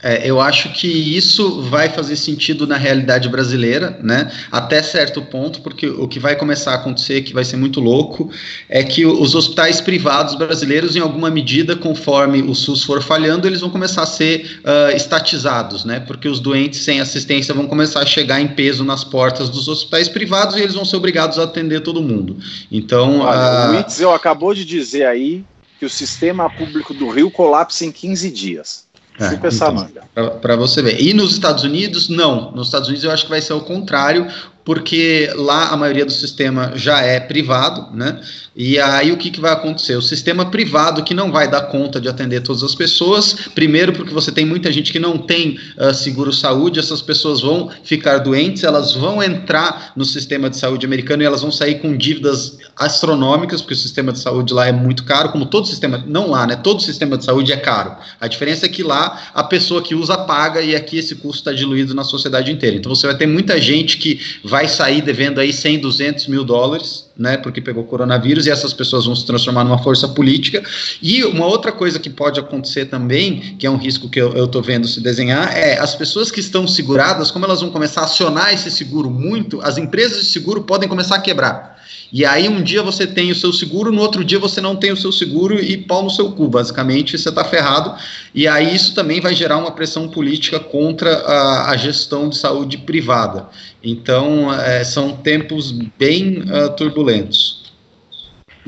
É, 0.02 0.30
eu 0.30 0.40
acho 0.40 0.70
que 0.74 0.88
isso 0.88 1.62
vai 1.64 1.90
fazer 1.90 2.16
sentido 2.16 2.68
na 2.68 2.78
realidade 2.78 3.28
brasileira, 3.30 4.00
né? 4.04 4.32
Até 4.52 4.84
certo 4.84 5.22
ponto, 5.22 5.62
porque 5.62 5.88
o 5.88 6.08
que 6.08 6.20
vai 6.20 6.36
começar 6.36 6.72
a 6.72 6.76
acontecer, 6.76 7.22
que 7.24 7.34
vai 7.34 7.44
ser 7.44 7.58
muito 7.58 7.80
louco, 7.80 8.30
é 8.70 8.84
que 8.84 9.06
os 9.06 9.34
hospitais 9.34 9.82
privados 9.82 10.36
brasileiros, 10.36 10.96
em 10.96 11.00
alguma 11.00 11.32
medida, 11.32 11.76
conforme 11.76 12.44
o 12.44 12.54
SUS 12.54 12.84
for 12.84 13.02
falhando, 13.02 13.48
eles 13.48 13.62
vão 13.62 13.70
começar 13.70 14.04
a 14.04 14.06
ser 14.06 14.60
uh, 14.60 14.96
estatizados, 14.96 15.84
né? 15.84 16.00
Porque 16.00 16.28
os 16.28 16.40
doentes 16.40 16.84
sem 16.84 17.00
assistência 17.00 17.54
vão 17.54 17.66
começar 17.66 18.02
a 18.02 18.06
chegar 18.06 18.40
em 18.40 18.48
peso 18.48 18.84
nas 18.84 19.04
portas 19.04 19.50
dos 19.50 19.68
hospitais 19.68 20.08
privados 20.08 20.56
e 20.56 20.62
eles 20.62 20.76
vão 20.76 20.86
ser 20.86 20.98
obrigados 20.98 21.40
a 21.40 21.44
atender 21.44 21.82
todo 21.82 22.02
mundo. 22.02 22.38
Então, 22.72 23.22
Olha, 23.22 23.72
uh... 23.72 23.76
o 23.76 23.80
Itzel 23.80 24.14
acabou 24.14 24.54
de 24.54 24.64
dizer 24.64 25.08
aí 25.08 25.44
que 25.80 25.86
o 25.86 25.90
sistema 25.90 26.50
público 26.50 26.94
do 26.94 27.10
Rio 27.10 27.30
colapsa 27.30 27.86
em 27.86 27.92
15 27.92 28.32
dias. 28.32 28.87
É, 29.20 29.34
então, 29.34 30.40
Para 30.42 30.56
você 30.56 30.82
ver. 30.82 31.02
E 31.02 31.14
nos 31.14 31.32
Estados 31.32 31.64
Unidos, 31.64 32.08
não. 32.10 32.52
Nos 32.52 32.68
Estados 32.68 32.88
Unidos 32.88 33.04
eu 33.04 33.12
acho 33.12 33.24
que 33.24 33.30
vai 33.30 33.42
ser 33.42 33.54
o 33.54 33.62
contrário 33.62 34.28
porque 34.68 35.32
lá 35.34 35.70
a 35.70 35.78
maioria 35.78 36.06
do 36.06 36.12
sistema 36.12 36.74
já 36.76 37.00
é 37.00 37.22
privado, 37.22 37.88
né? 37.96 38.20
E 38.54 38.78
aí 38.78 39.14
o 39.14 39.18
que, 39.18 39.32
que 39.32 39.40
vai 39.40 39.54
acontecer? 39.54 39.96
O 39.96 40.02
sistema 40.02 40.48
privado 40.48 41.04
que 41.04 41.14
não 41.14 41.32
vai 41.32 41.48
dar 41.48 41.62
conta 41.68 42.02
de 42.02 42.10
atender 42.10 42.42
todas 42.42 42.64
as 42.64 42.76
pessoas, 42.76 43.34
primeiro 43.56 43.94
porque 43.94 44.14
você 44.14 44.30
tem 44.30 44.46
muita 44.46 44.70
gente 44.70 44.92
que 44.92 45.00
não 45.00 45.18
tem 45.18 45.58
uh, 45.78 45.94
seguro 45.94 46.34
saúde, 46.34 46.82
essas 46.82 47.02
pessoas 47.02 47.40
vão 47.40 47.70
ficar 47.84 48.18
doentes, 48.18 48.64
elas 48.66 48.94
vão 48.94 49.24
entrar 49.24 49.94
no 49.96 50.04
sistema 50.04 50.50
de 50.50 50.58
saúde 50.58 50.86
americano 50.86 51.24
e 51.24 51.26
elas 51.26 51.44
vão 51.44 51.52
sair 51.52 51.76
com 51.76 51.96
dívidas 51.96 52.58
astronômicas, 52.76 53.62
porque 53.62 53.76
o 53.76 53.78
sistema 53.78 54.12
de 54.12 54.20
saúde 54.20 54.54
lá 54.54 54.68
é 54.68 54.74
muito 54.74 55.06
caro, 55.06 55.30
como 55.30 55.46
todo 55.46 55.66
sistema, 55.66 56.04
não 56.06 56.30
lá, 56.30 56.46
né? 56.46 56.58
Todo 56.58 56.82
sistema 56.82 57.18
de 57.18 57.24
saúde 57.24 57.54
é 57.54 57.58
caro. 57.58 57.96
A 58.20 58.28
diferença 58.28 58.66
é 58.66 58.70
que 58.70 58.84
lá 58.84 59.30
a 59.34 59.44
pessoa 59.44 59.82
que 59.82 59.96
usa 59.96 60.18
paga 60.18 60.62
e 60.62 60.76
aqui 60.76 60.98
esse 60.98 61.16
custo 61.16 61.38
está 61.38 61.54
diluído 61.54 61.94
na 61.94 62.04
sociedade 62.04 62.52
inteira. 62.52 62.76
Então 62.76 62.94
você 62.94 63.08
vai 63.08 63.16
ter 63.16 63.28
muita 63.28 63.62
gente 63.62 63.98
que 63.98 64.20
vai 64.44 64.57
vai 64.58 64.68
sair 64.68 65.04
devendo 65.04 65.40
aí 65.40 65.54
100, 65.54 65.82
200 65.82 66.28
mil 66.28 66.44
dólares, 66.44 67.06
né, 67.16 67.38
porque 67.38 67.62
pegou 67.62 67.84
coronavírus 67.84 68.48
e 68.48 68.50
essas 68.50 68.74
pessoas 68.74 69.06
vão 69.06 69.16
se 69.16 69.24
transformar 69.24 69.64
numa 69.64 69.78
força 69.78 70.08
política. 70.08 70.64
E 71.00 71.24
uma 71.26 71.46
outra 71.46 71.72
coisa 71.72 72.00
que 72.00 72.10
pode 72.10 72.40
acontecer 72.40 72.86
também, 72.86 73.56
que 73.60 73.68
é 73.68 73.70
um 73.70 73.78
risco 73.78 74.10
que 74.10 74.20
eu 74.20 74.46
estou 74.46 74.64
vendo 74.64 74.88
se 74.88 75.00
desenhar, 75.00 75.56
é 75.56 75.78
as 75.78 75.94
pessoas 75.94 76.32
que 76.32 76.40
estão 76.40 76.68
seguradas, 76.68 77.30
como 77.30 77.46
elas 77.46 77.62
vão 77.62 77.70
começar 77.70 78.02
a 78.02 78.06
acionar 78.06 78.52
esse 78.52 78.72
seguro 78.72 79.12
muito, 79.12 79.62
as 79.62 79.78
empresas 79.78 80.22
de 80.22 80.26
seguro 80.26 80.64
podem 80.64 80.90
começar 80.90 81.18
a 81.18 81.22
quebrar. 81.22 81.77
E 82.12 82.26
aí 82.26 82.48
um 82.48 82.62
dia 82.62 82.82
você 82.82 83.06
tem 83.06 83.32
o 83.32 83.36
seu 83.36 83.52
seguro, 83.52 83.92
no 83.92 84.02
outro 84.02 84.24
dia 84.24 84.40
você 84.40 84.62
não 84.62 84.76
tem 84.76 84.92
o 84.92 84.98
seu 84.98 85.12
seguro 85.12 85.60
e 85.60 85.78
pau 85.78 86.04
no 86.04 86.10
seu 86.10 86.32
cu, 86.32 86.48
basicamente 86.48 87.18
você 87.18 87.30
está 87.30 87.44
ferrado. 87.44 87.96
E 88.34 88.48
aí 88.48 88.74
isso 88.74 88.96
também 88.96 89.20
vai 89.20 89.34
gerar 89.34 89.58
uma 89.58 89.72
pressão 89.72 90.08
política 90.08 90.60
contra 90.60 91.14
a, 91.14 91.72
a 91.72 91.78
gestão 91.78 92.30
de 92.30 92.38
saúde 92.38 92.78
privada. 92.78 93.48
Então 93.84 94.54
é, 94.54 94.84
são 94.84 95.18
tempos 95.18 95.72
bem 95.72 96.40
uh, 96.40 96.76
turbulentos. 96.76 97.68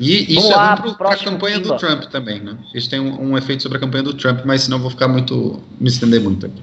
E 0.00 0.34
isso 0.38 0.48
lá, 0.48 0.78
é 0.78 0.82
bom 0.82 0.94
para 0.94 1.10
a 1.10 1.16
campanha 1.16 1.60
do 1.60 1.76
Trump 1.76 2.04
também, 2.04 2.40
né? 2.40 2.56
Isso 2.74 2.88
tem 2.88 2.98
um, 2.98 3.32
um, 3.32 3.38
efeito 3.38 3.62
sobre 3.62 3.76
a 3.76 3.80
campanha 3.80 4.02
do 4.02 4.14
Trump, 4.14 4.40
mas 4.46 4.62
senão 4.62 4.78
eu 4.78 4.82
vou 4.82 4.90
ficar 4.90 5.08
muito. 5.08 5.62
me 5.78 5.88
estender 5.88 6.20
muito 6.20 6.46
aqui. 6.46 6.62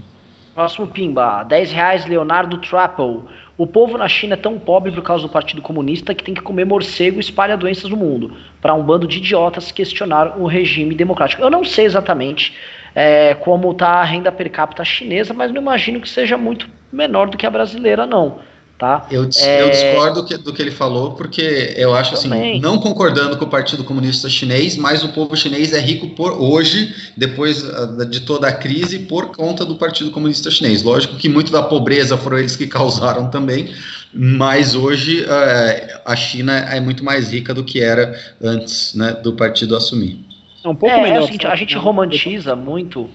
Próximo 0.55 0.87
Pimba, 0.87 1.43
10 1.43 1.71
reais, 1.71 2.05
Leonardo 2.07 2.57
Trapple. 2.57 3.21
O 3.57 3.65
povo 3.65 3.97
na 3.97 4.07
China 4.07 4.35
é 4.35 4.37
tão 4.37 4.59
pobre 4.59 4.91
por 4.91 5.01
causa 5.01 5.23
do 5.23 5.29
Partido 5.29 5.63
Comunista 5.63 6.13
que 6.13 6.23
tem 6.23 6.35
que 6.35 6.41
comer 6.41 6.63
morcego 6.63 7.17
e 7.17 7.21
espalha 7.21 7.57
doenças 7.57 7.89
no 7.89 7.97
mundo. 7.97 8.37
Para 8.61 8.75
um 8.75 8.83
bando 8.83 9.07
de 9.07 9.17
idiotas 9.17 9.71
questionar 9.71 10.39
o 10.39 10.45
regime 10.45 10.93
democrático. 10.93 11.41
Eu 11.41 11.49
não 11.49 11.63
sei 11.63 11.85
exatamente 11.85 12.53
é, 12.93 13.33
como 13.33 13.71
está 13.71 13.93
a 13.93 14.03
renda 14.03 14.31
per 14.31 14.51
capita 14.51 14.85
chinesa, 14.85 15.33
mas 15.33 15.51
não 15.51 15.59
imagino 15.59 15.99
que 15.99 16.07
seja 16.07 16.37
muito 16.37 16.69
menor 16.91 17.29
do 17.29 17.37
que 17.37 17.47
a 17.47 17.49
brasileira, 17.49 18.05
não. 18.05 18.39
Tá? 18.77 19.07
Eu, 19.09 19.27
é... 19.37 19.61
eu 19.63 19.69
discordo 19.71 20.23
que, 20.23 20.37
do 20.37 20.53
que 20.53 20.61
ele 20.61 20.69
falou, 20.69 21.13
porque 21.13 21.73
eu 21.75 21.95
acho 21.95 22.13
assim, 22.13 22.29
Também. 22.29 22.51
assim, 22.51 22.61
não 22.61 22.77
concordando 22.77 23.35
com 23.35 23.45
o 23.45 23.49
Partido 23.49 23.83
Comunista 23.83 24.29
Chinês, 24.29 24.77
mas 24.77 25.03
o 25.03 25.09
povo 25.09 25.35
chinês 25.35 25.73
é 25.73 25.79
rico 25.79 26.09
por 26.09 26.33
hoje, 26.33 26.93
depois 27.17 27.63
uh, 27.63 28.05
de 28.05 28.19
toda 28.19 28.47
a 28.47 28.51
crise, 28.51 28.99
por 28.99 29.35
conta 29.35 29.65
do 29.65 29.77
Partido 29.77 30.11
Comunista 30.11 30.51
Chinês. 30.51 30.83
Lógico 30.83 31.15
que 31.15 31.27
muito 31.27 31.51
da 31.51 31.63
pobreza 31.63 32.15
foram 32.17 32.37
eles 32.37 32.55
que 32.55 32.67
causaram 32.69 33.31
também, 33.31 33.73
mas 34.13 34.75
hoje 34.75 35.23
uh, 35.23 35.99
a 36.05 36.15
China 36.15 36.55
é 36.55 36.79
muito 36.79 37.03
mais 37.03 37.31
rica 37.33 37.55
do 37.55 37.63
que 37.63 37.81
era 37.81 38.15
antes 38.39 38.93
né, 38.93 39.13
do 39.23 39.33
partido 39.33 39.75
assumir. 39.75 40.19
É 40.63 40.69
um 40.69 40.75
pouco 40.75 40.95
é, 40.95 41.01
melhor. 41.01 41.21
É 41.21 41.23
a 41.23 41.31
gente, 41.31 41.47
a 41.47 41.55
gente 41.55 41.75
romantiza 41.75 42.55
muito 42.55 43.09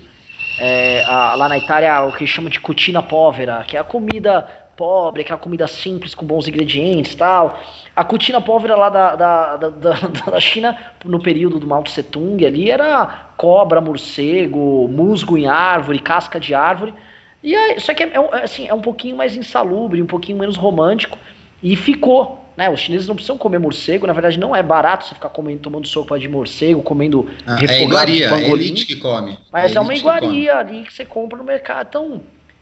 é, 0.59 1.05
a, 1.05 1.35
lá 1.37 1.49
na 1.49 1.59
Itália 1.59 2.03
o 2.03 2.13
que 2.13 2.27
chama 2.27 2.51
de 2.51 2.59
cucina 2.59 3.01
povera, 3.01 3.65
que 3.65 3.77
é 3.77 3.81
a 3.81 3.85
comida 3.85 4.62
pobre, 4.77 5.23
aquela 5.23 5.39
comida 5.39 5.67
simples 5.67 6.15
com 6.15 6.25
bons 6.25 6.49
ingredientes 6.49 7.15
tal. 7.15 7.61
A 7.95 8.05
cutina 8.05 8.41
pobre 8.41 8.73
lá 8.75 8.89
da, 8.89 9.17
da, 9.17 9.57
da, 9.57 9.93
da, 10.31 10.41
China, 10.41 10.77
no 11.05 11.21
período 11.21 11.59
do 11.59 11.67
Mao 11.67 11.83
Tse 11.83 12.03
Tung 12.03 12.45
ali, 12.45 12.71
era 12.71 13.33
cobra, 13.37 13.81
morcego, 13.81 14.89
musgo 14.89 15.37
em 15.37 15.47
árvore, 15.47 15.99
casca 15.99 16.41
de 16.41 16.55
árvore. 16.55 16.95
E 17.43 17.55
aí, 17.55 17.77
isso 17.77 17.91
aqui 17.91 18.05
é, 18.05 18.13
é, 18.15 18.45
assim, 18.45 18.69
é 18.69 18.75
um 18.75 18.81
pouquinho 18.81 19.17
mais 19.17 19.37
insalubre, 19.37 20.01
um 20.01 20.07
pouquinho 20.07 20.39
menos 20.39 20.57
romântico. 20.57 21.19
E 21.63 21.77
ficou. 21.77 22.41
Né, 22.55 22.69
os 22.69 22.81
chineses 22.81 23.09
não 23.09 23.15
precisam 23.15 23.39
comer 23.39 23.59
morcego, 23.59 24.07
na 24.07 24.13
verdade 24.13 24.39
não 24.39 24.55
é 24.55 24.63
barato 24.63 25.07
você 25.07 25.15
ficar 25.15 25.31
comendo, 25.31 25.61
tomando 25.61 25.89
sopa 25.89 26.19
de 26.19 26.29
morcego, 26.29 26.83
comendo 26.83 27.27
ah, 27.47 27.57
é 27.59 27.83
iguaria, 27.83 28.29
é 28.29 28.51
elite 28.51 28.85
que 28.85 28.97
come. 28.97 29.39
Mas 29.51 29.75
é, 29.75 29.79
é 29.79 29.81
uma 29.81 29.95
iguaria 29.95 30.59
ali 30.59 30.83
que 30.83 30.93
você 30.93 31.03
compra 31.07 31.39
no 31.39 31.45
mercado. 31.45 31.87
Então, 31.89 32.21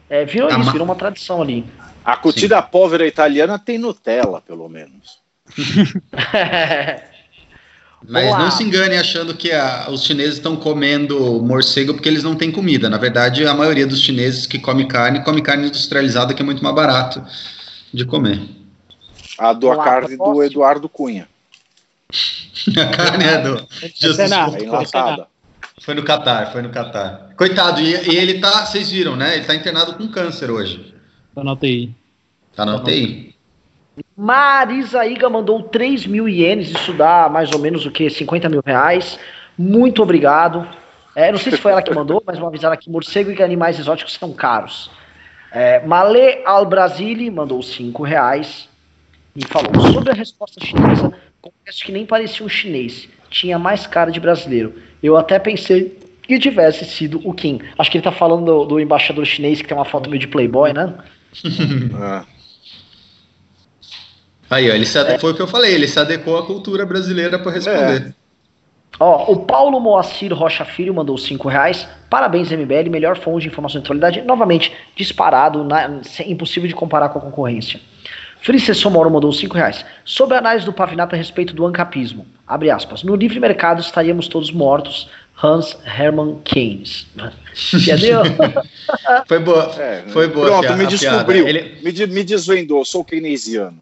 é, 0.08 0.24
virou 0.24 0.48
ah, 0.48 0.58
isso, 0.60 0.70
virou 0.70 0.84
uma 0.84 0.94
tradição 0.94 1.42
ali. 1.42 1.64
A 2.04 2.16
cutida 2.16 2.60
povera 2.62 3.06
italiana 3.06 3.58
tem 3.58 3.78
Nutella, 3.78 4.40
pelo 4.40 4.68
menos. 4.68 5.20
Mas 8.08 8.28
Olá. 8.28 8.38
não 8.38 8.50
se 8.50 8.64
engane 8.64 8.96
achando 8.96 9.34
que 9.34 9.52
a, 9.52 9.88
os 9.90 10.04
chineses 10.04 10.36
estão 10.36 10.56
comendo 10.56 11.42
morcego 11.42 11.92
porque 11.92 12.08
eles 12.08 12.22
não 12.22 12.34
têm 12.34 12.50
comida. 12.50 12.88
Na 12.88 12.96
verdade, 12.96 13.46
a 13.46 13.52
maioria 13.52 13.86
dos 13.86 14.00
chineses 14.00 14.46
que 14.46 14.58
come 14.58 14.86
carne, 14.86 15.22
come 15.22 15.42
carne 15.42 15.66
industrializada, 15.66 16.32
que 16.32 16.40
é 16.40 16.44
muito 16.44 16.62
mais 16.62 16.74
barato 16.74 17.22
de 17.92 18.06
comer. 18.06 18.40
A 19.38 19.52
do 19.52 19.66
Olá, 19.66 19.82
a 19.82 19.86
carne 19.86 20.16
do 20.16 20.42
Eduardo 20.42 20.88
Cunha. 20.88 21.28
a 22.78 22.86
carne 22.86 23.24
é 23.24 23.38
do. 23.38 23.68
Jesus, 23.94 24.18
é 24.18 24.62
enlaçada. 24.62 25.26
Foi 25.82 25.94
no 25.94 26.02
Catar, 26.02 26.52
foi 26.52 26.62
no 26.62 26.70
Catar. 26.70 27.30
Coitado, 27.36 27.80
e, 27.80 28.10
e 28.10 28.16
ele 28.16 28.38
tá, 28.38 28.64
vocês 28.64 28.90
viram, 28.90 29.16
né? 29.16 29.36
Ele 29.36 29.44
tá 29.44 29.54
internado 29.54 29.94
com 29.94 30.08
câncer 30.08 30.50
hoje. 30.50 30.94
Tá 31.34 31.44
na 31.44 31.52
UTI. 31.52 31.94
Tá 32.54 32.66
na 32.66 32.76
UTI. 32.76 33.34
Marisa 34.16 35.06
Iga 35.06 35.28
mandou 35.28 35.62
3 35.62 36.06
mil 36.06 36.28
ienes, 36.28 36.70
isso 36.70 36.92
dá 36.92 37.28
mais 37.28 37.50
ou 37.52 37.58
menos 37.58 37.86
o 37.86 37.90
que? 37.90 38.08
50 38.08 38.48
mil 38.48 38.62
reais. 38.64 39.18
Muito 39.56 40.02
obrigado. 40.02 40.66
É, 41.14 41.30
não 41.30 41.38
sei 41.38 41.52
se 41.52 41.58
foi 41.58 41.72
ela 41.72 41.82
que 41.82 41.94
mandou, 41.94 42.22
mas 42.24 42.38
vou 42.38 42.48
avisar 42.48 42.72
aqui: 42.72 42.90
morcego 42.90 43.30
e 43.30 43.42
animais 43.42 43.78
exóticos 43.78 44.14
são 44.14 44.32
caros. 44.32 44.90
É, 45.52 45.84
Malê 45.84 46.42
Al 46.44 46.64
Brasili 46.64 47.30
mandou 47.30 47.62
5 47.62 48.02
reais 48.02 48.68
e 49.34 49.44
falou 49.46 49.92
sobre 49.92 50.10
a 50.10 50.14
resposta 50.14 50.64
chinesa. 50.64 51.12
Confesso 51.40 51.84
que 51.84 51.92
nem 51.92 52.06
parecia 52.06 52.44
um 52.44 52.48
chinês, 52.48 53.08
tinha 53.30 53.58
mais 53.58 53.86
cara 53.86 54.10
de 54.10 54.20
brasileiro. 54.20 54.74
Eu 55.02 55.16
até 55.16 55.38
pensei 55.38 55.98
que 56.22 56.38
tivesse 56.38 56.84
sido 56.84 57.20
o 57.24 57.32
Kim. 57.32 57.60
Acho 57.78 57.90
que 57.90 57.96
ele 57.96 58.04
tá 58.04 58.12
falando 58.12 58.44
do, 58.44 58.64
do 58.64 58.80
embaixador 58.80 59.24
chinês 59.24 59.60
que 59.60 59.66
tem 59.66 59.76
uma 59.76 59.84
foto 59.84 60.08
meio 60.08 60.20
de 60.20 60.28
Playboy, 60.28 60.72
né? 60.72 60.94
Ah. 61.94 62.24
Aí, 64.50 64.68
ó, 64.68 64.74
ele 64.74 64.84
se 64.84 64.98
é. 64.98 65.18
foi 65.18 65.30
o 65.30 65.34
que 65.34 65.42
eu 65.42 65.46
falei, 65.46 65.72
ele 65.72 65.86
se 65.86 65.98
adequou 65.98 66.36
à 66.36 66.44
cultura 66.44 66.84
brasileira 66.84 67.38
para 67.38 67.52
responder. 67.52 68.08
É. 68.16 68.20
Ó, 68.98 69.32
o 69.32 69.46
Paulo 69.46 69.80
Moacir 69.80 70.34
Rocha 70.34 70.64
Filho 70.64 70.92
mandou 70.92 71.16
5 71.16 71.48
reais. 71.48 71.88
Parabéns, 72.10 72.50
MBL, 72.50 72.90
melhor 72.90 73.16
fonte 73.16 73.42
de 73.42 73.48
informação 73.48 73.80
de 73.80 73.86
atualidade. 73.86 74.22
Novamente, 74.22 74.72
disparado, 74.96 75.64
na, 75.64 76.00
impossível 76.26 76.68
de 76.68 76.74
comparar 76.74 77.08
com 77.10 77.18
a 77.18 77.22
concorrência. 77.22 77.80
Felice 78.40 78.74
Somoro 78.74 79.10
mandou 79.10 79.32
5 79.32 79.54
reais. 79.54 79.84
Sobre 80.04 80.34
a 80.34 80.38
análise 80.38 80.66
do 80.66 80.72
Pavinato 80.72 81.14
a 81.14 81.18
respeito 81.18 81.54
do 81.54 81.64
ancapismo, 81.64 82.26
abre 82.46 82.70
aspas, 82.70 83.02
no 83.02 83.14
livre 83.14 83.38
mercado 83.38 83.80
estaríamos 83.80 84.28
todos 84.28 84.50
mortos, 84.50 85.08
Hans 85.42 85.76
Hermann 85.84 86.40
Keynes. 86.44 87.06
Entendeu? 87.72 88.22
foi 89.26 89.38
boa. 89.38 89.74
É, 89.78 90.04
foi 90.08 90.28
boa. 90.28 90.46
Pronto, 90.46 90.76
me 90.76 90.86
descobriu. 90.86 91.48
Ele... 91.48 91.78
Me, 91.82 92.06
me 92.06 92.24
desvendou, 92.24 92.84
sou 92.84 93.04
keynesiano. 93.04 93.78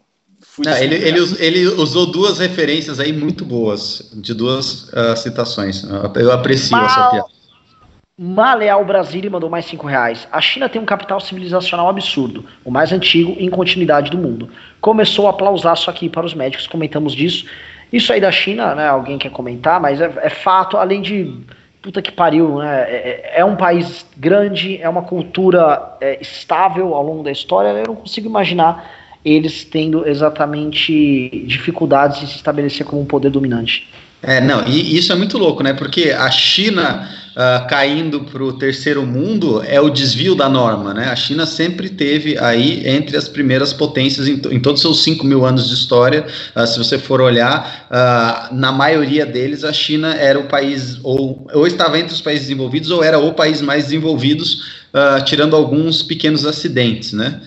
Não, 0.64 0.76
ele, 0.76 0.96
ele, 0.96 1.20
ele, 1.38 1.66
usou 1.66 2.06
duas 2.06 2.38
referências 2.38 2.98
aí 2.98 3.12
muito 3.12 3.44
boas, 3.44 4.10
de 4.14 4.34
duas 4.34 4.88
uh, 4.88 5.16
citações. 5.16 5.84
Eu 6.16 6.32
aprecio 6.32 6.72
Mal, 6.72 6.86
essa 6.86 7.10
piada. 7.10 7.38
Maleal 8.20 8.84
Brasília 8.84 9.30
mandou 9.30 9.48
mais 9.48 9.66
cinco 9.66 9.86
reais. 9.86 10.26
A 10.32 10.40
China 10.40 10.68
tem 10.68 10.82
um 10.82 10.84
capital 10.84 11.20
civilizacional 11.20 11.88
absurdo, 11.88 12.44
o 12.64 12.70
mais 12.70 12.92
antigo 12.92 13.36
em 13.38 13.48
continuidade 13.48 14.10
do 14.10 14.18
mundo. 14.18 14.50
Começou 14.80 15.28
a 15.28 15.30
aplausar 15.30 15.74
isso 15.74 15.88
aqui 15.88 16.08
para 16.08 16.26
os 16.26 16.34
médicos, 16.34 16.66
comentamos 16.66 17.14
disso. 17.14 17.46
Isso 17.92 18.12
aí 18.12 18.20
da 18.20 18.30
China, 18.30 18.74
né? 18.74 18.88
Alguém 18.88 19.18
quer 19.18 19.30
comentar, 19.30 19.80
mas 19.80 20.00
é, 20.00 20.12
é 20.22 20.28
fato, 20.28 20.76
além 20.76 21.00
de. 21.02 21.34
Puta 21.80 22.02
que 22.02 22.10
pariu, 22.10 22.58
né? 22.58 22.82
É, 22.88 22.94
é, 23.36 23.40
é 23.40 23.44
um 23.44 23.56
país 23.56 24.04
grande, 24.16 24.80
é 24.82 24.88
uma 24.88 25.02
cultura 25.02 25.96
é, 26.00 26.20
estável 26.20 26.94
ao 26.94 27.02
longo 27.02 27.22
da 27.22 27.30
história. 27.30 27.68
Eu 27.68 27.86
não 27.86 27.96
consigo 27.96 28.28
imaginar 28.28 28.90
eles 29.24 29.64
tendo 29.64 30.06
exatamente 30.06 31.44
dificuldades 31.46 32.20
de 32.20 32.26
se 32.26 32.36
estabelecer 32.36 32.86
como 32.86 33.02
um 33.02 33.06
poder 33.06 33.30
dominante. 33.30 33.88
É, 34.22 34.40
não, 34.40 34.66
e 34.66 34.96
isso 34.96 35.12
é 35.12 35.14
muito 35.14 35.38
louco, 35.38 35.62
né? 35.62 35.72
Porque 35.72 36.10
a 36.10 36.28
China 36.30 37.08
uh, 37.38 37.68
caindo 37.68 38.22
para 38.22 38.42
o 38.42 38.52
terceiro 38.52 39.06
mundo 39.06 39.62
é 39.64 39.80
o 39.80 39.88
desvio 39.88 40.34
da 40.34 40.48
norma, 40.48 40.92
né? 40.92 41.08
A 41.08 41.14
China 41.14 41.46
sempre 41.46 41.88
teve 41.88 42.36
aí 42.36 42.82
entre 42.84 43.16
as 43.16 43.28
primeiras 43.28 43.72
potências 43.72 44.26
em, 44.26 44.40
em 44.50 44.58
todos 44.58 44.84
os 44.84 45.02
seus 45.02 45.04
5 45.04 45.24
mil 45.24 45.46
anos 45.46 45.68
de 45.68 45.74
história. 45.74 46.26
Uh, 46.54 46.66
se 46.66 46.76
você 46.76 46.98
for 46.98 47.20
olhar, 47.20 47.86
uh, 47.90 48.54
na 48.54 48.72
maioria 48.72 49.24
deles, 49.24 49.62
a 49.62 49.72
China 49.72 50.12
era 50.14 50.38
o 50.38 50.48
país, 50.48 50.98
ou, 51.04 51.46
ou 51.54 51.66
estava 51.66 51.96
entre 51.96 52.12
os 52.12 52.20
países 52.20 52.48
desenvolvidos, 52.48 52.90
ou 52.90 53.04
era 53.04 53.20
o 53.20 53.32
país 53.32 53.62
mais 53.62 53.84
desenvolvido, 53.84 54.44
tirando 55.26 55.54
alguns 55.54 56.02
pequenos 56.02 56.46
acidentes, 56.46 57.12
né? 57.12 57.40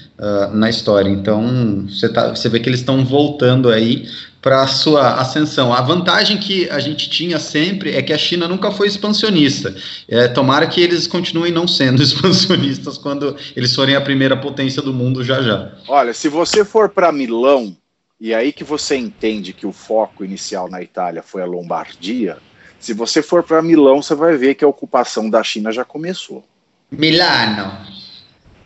na 0.53 0.69
história. 0.69 1.10
Então, 1.10 1.85
você, 1.89 2.07
tá, 2.07 2.30
você 2.30 2.48
vê 2.48 2.60
que 2.60 2.69
eles 2.69 2.81
estão 2.81 3.03
voltando 3.03 3.69
aí 3.69 4.06
para 4.41 4.65
sua 4.65 5.22
ascensão. 5.22 5.72
A 5.72 5.81
vantagem 5.81 6.38
que 6.38 6.68
a 6.69 6.80
gente 6.80 7.09
tinha 7.09 7.39
sempre 7.39 7.95
é 7.95 8.01
que 8.01 8.11
a 8.11 8.18
China 8.18 8.47
nunca 8.47 8.72
foi 8.72 8.88
expansionista. 8.88 9.76
É, 10.07 10.27
tomara 10.27 10.65
que 10.65 10.81
eles 10.81 11.05
continuem 11.05 11.51
não 11.51 11.68
sendo 11.68 12.01
expansionistas 12.03 12.97
quando 12.97 13.35
eles 13.55 13.76
forem 13.76 13.95
a 13.95 14.01
primeira 14.01 14.35
potência 14.35 14.81
do 14.81 14.93
mundo 14.93 15.23
já 15.23 15.41
já. 15.41 15.72
Olha, 15.88 16.13
se 16.13 16.27
você 16.27 16.65
for 16.65 16.89
para 16.89 17.11
Milão, 17.11 17.76
e 18.19 18.34
aí 18.34 18.51
que 18.51 18.63
você 18.63 18.95
entende 18.95 19.53
que 19.53 19.68
o 19.68 19.72
foco 19.72 20.26
inicial 20.26 20.69
na 20.69 20.81
Itália 20.81 21.22
foi 21.22 21.43
a 21.43 21.45
Lombardia, 21.45 22.38
se 22.80 22.93
você 22.93 23.22
for 23.22 23.43
para 23.43 23.61
Milão, 23.61 24.01
você 24.01 24.15
vai 24.15 24.35
ver 24.35 24.55
que 24.55 24.65
a 24.65 24.68
ocupação 24.68 25.30
da 25.30 25.43
China 25.43 25.72
já 25.72 25.85
começou. 25.85 26.43
Milano. 26.89 27.77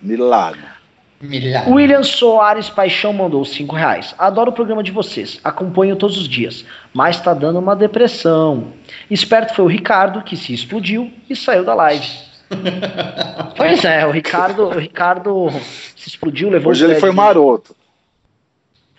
Milano. 0.02 0.75
Milagre. 1.22 1.72
William 1.72 2.04
Soares 2.04 2.70
Paixão 2.70 3.14
mandou 3.14 3.44
5 3.46 3.76
reais. 3.76 4.14
Adoro 4.18 4.52
o 4.52 4.54
programa 4.54 4.84
de 4.84 4.92
vocês, 4.92 5.40
acompanho 5.44 5.96
todos 5.96 6.18
os 6.18 6.28
dias, 6.28 6.66
mas 6.94 7.20
tá 7.22 7.34
dando 7.34 7.60
uma 7.60 7.76
depressão. 7.76 8.74
Esperto 9.10 9.56
foi 9.56 9.66
o 9.66 9.68
Ricardo, 9.70 10.22
que 10.22 10.36
se 10.36 10.54
explodiu 10.54 11.12
e 11.30 11.36
saiu 11.36 11.64
da 11.64 11.74
live. 11.74 12.08
pois 13.58 13.84
é, 13.84 14.06
o 14.06 14.12
Ricardo, 14.12 14.66
o 14.66 14.78
Ricardo 14.78 15.50
se 15.96 16.10
explodiu, 16.10 16.50
levou 16.50 16.72
Hoje 16.72 16.86
ele 16.86 16.96
foi 16.96 17.12
maroto. 17.12 17.76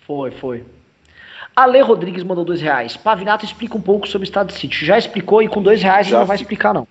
Foi, 0.07 0.31
foi. 0.31 0.65
Ale 1.57 1.81
Rodrigues 1.81 2.23
mandou 2.23 2.45
dois 2.45 2.61
reais. 2.61 2.99
Pavinato 2.99 3.47
explica 3.47 3.79
um 3.79 3.81
pouco 3.81 4.07
sobre 4.07 4.27
o 4.27 4.29
estado 4.29 4.49
de 4.49 4.59
sítio. 4.59 4.87
Já 4.87 4.99
explicou 4.99 5.43
e 5.43 5.49
com 5.49 5.63
dois 5.63 5.83
reais 5.83 6.07
Já 6.07 6.19
não 6.19 6.27
vai 6.27 6.37
explicar, 6.37 6.75
não. 6.75 6.87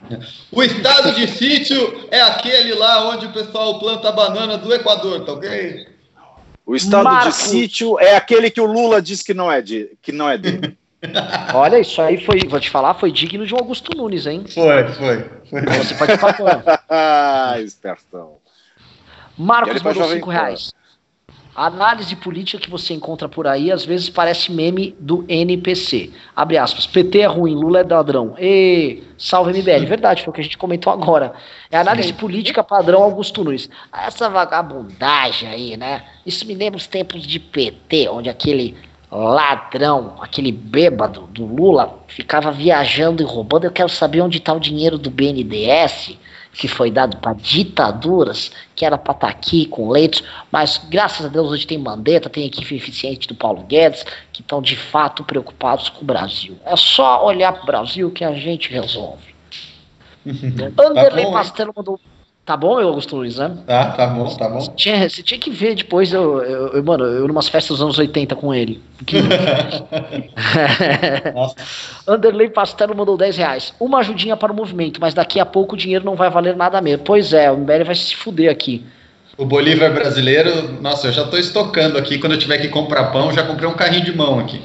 O 0.52 0.64
estado 0.64 1.14
de 1.14 1.28
sítio 1.28 2.08
é 2.10 2.20
aquele 2.22 2.74
lá 2.74 3.08
onde 3.10 3.28
o 3.28 3.32
pessoal 3.32 3.78
planta 3.78 4.12
banana 4.12 4.58
do 4.58 4.74
Equador, 4.74 5.24
tá 5.24 5.34
ok? 5.34 5.88
O 6.66 6.76
estado 6.76 7.04
Marcos. 7.04 7.38
de 7.38 7.44
sítio 7.44 8.00
é 8.00 8.16
aquele 8.16 8.50
que 8.50 8.60
o 8.60 8.66
Lula 8.66 9.00
diz 9.00 9.22
que 9.22 9.36
não 9.36 9.52
é, 9.52 9.62
de, 9.62 9.92
que 10.02 10.12
não 10.12 10.28
é 10.28 10.36
dele. 10.36 10.76
Olha, 11.54 11.78
isso 11.78 12.02
aí 12.02 12.26
foi, 12.26 12.40
vou 12.48 12.60
te 12.60 12.72
falar, 12.72 12.96
foi 12.96 13.12
digno 13.12 13.46
de 13.46 13.54
um 13.54 13.58
Augusto 13.58 13.96
Nunes, 13.96 14.26
hein? 14.26 14.46
Foi, 14.52 14.88
foi. 14.94 15.30
foi. 15.48 15.62
Você 15.62 15.94
pode 15.94 16.18
falar. 16.18 16.64
ah, 16.90 17.56
espertão. 17.60 18.38
Marcos 19.38 19.76
Ele 19.76 19.84
mandou 19.84 20.10
5 20.10 20.26
Pan. 20.26 20.56
A 21.56 21.68
análise 21.68 22.14
política 22.18 22.62
que 22.62 22.70
você 22.70 22.94
encontra 22.94 23.30
por 23.30 23.48
aí 23.48 23.72
às 23.72 23.86
vezes 23.86 24.10
parece 24.10 24.52
meme 24.52 24.94
do 25.00 25.24
NPC. 25.30 26.12
Abre 26.36 26.58
aspas. 26.58 26.86
PT 26.86 27.20
é 27.20 27.26
ruim, 27.28 27.56
Lula 27.56 27.80
é 27.80 27.84
ladrão. 27.84 28.36
E 28.38 29.02
salve 29.18 29.54
MBL. 29.54 29.86
Verdade, 29.86 30.22
foi 30.22 30.32
o 30.32 30.34
que 30.34 30.42
a 30.42 30.44
gente 30.44 30.58
comentou 30.58 30.92
agora. 30.92 31.34
É 31.72 31.78
análise 31.78 32.12
política 32.12 32.62
padrão 32.62 33.04
Augusto 33.04 33.42
Nunes. 33.42 33.70
Essa 33.94 34.30
vagabundagem 34.30 35.48
aí, 35.48 35.78
né? 35.78 36.04
Isso 36.26 36.46
me 36.46 36.54
lembra 36.54 36.76
os 36.78 36.88
tempos 36.88 37.26
de 37.26 37.40
PT, 37.40 38.10
onde 38.10 38.30
aquele 38.30 38.76
ladrão, 39.10 40.16
aquele 40.20 40.52
bêbado 40.52 41.22
do 41.28 41.46
Lula 41.46 42.00
ficava 42.08 42.52
viajando 42.52 43.24
e 43.24 43.26
roubando. 43.26 43.64
Eu 43.64 43.72
quero 43.72 43.88
saber 43.88 44.20
onde 44.20 44.40
está 44.40 44.54
o 44.54 44.60
dinheiro 44.60 44.98
do 44.98 45.10
BNDES 45.10 46.18
que 46.58 46.68
foi 46.68 46.90
dado 46.90 47.18
para 47.18 47.34
ditaduras, 47.34 48.52
que 48.76 48.86
era 48.86 48.98
para 48.98 49.14
estar 49.14 49.28
aqui 49.28 49.66
com 49.66 49.90
leitos, 49.90 50.24
mas 50.52 50.82
graças 50.90 51.26
a 51.26 51.30
Deus 51.30 51.52
hoje 51.52 51.68
tem 51.68 51.78
Mandetta, 51.78 52.30
tem 52.30 52.44
a 52.44 52.48
equipe 52.48 52.76
eficiente 52.76 53.28
do 53.28 53.36
Paulo 53.36 53.64
Guedes, 53.64 54.06
que 54.32 54.42
estão 54.42 54.62
de 54.62 54.76
fato 54.76 55.24
preocupados 55.24 55.90
com 55.90 56.02
o 56.02 56.06
Brasil. 56.06 56.58
É 56.66 56.76
só 56.76 57.26
olhar 57.26 57.54
para 57.54 57.64
o 57.64 57.66
Brasil 57.66 58.12
que 58.12 58.24
a 58.24 58.34
gente 58.34 58.72
resolve. 58.72 59.36
Anderley 60.26 61.26
hein? 61.26 61.32
Pastelo 61.32 61.74
mandou. 61.76 62.00
Tá 62.46 62.56
bom, 62.56 62.80
eu 62.80 62.90
Augusto 62.90 63.16
Luiz, 63.16 63.38
né? 63.38 63.58
Tá, 63.66 63.92
tá 63.92 64.06
bom, 64.06 64.28
tá 64.36 64.48
bom. 64.48 64.60
Tinha, 64.76 65.10
você 65.10 65.24
tinha 65.24 65.40
que 65.40 65.50
ver 65.50 65.74
depois, 65.74 66.14
eu, 66.14 66.44
eu, 66.44 66.68
eu, 66.74 66.84
mano, 66.84 67.04
eu 67.04 67.28
numas 67.28 67.48
festas 67.48 67.78
dos 67.78 67.82
anos 67.82 67.98
80 67.98 68.36
com 68.36 68.54
ele. 68.54 68.84
Nossa. 71.34 71.56
Anderley 72.08 72.50
Pastelo 72.50 72.96
mandou 72.96 73.18
10 73.18 73.38
reais. 73.38 73.74
Uma 73.80 73.98
ajudinha 73.98 74.38
para 74.38 74.54
o 74.54 74.56
movimento, 74.56 75.02
mas 75.02 75.16
daqui 75.16 75.40
a 75.40 75.46
pouco 75.46 75.74
o 75.74 75.78
dinheiro 75.78 76.06
não 76.06 76.16
vai 76.16 76.30
valer 76.30 76.56
nada 76.56 76.80
mesmo. 76.82 77.04
Pois 77.04 77.34
é, 77.34 77.52
o 77.52 77.58
MBL 77.58 77.84
vai 77.84 77.96
se 77.96 78.16
fuder 78.16 78.52
aqui. 78.52 78.86
O 79.38 79.46
Bolívar 79.46 79.92
brasileiro, 79.92 80.80
nossa, 80.82 81.08
eu 81.08 81.14
já 81.14 81.26
tô 81.26 81.38
estocando 81.38 81.98
aqui. 81.98 82.20
Quando 82.20 82.34
eu 82.34 82.40
tiver 82.40 82.60
que 82.60 82.68
comprar 82.68 83.06
pão, 83.06 83.34
já 83.34 83.44
comprei 83.44 83.68
um 83.68 83.74
carrinho 83.74 84.06
de 84.06 84.16
mão 84.16 84.40
aqui. 84.40 84.62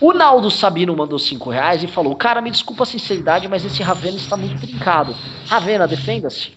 O 0.00 0.12
Naldo 0.14 0.50
Sabino 0.50 0.96
mandou 0.96 1.18
5 1.18 1.50
reais 1.50 1.82
e 1.82 1.86
falou: 1.86 2.16
Cara, 2.16 2.40
me 2.40 2.50
desculpa 2.50 2.84
a 2.84 2.86
sinceridade, 2.86 3.46
mas 3.48 3.64
esse 3.64 3.82
Ravena 3.82 4.16
está 4.16 4.36
muito 4.36 4.58
trincado. 4.60 5.14
Ravena, 5.46 5.86
defenda-se. 5.86 6.52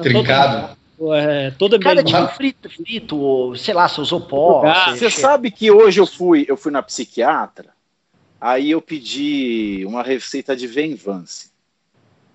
Trincado. 0.00 0.76
É, 1.14 1.50
todo 1.52 1.80
Cara, 1.80 2.00
é 2.00 2.04
tipo 2.04 2.26
frito, 2.28 2.68
frito, 2.68 3.16
ou 3.18 3.56
sei 3.56 3.72
lá, 3.72 3.88
você 3.88 4.00
usou 4.00 4.20
pó. 4.20 4.62
Ah, 4.66 4.90
Você 4.94 5.10
sabe 5.10 5.50
que 5.50 5.70
hoje 5.70 5.98
eu 5.98 6.06
fui, 6.06 6.44
eu 6.46 6.58
fui 6.58 6.70
na 6.70 6.82
psiquiatra, 6.82 7.70
aí 8.38 8.70
eu 8.70 8.82
pedi 8.82 9.82
uma 9.86 10.02
receita 10.02 10.54
de 10.54 10.66
Venvance. 10.66 11.50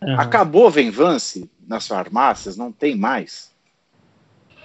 Aham. 0.02 0.20
Acabou 0.20 0.70
Venvance 0.72 1.50
nas 1.68 1.88
farmácias, 1.88 2.58
não 2.58 2.72
tem 2.72 2.96
mais. 2.96 3.52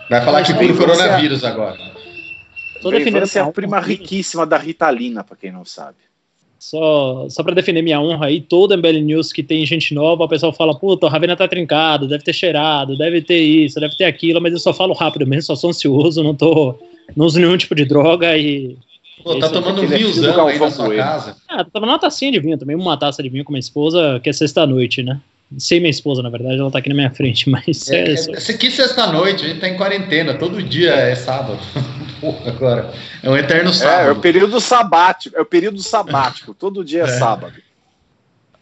Vai 0.09 0.25
falar 0.25 0.43
que 0.45 0.53
Mas 0.55 0.67
por 0.67 0.77
você- 0.77 0.87
coronavírus 0.87 1.45
agora. 1.45 1.79
Tô 2.81 2.91
defendendo 2.91 3.15
Venvance 3.15 3.39
é 3.39 3.43
a 3.43 3.53
prima 3.53 3.81
riquíssima 3.81 4.47
da 4.47 4.57
Ritalina, 4.57 5.23
pra 5.23 5.37
quem 5.37 5.53
não 5.53 5.65
sabe. 5.65 5.99
Só, 6.59 7.27
só 7.31 7.43
pra 7.43 7.55
defender 7.55 7.81
minha 7.81 7.99
honra 8.01 8.27
aí, 8.27 8.41
toda 8.41 8.77
MBL 8.77 9.01
News 9.01 9.33
que 9.33 9.43
tem 9.43 9.65
gente 9.65 9.95
nova, 9.95 10.25
o 10.25 10.29
pessoal 10.29 10.53
fala, 10.53 10.79
puta, 10.79 11.07
o 11.07 11.09
Ravena 11.09 11.35
tá 11.35 11.49
trincado, 11.49 12.07
deve 12.07 12.23
ter 12.23 12.35
cheirado, 12.35 12.99
deve 12.99 13.23
ter 13.23 13.41
isso, 13.41 13.81
deve 13.81 13.97
ter 13.97 14.05
aquilo, 14.05 14.43
mas 14.43 14.53
eu 14.53 14.59
só 14.59 14.75
falo 14.75 14.93
rápido 14.93 15.27
mesmo, 15.27 15.43
só 15.43 15.57
sou 15.57 15.71
ansioso, 15.71 16.23
não 16.23 16.35
tô. 16.35 16.79
Não 17.17 17.27
uso 17.27 17.41
nenhum 17.41 17.57
tipo 17.57 17.75
de 17.75 17.85
droga 17.87 18.37
e. 18.37 18.77
Pô, 19.25 19.39
tá 19.39 19.47
Esse 19.47 19.55
tomando 19.55 19.81
um 19.81 19.85
é 19.85 19.87
vinhozão 19.87 20.47
aí 20.47 20.59
na 20.59 20.71
sua 20.71 20.95
casa. 20.95 21.37
Ah, 21.49 21.65
tô 21.65 21.71
tomando 21.71 21.91
uma 21.91 21.99
tacinha 21.99 22.31
de 22.31 22.41
vinho 22.41 22.59
também, 22.59 22.77
uma 22.77 22.97
taça 22.97 23.23
de 23.23 23.29
vinho 23.29 23.45
com 23.45 23.53
minha 23.53 23.61
esposa, 23.61 24.21
que 24.23 24.29
é 24.29 24.33
sexta-noite, 24.33 25.03
né? 25.03 25.21
Sem 25.59 25.81
minha 25.81 25.91
esposa, 25.91 26.23
na 26.23 26.31
verdade, 26.31 26.59
ela 26.61 26.71
tá 26.71 26.79
aqui 26.79 26.89
na 26.89 26.95
minha 26.95 27.11
frente, 27.11 27.49
mas 27.51 27.91
É, 27.91 28.05
é, 28.05 28.15
é, 28.15 28.53
aqui 28.55 28.71
sexta-noite, 28.71 29.45
a 29.45 29.49
gente 29.49 29.61
tá 29.61 29.69
em 29.69 29.77
quarentena, 29.77 30.35
todo 30.35 30.63
dia 30.63 30.93
é 30.95 31.15
sábado. 31.15 31.59
Porra, 32.21 32.51
agora. 32.51 32.93
É 33.23 33.29
um 33.31 33.37
eterno 33.37 33.65
É, 33.65 33.67
é 33.67 33.71
o 33.71 33.75
sábado. 33.75 34.21
período 34.21 34.61
sabático, 34.61 35.37
é 35.37 35.41
o 35.41 35.45
período 35.47 35.83
sabático, 35.83 36.55
todo 36.55 36.85
dia 36.85 37.03
é, 37.03 37.05
É. 37.09 37.19
sábado. 37.19 37.55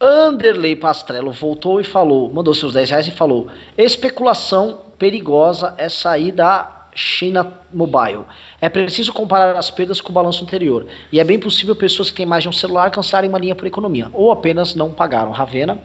Anderley 0.00 0.76
Pastrello 0.76 1.32
voltou 1.32 1.80
e 1.80 1.84
falou, 1.84 2.32
mandou 2.32 2.54
seus 2.54 2.72
10 2.72 2.90
reais 2.90 3.06
e 3.08 3.10
falou: 3.10 3.48
especulação 3.76 4.82
perigosa 4.96 5.74
é 5.76 5.88
sair 5.88 6.30
da 6.30 6.86
China 6.94 7.52
Mobile. 7.72 8.24
É 8.60 8.68
preciso 8.68 9.12
comparar 9.12 9.56
as 9.58 9.70
perdas 9.70 10.00
com 10.00 10.10
o 10.10 10.12
balanço 10.12 10.42
anterior. 10.44 10.86
E 11.12 11.18
é 11.18 11.24
bem 11.24 11.38
possível 11.38 11.74
pessoas 11.74 12.10
que 12.10 12.16
têm 12.16 12.26
mais 12.26 12.42
de 12.44 12.48
um 12.48 12.52
celular 12.52 12.84
alcançarem 12.84 13.28
uma 13.28 13.38
linha 13.38 13.54
por 13.56 13.66
economia. 13.66 14.08
Ou 14.12 14.30
apenas 14.30 14.74
não 14.74 14.92
pagaram. 14.92 15.32
Ravena. 15.32 15.78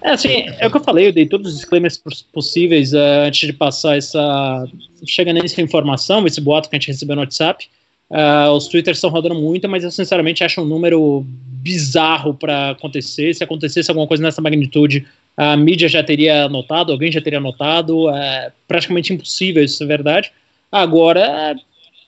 É, 0.00 0.10
assim, 0.10 0.44
é 0.58 0.66
o 0.66 0.70
que 0.70 0.76
eu 0.76 0.84
falei, 0.84 1.08
eu 1.08 1.12
dei 1.12 1.26
todos 1.26 1.48
os 1.52 1.56
disclaimers 1.58 1.98
pos- 1.98 2.22
possíveis 2.22 2.92
eh, 2.92 3.26
antes 3.26 3.46
de 3.46 3.52
passar 3.52 3.96
essa. 3.96 4.66
Chega 5.04 5.32
nessa 5.32 5.60
informação, 5.60 6.24
esse 6.26 6.40
boato 6.40 6.68
que 6.70 6.76
a 6.76 6.78
gente 6.78 6.88
recebeu 6.88 7.16
no 7.16 7.22
WhatsApp. 7.22 7.68
Ah, 8.10 8.50
os 8.52 8.68
twitters 8.68 8.96
estão 8.98 9.10
rodando 9.10 9.34
muito, 9.34 9.68
mas 9.68 9.84
eu 9.84 9.90
sinceramente 9.90 10.42
acho 10.42 10.62
um 10.62 10.64
número 10.64 11.24
bizarro 11.26 12.32
para 12.32 12.70
acontecer. 12.70 13.34
Se 13.34 13.44
acontecesse 13.44 13.90
alguma 13.90 14.06
coisa 14.06 14.22
nessa 14.22 14.40
magnitude, 14.40 15.06
a 15.36 15.56
mídia 15.56 15.88
já 15.88 16.02
teria 16.02 16.48
notado, 16.48 16.92
alguém 16.92 17.12
já 17.12 17.20
teria 17.20 17.40
notado. 17.40 18.08
É 18.10 18.52
praticamente 18.66 19.12
impossível 19.12 19.62
isso 19.62 19.76
ser 19.76 19.86
verdade. 19.86 20.32
Agora, 20.72 21.54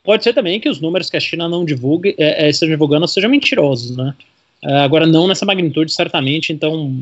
pode 0.02 0.24
ser 0.24 0.32
também 0.32 0.58
que 0.58 0.68
os 0.68 0.80
números 0.80 1.10
que 1.10 1.16
a 1.16 1.20
China 1.20 1.48
não 1.48 1.64
divulgue, 1.64 2.14
é, 2.18 2.48
é, 2.48 2.50
divulgando 2.50 3.06
sejam 3.06 3.30
mentirosos, 3.30 3.96
né? 3.96 4.14
É, 4.62 4.80
agora, 4.80 5.06
não 5.06 5.26
nessa 5.26 5.46
magnitude, 5.46 5.92
certamente, 5.92 6.52
então 6.52 6.94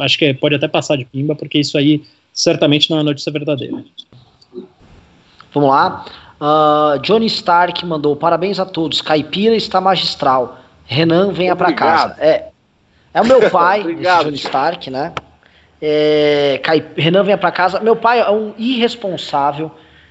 acho 0.00 0.18
que 0.18 0.34
pode 0.34 0.54
até 0.54 0.66
passar 0.66 0.96
de 0.96 1.04
pimba, 1.04 1.34
porque 1.36 1.58
isso 1.58 1.78
aí 1.78 2.02
certamente 2.32 2.90
não 2.90 2.98
é 2.98 3.02
notícia 3.02 3.30
verdadeira. 3.30 3.84
Vamos 5.52 5.70
lá. 5.70 6.04
Ah, 6.40 6.98
Johnny 7.02 7.26
Stark 7.26 7.84
mandou: 7.86 8.16
parabéns 8.16 8.58
a 8.58 8.66
todos. 8.66 9.00
Caipira 9.00 9.54
está 9.54 9.80
magistral. 9.80 10.58
Renan, 10.86 11.32
venha 11.32 11.54
pra 11.54 11.68
Obrigado. 11.68 12.08
casa. 12.16 12.20
É, 12.20 12.48
é 13.14 13.20
o 13.20 13.26
meu 13.26 13.48
pai, 13.50 13.80
esse 13.80 13.90
Obrigado, 13.90 14.24
Johnny. 14.24 14.36
Stark, 14.36 14.90
né? 14.90 15.12
É, 15.80 16.60
Cai- 16.62 16.84
Renan, 16.96 17.22
venha 17.22 17.38
pra 17.38 17.52
casa. 17.52 17.78
Meu 17.80 17.94
pai 17.94 18.20
é 18.20 18.30
um 18.30 18.52
irresponsável. 18.58 19.70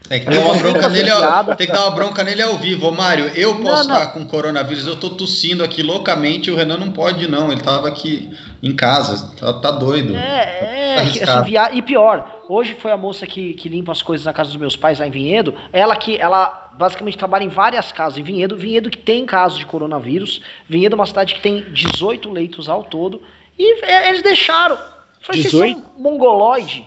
Tem 0.10 0.20
que 0.20 0.30
dar 0.30 0.40
uma 0.42 0.54
bronca 0.56 0.90
nele, 0.90 1.10
ao- 1.10 1.56
tem 1.56 1.66
que 1.66 1.74
dar 1.74 1.82
uma 1.84 1.92
bronca 1.92 2.24
nele 2.24 2.42
ao 2.42 2.58
vivo. 2.58 2.88
Ô, 2.88 2.92
Mário, 2.92 3.32
eu 3.36 3.56
Não, 3.56 3.64
posso 3.64 3.88
não. 3.88 3.96
estar 3.96 4.08
com 4.12 4.26
coronavírus, 4.26 4.86
eu 4.86 4.98
tô 4.98 5.12
tossindo 5.12 5.64
aqui 5.64 5.82
loucamente, 5.82 6.52
o 6.52 6.56
Renan 6.56 6.78
não 6.78 6.92
pode, 6.92 7.26
não. 7.28 7.52
Ele 7.52 7.62
tava 7.62 7.88
aqui 7.88 8.30
em 8.62 8.76
casa, 8.76 9.34
tá, 9.38 9.54
tá 9.54 9.72
doido. 9.72 10.14
É, 10.16 10.20
é, 10.20 10.96
Tá 10.96 11.02
que, 11.02 11.08
arriscado. 11.08 11.32
assim, 11.40 11.50
via- 11.52 11.70
e 11.74 11.82
pior, 11.82 12.42
hoje 12.50 12.76
foi 12.80 12.92
a 12.92 12.98
moça 12.98 13.26
que, 13.26 13.54
que 13.54 13.70
limpa 13.70 13.94
as 13.94 14.02
coisas 14.02 14.26
na 14.26 14.34
casa 14.34 14.50
dos 14.50 14.60
meus 14.60 14.76
pais 14.76 15.00
lá 15.00 15.08
em 15.08 15.12
Vinhedo. 15.12 15.56
Ela 15.72 15.96
que 15.96 16.18
ela 16.18 16.70
basicamente 16.78 17.18
trabalha 17.18 17.46
em 17.46 17.50
várias 17.50 17.92
casas 17.94 18.20
em 18.20 18.24
Vinhedo. 18.24 18.58
Vinhedo 18.58 18.90
que 18.90 18.98
tem 18.98 19.26
casos 19.26 19.58
de 19.58 19.66
coronavírus. 19.66 20.42
Vinhedo 20.68 20.94
é 20.94 20.98
uma 20.98 21.06
cidade 21.06 21.34
que 21.34 21.42
tem 21.42 21.62
18 21.72 22.30
leitos 22.30 22.68
ao 22.68 22.84
todo. 22.84 23.22
E 23.58 23.84
é, 23.86 24.10
eles 24.10 24.22
deixaram. 24.22 24.76
Falei, 25.22 25.42
vocês 25.42 25.52
18? 25.54 25.80
são 25.80 25.86
mongoloide. 25.98 26.86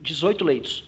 18 0.00 0.44
leitos. 0.44 0.84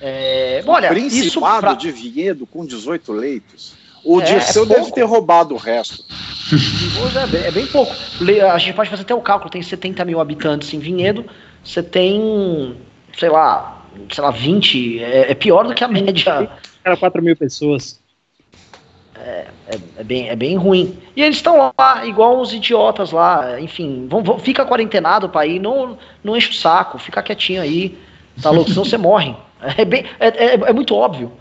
É, 0.00 0.62
olha, 0.66 0.92
isso 0.98 1.18
Principado 1.20 1.60
pra, 1.60 1.74
de 1.74 1.90
Vinhedo 1.90 2.46
com 2.46 2.64
18 2.64 3.12
leitos. 3.12 3.74
O 4.04 4.20
É, 4.20 4.24
Dirceu 4.24 4.62
é 4.64 4.66
deve 4.66 4.92
ter 4.92 5.02
roubado 5.02 5.54
o 5.54 5.58
resto. 5.58 6.04
É 7.16 7.26
bem, 7.26 7.42
é 7.42 7.50
bem 7.50 7.66
pouco. 7.66 7.92
A 8.52 8.58
gente 8.58 8.74
pode 8.74 8.88
fazer 8.90 9.02
até 9.02 9.14
o 9.14 9.20
cálculo, 9.20 9.50
tem 9.50 9.62
70 9.62 10.04
mil 10.04 10.20
habitantes 10.20 10.72
em 10.72 10.78
Vinhedo, 10.78 11.24
você 11.64 11.82
tem, 11.82 12.76
sei 13.18 13.28
lá, 13.28 13.82
sei 14.12 14.22
lá, 14.22 14.30
20, 14.30 15.02
é, 15.02 15.32
é 15.32 15.34
pior 15.34 15.66
do 15.66 15.74
que 15.74 15.82
a 15.82 15.88
média. 15.88 16.48
Cara, 16.84 16.96
4 16.96 17.22
mil 17.22 17.36
pessoas. 17.36 17.98
É 19.98 20.04
bem, 20.04 20.28
é 20.28 20.36
bem 20.36 20.56
ruim. 20.56 20.98
E 21.16 21.22
eles 21.22 21.36
estão 21.36 21.72
lá, 21.76 22.06
igual 22.06 22.38
os 22.40 22.52
idiotas 22.52 23.10
lá, 23.10 23.60
enfim, 23.60 24.06
vão, 24.08 24.22
vão- 24.22 24.38
fica 24.38 24.64
quarentenado 24.64 25.28
pra 25.28 25.46
ir, 25.46 25.58
não, 25.58 25.98
não 26.22 26.36
enche 26.36 26.50
o 26.50 26.54
saco, 26.54 26.98
fica 26.98 27.22
quietinho 27.22 27.62
aí, 27.62 27.98
tá 28.40 28.50
louco, 28.50 28.70
senão 28.70 28.84
você 28.84 28.96
morre. 28.98 29.34
É, 29.76 29.84
bem, 29.84 30.04
é, 30.20 30.28
é, 30.28 30.54
é 30.54 30.72
muito 30.72 30.94
óbvio. 30.94 31.32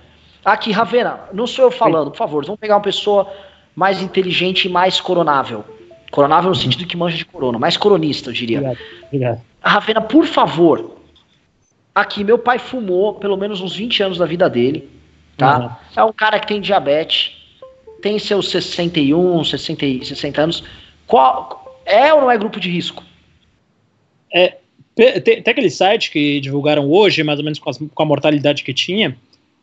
Aqui, 0.44 0.72
Ravena, 0.72 1.22
não 1.34 1.48
sou 1.48 1.66
eu 1.66 1.72
falando, 1.72 2.12
por 2.12 2.18
favor, 2.18 2.46
vamos 2.46 2.60
pegar 2.60 2.76
uma 2.76 2.82
pessoa 2.82 3.32
mais 3.76 4.02
inteligente 4.02 4.66
e 4.66 4.70
mais 4.70 5.02
coronável. 5.02 5.66
Coronável 6.12 6.50
no 6.50 6.56
sentido 6.56 6.86
que 6.86 6.96
manja 6.96 7.18
de 7.18 7.26
corona, 7.26 7.58
mais 7.58 7.76
coronista, 7.76 8.30
eu 8.30 8.34
diria. 8.34 8.60
Obrigado. 8.60 8.80
Obrigado. 9.08 9.42
Ravena, 9.62 10.02
por 10.02 10.26
favor. 10.26 10.96
Aqui, 11.94 12.24
meu 12.24 12.38
pai 12.38 12.60
fumou 12.60 13.16
pelo 13.16 13.36
menos 13.38 13.62
uns 13.62 13.76
20 13.76 14.04
anos 14.04 14.18
da 14.18 14.26
vida 14.26 14.50
dele, 14.50 14.90
tá? 15.38 15.80
É 15.96 16.04
um 16.04 16.14
cara 16.14 16.40
que 16.40 16.48
tem 16.48 16.62
diabetes. 16.62 17.32
tem 18.02 18.20
seus 18.20 18.50
61, 18.52 19.44
60, 19.44 20.06
60 20.06 20.42
anos. 20.42 20.64
Qual, 21.08 21.82
é 21.86 22.14
ou 22.14 22.22
não 22.22 22.32
é 22.32 22.38
grupo 22.38 22.60
de 22.60 22.70
risco? 22.70 23.04
É, 24.34 24.58
tem, 24.96 25.42
tem 25.42 25.52
aquele 25.52 25.70
site 25.70 26.10
que 26.10 26.40
divulgaram 26.40 26.90
hoje, 26.90 27.24
mais 27.24 27.40
ou 27.40 27.46
menos 27.46 27.60
com, 27.60 27.70
as, 27.70 27.78
com 27.78 28.04
a 28.04 28.06
mortalidade 28.06 28.64
que 28.64 28.74
tinha. 28.74 29.16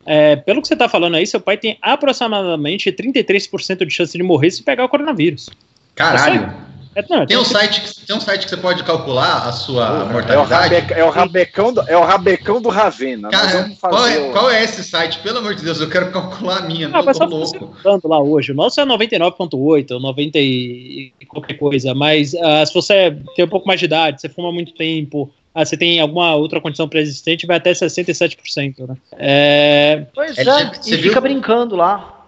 É, 0.05 0.35
pelo 0.35 0.61
que 0.61 0.67
você 0.67 0.73
está 0.73 0.87
falando 0.87 1.15
aí, 1.15 1.25
seu 1.25 1.39
pai 1.39 1.57
tem 1.57 1.77
aproximadamente 1.81 2.91
33% 2.91 3.85
de 3.85 3.93
chance 3.93 4.17
de 4.17 4.23
morrer 4.23 4.51
se 4.51 4.61
pegar 4.61 4.85
o 4.85 4.89
coronavírus. 4.89 5.49
Caralho! 5.95 6.72
É, 6.95 7.03
não, 7.09 7.25
tem, 7.25 7.37
um 7.37 7.43
site 7.43 7.81
que, 7.81 8.05
tem 8.05 8.15
um 8.15 8.19
site 8.19 8.43
que 8.43 8.49
você 8.49 8.57
pode 8.57 8.83
calcular 8.83 9.47
a 9.47 9.51
sua 9.51 10.05
mortalidade. 10.05 10.75
É 10.93 11.03
o, 11.03 11.09
rabecão 11.09 11.73
do, 11.73 11.81
é 11.81 11.97
o 11.97 12.03
rabecão 12.03 12.61
do 12.61 12.69
Ravena. 12.69 13.29
Cara, 13.29 13.71
qual 13.79 14.07
é, 14.07 14.29
qual 14.31 14.51
é 14.51 14.63
esse 14.63 14.83
site? 14.83 15.19
Pelo 15.19 15.39
amor 15.39 15.55
de 15.55 15.63
Deus, 15.63 15.79
eu 15.79 15.89
quero 15.89 16.11
calcular 16.11 16.59
a 16.59 16.61
minha. 16.61 16.87
Não, 16.87 17.03
não 17.03 17.13
tô 17.13 17.25
louco. 17.25 18.07
lá 18.07 18.19
hoje. 18.19 18.51
O 18.51 18.55
nosso 18.55 18.79
é 18.79 18.85
99.8, 18.85 19.99
90 19.99 20.37
e 20.37 21.13
qualquer 21.27 21.55
coisa. 21.55 21.95
Mas 21.95 22.33
uh, 22.33 22.65
se 22.65 22.73
você 22.73 23.17
tem 23.35 23.45
um 23.45 23.49
pouco 23.49 23.67
mais 23.67 23.79
de 23.79 23.85
idade, 23.85 24.21
você 24.21 24.29
fuma 24.29 24.51
muito 24.51 24.73
tempo, 24.73 25.31
ah, 25.55 25.65
você 25.65 25.75
tem 25.75 25.99
alguma 25.99 26.35
outra 26.35 26.61
condição 26.61 26.87
pré-existente, 26.87 27.45
vai 27.45 27.57
até 27.57 27.71
67%. 27.71 28.87
Né? 28.87 28.97
É... 29.13 30.05
Pois 30.13 30.37
é, 30.37 30.41
é 30.41 30.71
e 30.85 30.95
viu? 30.95 31.09
fica 31.09 31.21
brincando 31.21 31.75
lá. 31.75 32.27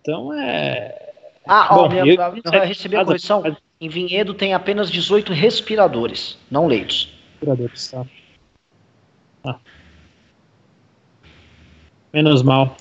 Então 0.00 0.32
é. 0.32 1.05
Ah, 1.46 1.68
Bom, 1.72 1.84
ó, 1.84 1.88
minha, 1.88 2.04
eu, 2.04 2.16
eu 2.52 2.60
recebi 2.66 2.96
a 2.96 3.04
correção. 3.04 3.42
Em 3.80 3.88
Vinhedo 3.88 4.34
tem 4.34 4.52
apenas 4.52 4.90
18 4.90 5.32
respiradores, 5.32 6.36
não 6.50 6.66
leitos. 6.66 7.12
Respiradores, 7.34 7.90
tá. 7.90 8.04
Ah. 9.44 9.56
Menos 12.12 12.42
mal. 12.42 12.76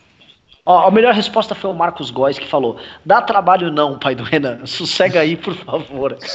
Ó, 0.66 0.88
a 0.88 0.92
melhor 0.92 1.14
resposta 1.14 1.54
foi 1.54 1.70
o 1.70 1.76
Marcos 1.76 2.10
Góes 2.10 2.40
que 2.40 2.48
falou: 2.48 2.80
dá 3.06 3.22
trabalho 3.22 3.72
não, 3.72 4.00
pai 4.00 4.16
do 4.16 4.24
Renan. 4.24 4.66
Sossega 4.66 5.20
aí, 5.20 5.36
por 5.38 5.54
favor. 5.54 6.18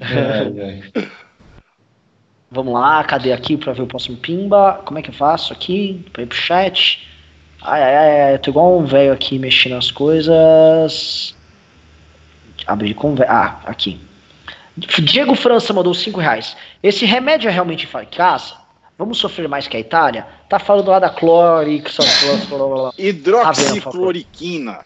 é, 0.00 0.42
é. 0.58 0.82
Vamos 2.50 2.74
lá, 2.74 3.04
cadê 3.04 3.32
aqui 3.32 3.56
para 3.56 3.72
ver 3.72 3.82
o 3.82 3.86
próximo 3.86 4.16
pimba? 4.16 4.80
Como 4.84 4.98
é 4.98 5.02
que 5.02 5.10
eu 5.10 5.14
faço 5.14 5.52
aqui? 5.52 6.04
Pra 6.12 6.24
ir 6.24 6.26
pro 6.26 6.36
chat. 6.36 7.06
Ai, 7.62 7.82
ai, 7.82 8.20
ai, 8.22 8.34
eu 8.34 8.38
tô 8.38 8.50
igual 8.50 8.78
um 8.78 8.84
velho 8.84 9.12
aqui 9.12 9.38
mexendo 9.38 9.76
as 9.76 9.90
coisas. 9.90 11.34
Abrir 12.66 12.94
com. 12.94 13.14
Ah, 13.28 13.60
aqui. 13.64 14.00
Diego 14.76 15.34
França 15.34 15.72
mandou 15.72 15.92
5 15.92 16.20
reais. 16.20 16.56
Esse 16.82 17.04
remédio 17.04 17.48
é 17.48 17.52
realmente 17.52 17.84
eficaz? 17.84 18.54
Vamos 18.96 19.18
sofrer 19.18 19.48
mais 19.48 19.66
que 19.66 19.76
a 19.76 19.80
Itália? 19.80 20.26
Tá 20.48 20.58
falando 20.58 20.88
lá 20.88 20.98
da 20.98 21.10
clorix, 21.10 21.96
hidroxicloriquina. 22.98 24.84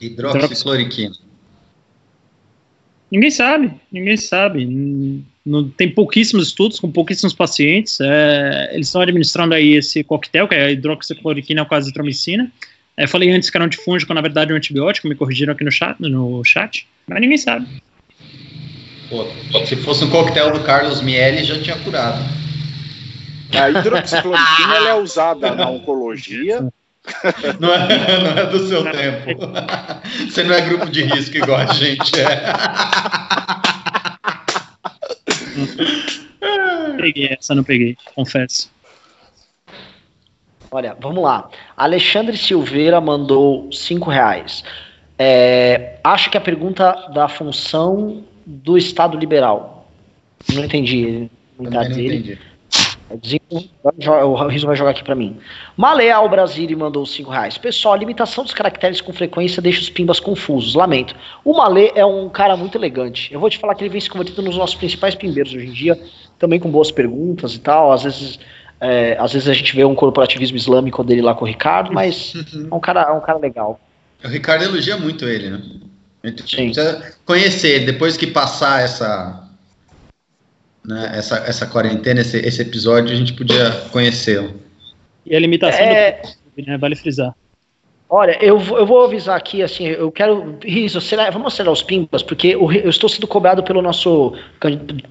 Hidroxicloriquina. 0.00 1.14
Ninguém 3.10 3.30
sabe, 3.30 3.80
ninguém 3.90 4.16
sabe. 4.16 5.24
Não, 5.44 5.68
tem 5.68 5.90
pouquíssimos 5.90 6.48
estudos 6.48 6.78
com 6.78 6.90
pouquíssimos 6.90 7.32
pacientes. 7.32 7.98
É, 8.00 8.70
eles 8.72 8.88
estão 8.88 9.00
administrando 9.00 9.54
aí 9.54 9.74
esse 9.74 10.04
coquetel, 10.04 10.46
que 10.46 10.54
é 10.54 10.64
a 10.64 10.70
hidroxicloroquina 10.70 11.64
com 11.64 11.74
azitromicina. 11.74 12.50
É, 12.96 13.06
falei 13.06 13.30
antes 13.30 13.48
que 13.48 13.56
era 13.56 13.64
um 13.64 13.66
antifúngico, 13.66 14.12
na 14.12 14.20
verdade 14.20 14.50
é 14.50 14.54
um 14.54 14.58
antibiótico, 14.58 15.08
me 15.08 15.14
corrigiram 15.14 15.54
aqui 15.54 15.64
no 15.64 15.72
chat, 15.72 15.96
no 15.98 16.44
chat 16.44 16.86
mas 17.06 17.20
ninguém 17.20 17.38
sabe. 17.38 17.66
Pô, 19.08 19.26
se 19.66 19.74
fosse 19.76 20.04
um 20.04 20.10
coquetel 20.10 20.52
do 20.52 20.60
Carlos 20.60 21.00
Miele, 21.00 21.42
já 21.42 21.58
tinha 21.60 21.76
curado. 21.76 22.22
A 23.52 23.70
hidroxicloroquina 23.70 24.76
ela 24.76 24.88
é 24.90 24.94
usada 24.94 25.54
na 25.54 25.68
oncologia. 25.70 26.68
Não 27.58 27.74
é, 27.74 28.22
não 28.22 28.38
é 28.38 28.46
do 28.46 28.68
seu 28.68 28.84
tempo. 28.84 29.40
Você 30.30 30.44
não 30.44 30.54
é 30.54 30.60
grupo 30.60 30.90
de 30.90 31.02
risco 31.02 31.36
igual 31.36 31.58
a 31.58 31.66
gente 31.72 32.20
é. 32.20 32.52
Peguei 36.96 37.28
essa, 37.28 37.54
não 37.54 37.64
peguei, 37.64 37.96
confesso. 38.14 38.70
Olha, 40.70 40.96
vamos 41.00 41.22
lá. 41.22 41.50
Alexandre 41.76 42.36
Silveira 42.36 43.00
mandou 43.00 43.70
cinco 43.72 44.08
reais. 44.08 44.62
É, 45.18 45.98
acho 46.04 46.30
que 46.30 46.36
a 46.36 46.40
pergunta 46.40 46.92
da 47.12 47.28
função 47.28 48.24
do 48.46 48.78
Estado 48.78 49.18
liberal. 49.18 49.88
Não 50.52 50.64
entendi. 50.64 51.28
Não 51.58 51.82
entendi. 51.82 52.38
O 53.10 54.46
Riso 54.46 54.66
vai 54.66 54.76
jogar 54.76 54.92
aqui 54.92 55.02
para 55.02 55.16
mim. 55.16 55.36
Maleal 55.76 56.28
Brasília 56.28 56.76
mandou 56.76 57.04
5 57.04 57.28
reais. 57.30 57.58
Pessoal, 57.58 57.94
a 57.94 57.96
limitação 57.96 58.44
dos 58.44 58.54
caracteres 58.54 59.00
com 59.00 59.12
frequência 59.12 59.60
deixa 59.60 59.80
os 59.80 59.90
pimbas 59.90 60.20
confusos. 60.20 60.74
Lamento. 60.74 61.14
O 61.44 61.56
Malê 61.56 61.90
é 61.96 62.06
um 62.06 62.28
cara 62.28 62.56
muito 62.56 62.78
elegante. 62.78 63.32
Eu 63.32 63.40
vou 63.40 63.50
te 63.50 63.58
falar 63.58 63.74
que 63.74 63.82
ele 63.82 63.90
vem 63.90 64.00
se 64.00 64.08
convertendo 64.08 64.42
nos 64.42 64.56
nossos 64.56 64.76
principais 64.76 65.16
pimbeiros 65.16 65.52
hoje 65.52 65.66
em 65.66 65.72
dia, 65.72 66.00
também 66.38 66.60
com 66.60 66.70
boas 66.70 66.92
perguntas 66.92 67.54
e 67.54 67.58
tal. 67.58 67.90
Às 67.90 68.04
vezes, 68.04 68.38
é, 68.80 69.16
às 69.18 69.32
vezes 69.32 69.48
a 69.48 69.54
gente 69.54 69.74
vê 69.74 69.84
um 69.84 69.94
corporativismo 69.94 70.56
islâmico 70.56 71.02
dele 71.02 71.22
lá 71.22 71.34
com 71.34 71.44
o 71.44 71.48
Ricardo, 71.48 71.92
mas 71.92 72.34
é 72.34 72.74
um 72.74 72.80
cara, 72.80 73.02
é 73.02 73.12
um 73.12 73.20
cara 73.20 73.38
legal. 73.38 73.80
O 74.22 74.28
Ricardo 74.28 74.62
elogia 74.64 74.96
muito 74.96 75.24
ele, 75.24 75.50
né? 75.50 75.60
A 76.22 76.28
gente 76.28 76.42
precisa 76.42 77.14
conhecer, 77.24 77.86
depois 77.86 78.16
que 78.16 78.26
passar 78.26 78.82
essa 78.82 79.39
né, 80.90 81.12
essa, 81.14 81.38
essa 81.46 81.66
quarentena, 81.66 82.20
esse, 82.20 82.36
esse 82.38 82.60
episódio, 82.60 83.12
a 83.12 83.16
gente 83.16 83.32
podia 83.32 83.70
conhecê-lo. 83.92 84.54
E 85.24 85.34
a 85.34 85.40
limitação 85.40 85.84
é... 85.84 86.20
do 86.56 86.66
né, 86.66 86.76
vale 86.76 86.96
frisar. 86.96 87.34
Olha, 88.12 88.36
eu, 88.44 88.60
eu 88.76 88.84
vou 88.84 89.04
avisar 89.04 89.36
aqui, 89.36 89.62
assim, 89.62 89.86
eu 89.86 90.10
quero. 90.10 90.58
Riso, 90.64 90.98
vamos 91.32 91.54
acelerar 91.54 91.72
os 91.72 91.82
pimbas, 91.82 92.24
porque 92.24 92.48
eu, 92.48 92.72
eu 92.72 92.90
estou 92.90 93.08
sendo 93.08 93.28
cobrado 93.28 93.62
pelo 93.62 93.80
nosso 93.80 94.34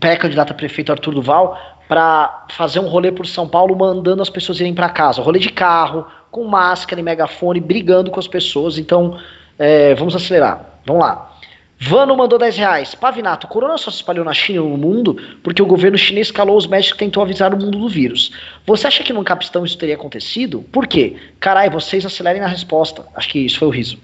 pré-candidato 0.02 0.52
a 0.52 0.54
prefeito 0.54 0.92
Arthur 0.92 1.14
Duval 1.14 1.58
para 1.88 2.46
fazer 2.52 2.82
um 2.82 2.88
rolê 2.90 3.10
por 3.10 3.26
São 3.26 3.48
Paulo 3.48 3.74
mandando 3.74 4.22
as 4.22 4.30
pessoas 4.30 4.60
irem 4.60 4.76
para 4.76 4.90
casa. 4.90 5.22
Rolê 5.22 5.40
de 5.40 5.50
carro, 5.50 6.06
com 6.30 6.44
máscara 6.44 7.00
e 7.00 7.04
megafone, 7.04 7.62
brigando 7.62 8.12
com 8.12 8.20
as 8.20 8.28
pessoas. 8.28 8.78
Então, 8.78 9.18
é, 9.58 9.96
vamos 9.96 10.14
acelerar. 10.14 10.82
Vamos 10.86 11.02
lá. 11.02 11.39
Vano 11.82 12.16
mandou 12.18 12.38
10 12.38 12.58
reais. 12.58 12.94
Pavinato, 12.94 13.48
o 13.48 13.50
corona 13.50 13.78
só 13.78 13.90
se 13.90 13.98
espalhou 13.98 14.26
na 14.26 14.34
China 14.34 14.60
e 14.60 14.62
no 14.62 14.78
mundo 14.78 15.16
porque 15.42 15.62
o 15.62 15.66
governo 15.66 15.98
chinês 15.98 16.30
calou 16.30 16.58
os 16.58 16.68
médicos 16.68 16.96
e 16.96 17.00
tentou 17.00 17.24
avisar 17.24 17.54
o 17.54 17.58
mundo 17.58 17.80
do 17.80 17.88
vírus. 17.88 18.34
Você 18.66 18.86
acha 18.86 19.02
que 19.02 19.14
num 19.14 19.24
capistão 19.24 19.64
isso 19.64 19.78
teria 19.78 19.96
acontecido? 19.96 20.62
Por 20.74 20.86
quê? 20.86 21.16
Carai, 21.40 21.70
vocês 21.70 22.06
acelerem 22.06 22.42
na 22.42 22.48
resposta. 22.48 23.06
Acho 23.16 23.30
que 23.30 23.40
isso 23.40 23.58
foi 23.58 23.70
o 23.70 23.72
riso. 23.72 23.98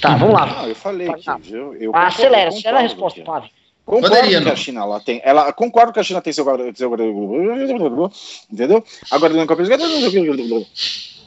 Tá, 0.00 0.14
vamos 0.14 0.34
lá. 0.34 0.46
Não, 0.46 0.68
eu 0.68 0.76
falei 0.76 1.12
que 1.12 1.52
eu, 1.52 1.74
eu 1.74 1.90
ah, 1.92 2.06
acelera, 2.06 2.50
acelera 2.50 2.78
a 2.78 2.82
resposta, 2.82 3.20
Pavi. 3.22 3.50
Concordo 3.84 4.14
Poderia, 4.14 4.42
que 4.42 4.50
a 4.50 4.56
China 4.56 4.82
ela 4.82 5.00
tem. 5.00 5.20
Ela, 5.24 5.52
concordo 5.52 5.92
que 5.92 5.98
a 5.98 6.02
China 6.04 6.20
tem 6.20 6.32
seu. 6.32 6.44
seu 6.74 6.94
entendeu? 8.52 8.84
Agora, 9.10 9.34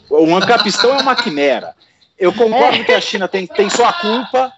o 0.09 0.35
ancapistão 0.35 0.93
é 0.95 1.01
uma 1.01 1.15
quimera. 1.15 1.75
Eu 2.17 2.31
concordo 2.31 2.85
que 2.85 2.93
a 2.93 3.01
China 3.01 3.27
tem, 3.27 3.47
tem 3.47 3.67
sua 3.67 3.91
culpa 3.91 4.53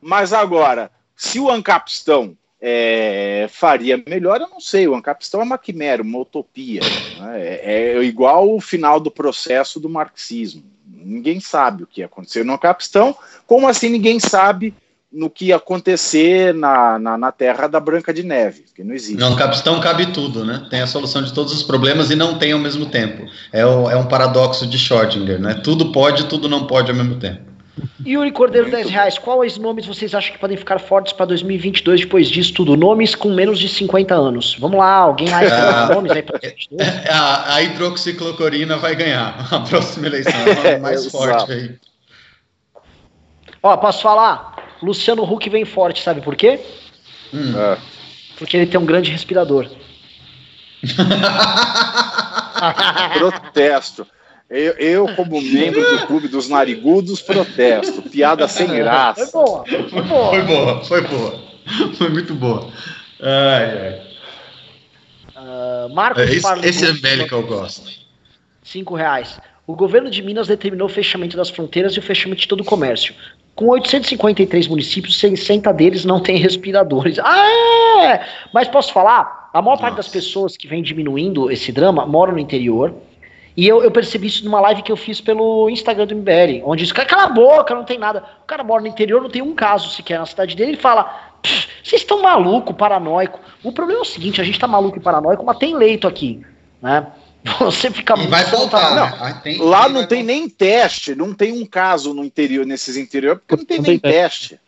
mas 0.00 0.32
agora, 0.32 0.90
se 1.14 1.38
o 1.40 1.50
Ancapistão 1.50 2.36
é, 2.60 3.46
faria 3.50 4.02
melhor, 4.06 4.40
eu 4.40 4.48
não 4.48 4.60
sei. 4.60 4.88
O 4.88 4.94
Ancapistão 4.94 5.40
é 5.40 5.44
uma 5.44 5.58
quimera, 5.58 6.02
uma 6.02 6.18
utopia. 6.18 6.80
Né? 7.20 7.40
É, 7.40 7.94
é, 7.96 8.02
igual 8.02 8.54
o 8.54 8.60
final 8.60 8.98
do 8.98 9.10
processo 9.10 9.78
do 9.78 9.88
marxismo. 9.88 10.62
Ninguém 10.86 11.40
sabe 11.40 11.84
o 11.84 11.86
que 11.86 12.02
aconteceu 12.02 12.44
no 12.44 12.54
Ancapistão. 12.54 13.16
Como 13.46 13.68
assim 13.68 13.88
ninguém 13.88 14.18
sabe 14.18 14.74
no 15.12 15.30
que 15.30 15.52
acontecer 15.52 16.52
na, 16.52 16.98
na, 16.98 17.16
na, 17.16 17.32
Terra 17.32 17.68
da 17.68 17.78
Branca 17.78 18.12
de 18.12 18.22
Neve, 18.22 18.64
que 18.74 18.82
não 18.82 18.94
existe. 18.94 19.18
No 19.18 19.36
Capistão 19.36 19.80
cabe 19.80 20.12
tudo, 20.12 20.44
né? 20.44 20.66
Tem 20.68 20.80
a 20.80 20.86
solução 20.86 21.22
de 21.22 21.32
todos 21.32 21.52
os 21.52 21.62
problemas 21.62 22.10
e 22.10 22.16
não 22.16 22.38
tem 22.38 22.52
ao 22.52 22.58
mesmo 22.58 22.86
tempo. 22.86 23.24
É, 23.52 23.64
o, 23.64 23.88
é 23.88 23.96
um 23.96 24.06
paradoxo 24.06 24.66
de 24.66 24.76
Schrödinger, 24.76 25.40
né? 25.40 25.54
Tudo 25.54 25.92
pode, 25.92 26.26
tudo 26.26 26.48
não 26.48 26.66
pode 26.66 26.90
ao 26.90 26.96
mesmo 26.96 27.16
tempo. 27.18 27.55
Yuri 28.04 28.32
Cordeiro, 28.32 28.70
10 28.70 28.88
reais. 28.88 29.18
Quais 29.18 29.58
nomes 29.58 29.84
vocês 29.86 30.14
acham 30.14 30.32
que 30.32 30.38
podem 30.38 30.56
ficar 30.56 30.78
fortes 30.78 31.12
para 31.12 31.26
2022 31.26 32.00
depois 32.02 32.28
disso 32.28 32.54
tudo? 32.54 32.76
Nomes 32.76 33.14
com 33.14 33.30
menos 33.30 33.58
de 33.58 33.68
50 33.68 34.14
anos. 34.14 34.56
Vamos 34.58 34.78
lá, 34.78 34.94
alguém 34.94 35.28
mais 35.28 35.52
ah, 35.52 35.90
nomes 35.92 36.12
aí 36.12 36.22
para 36.22 36.40
é, 36.42 37.10
a, 37.10 37.54
a 37.54 37.62
hidroxicloroquina 37.62 38.76
vai 38.76 38.94
ganhar 38.94 39.34
a 39.52 39.60
próxima 39.60 40.06
eleição. 40.06 40.32
É 40.64 40.78
mais 40.78 41.10
forte 41.10 41.52
aí. 41.52 41.74
Ó, 43.62 43.76
posso 43.76 44.02
falar? 44.02 44.54
Luciano 44.82 45.24
Huck 45.24 45.48
vem 45.50 45.64
forte, 45.64 46.02
sabe 46.02 46.20
por 46.20 46.36
quê? 46.36 46.60
Hum. 47.34 47.58
É. 47.58 47.76
Porque 48.38 48.56
ele 48.56 48.66
tem 48.66 48.78
um 48.78 48.86
grande 48.86 49.10
respirador. 49.10 49.68
Protesto. 53.18 54.06
Eu, 54.48 54.72
eu, 54.74 55.14
como 55.16 55.40
membro 55.40 55.80
do 55.80 56.06
clube 56.06 56.28
dos 56.28 56.48
narigudos, 56.48 57.20
protesto. 57.20 58.02
Piada 58.02 58.46
sem 58.46 58.68
graça. 58.68 59.26
Foi 59.26 59.42
boa, 59.42 59.64
foi 59.64 60.02
boa. 60.02 60.30
Foi 60.30 60.42
boa, 60.42 60.84
foi 60.84 61.00
boa. 61.02 61.46
Foi 61.96 62.08
muito 62.10 62.34
boa. 62.34 62.70
Ai, 63.20 63.78
ai. 63.78 64.06
Uh, 65.36 65.94
Marcos 65.94 66.22
esse, 66.22 66.66
esse 66.66 67.06
é 67.06 67.24
que 67.24 67.32
eu 67.32 67.42
gosto. 67.42 67.90
5 68.62 68.94
reais. 68.94 69.38
O 69.66 69.74
governo 69.74 70.08
de 70.08 70.22
Minas 70.22 70.46
determinou 70.46 70.86
o 70.86 70.90
fechamento 70.90 71.36
das 71.36 71.50
fronteiras 71.50 71.94
e 71.94 71.98
o 71.98 72.02
fechamento 72.02 72.40
de 72.40 72.48
todo 72.48 72.60
o 72.60 72.64
comércio. 72.64 73.14
Com 73.54 73.66
853 73.68 74.68
municípios, 74.68 75.18
60 75.18 75.72
deles 75.72 76.04
não 76.04 76.20
têm 76.20 76.36
respiradores. 76.36 77.18
Ah, 77.18 78.04
é! 78.04 78.26
Mas 78.52 78.68
posso 78.68 78.92
falar? 78.92 79.50
A 79.52 79.60
maior 79.60 79.78
parte 79.78 79.96
das 79.96 80.08
pessoas 80.08 80.56
que 80.56 80.68
vem 80.68 80.82
diminuindo 80.82 81.50
esse 81.50 81.72
drama 81.72 82.06
moram 82.06 82.34
no 82.34 82.38
interior. 82.38 82.94
E 83.56 83.66
eu, 83.66 83.82
eu 83.82 83.90
percebi 83.90 84.26
isso 84.26 84.44
numa 84.44 84.60
live 84.60 84.82
que 84.82 84.92
eu 84.92 84.96
fiz 84.96 85.20
pelo 85.20 85.70
Instagram 85.70 86.06
do 86.06 86.14
MBL, 86.14 86.62
onde 86.64 86.84
diz, 86.84 86.92
cala 86.92 87.24
a 87.24 87.28
boca, 87.28 87.74
não 87.74 87.84
tem 87.84 87.98
nada. 87.98 88.22
O 88.42 88.46
cara 88.46 88.62
mora 88.62 88.82
no 88.82 88.88
interior, 88.88 89.22
não 89.22 89.30
tem 89.30 89.40
um 89.40 89.54
caso 89.54 89.88
sequer 89.90 90.18
na 90.18 90.26
cidade 90.26 90.54
dele, 90.54 90.72
ele 90.72 90.80
fala, 90.80 91.38
vocês 91.82 92.02
estão 92.02 92.20
maluco, 92.20 92.74
paranoico. 92.74 93.40
O 93.62 93.72
problema 93.72 94.00
é 94.00 94.02
o 94.02 94.04
seguinte, 94.04 94.40
a 94.40 94.44
gente 94.44 94.58
tá 94.58 94.66
maluco 94.66 94.98
e 94.98 95.00
paranoico, 95.00 95.44
mas 95.44 95.56
tem 95.58 95.74
leito 95.74 96.06
aqui, 96.06 96.42
né? 96.82 97.06
Você 97.60 97.90
fica 97.92 98.18
E 98.18 98.26
vai 98.26 98.44
faltar, 98.44 98.94
Não, 98.94 99.06
né? 99.06 99.18
Ah, 99.20 99.32
tem- 99.34 99.58
Lá 99.58 99.88
não 99.88 100.04
tem 100.04 100.22
nem 100.22 100.48
teste, 100.48 101.14
não 101.14 101.32
tem 101.32 101.52
um 101.52 101.64
caso 101.64 102.12
no 102.12 102.24
interior, 102.24 102.66
nesses 102.66 102.96
interior, 102.96 103.36
porque 103.38 103.56
não 103.56 103.64
tem 103.64 103.78
Não 103.78 103.84
nem 103.84 103.98
tem 103.98 104.10
teste. 104.12 104.60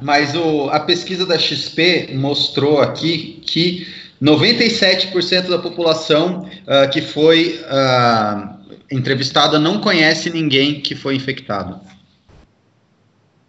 Mas 0.00 0.34
o, 0.36 0.68
a 0.70 0.78
pesquisa 0.78 1.26
da 1.26 1.38
XP 1.38 2.12
mostrou 2.14 2.80
aqui 2.80 3.42
que 3.44 3.86
97% 4.22 5.48
da 5.48 5.58
população 5.58 6.48
ah, 6.66 6.86
que 6.86 7.02
foi 7.02 7.60
ah, 7.66 8.56
entrevistada 8.90 9.58
não 9.58 9.80
conhece 9.80 10.30
ninguém 10.30 10.80
que 10.80 10.94
foi 10.94 11.16
infectado. 11.16 11.80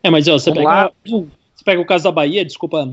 É, 0.02 0.10
mas 0.10 0.28
ó, 0.28 0.34
você 0.34 0.52
pega, 0.52 0.92
você 1.06 1.64
pega 1.64 1.80
o 1.80 1.86
caso 1.86 2.06
da 2.06 2.12
Bahia, 2.12 2.44
desculpa 2.44 2.92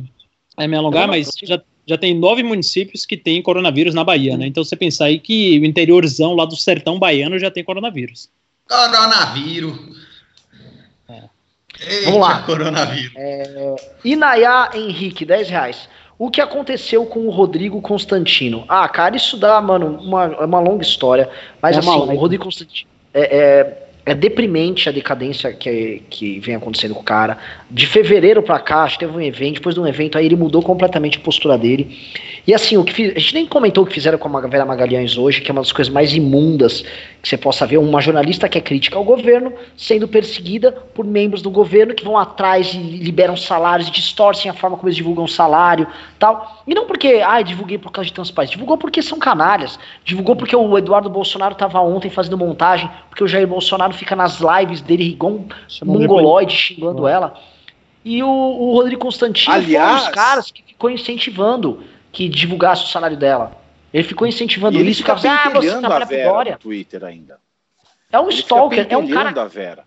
é, 0.58 0.68
me 0.68 0.76
alongar, 0.76 1.08
mas 1.08 1.30
já, 1.42 1.60
já 1.86 1.96
tem 1.96 2.14
nove 2.14 2.42
municípios 2.42 3.06
que 3.06 3.16
tem 3.16 3.42
coronavírus 3.42 3.94
na 3.94 4.04
Bahia, 4.04 4.36
né? 4.36 4.46
Então 4.46 4.62
você 4.62 4.76
pensar 4.76 5.06
aí 5.06 5.18
que 5.18 5.58
o 5.58 5.64
interiorzão 5.64 6.34
lá 6.34 6.44
do 6.44 6.56
sertão 6.56 6.98
baiano 6.98 7.38
já 7.38 7.50
tem 7.50 7.64
coronavírus. 7.64 8.28
Coronavírus. 8.68 9.98
Eita, 11.80 12.04
Vamos 12.10 12.20
lá. 12.20 12.42
coronavírus. 12.42 13.12
Inayá 14.04 14.70
Henrique, 14.74 15.24
10 15.24 15.48
reais. 15.48 15.88
O 16.20 16.30
que 16.30 16.42
aconteceu 16.42 17.06
com 17.06 17.20
o 17.20 17.30
Rodrigo 17.30 17.80
Constantino? 17.80 18.66
Ah, 18.68 18.86
cara, 18.86 19.16
isso 19.16 19.38
dá, 19.38 19.58
mano, 19.58 19.98
uma, 20.02 20.24
é 20.24 20.44
uma 20.44 20.60
longa 20.60 20.82
história. 20.82 21.30
Mas 21.62 21.74
É 21.74 21.78
assim, 21.78 21.88
uma 21.88 21.96
o. 21.96 22.18
Rodrigo 22.18 22.44
Constantino. 22.44 22.90
É, 23.14 23.38
é, 23.38 23.89
é 24.04 24.14
deprimente 24.14 24.88
a 24.88 24.92
decadência 24.92 25.52
que, 25.52 26.02
que 26.08 26.40
vem 26.40 26.54
acontecendo 26.54 26.94
com 26.94 27.00
o 27.00 27.04
cara. 27.04 27.38
De 27.70 27.86
fevereiro 27.86 28.42
pra 28.42 28.58
cá, 28.58 28.84
acho 28.84 28.98
que 28.98 29.06
teve 29.06 29.16
um 29.16 29.20
evento, 29.20 29.54
depois 29.56 29.74
de 29.74 29.80
um 29.80 29.86
evento, 29.86 30.16
aí 30.16 30.26
ele 30.26 30.36
mudou 30.36 30.62
completamente 30.62 31.18
a 31.18 31.20
postura 31.20 31.58
dele. 31.58 31.98
E 32.46 32.54
assim, 32.54 32.76
o 32.76 32.84
que 32.84 32.92
fiz, 32.92 33.14
a 33.14 33.18
gente 33.18 33.34
nem 33.34 33.46
comentou 33.46 33.84
o 33.84 33.86
que 33.86 33.92
fizeram 33.92 34.18
com 34.18 34.36
a 34.36 34.40
Vera 34.46 34.64
Magalhães 34.64 35.18
hoje, 35.18 35.40
que 35.40 35.50
é 35.50 35.52
uma 35.52 35.60
das 35.60 35.72
coisas 35.72 35.92
mais 35.92 36.14
imundas 36.14 36.82
que 37.22 37.28
você 37.28 37.36
possa 37.36 37.66
ver. 37.66 37.78
Uma 37.78 38.00
jornalista 38.00 38.48
que 38.48 38.58
é 38.58 38.60
crítica 38.60 38.96
ao 38.96 39.04
governo 39.04 39.52
sendo 39.76 40.08
perseguida 40.08 40.72
por 40.72 41.04
membros 41.04 41.42
do 41.42 41.50
governo 41.50 41.94
que 41.94 42.04
vão 42.04 42.16
atrás 42.16 42.72
e 42.72 42.78
liberam 42.78 43.36
salários, 43.36 43.88
e 43.88 43.92
distorcem 43.92 44.50
a 44.50 44.54
forma 44.54 44.76
como 44.76 44.88
eles 44.88 44.96
divulgam 44.96 45.26
salário 45.26 45.86
tal. 46.18 46.62
E 46.66 46.74
não 46.74 46.86
porque, 46.86 47.22
ah, 47.24 47.42
divulguei 47.42 47.78
por 47.78 47.92
causa 47.92 48.10
de 48.10 48.32
países. 48.32 48.52
Divulgou 48.52 48.78
porque 48.78 49.02
são 49.02 49.18
canalhas. 49.18 49.78
Divulgou 50.04 50.34
porque 50.34 50.56
o 50.56 50.78
Eduardo 50.78 51.10
Bolsonaro 51.10 51.52
estava 51.52 51.80
ontem 51.80 52.10
fazendo 52.10 52.38
montagem, 52.38 52.90
porque 53.08 53.24
o 53.24 53.28
Jair 53.28 53.46
Bolsonaro 53.46 53.89
fica 53.92 54.14
nas 54.16 54.38
lives 54.40 54.80
dele, 54.80 55.16
um 55.22 55.46
de 55.68 55.84
mongoloide 55.84 56.54
xingando 56.54 57.06
ela. 57.06 57.34
E 58.04 58.22
o, 58.22 58.28
o 58.28 58.72
Rodrigo 58.74 59.00
Constantino 59.02 59.52
foi 59.52 59.62
um 59.62 59.64
Aliás- 59.66 60.04
dos 60.04 60.08
caras 60.10 60.50
que 60.50 60.62
ficou 60.62 60.90
incentivando 60.90 61.82
que 62.12 62.28
divulgasse 62.28 62.84
o 62.84 62.88
salário 62.88 63.16
dela. 63.16 63.52
Ele 63.92 64.04
ficou 64.04 64.26
incentivando 64.26 64.76
E 64.76 64.80
ele 64.80 64.90
isso, 64.90 65.00
fica 65.02 65.16
ficava 65.16 65.34
ah, 65.34 65.42
você 65.44 65.50
pentelhando 65.52 65.86
a 65.86 65.90
trabalha 65.90 66.06
Vera 66.06 66.50
no 66.52 66.58
Twitter 66.58 67.04
ainda. 67.04 67.38
É 68.12 68.18
um 68.18 68.28
Ele 68.28 68.34
stalker, 68.34 68.86
é 68.88 68.96
um 68.96 69.08
cara. 69.08 69.42
a 69.42 69.44
Vera. 69.46 69.84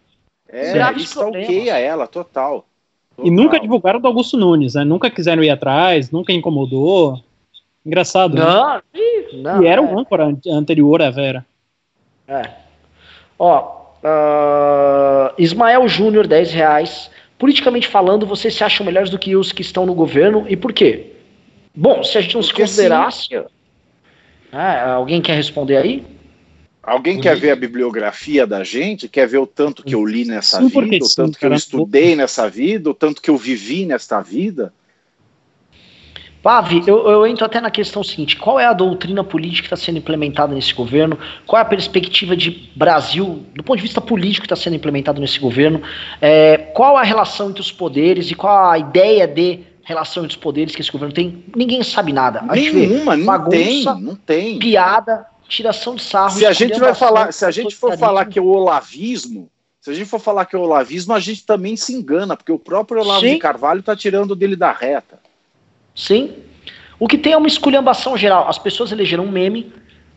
É, 0.47 0.71
ele 0.89 1.01
stalkeia 1.01 1.77
ela, 1.79 2.05
total. 2.05 2.65
E 3.21 3.29
nunca 3.31 3.51
Total. 3.51 3.61
divulgaram 3.61 3.99
do 3.99 4.07
Augusto 4.07 4.37
Nunes, 4.37 4.75
né? 4.75 4.83
Nunca 4.83 5.09
quiseram 5.09 5.43
ir 5.43 5.49
atrás, 5.49 6.11
nunca 6.11 6.31
incomodou. 6.33 7.21
Engraçado, 7.85 8.35
né? 8.35 8.41
Não, 8.43 8.81
ih, 8.93 9.41
não. 9.41 9.63
E 9.63 9.67
era 9.67 9.81
é. 9.81 9.83
um 9.83 9.97
âncora 9.99 10.25
an- 10.25 10.39
anterior 10.51 11.01
à 11.01 11.09
Vera. 11.09 11.45
É. 12.27 12.49
Ó, 13.37 13.82
ah, 14.03 15.33
Ismael 15.37 15.87
Júnior, 15.87 16.27
10 16.27 16.51
reais. 16.51 17.09
Politicamente 17.37 17.87
falando, 17.87 18.25
vocês 18.25 18.53
se 18.53 18.63
acham 18.63 18.85
melhores 18.85 19.09
do 19.09 19.19
que 19.19 19.35
os 19.35 19.51
que 19.51 19.61
estão 19.61 19.85
no 19.85 19.93
governo 19.93 20.45
e 20.47 20.55
por 20.55 20.71
quê? 20.71 21.13
Bom, 21.75 22.03
se 22.03 22.17
a 22.17 22.21
gente 22.21 22.35
não 22.35 22.43
se 22.43 22.49
Porque 22.49 22.61
considerasse. 22.61 23.33
É, 24.51 24.79
alguém 24.91 25.21
quer 25.21 25.35
responder 25.35 25.77
aí? 25.77 26.05
Alguém 26.83 27.19
quer 27.19 27.37
ver 27.37 27.51
a 27.51 27.55
bibliografia 27.55 28.45
da 28.45 28.63
gente? 28.63 29.07
Quer 29.07 29.25
ver 29.25 29.37
o 29.37 29.47
tanto 29.47 29.83
que 29.83 29.95
eu 29.95 30.05
li 30.05 30.25
nessa 30.25 30.59
Sim, 30.59 30.67
vida, 30.67 31.05
o 31.05 31.07
sim, 31.07 31.15
tanto 31.15 31.39
que 31.39 31.45
eu 31.45 31.53
estudei 31.53 32.15
nessa 32.15 32.49
vida, 32.49 32.89
o 32.89 32.93
tanto 32.93 33.21
que 33.21 33.29
eu 33.29 33.37
vivi 33.37 33.85
nesta 33.85 34.21
vida? 34.21 34.73
Pavi, 36.43 36.83
eu, 36.85 37.09
eu 37.09 37.25
entro 37.25 37.45
até 37.45 37.61
na 37.61 37.71
questão 37.71 38.03
seguinte: 38.03 38.35
qual 38.35 38.59
é 38.59 38.65
a 38.65 38.73
doutrina 38.73 39.23
política 39.23 39.69
que 39.69 39.73
está 39.73 39.77
sendo 39.77 39.97
implementada 39.97 40.53
nesse 40.53 40.73
governo? 40.73 41.17
Qual 41.47 41.57
é 41.57 41.61
a 41.61 41.65
perspectiva 41.65 42.35
de 42.35 42.69
Brasil, 42.75 43.45
do 43.55 43.63
ponto 43.63 43.77
de 43.77 43.83
vista 43.83 44.01
político, 44.01 44.41
que 44.45 44.53
está 44.53 44.61
sendo 44.61 44.75
implementado 44.75 45.21
nesse 45.21 45.39
governo? 45.39 45.81
É, 46.19 46.57
qual 46.57 46.97
a 46.97 47.03
relação 47.03 47.49
entre 47.49 47.61
os 47.61 47.71
poderes 47.71 48.29
e 48.29 48.35
qual 48.35 48.71
a 48.71 48.77
ideia 48.77 49.25
de 49.25 49.61
relação 49.83 50.25
entre 50.25 50.35
os 50.35 50.41
poderes 50.43 50.75
que 50.75 50.81
esse 50.81 50.91
governo 50.91 51.13
tem? 51.13 51.45
Ninguém 51.55 51.81
sabe 51.81 52.11
nada. 52.11 52.43
A 52.49 52.57
gente 52.57 52.71
vê 52.71 52.87
Nenhuma, 52.87 53.15
não 53.15 53.25
bagunça, 53.25 53.49
tem, 53.49 53.83
não 53.85 54.15
tem. 54.15 54.59
piada, 54.59 55.25
tiração 55.47 55.95
de 55.95 56.03
sarro. 56.03 56.31
Se 56.31 56.45
a 56.45 56.51
gente 56.51 56.77
vai 56.77 56.93
falar, 56.93 57.31
se 57.31 57.45
a 57.45 57.51
gente 57.51 57.73
for 57.73 57.97
falar 57.97 58.25
que 58.25 58.37
é 58.37 58.41
o 58.41 58.47
olavismo, 58.47 59.49
se 59.79 59.91
a 59.91 59.93
gente 59.93 60.09
for 60.09 60.19
falar 60.19 60.45
que 60.45 60.57
é 60.57 60.59
o 60.59 60.63
olavismo, 60.63 61.13
a 61.13 61.21
gente 61.21 61.45
também 61.45 61.77
se 61.77 61.93
engana, 61.93 62.35
porque 62.35 62.51
o 62.51 62.59
próprio 62.59 63.01
Olavo 63.01 63.21
Sim. 63.21 63.35
de 63.35 63.39
Carvalho 63.39 63.79
está 63.79 63.95
tirando 63.95 64.35
dele 64.35 64.57
da 64.57 64.73
reta. 64.73 65.22
Sim. 65.95 66.35
O 66.99 67.07
que 67.07 67.17
tem 67.17 67.33
é 67.33 67.37
uma 67.37 67.47
esculhambação 67.47 68.17
geral. 68.17 68.47
As 68.47 68.57
pessoas 68.57 68.91
elegeram 68.91 69.25
um 69.25 69.31
meme 69.31 69.73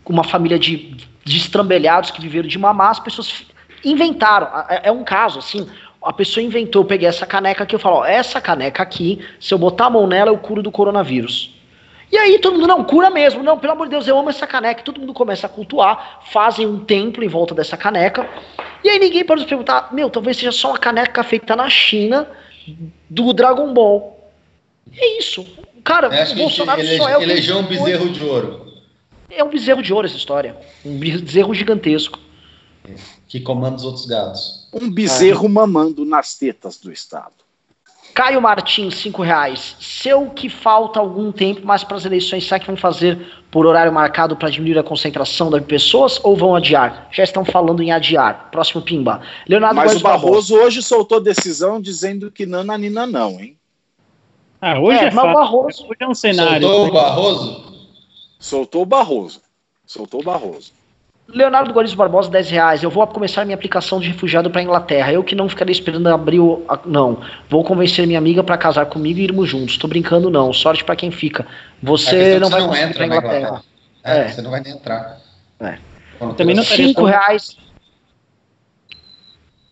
uma 0.09 0.24
família 0.24 0.59
de, 0.59 0.97
de 1.24 1.36
estrambelhados 1.36 2.11
que 2.11 2.20
viveram 2.20 2.48
de 2.48 2.59
mamar, 2.59 2.90
as 2.90 3.01
pessoas 3.01 3.44
inventaram. 3.85 4.48
É, 4.69 4.89
é 4.89 4.93
um 4.93 5.05
caso, 5.05 5.39
assim. 5.39 5.69
A 6.03 6.12
pessoa 6.12 6.44
inventou, 6.44 6.82
eu 6.82 6.86
peguei 6.86 7.09
essa 7.09 7.27
caneca 7.27 7.65
aqui, 7.65 7.74
eu 7.74 7.81
falo, 7.81 7.97
ó, 7.97 8.05
essa 8.05 8.40
caneca 8.40 8.82
aqui, 8.82 9.24
se 9.40 9.53
eu 9.53 9.59
botar 9.59 9.86
a 9.86 9.90
mão 9.90 10.07
nela, 10.07 10.31
eu 10.31 10.39
curo 10.39 10.62
do 10.62 10.70
coronavírus. 10.70 11.55
E 12.12 12.16
aí 12.16 12.39
todo 12.39 12.55
mundo, 12.55 12.69
não, 12.69 12.85
cura 12.85 13.11
mesmo, 13.11 13.43
não, 13.43 13.59
pelo 13.59 13.73
amor 13.73 13.86
de 13.86 13.90
Deus, 13.90 14.07
eu 14.07 14.16
amo 14.16 14.31
essa 14.31 14.47
caneca. 14.47 14.82
Todo 14.82 15.01
mundo 15.01 15.12
começa 15.12 15.48
a 15.48 15.51
cultuar, 15.51 16.20
fazem 16.31 16.65
um 16.65 16.78
templo 16.78 17.24
em 17.24 17.28
volta 17.28 17.53
dessa 17.53 17.77
caneca. 17.77 18.28
E 18.85 18.89
aí 18.89 19.01
ninguém 19.01 19.24
pode 19.24 19.40
se 19.40 19.48
perguntar, 19.48 19.93
meu, 19.93 20.09
talvez 20.09 20.36
seja 20.36 20.53
só 20.53 20.69
uma 20.69 20.78
caneca 20.78 21.24
feita 21.24 21.57
na 21.57 21.69
China 21.69 22.28
do 23.11 23.32
Dragon 23.32 23.73
Ball. 23.74 24.15
É 24.97 25.18
isso. 25.18 25.47
Cara, 25.85 26.09
Acho 26.09 26.32
o 26.32 26.36
Bolsonaro 26.36 26.81
ele, 26.81 26.97
só 26.97 27.09
é 27.09 27.16
o 27.16 27.18
que 27.18 27.24
elegeu 27.24 27.59
um 27.59 27.62
bezerro 27.62 28.09
de 28.10 28.24
ouro 28.24 28.73
É 29.31 29.44
um 29.44 29.48
bezerro 29.48 29.82
de 29.82 29.93
ouro 29.93 30.06
essa 30.06 30.16
história. 30.16 30.56
Um 30.85 30.98
bezerro 30.98 31.55
gigantesco. 31.55 32.18
que 33.28 33.40
comanda 33.40 33.77
os 33.77 33.85
outros 33.85 34.06
gados. 34.06 34.68
Um 34.73 34.90
bezerro 34.90 35.48
mamando 35.48 36.05
nas 36.05 36.35
tetas 36.35 36.78
do 36.78 36.93
Estado. 36.93 37.47
Caio 38.16 38.40
Martins, 38.40 38.94
5 38.97 39.23
reais. 39.23 39.77
Seu 39.78 40.31
que 40.31 40.48
falta 40.48 40.98
algum 40.98 41.31
tempo 41.31 41.66
mais 41.66 41.85
para 41.85 41.98
as 41.98 42.06
eleições, 42.06 42.47
será 42.47 42.59
que 42.59 42.66
vão 42.66 42.77
fazer 42.77 43.18
por 43.51 43.66
horário 43.66 43.93
marcado 43.93 44.35
para 44.35 44.48
diminuir 44.48 44.78
a 44.78 44.82
concentração 44.82 45.51
das 45.51 45.62
pessoas 45.64 46.18
ou 46.23 46.35
vão 46.35 46.56
adiar? 46.56 47.09
Já 47.12 47.24
estão 47.24 47.44
falando 47.44 47.82
em 47.82 47.93
adiar. 47.93 48.48
Próximo 48.51 48.81
Pimba. 48.81 49.20
Leonardo 49.47 49.77
Mas 49.77 49.90
Góes 49.90 50.01
o 50.01 50.02
Barroso 50.02 50.55
hoje 50.55 50.82
soltou 50.82 51.20
decisão 51.20 51.78
dizendo 51.78 52.31
que 52.31 52.47
nananina 52.47 53.06
não, 53.06 53.39
hein? 53.39 53.56
Ah, 54.61 54.78
hoje 54.81 54.99
É, 54.99 55.05
é, 55.09 55.11
mas. 55.11 55.33
Barroso- 55.33 55.85
Hoje 55.85 55.97
é 56.01 56.09
um 56.09 56.15
cenário. 56.15 56.66
Soltou 56.66 56.87
o 56.89 56.93
Barroso? 56.93 57.65
Soltou 58.39 58.83
o 58.83 58.87
Barroso. 58.87 59.41
Soltou 59.87 60.20
o 60.20 60.24
Barroso. 60.24 60.73
Leonardo 61.28 61.73
Góes 61.73 61.93
Barbosa, 61.93 62.31
10 62.31 62.51
reais. 62.51 62.83
Eu 62.85 62.91
vou 62.91 63.05
começar 63.09 63.45
minha 63.45 63.57
aplicação 63.57 63.99
de 63.99 64.07
refugiado 64.09 64.49
para 64.49 64.62
Inglaterra. 64.62 65.12
Eu 65.12 65.24
que 65.24 65.35
não 65.35 65.49
ficarei 65.49 65.73
esperando 65.73 66.07
abrir 66.07 66.39
o. 66.39 66.65
Não. 66.85 67.20
Vou 67.49 67.65
convencer 67.65 68.07
minha 68.07 68.19
amiga 68.19 68.45
para 68.45 68.57
casar 68.57 68.87
comigo 68.87 69.19
e 69.19 69.24
irmos 69.24 69.49
juntos. 69.49 69.77
Tô 69.77 69.89
brincando, 69.89 70.31
não. 70.31 70.53
Sorte 70.53 70.85
para 70.85 70.95
quem 70.95 71.11
fica. 71.11 71.45
Você 71.83 72.35
é 72.35 72.39
não 72.39 72.49
vai 72.49 72.61
você 72.61 72.66
conseguir 72.69 72.85
entra 72.91 72.97
pra 72.99 73.07
na 73.09 73.16
Inglaterra. 73.16 73.62
É, 74.05 74.19
É. 74.20 74.28
você 74.28 74.41
não 74.43 74.51
vai 74.53 74.61
nem 74.61 74.73
entrar. 74.73 75.19
É. 75.59 75.78
Também 76.19 76.55
não 76.55 76.62
começar- 76.62 76.70
teria- 76.70 76.87
Cinco 76.89 77.05
reais. 77.05 77.57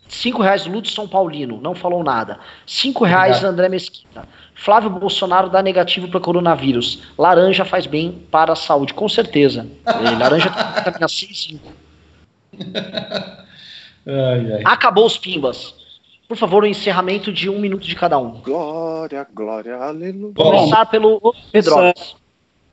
Cinco 0.09 0.43
reais 0.43 0.67
Lúcio 0.67 0.95
São 0.95 1.09
Paulino, 1.09 1.61
não 1.61 1.75
falou 1.75 2.03
nada. 2.05 2.39
Cinco 2.67 3.05
reais 3.05 3.37
Obrigado. 3.37 3.53
André 3.53 3.69
Mesquita. 3.69 4.29
Flávio 4.55 4.91
Bolsonaro 4.91 5.51
dá 5.51 5.63
negativo 5.63 6.09
para 6.09 6.21
coronavírus. 6.21 7.03
Laranja 7.19 7.65
faz 7.65 7.87
bem 7.87 8.23
para 8.31 8.53
a 8.53 8.57
saúde, 8.57 8.95
com 8.95 9.09
certeza. 9.09 9.67
Laranja 9.85 10.51
tem 10.51 10.65
vitamina 10.75 11.09
C 11.09 11.27
e 11.31 11.35
5. 11.35 11.73
Ai, 14.07 14.53
ai. 14.53 14.63
Acabou 14.67 15.07
os 15.07 15.17
pimbas. 15.17 15.75
Por 16.29 16.37
favor, 16.37 16.63
o 16.63 16.67
encerramento 16.67 17.33
de 17.33 17.49
um 17.49 17.59
minuto 17.59 17.87
de 17.87 17.95
cada 17.95 18.19
um. 18.19 18.33
Glória, 18.43 19.27
glória, 19.33 19.77
aleluia. 19.77 20.33
Bom, 20.35 20.51
Começar 20.51 20.87
pelo 20.87 21.35
Pedro. 21.51 21.77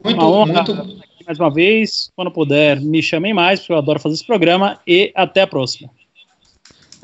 muito, 0.04 0.22
honra 0.22 0.64
muito, 0.64 1.00
mais 1.26 1.40
uma 1.40 1.50
vez. 1.50 2.10
Quando 2.16 2.32
puder, 2.32 2.82
me 2.82 3.02
chamem 3.02 3.34
mais, 3.34 3.60
porque 3.62 3.72
eu 3.72 3.78
adoro 3.78 4.00
fazer 4.00 4.16
esse 4.16 4.26
programa. 4.26 4.80
E 4.86 5.12
até 5.16 5.42
a 5.42 5.48
próxima. 5.48 5.90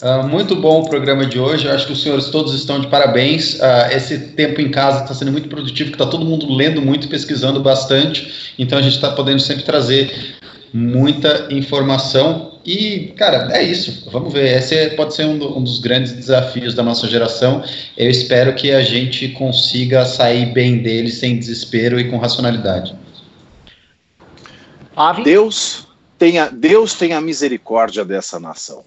Uh, 0.02 0.28
muito 0.28 0.56
bom 0.56 0.82
o 0.82 0.90
programa 0.90 1.26
de 1.26 1.40
hoje. 1.40 1.66
Eu 1.66 1.74
acho 1.74 1.88
que 1.88 1.94
os 1.94 2.04
senhores 2.04 2.28
todos 2.28 2.54
estão 2.54 2.80
de 2.80 2.88
parabéns. 2.88 3.56
Uh, 3.56 3.92
esse 3.92 4.20
tempo 4.20 4.62
em 4.62 4.70
casa 4.70 5.02
está 5.02 5.14
sendo 5.16 5.32
muito 5.32 5.50
produtivo, 5.50 5.90
que 5.90 5.96
está 5.96 6.06
todo 6.06 6.24
mundo 6.24 6.54
lendo 6.54 6.84
muito, 6.84 7.08
pesquisando 7.08 7.60
bastante. 7.60 8.54
Então 8.60 8.78
a 8.78 8.82
gente 8.82 8.94
está 8.94 9.12
podendo 9.14 9.40
sempre 9.40 9.64
trazer 9.64 10.38
muita 10.72 11.48
informação. 11.50 12.60
E, 12.64 13.14
cara, 13.18 13.50
é 13.52 13.64
isso. 13.64 14.08
Vamos 14.12 14.32
ver. 14.32 14.58
Esse 14.58 14.76
é, 14.76 14.90
pode 14.90 15.16
ser 15.16 15.26
um, 15.26 15.36
do, 15.36 15.58
um, 15.58 15.64
dos 15.64 15.80
grandes 15.80 16.12
desafios 16.12 16.76
da 16.76 16.84
nossa 16.84 17.08
geração. 17.08 17.64
Eu 17.98 18.12
espero 18.12 18.54
que 18.54 18.72
a 18.72 18.84
gente 18.84 19.30
consiga 19.30 20.06
sair 20.06 20.54
bem 20.54 20.78
dele 20.78 21.10
sem 21.10 21.40
desespero 21.40 22.00
e 22.00 22.08
com 22.08 22.18
racionalidade. 22.18 22.96
Deus 25.24 25.88
tenha, 26.20 26.50
Deus 26.50 26.94
tenha 26.94 27.20
misericórdia 27.20 28.06
dessa 28.06 28.40
nação 28.40 28.84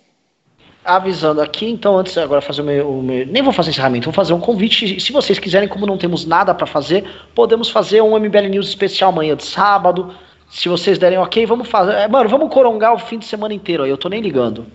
avisando 0.85 1.41
aqui, 1.41 1.69
então 1.69 1.99
antes 1.99 2.17
agora 2.17 2.41
fazer 2.41 2.63
o 2.63 2.65
meu, 2.65 2.91
o 2.91 3.03
meu, 3.03 3.27
nem 3.27 3.43
vou 3.43 3.53
fazer 3.53 3.71
encerramento, 3.71 4.07
vou 4.07 4.15
fazer 4.15 4.33
um 4.33 4.41
convite. 4.41 4.99
Se 5.01 5.13
vocês 5.13 5.39
quiserem, 5.39 5.69
como 5.69 5.87
não 5.87 5.99
temos 5.99 6.25
nada 6.25 6.55
para 6.55 6.67
fazer, 6.67 7.05
podemos 7.35 7.71
fazer 7.71 8.01
um 8.01 8.19
MBL 8.19 8.49
News 8.49 8.69
especial 8.69 9.11
amanhã 9.11 9.37
de 9.37 9.45
sábado. 9.45 10.15
Se 10.49 10.69
vocês 10.69 10.99
derem 10.99 11.19
ok, 11.19 11.45
vamos 11.47 11.69
fazer. 11.69 11.93
É, 11.93 12.09
mano, 12.09 12.29
vamos 12.29 12.53
corongar 12.53 12.95
o 12.95 12.99
fim 12.99 13.19
de 13.19 13.27
semana 13.27 13.55
inteiro 13.55 13.83
aí, 13.83 13.91
eu 13.91 13.99
tô 13.99 14.09
nem 14.09 14.21
ligando. 14.21 14.67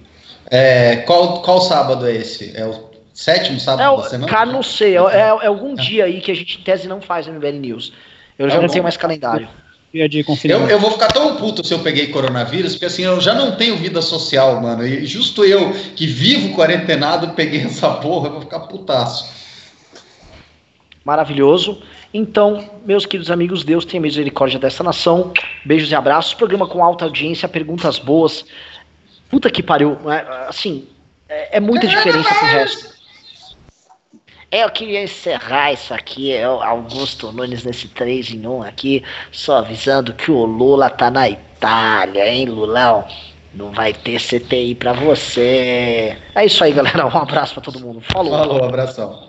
É, 0.50 0.98
qual, 0.98 1.42
qual 1.42 1.60
sábado 1.62 2.06
é 2.08 2.16
esse? 2.16 2.56
É 2.56 2.66
o 2.66 2.92
sétimo 3.14 3.60
sábado 3.60 4.00
é, 4.00 4.04
da 4.04 4.10
semana? 4.10 4.32
Cara, 4.32 4.46
não 4.46 4.62
sei. 4.62 4.96
É, 4.96 5.00
é, 5.00 5.20
é 5.20 5.48
algum 5.48 5.74
ah. 5.74 5.82
dia 5.82 6.06
aí 6.06 6.22
que 6.22 6.32
a 6.32 6.36
gente 6.36 6.60
em 6.60 6.64
tese 6.64 6.88
não 6.88 7.02
faz 7.02 7.28
MBL 7.28 7.60
News. 7.60 7.94
Eu 8.38 8.50
já 8.50 8.58
tá 8.58 8.62
não 8.62 8.70
tenho 8.70 8.84
mais 8.84 8.96
calendário 8.96 9.48
dia 9.94 10.10
de 10.10 10.24
confinamento. 10.24 10.70
Eu, 10.70 10.78
eu, 10.78 10.80
vou 10.80 10.92
ficar 10.92 11.08
tão 11.08 11.36
puto 11.38 11.66
se 11.66 11.74
eu 11.74 11.80
peguei 11.80 12.08
coronavírus, 12.08 12.74
porque 12.74 12.86
assim, 12.86 13.04
eu 13.04 13.20
já 13.22 13.34
não 13.34 13.56
tenho 13.56 13.78
vida 13.78 14.02
social, 14.02 14.62
mano. 14.62 14.86
E 14.86 15.06
justo 15.06 15.44
eu, 15.46 15.72
que 15.96 16.06
vivo 16.06 16.54
quarentenado, 16.56 17.30
peguei 17.30 17.62
essa 17.66 17.90
porra, 17.90 18.28
eu 18.28 18.32
vou 18.34 18.42
ficar 18.42 18.62
putaço. 18.62 19.34
Maravilhoso. 21.04 21.84
Então, 22.12 22.68
meus 22.86 23.06
queridos 23.06 23.30
amigos, 23.30 23.64
Deus 23.64 23.86
tenha 23.86 24.02
misericórdia 24.02 24.58
dessa 24.58 24.84
nação. 24.84 25.32
Beijos 25.64 25.92
e 25.92 25.96
abraços. 25.96 26.34
Programa 26.34 26.68
com 26.68 26.84
alta 26.84 27.06
audiência, 27.06 27.48
perguntas 27.48 28.00
boas. 28.00 28.44
Puta 29.30 29.52
que 29.52 29.62
pariu. 29.62 29.98
É, 30.10 30.48
assim, 30.48 30.88
é, 31.30 31.58
é 31.58 31.60
muita 31.60 31.88
diferença 31.88 32.34
pro 32.34 32.48
resto. 32.48 32.95
Eu 34.58 34.70
queria 34.70 35.04
encerrar 35.04 35.74
isso 35.74 35.94
aqui, 35.94 36.32
eu, 36.32 36.64
Augusto 36.64 37.30
Nunes, 37.30 37.66
nesse 37.66 37.90
3 37.90 38.32
em 38.32 38.48
1 38.48 38.64
aqui, 38.64 39.04
só 39.30 39.58
avisando 39.58 40.14
que 40.14 40.32
o 40.32 40.46
Lula 40.46 40.90
tá 40.90 41.12
na 41.12 41.30
Itália, 41.30 42.26
hein, 42.26 42.46
Lulão? 42.46 43.04
Não 43.54 43.74
vai 43.74 43.92
ter 43.92 44.18
CPI 44.18 44.76
pra 44.76 44.94
você. 44.94 46.18
É 46.34 46.46
isso 46.46 46.64
aí, 46.64 46.72
galera. 46.72 47.06
Um 47.06 47.18
abraço 47.18 47.54
pra 47.54 47.64
todo 47.64 47.82
mundo. 47.82 48.00
Falou. 48.00 48.32
Falou, 48.32 48.64
abração. 48.64 49.28